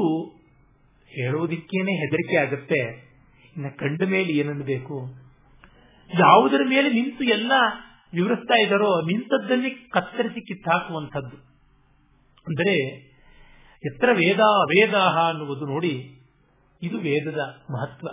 ಹೇಳೋದಿಕ್ಕೇನೆ 1.18 1.94
ಹೆದರಿಕೆ 2.02 2.38
ಆಗುತ್ತೆ. 2.38 2.80
ಇನ್ನು 3.56 3.70
ಕಂಡ 3.78 4.02
ಮೇಲೆ 4.14 4.32
ಏನನ್ನಬೇಕು 4.34 4.96
ಯಾವುದರ 6.10 6.62
ಮೇಲೆ 6.70 6.90
ನಿಂತು 6.90 7.24
ಎಲ್ಲ 7.34 7.54
ವಿವರಿಸ್ತಾ 8.14 8.56
ಇದ್ದಾರೋ 8.56 8.90
ನಿಂತದ್ದನ್ನೇ 9.02 9.70
ಕತ್ತರಿಸಿ 9.90 10.42
ಕಿತ್ತಾಕುವಂಥದ್ದು. 10.48 11.38
ಅಂದರೆ 12.46 12.76
ಎತ್ತರ 13.84 14.10
ವೇದ 14.14 14.42
ವೇದಾಹ 14.72 15.16
ಅನ್ನುವುದು 15.30 15.66
ನೋಡಿ, 15.66 15.94
ಇದು 16.82 16.98
ವೇದದ 16.98 17.42
ಮಹತ್ವ. 17.72 18.08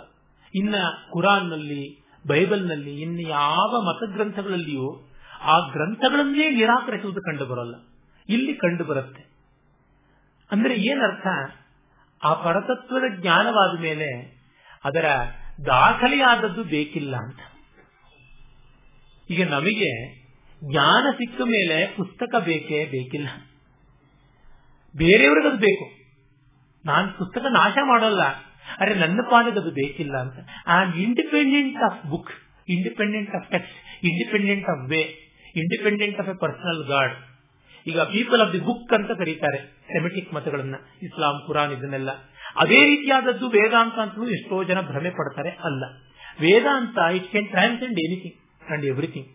ಇನ್ನ 0.53 0.75
ಕುರಾನ್ನಲ್ಲಿ, 1.11 1.83
ಬೈಬಲ್ನಲ್ಲಿ, 2.25 2.93
ಇನ್ನು 3.01 3.23
ಯಾವ 3.29 3.71
ಮತಗ್ರಂಥಗಳಲ್ಲಿಯೂ 3.81 4.87
ಆ 5.45 5.55
ಗ್ರಂಥಗಳನ್ನೇ 5.71 6.45
ನಿರಾಕರಿಸುವುದು 6.49 7.21
ಕಂಡು 7.21 7.45
ಬರೋಲ್ಲ 7.45 7.75
ಇಲ್ಲಿ 8.29 8.53
ಕಂಡು 8.55 8.83
ಬರುತ್ತೆ 8.83 9.23
ಅಂದ್ರೆ 10.49 10.75
ಏನರ್ಥ? 10.91 11.27
ಆ 12.23 12.33
ಪರತತ್ವದ 12.33 13.21
ಜ್ಞಾನವಾದ 13.21 13.79
ಮೇಲೆ 13.81 14.37
ಅದರ 14.83 15.05
ದಾಖಲೆಯಾದದ್ದು 15.65 16.63
ಬೇಕಿಲ್ಲ 16.63 17.15
ಅಂತ. 17.15 17.39
ಈಗ 19.29 19.47
ನಮಗೆ 19.47 20.15
ಜ್ಞಾನ 20.63 21.11
ಸಿಕ್ಕ 21.11 21.41
ಮೇಲೆ 21.41 21.95
ಪುಸ್ತಕ 21.95 22.35
ಬೇಕೇ 22.39 22.85
ಬೇಕಿಲ್ಲ. 22.85 23.27
ಬೇರೆಯವ್ರಿಗದು 24.97 25.57
ಬೇಕು. 25.57 25.89
ನಾನು 26.85 27.17
ಪುಸ್ತಕ 27.17 27.41
ನಾಶ 27.49 27.77
ಮಾಡಲ್ಲ. 27.85 28.23
ಅರೆ 28.79 28.95
ನನ್ನ 28.95 29.19
ಪಾಲಿಗೆ 29.31 29.59
ಅದು 29.59 29.71
ಬೇಕಿಲ್ಲ 29.71 30.17
ಅಂತ. 30.17 30.33
I 30.67 31.01
independent 31.03 31.83
of 31.83 32.09
book 32.09 32.31
independent 32.69 33.35
of 33.35 33.51
text 33.51 34.05
independent 34.05 34.69
of 34.69 34.89
way 34.89 34.99
independent 35.55 36.19
of 36.19 36.29
a 36.29 36.33
personal 36.33 36.87
God 36.87 37.32
ಈಗ 37.87 37.99
ಪೀಪಲ್ 37.99 38.41
ಆಫ್ 38.41 38.53
ದಿ 38.53 38.59
ಬುಕ್ 38.59 38.93
ಅಂತ 38.93 39.11
ಕರೀತಾರೆ. 39.11 39.57
ಸೆಮೆಟಿಕ್ 39.87 40.33
ಮತಗಳನ್ನ 40.33 40.75
ಇಸ್ಲಾಂ 41.01 41.43
ಕುರಾನ್ 41.47 41.71
ಇದನ್ನೆಲ್ಲ. 41.71 42.09
ಅದೇ 42.55 42.81
ರೀತಿಯಾದದ್ದು 42.81 43.49
ವೇದಾಂತ 43.49 43.93
ಅಂತಲೂ 43.93 44.23
ಎಷ್ಟೋ 44.23 44.63
ಜನ 44.63 44.81
ಭ್ರಮೆ 44.81 45.09
ಪಡ್ತಾರೆ, 45.09 45.49
ಅಲ್ಲ. 45.49 45.83
Vedanta 46.41 46.97
it 47.15 47.29
can 47.29 47.47
transcend 47.47 47.99
anything 47.99 48.71
and 48.71 48.85
everything 48.85 49.27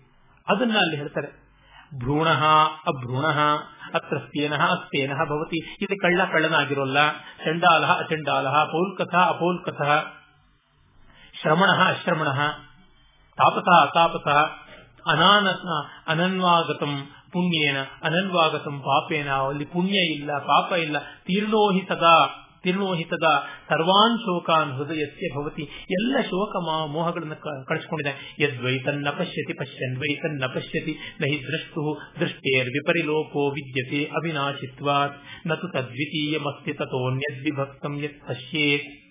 ಅದನ್ನ 0.48 0.76
ಅಲ್ಲಿ 0.76 0.96
ಹೇಳ್ತಾರೆ. 0.96 1.48
ಭ್ರೂಣ, 1.98 2.28
ಅಭ್ರೂಣ 2.86 3.26
ಅತ್ರ 3.94 4.18
ಸ್ಥೇನ 4.18 5.14
ಭವತಿ. 5.24 5.76
ಇದು 5.80 6.00
ಕಳ್ಳ 6.00 6.24
ಕಳ್ಳನಾಗಿರೋಲ್ಲ. 6.24 7.12
ಚಂಡಾಲ, 7.44 7.84
ಅಚಂಡಾಲ 7.84 8.48
ಪೌಲ್ಕಥ 8.48 9.14
ಅಪೌಲ್ಕಥ. 9.14 9.82
ಶ್ರಮಣ, 11.42 11.68
ಅಶ್ರಮಣ. 11.88 12.26
ತಾಪಸ 13.36 13.88
ಅತಾಪಸ 13.88 14.28
ಅನಾನ 15.08 15.48
ಅನನ್ವಾಗತಂ 16.06 17.10
ಪುಣ್ಯೇನ, 17.32 17.76
ಅನನ್ವಾಗತಂ 18.02 18.80
ಪಾಪೇನ, 18.80 19.30
ಅಲ್ಲಿ 19.30 19.64
ಪುಣ್ಯ 19.64 19.98
ಇಲ್ಲ, 19.98 20.38
ಪಾಪ 20.38 20.72
ಇಲ್ಲ 20.72 20.98
ತೀರ್ಣೋಹಿ 20.98 21.82
ಸದಾ 21.88 22.44
ಸದಾ, 23.10 23.46
ಸರ್ವಾನ್ 23.68 24.18
ಶೋಕಾನ್ 24.18 24.72
ಹೃದಯಸ್ಯ 24.72 25.28
ಭವತಿ. 25.36 25.62
ಎಲ್ಲ 25.90 26.16
ಶೋಕ 26.20 26.56
ಮೋಹಗಳನ್ನು 26.90 27.66
ಕಳಿಸ್ಕೊಂಡಿದೆ. 27.66 28.36
ಯದ್ವೈ 28.40 28.78
ತನ್ನ 28.78 29.10
ಪಶ್ಯತಿ, 29.10 29.52
ಪಶ್ಯನ್ 29.52 29.96
ವೈ 29.96 30.14
ಪಶ್ಯತಿ, 30.54 30.98
ನಹಿ 31.20 31.42
ದೃಷ್ಟು, 31.42 32.00
ದೃಷ್ಟೇರ್ 32.20 32.68
ವಿಪರಿಲೋಕೋ 32.68 33.50
ವಿದ್ಯತೆ 33.50 34.04
ಅವಿನಾಶಿತ್ವಾತ್. 34.04 35.16
ನತು 35.46 35.68
ತದ್ವಿತೀಯಮಸ್ತಿ 35.68 36.72
ತಥೋನ್ಯದ್ವಿಭಕ್ತಂ 36.72 38.00
ಯತ್ 38.02 38.28
ಪಶ್ಯೇತ್. 38.28 39.08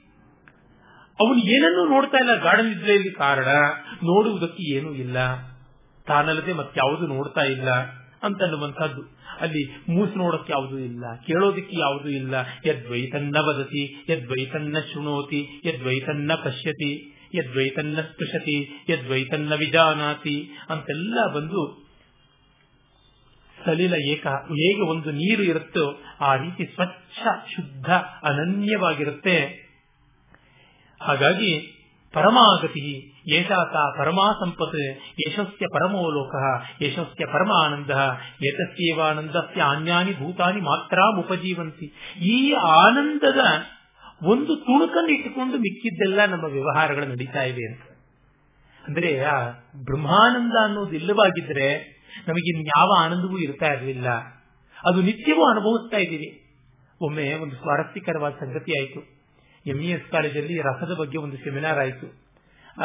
ಅವನು 1.19 1.39
ಏನನ್ನು 1.39 1.89
ನೋಡ್ತಾ 1.89 2.17
ಇಲ್ಲ 2.17 2.43
ಗಾರ್ಡನ್ 2.43 2.69
ನಿದ್ರೆಯಲ್ಲಿ 2.69 3.11
ಕಾರಣ, 3.11 3.45
ನೋಡುವುದಕ್ಕೆ 3.95 4.75
ಏನೂ 4.75 4.91
ಇಲ್ಲ. 4.93 5.17
ತಾನಲ್ಲದೆ 6.07 6.53
ಮತ್ಯಾವುದು 6.53 7.07
ನೋಡ್ತಾ 7.07 7.41
ಇಲ್ಲ. 7.41 7.69
ಅಂತನ್ನುವಂಥದ್ದು. 8.23 9.01
ಅಲ್ಲಿ 9.39 9.75
ಮೂಸು 9.89 10.17
ನೋಡೋಕೆ 10.17 10.51
ಯಾವುದೂ 10.51 10.77
ಇಲ್ಲ, 10.77 11.03
ಕೇಳೋದಿಕ್ಕೆ 11.27 11.79
ಯಾವುದೂ 11.79 12.09
ಇಲ್ಲ. 12.09 12.35
ಯದ್ವೈತನ್ನ 12.65 13.37
ವದತಿ, 13.39 14.05
ಯದ್ವೈತನ್ನ 14.09 14.77
ಶೃಣೋತಿ, 14.93 15.61
ಯದ್ವೈತನ್ನ 15.65 16.31
ಪಶ್ಯತಿ, 16.43 17.13
ಯದ್ವೈತನ್ನ 17.33 17.99
ಸ್ಪೃಶತಿ, 18.01 18.85
ಯದ್ವೈತನ್ನ 18.89 19.55
ವಿಜಾನಾತಿ 19.55 20.49
ಅಂತೆಲ್ಲ 20.69 21.33
ಬಂದು 21.33 21.87
ಸಲಿಲ 23.65 23.93
ಏಕ, 23.93 24.27
ಹೇಗೆ 24.27 24.81
ಒಂದು 24.81 25.11
ನೀರು 25.11 25.43
ಇರುತ್ತೋ 25.43 26.01
ಆ 26.21 26.35
ರೀತಿ 26.35 26.65
ಸ್ವಚ್ಛ, 26.65 27.27
ಶುದ್ಧ, 27.55 27.89
ಅನನ್ಯವಾಗಿರುತ್ತೆ. 28.23 29.67
ಹಾಗಾಗಿ 31.01 31.73
ಪರಮಾಗತಿ 32.13 33.16
ಏಷಾತ 33.29 33.97
ಪರಮಾ 33.97 34.31
ಸಂಪತ್, 34.31 34.97
ಯಶಸ್ಯ 35.27 35.65
ಪರಮೋ 35.73 36.09
ಲೋಕ, 36.09 36.35
ಯಶಸ್ಯ 36.81 37.25
ಪರಮ 37.25 37.51
ಆನಂದ 37.63 37.89
ಆನಂದಸ್ಯ 38.99 39.61
ಅನ್ಯಾನಿ 39.61 40.13
ಭೂತಾನಿ 40.13 40.61
ಮಾತ್ರ 40.61 40.97
ಉಪಜೀವಂತಿ 41.19 41.93
ಈ 42.21 42.53
ಆನಂದದ 42.53 43.39
ಒಂದು 44.23 44.55
ತುಣುಕನ್ನು 44.55 45.09
ಇಟ್ಟುಕೊಂಡು 45.09 45.57
ಮಿಕ್ಕಿದ್ದೆಲ್ಲ 45.57 46.25
ನಮ್ಮ 46.25 46.45
ವ್ಯವಹಾರಗಳು 46.45 47.05
ನಡೀತಾ 47.05 47.43
ಇವೆ 47.43 47.73
ಅಂತ. 47.73 47.81
ಅಂದ್ರೆ 48.87 49.23
ಆ 49.23 49.49
ಬ್ರಹ್ಮಾನಂದ 49.83 50.53
ಅನ್ನೋದು 50.63 50.91
ಇಲ್ಲವಾಗಿದ್ರೆ 50.91 51.97
ನಮಗಿನ್ಯಾವ 52.27 52.89
ಆನಂದವೂ 53.03 53.37
ಇರ್ತಾ 53.37 53.65
ಇರಲಿಲ್ಲ. 53.65 54.09
ಅದು 54.85 55.01
ನಿತ್ಯವೂ 55.01 55.45
ಅನುಭವಿಸ್ತಾ 55.49 55.97
ಇದ್ದೀವಿ. 55.97 56.43
ಒಮ್ಮೆ 57.01 57.33
ಒಂದು 57.33 57.55
ಸ್ವಾರಸ್ಯಕರವಾದ 57.55 58.33
ಸಂಗತಿ 58.33 58.79
ಆಯಿತು. 58.79 58.99
ಎಂಇಎಸ್ 59.65 60.11
ಕಾಲೇಜಲ್ಲಿ 60.11 60.61
ರಸದ 60.61 60.95
ಬಗ್ಗೆ 60.99 61.17
ಒಂದು 61.17 61.37
ಸೆಮಿನಾರ್ 61.37 61.77
ಆಯಿತು. 61.77 62.26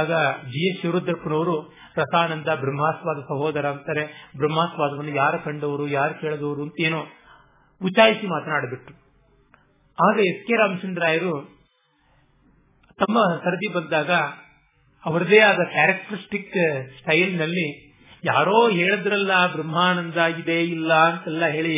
ಆಗ 0.00 0.12
ಜಿ 0.52 0.62
ಎಸ್ 0.68 0.78
ಶಿವರುದ್ರಪ್ಪನವರು 0.82 1.56
ರಸಾನಂದ 2.00 2.50
ಬ್ರಹ್ಮಾಸ್ವಾದ 2.62 3.18
ಸಹೋದರ 3.30 3.64
ಅಂತಾರೆ. 3.74 4.04
ಬ್ರಹ್ಮಾಸ್ವಾದವನ್ನು 4.40 5.14
ಯಾರು 5.22 5.38
ಕಂಡವರು, 5.44 5.84
ಯಾರು 5.98 6.14
ಕೇಳದವರು 6.20 6.62
ಅಂತ 6.66 6.76
ಏನೋ 6.88 7.00
ಉಚಾಯಿಸಿ 7.80 8.26
ಮಾತನಾಡಿಬಿಟ್ರು. 8.26 8.94
ಆಗ 9.98 10.16
ಎಸ್ 10.30 10.44
ಕೆ 10.48 10.54
ರಾಮಚಂದ್ರಾಯರು 10.60 11.34
ತಮ್ಮ 12.98 13.18
ಸರದಿ 13.44 13.68
ಬಂದಾಗ 13.74 14.10
ಅವರದೇ 15.04 15.38
ಆದ 15.40 15.62
ಕ್ಯಾರೆಕ್ಟರಿಸ್ಟಿಕ್ 15.74 16.56
ಸ್ಟೈಲ್ನಲ್ಲಿ 16.98 17.66
ಯಾರೋ 18.24 18.56
ಹೇಳಿದ್ರಲ್ಲ, 18.78 19.32
ಬ್ರಹ್ಮಾನಂದ 19.52 20.16
ಇದೆ 20.40 20.58
ಇಲ್ಲ 20.76 20.92
ಅಂತೆಲ್ಲ 21.10 21.44
ಹೇಳಿ 21.56 21.76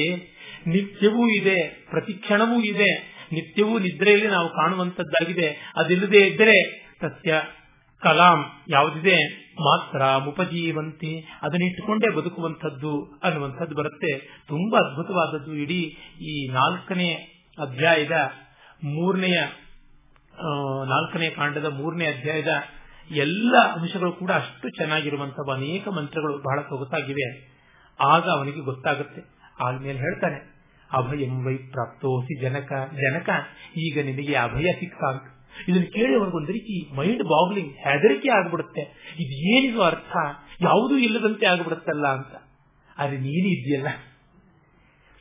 ನಿತ್ಯವೂ 0.66 1.22
ಇದೆ 1.40 1.58
ಪ್ರತಿ 1.90 2.14
ಕ್ಷಣವೂ 2.24 2.56
ಇದೆ, 2.72 2.90
ನಿತ್ಯವೂ 3.32 3.74
ನಿದ್ರೆಯಲ್ಲಿ 3.78 4.28
ನಾವು 4.28 4.48
ಕಾಣುವಂತದ್ದಾಗಿದೆ, 4.48 5.48
ಅದಿಲ್ಲದೆ 5.76 6.20
ಇದ್ರೆ 6.26 6.56
ಸತ್ಯ. 7.00 7.32
ಕಲಾಂ 8.04 8.40
ಯಾವುದಿದೆ? 8.68 9.16
ಮಾತ್ರ 9.60 10.02
ಮುಪಜೀವಂತಿ 10.18 11.12
ಅದನ್ನಿಟ್ಟುಕೊಂಡೇ 11.42 12.08
ಬದುಕುವಂಥದ್ದು 12.16 12.92
ಅನ್ನುವಂಥದ್ದು 13.24 13.74
ಬರುತ್ತೆ. 13.74 14.12
ತುಂಬಾ 14.48 14.78
ಅದ್ಭುತವಾದದ್ದು 14.78 15.52
ಇಡೀ 15.54 15.82
ಈ 16.32 16.34
ನಾಲ್ಕನೇ 16.52 17.10
ಅಧ್ಯಾಯದ 17.58 18.16
ಮೂರನೆಯ 18.84 19.40
ನಾಲ್ಕನೇ 20.84 21.28
ಕಾಂಡದ 21.30 21.68
ಮೂರನೇ 21.72 22.06
ಅಧ್ಯಾಯದ 22.06 22.52
ಎಲ್ಲ 23.10 23.54
ಅಂಶಗಳು 23.74 24.12
ಕೂಡ 24.12 24.30
ಅಷ್ಟು 24.32 24.66
ಚೆನ್ನಾಗಿರುವಂತಹ 24.68 25.52
ಅನೇಕ 25.54 25.84
ಮಂತ್ರಗಳು 25.88 26.34
ಬಹಳ 26.38 26.58
ಸೊಗಸಾಗಿವೆ. 26.60 27.26
ಆಗ 27.98 28.24
ಅವನಿಗೆ 28.36 28.60
ಗೊತ್ತಾಗುತ್ತೆ. 28.60 29.22
ಆದ್ಮೇಲೆ 29.60 29.98
ಹೇಳ್ತಾನೆ, 29.98 30.38
ಅಭಯಂ 30.90 31.34
ವೈ 31.46 31.54
ಪ್ರಾಪ್ತೋಸಿ 31.74 32.34
ಜನಕ 32.40 32.72
ಜನಕ, 32.94 33.28
ಈಗ 33.78 34.04
ನಿನಗೆ 34.04 34.34
ಅಭಯ 34.36 34.68
ಸಿಕ್ತ 34.72 35.02
ಅಂತ 35.04 35.26
ಇದನ್ನು 35.68 35.92
ಕೇಳಿ 35.92 36.16
ಅವ್ರಿಗೊಂದು 36.16 36.52
ರೀತಿ 36.52 36.96
ಮೈಂಡ್ 36.96 37.22
ಬಾಗ್ಲಿಂಗ್ 37.22 37.72
ಹೆದರಿಕೆ 37.72 38.30
ಆಗ್ಬಿಡುತ್ತೆ. 38.30 38.80
ಇದು 39.18 39.58
ಏನಿದು 39.58 39.82
ಅರ್ಥ? 39.82 40.16
ಯಾವುದೂ 40.60 40.96
ಇಲ್ಲದಂತೆ 40.96 41.46
ಆಗ್ಬಿಡುತ್ತಲ್ಲ 41.46 42.06
ಅಂತ. 42.06 42.42
ಆದ್ರೆ 42.98 43.16
ನೀನು 43.16 43.48
ಇದೆಯಲ್ಲ 43.48 43.88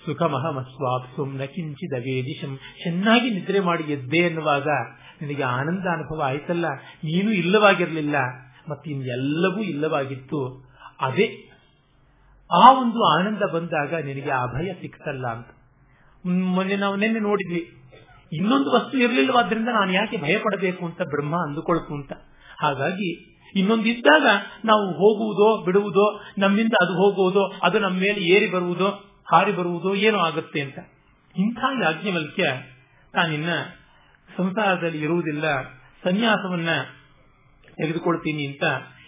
ಸುಖಮಹಮಸ್ವಾಪ್ಸುಂ 0.06 1.38
ನ 1.38 1.44
ಕಿಂಚಿದ 1.44 1.94
ವೇದಿಶಂ. 1.94 2.60
ಚೆನ್ನಾಗಿ 2.84 3.30
ನಿದ್ರೆ 3.30 3.60
ಮಾಡಿ 3.60 3.84
ಎದ್ದೆ 3.84 4.18
ಎನ್ನುವಾಗ 4.18 4.68
ನಿನಗೆ 5.22 5.44
ಆನಂದ 5.44 5.88
ಅನುಭವ 5.94 6.22
ಆಯ್ತಲ್ಲ? 6.22 6.66
ನೀನು 7.04 7.32
ಇಲ್ಲವಾಗಿರ್ಲಿಲ್ಲ. 7.32 8.16
ಮತ್ತಿನ್ನೆಲ್ಲವೂ 8.70 9.64
ಇಲ್ಲವಾಗಿತ್ತು. 9.64 10.72
ಅದೇ 11.00 11.50
ಆ 12.52 12.72
ಒಂದು 12.82 13.20
ಆನಂದ 13.20 13.54
ಬಂದಾಗ 13.54 13.94
ನಿನಗೆ 13.94 14.30
ಅಭಯ 14.30 14.74
ಸಿಕ್ತಲ್ಲ 14.82 15.28
ಅಂತ. 15.28 15.48
ಮೊನ್ನೆ 16.26 16.76
ನಾವು 16.76 16.96
ನಿನ್ನೆ 16.96 17.20
ನೋಡಿದ್ವಿ. 17.20 17.83
ಇನ್ನೊಂದು 18.36 18.72
ವಸ್ತು 18.72 18.98
ಇರಲಿಲ್ಲವಾದ್ರಿಂದ 18.98 19.68
ನಾನು 19.68 19.92
ಯಾಕೆ 19.92 20.18
ಭಯ 20.18 20.38
ಪಡಬೇಕು 20.38 20.86
ಅಂತ 20.86 21.02
ಬ್ರಹ್ಮ 21.02 21.36
ಅಂದುಕೊಳ್ತು 21.36 21.94
ಅಂತ. 21.94 22.14
ಹಾಗಾಗಿ 22.60 23.34
ಇನ್ನೊಂದು 23.56 23.86
ಇದ್ದಾಗ 23.86 24.28
ನಾವು 24.66 24.86
ಹೋಗುವುದೋ 24.94 25.66
ಬಿಡುವುದೋ, 25.66 26.20
ನಮ್ಮಿಂದ 26.38 26.74
ಅದು 26.82 26.94
ಹೋಗುವುದೋ, 26.94 27.54
ಅದು 27.64 27.80
ನಮ್ಮ 27.80 28.00
ಮೇಲೆ 28.00 28.22
ಏರಿ 28.22 28.52
ಬರುವುದೋ, 28.52 28.88
ಹಾರಿ 29.32 29.52
ಬರುವುದೋ 29.52 29.96
ಏನೋ 29.96 30.18
ಆಗುತ್ತೆ 30.18 30.62
ಅಂತ. 30.62 30.80
ಇಂಥ 31.36 31.58
ಯಾಜ್ಞವಲ್ಕ್ಯ 31.82 32.44
ತಾನಿನ್ನ 33.14 33.50
ಸಂಸಾರದಲ್ಲಿ 34.38 35.00
ಇರುವುದಿಲ್ಲ, 35.00 35.62
ಸನ್ಯಾಸವನ್ನ 36.04 36.70
ತೆಗೆದುಕೊಳ್ತೀನಿ 37.78 38.46
ಅಂತ 38.48 38.64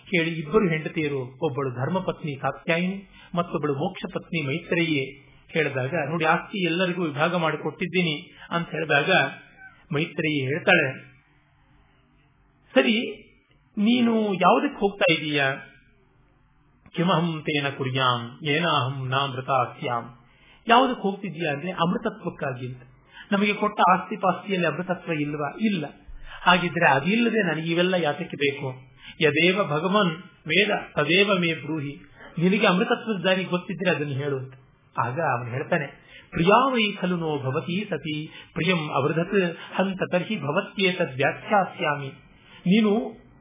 ಹೇಳಿ 0.07 0.39
ಇಬ್ಬರು 0.39 0.69
ಹೆಂಡತಿಯರು, 0.69 1.21
ಒಬ್ಬಳು 1.41 1.69
ಧರ್ಮಪತ್ನಿ 1.69 2.35
ಕಾತ್ಯಾಯಿನಿ, 2.35 3.11
ಮತ್ತೊಬ್ಬಳು 3.35 3.73
ಮೋಕ್ಷ 3.73 4.05
ಪತ್ನಿ 4.13 4.41
ಮೈತ್ರೇಯಿ 4.47 5.25
ಹೇಳಿದಾಗ, 5.49 5.93
ನೋಡಿ 6.09 6.25
ಆಸ್ತಿ 6.25 6.65
ಎಲ್ಲರಿಗೂ 6.65 7.03
ವಿಭಾಗ 7.03 7.35
ಮಾಡಿಕೊಟ್ಟಿದ್ದೀನಿ 7.35 8.34
ಅಂತ 8.49 8.69
ಹೇಳಿದಾಗ 8.69 9.11
ಮೈತ್ರಿ 9.93 10.31
ಹೇಳ್ತಾಳೆ, 10.45 10.87
ಸರಿ, 12.75 12.95
ನೀನು 13.77 14.33
ಯಾವುದಕ್ಕೆ 14.33 14.79
ಹೋಗ್ತಾ 14.79 15.07
ಇದೀಯ? 15.13 15.43
ಕಿಮಹಂ 16.95 17.41
ತೇನ 17.41 17.69
ಕುರ್ಯಾಂ, 17.69 18.21
ಏನಾಹಂ 18.47 19.09
ನಾಮೃತ 19.09 19.49
ಅಸ್ಯಾಂ 19.49 20.05
ಯಾವುದಕ್ಕೆ 20.67 21.01
ಹೋಗ್ತಿದ್ಯಾ 21.01 21.53
ಅಂದ್ರೆ 21.53 21.71
ಅಮೃತತ್ವಕ್ಕಾಗಿ 21.71 22.67
ಅಂತ. 22.67 22.81
ನಮಗೆ 23.31 23.53
ಕೊಟ್ಟ 23.53 23.79
ಆಸ್ತಿ 23.91 24.15
ಪಾಸ್ತಿಯಲ್ಲಿ 24.15 24.67
ಅಮೃತತ್ವ 24.67 25.13
ಇಲ್ವಾ? 25.13 25.49
ಇಲ್ಲ. 25.61 25.85
ಹಾಗಿದ್ರೆ 26.41 26.91
ಅದಿಲ್ಲದೆ 26.91 27.43
ನನಗೆ 27.43 27.71
ಇವೆಲ್ಲ 27.71 27.93
ಯಾತಕ್ಕೆ 27.93 28.37
ಬೇಕು? 28.37 28.67
ಯದೇವ 29.21 29.63
ಭಗವನ್ 29.63 30.11
ವೇದ, 30.47 30.71
ತದೇವ 30.95 31.37
ಮೇ 31.39 31.53
ಬ್ರೂಹಿ. 31.53 31.93
ನಿನಗೆ 32.37 32.67
ಅಮೃತತ್ವದ 32.67 33.19
ದಾರಿ 33.23 33.43
ಗೊತ್ತಿದ್ರೆ 33.43 33.89
ಅದನ್ನು 33.95 34.13
ಹೇಳು 34.13 34.39
ಆಗ 34.95 35.19
ಅವನು 35.19 35.49
ಹೇಳ್ತಾನೆ 35.49 36.04
ಪ್ರಿಯಾವೈ 36.35 36.85
ಖಲು 36.91 37.15
ನೋ 37.15 37.31
ಭವತಿ 37.37 37.87
ಸತಿ, 37.89 38.15
ಪ್ರಿಯಂ 38.53 38.81
ಅವೃಧತ್, 38.89 39.37
ಹಂತ 39.75 40.01
ತರ್ಹಿ 40.11 40.35
ಭವತ್ಯೇತದ್ 40.41 41.15
ವ್ಯಾಖ್ಯಾಸ್ಯಾಮಿ. 41.15 42.11
ನೀನು 42.67 42.91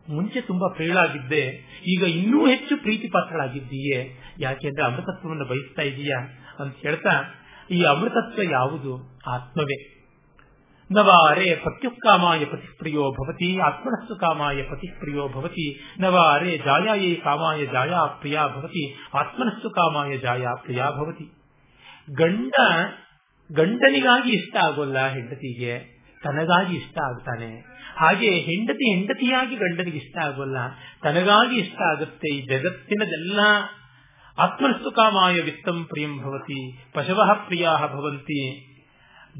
ಮುಂಚೆ 0.09 0.41
ತುಂಬಾ 0.41 0.69
ಪ್ರೇಳಾಗಿದ್ದೆ 0.75 1.43
ಈಗ 1.87 2.03
ಇನ್ನೂ 2.03 2.47
ಹೆಚ್ಚು 2.47 2.77
ಪ್ರೀತಿ 2.77 3.09
ಪಾತ್ರಳಾಗಿದ್ದೀಯೇ 3.09 3.99
ಯಾಕೆಂದ್ರೆ 4.39 4.87
ಅಮೃತತ್ವವನ್ನು 4.87 5.45
ಬಯಸ್ತಾ 5.45 5.83
ಇದೀಯಾ 5.83 6.19
ಅಂತ 6.59 6.75
ಹೇಳ್ತಾ, 6.83 7.15
ಈ 7.71 7.83
ಅಮೃತತ್ವ 7.83 8.43
ಯಾವುದು? 8.51 9.21
ಆತ್ಮವೇ. 9.27 9.79
ನವಾರೆ 10.93 11.55
ಪತ್ಯುಕ್ಕಾಮಾಯ 11.55 12.45
ಪತಿಪ್ರಿಯೋ 12.45 13.05
ಭವತಿ, 13.11 13.59
ಆತ್ಮನಸ್ಸು 13.59 14.17
ಕಾಮಾಯ 14.17 14.63
ಪತಿಪ್ರಿಯೋ 14.63 15.29
ಭವತಿ. 15.29 15.67
ನವಾರೆ 16.01 16.59
ಜಾಯಾಯೇ 16.59 17.15
ಕಾಮಾಯ 17.15 17.67
ಜಾಯಾ 17.67 18.07
ಪ್ರಿಯಾ 18.07 18.47
ಭವತಿ, 18.49 18.85
ಆತ್ಮನಸ್ಸು 19.15 19.71
ಕಾಮಾಯ 19.71 20.19
ಜಾಯಾ 20.19 20.53
ಪ್ರಿಯಾ 20.55 20.91
ಭವತಿ. 20.91 21.44
ಗಂಡ, 22.13 22.53
ಗಂಡನಿಗಾಗಿ 23.53 24.33
ಇಷ್ಟ 24.33 24.57
ಆಗೋಲ್ಲ 24.57 25.07
ಹೆಂಡತಿಗೆ, 25.07 25.79
ತನಗಾಗಿ 26.23 26.77
ಇಷ್ಟ 26.77 26.99
ಆಗ್ತಾನೆ. 26.99 27.75
ಹಾಗೆ 27.97 28.31
ಹೆಂಡತಿ 28.31 28.95
ಹೆಂಡತಿಯಾಗಿ 28.95 29.57
ಗಂಡನಿಗೆ 29.57 29.97
ಇಷ್ಟ 29.97 30.19
ಆಗೋಲ್ಲ, 30.19 30.57
ತನಗಾಗಿ 31.03 31.57
ಇಷ್ಟ 31.57 31.83
ಆಗುತ್ತೆ. 31.83 32.35
ಈ 32.35 32.47
ಜಗತ್ತಿನದೆಲ್ಲ 32.47 33.41
ಆತ್ಮಸ್ತು 34.39 34.91
ಕಾಮಾಯ 34.91 35.41
ವಿತ್ತಂ 35.41 35.85
ಪ್ರಿಯಂ 35.85 36.19
ಭವತಿ, 36.19 36.91
ಪಶವ 36.93 37.21
ಪ್ರಿಯಾ 37.47 37.87
ಭವಂತಿ, 37.87 38.75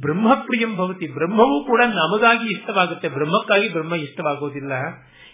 ಬ್ರಹ್ಮ 0.01 0.35
ಪ್ರಿಯಂ 0.35 0.77
ಭವತಿ. 0.77 1.07
ಬ್ರಹ್ಮವೂ 1.07 1.65
ಕೂಡ 1.65 1.83
ನಮಗಾಗಿ 1.85 2.51
ಇಷ್ಟವಾಗುತ್ತೆ. 2.51 3.09
ಬ್ರಹ್ಮಕ್ಕಾಗಿ 3.09 3.69
ಬ್ರಹ್ಮ 3.69 3.95
ಇಷ್ಟವಾಗೋದಿಲ್ಲ. 3.95 4.73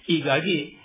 ಹೀಗಾಗಿ 0.06 0.79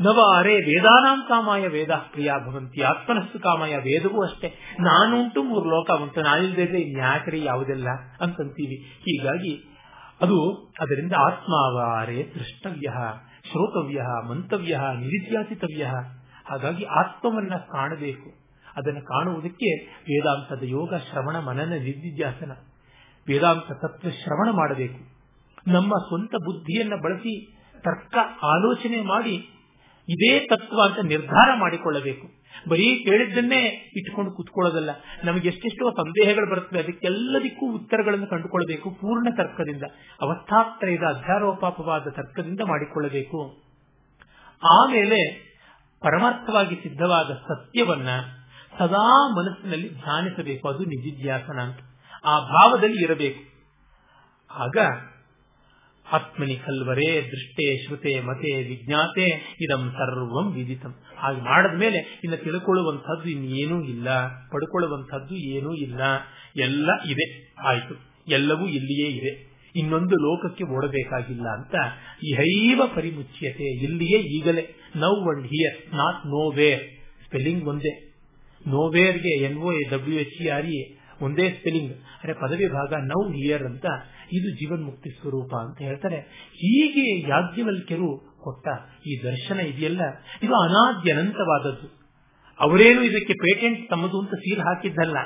ನವಾರೆ 0.00 0.54
ವೇದಾನಾಂ 0.54 1.22
ಕಾಮಾಯ 1.28 1.68
ವೇದ 1.68 1.90
ಪ್ರಿಯ 1.90 2.32
ಭವಂತಿ, 2.46 2.82
ಆತ್ಮನಸ್ಸು 2.82 3.38
ಕಾಮಾಯ 3.38 3.76
ವೇದವೂ 3.76 4.22
ಅಷ್ಟೇ. 4.22 4.54
ನಾನುಂಟು 4.80 5.42
ಮೂರು 5.42 5.70
ಲೋಕ 5.70 5.90
ಉಂಟು 5.90 6.20
ನಾನಿಲ್ದೇ 6.20 6.84
ನ್ಯಾಕರಿ 6.94 7.44
ಯಾವುದೆಲ್ಲ 7.44 7.88
ಅಂತಂತೀವಿ. 8.20 8.76
ಹೀಗಾಗಿ 8.76 9.78
ಅದು 10.20 10.54
ಅದರಿಂದ 10.80 11.12
ಆತ್ಮಾವಾರೆ 11.12 12.16
ದೃಷ್ಟವ್ಯ 12.34 12.88
ಶ್ರೋತವ್ಯ 13.44 14.00
ಮಂತವ್ಯ 14.28 14.76
ನಿರಿದ್ಯಾಸಿತವ್ಯ 14.76 15.84
ಹಾಗಾಗಿ 16.50 16.84
ಆತ್ಮವನ್ನ 16.84 17.54
ಕಾಣಬೇಕು. 17.54 18.30
ಅದನ್ನು 18.76 19.00
ಕಾಣುವುದಕ್ಕೆ 19.00 19.86
ವೇದಾಂತದ 19.86 20.62
ಯೋಗ, 20.62 20.94
ಶ್ರವಣ, 20.94 21.38
ಮನನ 21.38 21.72
ನಿಧಿಧ್ಯಾಸನ 21.72 22.52
ವೇದಾಂತ 23.28 23.72
ತತ್ವ 23.72 24.10
ಶ್ರವಣ 24.10 24.50
ಮಾಡಬೇಕು. 24.50 24.98
ನಮ್ಮ 25.70 25.94
ಸ್ವಂತ 26.08 26.34
ಬುದ್ಧಿಯನ್ನ 26.44 26.92
ಬಳಸಿ 27.04 27.52
ತರ್ಕ 27.78 28.18
ಆಲೋಚನೆ 28.42 29.00
ಮಾಡಿ 29.00 29.56
ಇದೇ 30.10 30.40
ತತ್ವ 30.40 30.78
ಅಂತ 30.84 30.98
ನಿರ್ಧಾರ 31.04 31.48
ಮಾಡಿಕೊಳ್ಳಬೇಕು. 31.58 32.26
ಬರೀ 32.68 33.04
ಕೇಳಿದ್ದನ್ನೇ 33.04 33.60
ಇಟ್ಕೊಂಡು 33.96 34.30
ಕೂತ್ಕೊಳ್ಳೋದಲ್ಲ, 34.32 34.90
ನಮಗೆ 35.24 35.48
ಎಷ್ಟೆಷ್ಟೋ 35.48 35.90
ಸಂದೇಹಗಳು 35.90 36.50
ಬರುತ್ತವೆ, 36.50 36.82
ಅದಕ್ಕೆಲ್ಲದಕ್ಕೂ 36.82 37.66
ಉತ್ತರಗಳನ್ನು 37.74 38.26
ಕಂಡುಕೊಳ್ಳಬೇಕು, 38.26 38.90
ಪೂರ್ಣ 38.90 39.28
ತರ್ಕದಿಂದ. 39.36 39.82
ಅವಸ್ಥಾತ್ರಯದ 40.20 41.06
ಅಧ್ಯಾರೋಪಾಪವಾದ 41.08 42.08
ತರ್ಕದಿಂದ 42.08 42.60
ಮಾಡಿಕೊಳ್ಳಬೇಕು. 42.68 43.40
ಆಮೇಲೆ 44.62 45.20
ಪರಮಾರ್ಥವಾಗಿ 46.02 46.74
ಸಿದ್ಧವಾದ 46.74 47.30
ಸತ್ಯವನ್ನ 47.48 48.08
ಸದಾ 48.78 49.06
ಮನಸ್ಸಿನಲ್ಲಿ 49.36 49.88
ಧ್ಯಾನಿಸಬೇಕು, 49.94 50.68
ಅದು 50.68 50.84
ನಿಜಿಧ್ಯಾಸನ 50.84 51.60
ಅಂತ. 51.60 51.80
ಆ 52.24 52.34
ಭಾವದಲ್ಲಿ 52.40 53.04
ಇರಬೇಕು. 53.04 53.40
ಆಗ 54.50 54.76
ಆತ್ಮನಿ 56.12 56.56
ಕಲ್ವರೇ 56.56 57.20
ದೃಷ್ಟೇ 57.20 57.86
ಶ್ರುತೆ 57.86 58.20
ಮತೆ 58.20 58.62
ವಿಜ್ಞಾತೆ 58.62 59.56
ಇದಂ 59.60 59.90
ಸರ್ವಂ 59.92 60.52
ವಿದಿತಂ. 60.52 60.94
ಹಾಗೆ 61.16 61.40
ಮಾಡಿದ 61.40 61.78
ಮೇಲೆ 61.78 62.20
ಇನ್ನು 62.24 62.44
ತಿಳ್ಕೊಳ್ಳುವಂಥದ್ದು 62.44 63.30
ಇನ್ನೇನೂ 63.30 63.82
ಇಲ್ಲ. 63.82 64.28
ಪಡ್ಕೊಳ್ಳುವಂಥದ್ದು 64.50 65.36
ಏನೂ 65.36 65.74
ಇಲ್ಲ. 65.74 66.00
ಎಲ್ಲ 66.56 66.90
ಇದೆ. 67.10 67.54
ಆಯ್ತು. 67.62 67.94
ಎಲ್ಲವೂ 68.28 68.66
ಇಲ್ಲಿಯೇ 68.66 69.08
ಇದೆ. 69.08 69.50
ಇನ್ನೊಂದು 69.76 70.16
ಲೋಕಕ್ಕೆ 70.16 70.64
ಓಡಬೇಕಾಗಿಲ್ಲ 70.64 71.48
ಅಂತ 71.48 71.74
ಇಹೈವ 72.24 72.82
ಪರಿಮುಚ್ಯತೆ. 72.94 73.64
ಇಲ್ಲಿಯೇ 73.64 74.18
ಈಗಲೇ. 74.18 74.68
Now 74.96 75.34
and 75.34 75.46
here, 75.46 75.94
not 75.94 76.26
nowhere 76.50 76.82
spelling 77.26 77.64
ಒಂದೇ. 77.64 78.10
ನೋವೇರ್ಗೆ 78.66 79.44
N 79.44 79.58
O 79.58 79.72
A 79.72 79.88
W 79.90 80.20
H 80.20 80.42
E 80.42 80.48
R 80.48 80.66
A. 80.66 81.00
ಒಂದೇ 81.22 81.50
ಸ್ಪೆಲ್ಲಿಂಗ್. 81.50 81.92
ಅರೆ 82.24 82.32
ಪದವಿ 82.32 82.68
ಭಾಗ 82.68 82.92
ನೌ 82.92 83.32
ಹಿಯರ್ 83.32 83.62
ಅಂತ 83.62 83.86
ಇದು 84.32 84.48
ಜೀವನ್ 84.50 84.82
ಮುಕ್ತಿ 84.84 85.10
ಸ್ವರೂಪ 85.10 85.52
ಅಂತ 85.54 85.78
ಹೇಳ್ತಾರೆ. 85.78 86.18
ಹೀಗೆ 86.54 87.06
ಯಾಜ್ಞವಲ್ಕ್ಯರು 87.28 88.10
ಕೊಟ್ಟ 88.40 88.66
ಈ 89.06 89.12
ದರ್ಶನ 89.24 89.58
ಇದೆಯಲ್ಲ, 89.60 90.02
ಇದು 90.42 90.54
ಅನಾದ್ಯನಂತವಾದದ್ದು. 90.56 91.88
ಅವರೇನು 92.60 93.02
ಇದಕ್ಕೆ 93.02 93.34
ಪೇಟೆಂಟ್ 93.34 93.90
ತಮ್ಮದು 93.90 94.16
ಅಂತ 94.20 94.34
ಸೀಲ್ 94.34 94.60
ಹಾಕಿದ್ದಲ್ಲ. 94.60 95.16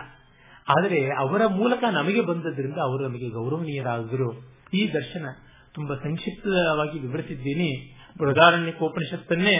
ಆದರೆ 0.68 1.00
ಅವರ 1.18 1.46
ಮೂಲಕ 1.46 1.84
ನಮಗೆ 1.92 2.20
ಬಂದದ್ರಿಂದ 2.20 2.78
ಅವರು 2.78 3.02
ನಮಗೆ 3.08 3.28
ಗೌರವನೀಯರಾದರು. 3.28 4.28
ಈ 4.74 4.82
ದರ್ಶನ 4.92 5.26
ತುಂಬಾ 5.74 5.94
ಸಂಕ್ಷಿಪ್ತವಾಗಿ 5.94 6.98
ವಿವರಿಸಿದ್ದೀನಿ. 6.98 7.70
ಬೃಹದಾರಣ್ಯಕೋಪನಿಷತ್ತನ್ನೇ 8.18 9.56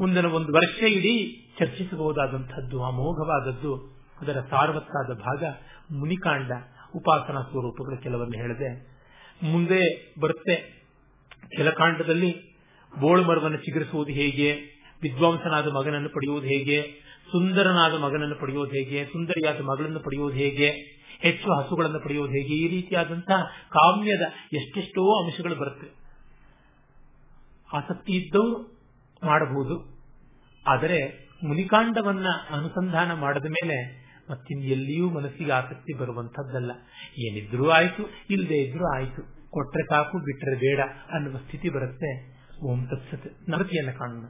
ಮುಂದಿನ 0.00 0.26
ಒಂದು 0.26 0.52
ವರ್ಷ 0.52 0.82
ಇಡೀ 0.88 1.14
ಚರ್ಚಿಸಬಹುದಾದಂಥದ್ದು, 1.58 2.76
ಅಮೋಘವಾದದ್ದು. 2.84 3.72
ಅದರ 4.20 4.38
ಸಾರ್ವತ್ತಾದ 4.50 5.10
ಭಾಗ 5.18 5.44
ಮುನಿಕಾಂಡ. 5.92 6.50
ಉಪಾಸನಾ 6.94 7.42
ಸ್ವರೂಪಗಳು 7.42 8.02
ಕೆಲವನ್ನು 8.02 8.38
ಹೇಳಿದೆ. 8.38 9.00
ಮುಂದೆ 9.42 10.12
ಬರುತ್ತೆ. 10.20 10.86
ಕೆಲಕಾಂಡದಲ್ಲಿ 11.56 12.58
ಬೋಳು 13.00 13.22
ಮರವನ್ನು 13.22 13.56
ಚಿಗುರಿಸುವುದು 13.56 14.12
ಹೇಗೆ? 14.12 14.52
ವಿದ್ವಾಂಸನಾದ 15.02 15.68
ಮಗನನ್ನು 15.68 16.08
ಪಡೆಯುವುದು 16.08 16.46
ಹೇಗೆ? 16.46 16.82
ಸುಂದರನಾದ 17.32 17.94
ಮಗನನ್ನು 17.94 18.34
ಪಡೆಯುವುದು 18.34 18.72
ಹೇಗೆ? 18.72 19.04
ಸುಂದರಿಯಾದ 19.04 19.60
ಮಗಳನ್ನು 19.60 20.00
ಪಡೆಯುವುದು 20.00 20.36
ಹೇಗೆ? 20.36 20.70
ಹೆಚ್ಚು 21.20 21.52
ಹಸುಗಳನ್ನು 21.52 22.00
ಪಡೆಯುವುದು 22.00 22.32
ಹೇಗೆ? 22.32 22.54
ಈ 22.54 22.68
ರೀತಿಯಾದಂತಹ 22.68 23.42
ಕಾಮ್ಯದ 23.70 24.22
ಎಷ್ಟೆಷ್ಟೋ 24.52 25.24
ಅಂಶಗಳು 25.24 25.54
ಬರುತ್ತೆ. 25.54 25.86
ಆಸಕ್ತಿ 27.72 28.12
ಇದ್ದವರು 28.12 28.80
ಮಾಡಬಹುದು. 29.24 30.00
ಆದರೆ 30.66 31.28
ಮುನಿಕಾಂಡವನ್ನ 31.42 32.26
ಅನುಸಂಧಾನ 32.50 33.12
ಮಾಡಿದ 33.12 33.44
ಮೇಲೆ 33.44 33.99
ಮತ್ತಿನ್ 34.30 34.62
ಎಲ್ಲಿಯೂ 34.62 35.10
ಮನಸ್ಸಿಗೆ 35.10 35.52
ಆಸಕ್ತಿ 35.52 35.98
ಬರುವಂತದ್ದಲ್ಲ 35.98 36.70
ಏನಿದ್ರೂ 37.18 37.68
ಆಯ್ತು 37.68 38.10
ಇಲ್ಲದೆ 38.30 38.54
ಇದ್ರೂ 38.54 38.84
ಆಯ್ತು. 38.94 39.50
ಕೊಟ್ರೆ 39.50 39.82
ಸಾಕು, 39.82 40.18
ಬಿಟ್ರೆ 40.18 40.54
ಬೇಡ 40.54 40.80
ಅನ್ನುವ 41.12 41.36
ಸ್ಥಿತಿ 41.36 41.68
ಬರುತ್ತೆ. 41.68 42.40
ಓಂ 42.62 42.86
ತತ್ಸತ್. 42.86 43.50
ನರತಿಯನ್ನು 43.50 43.98
ಕಾಣೋಣ. 43.98 44.24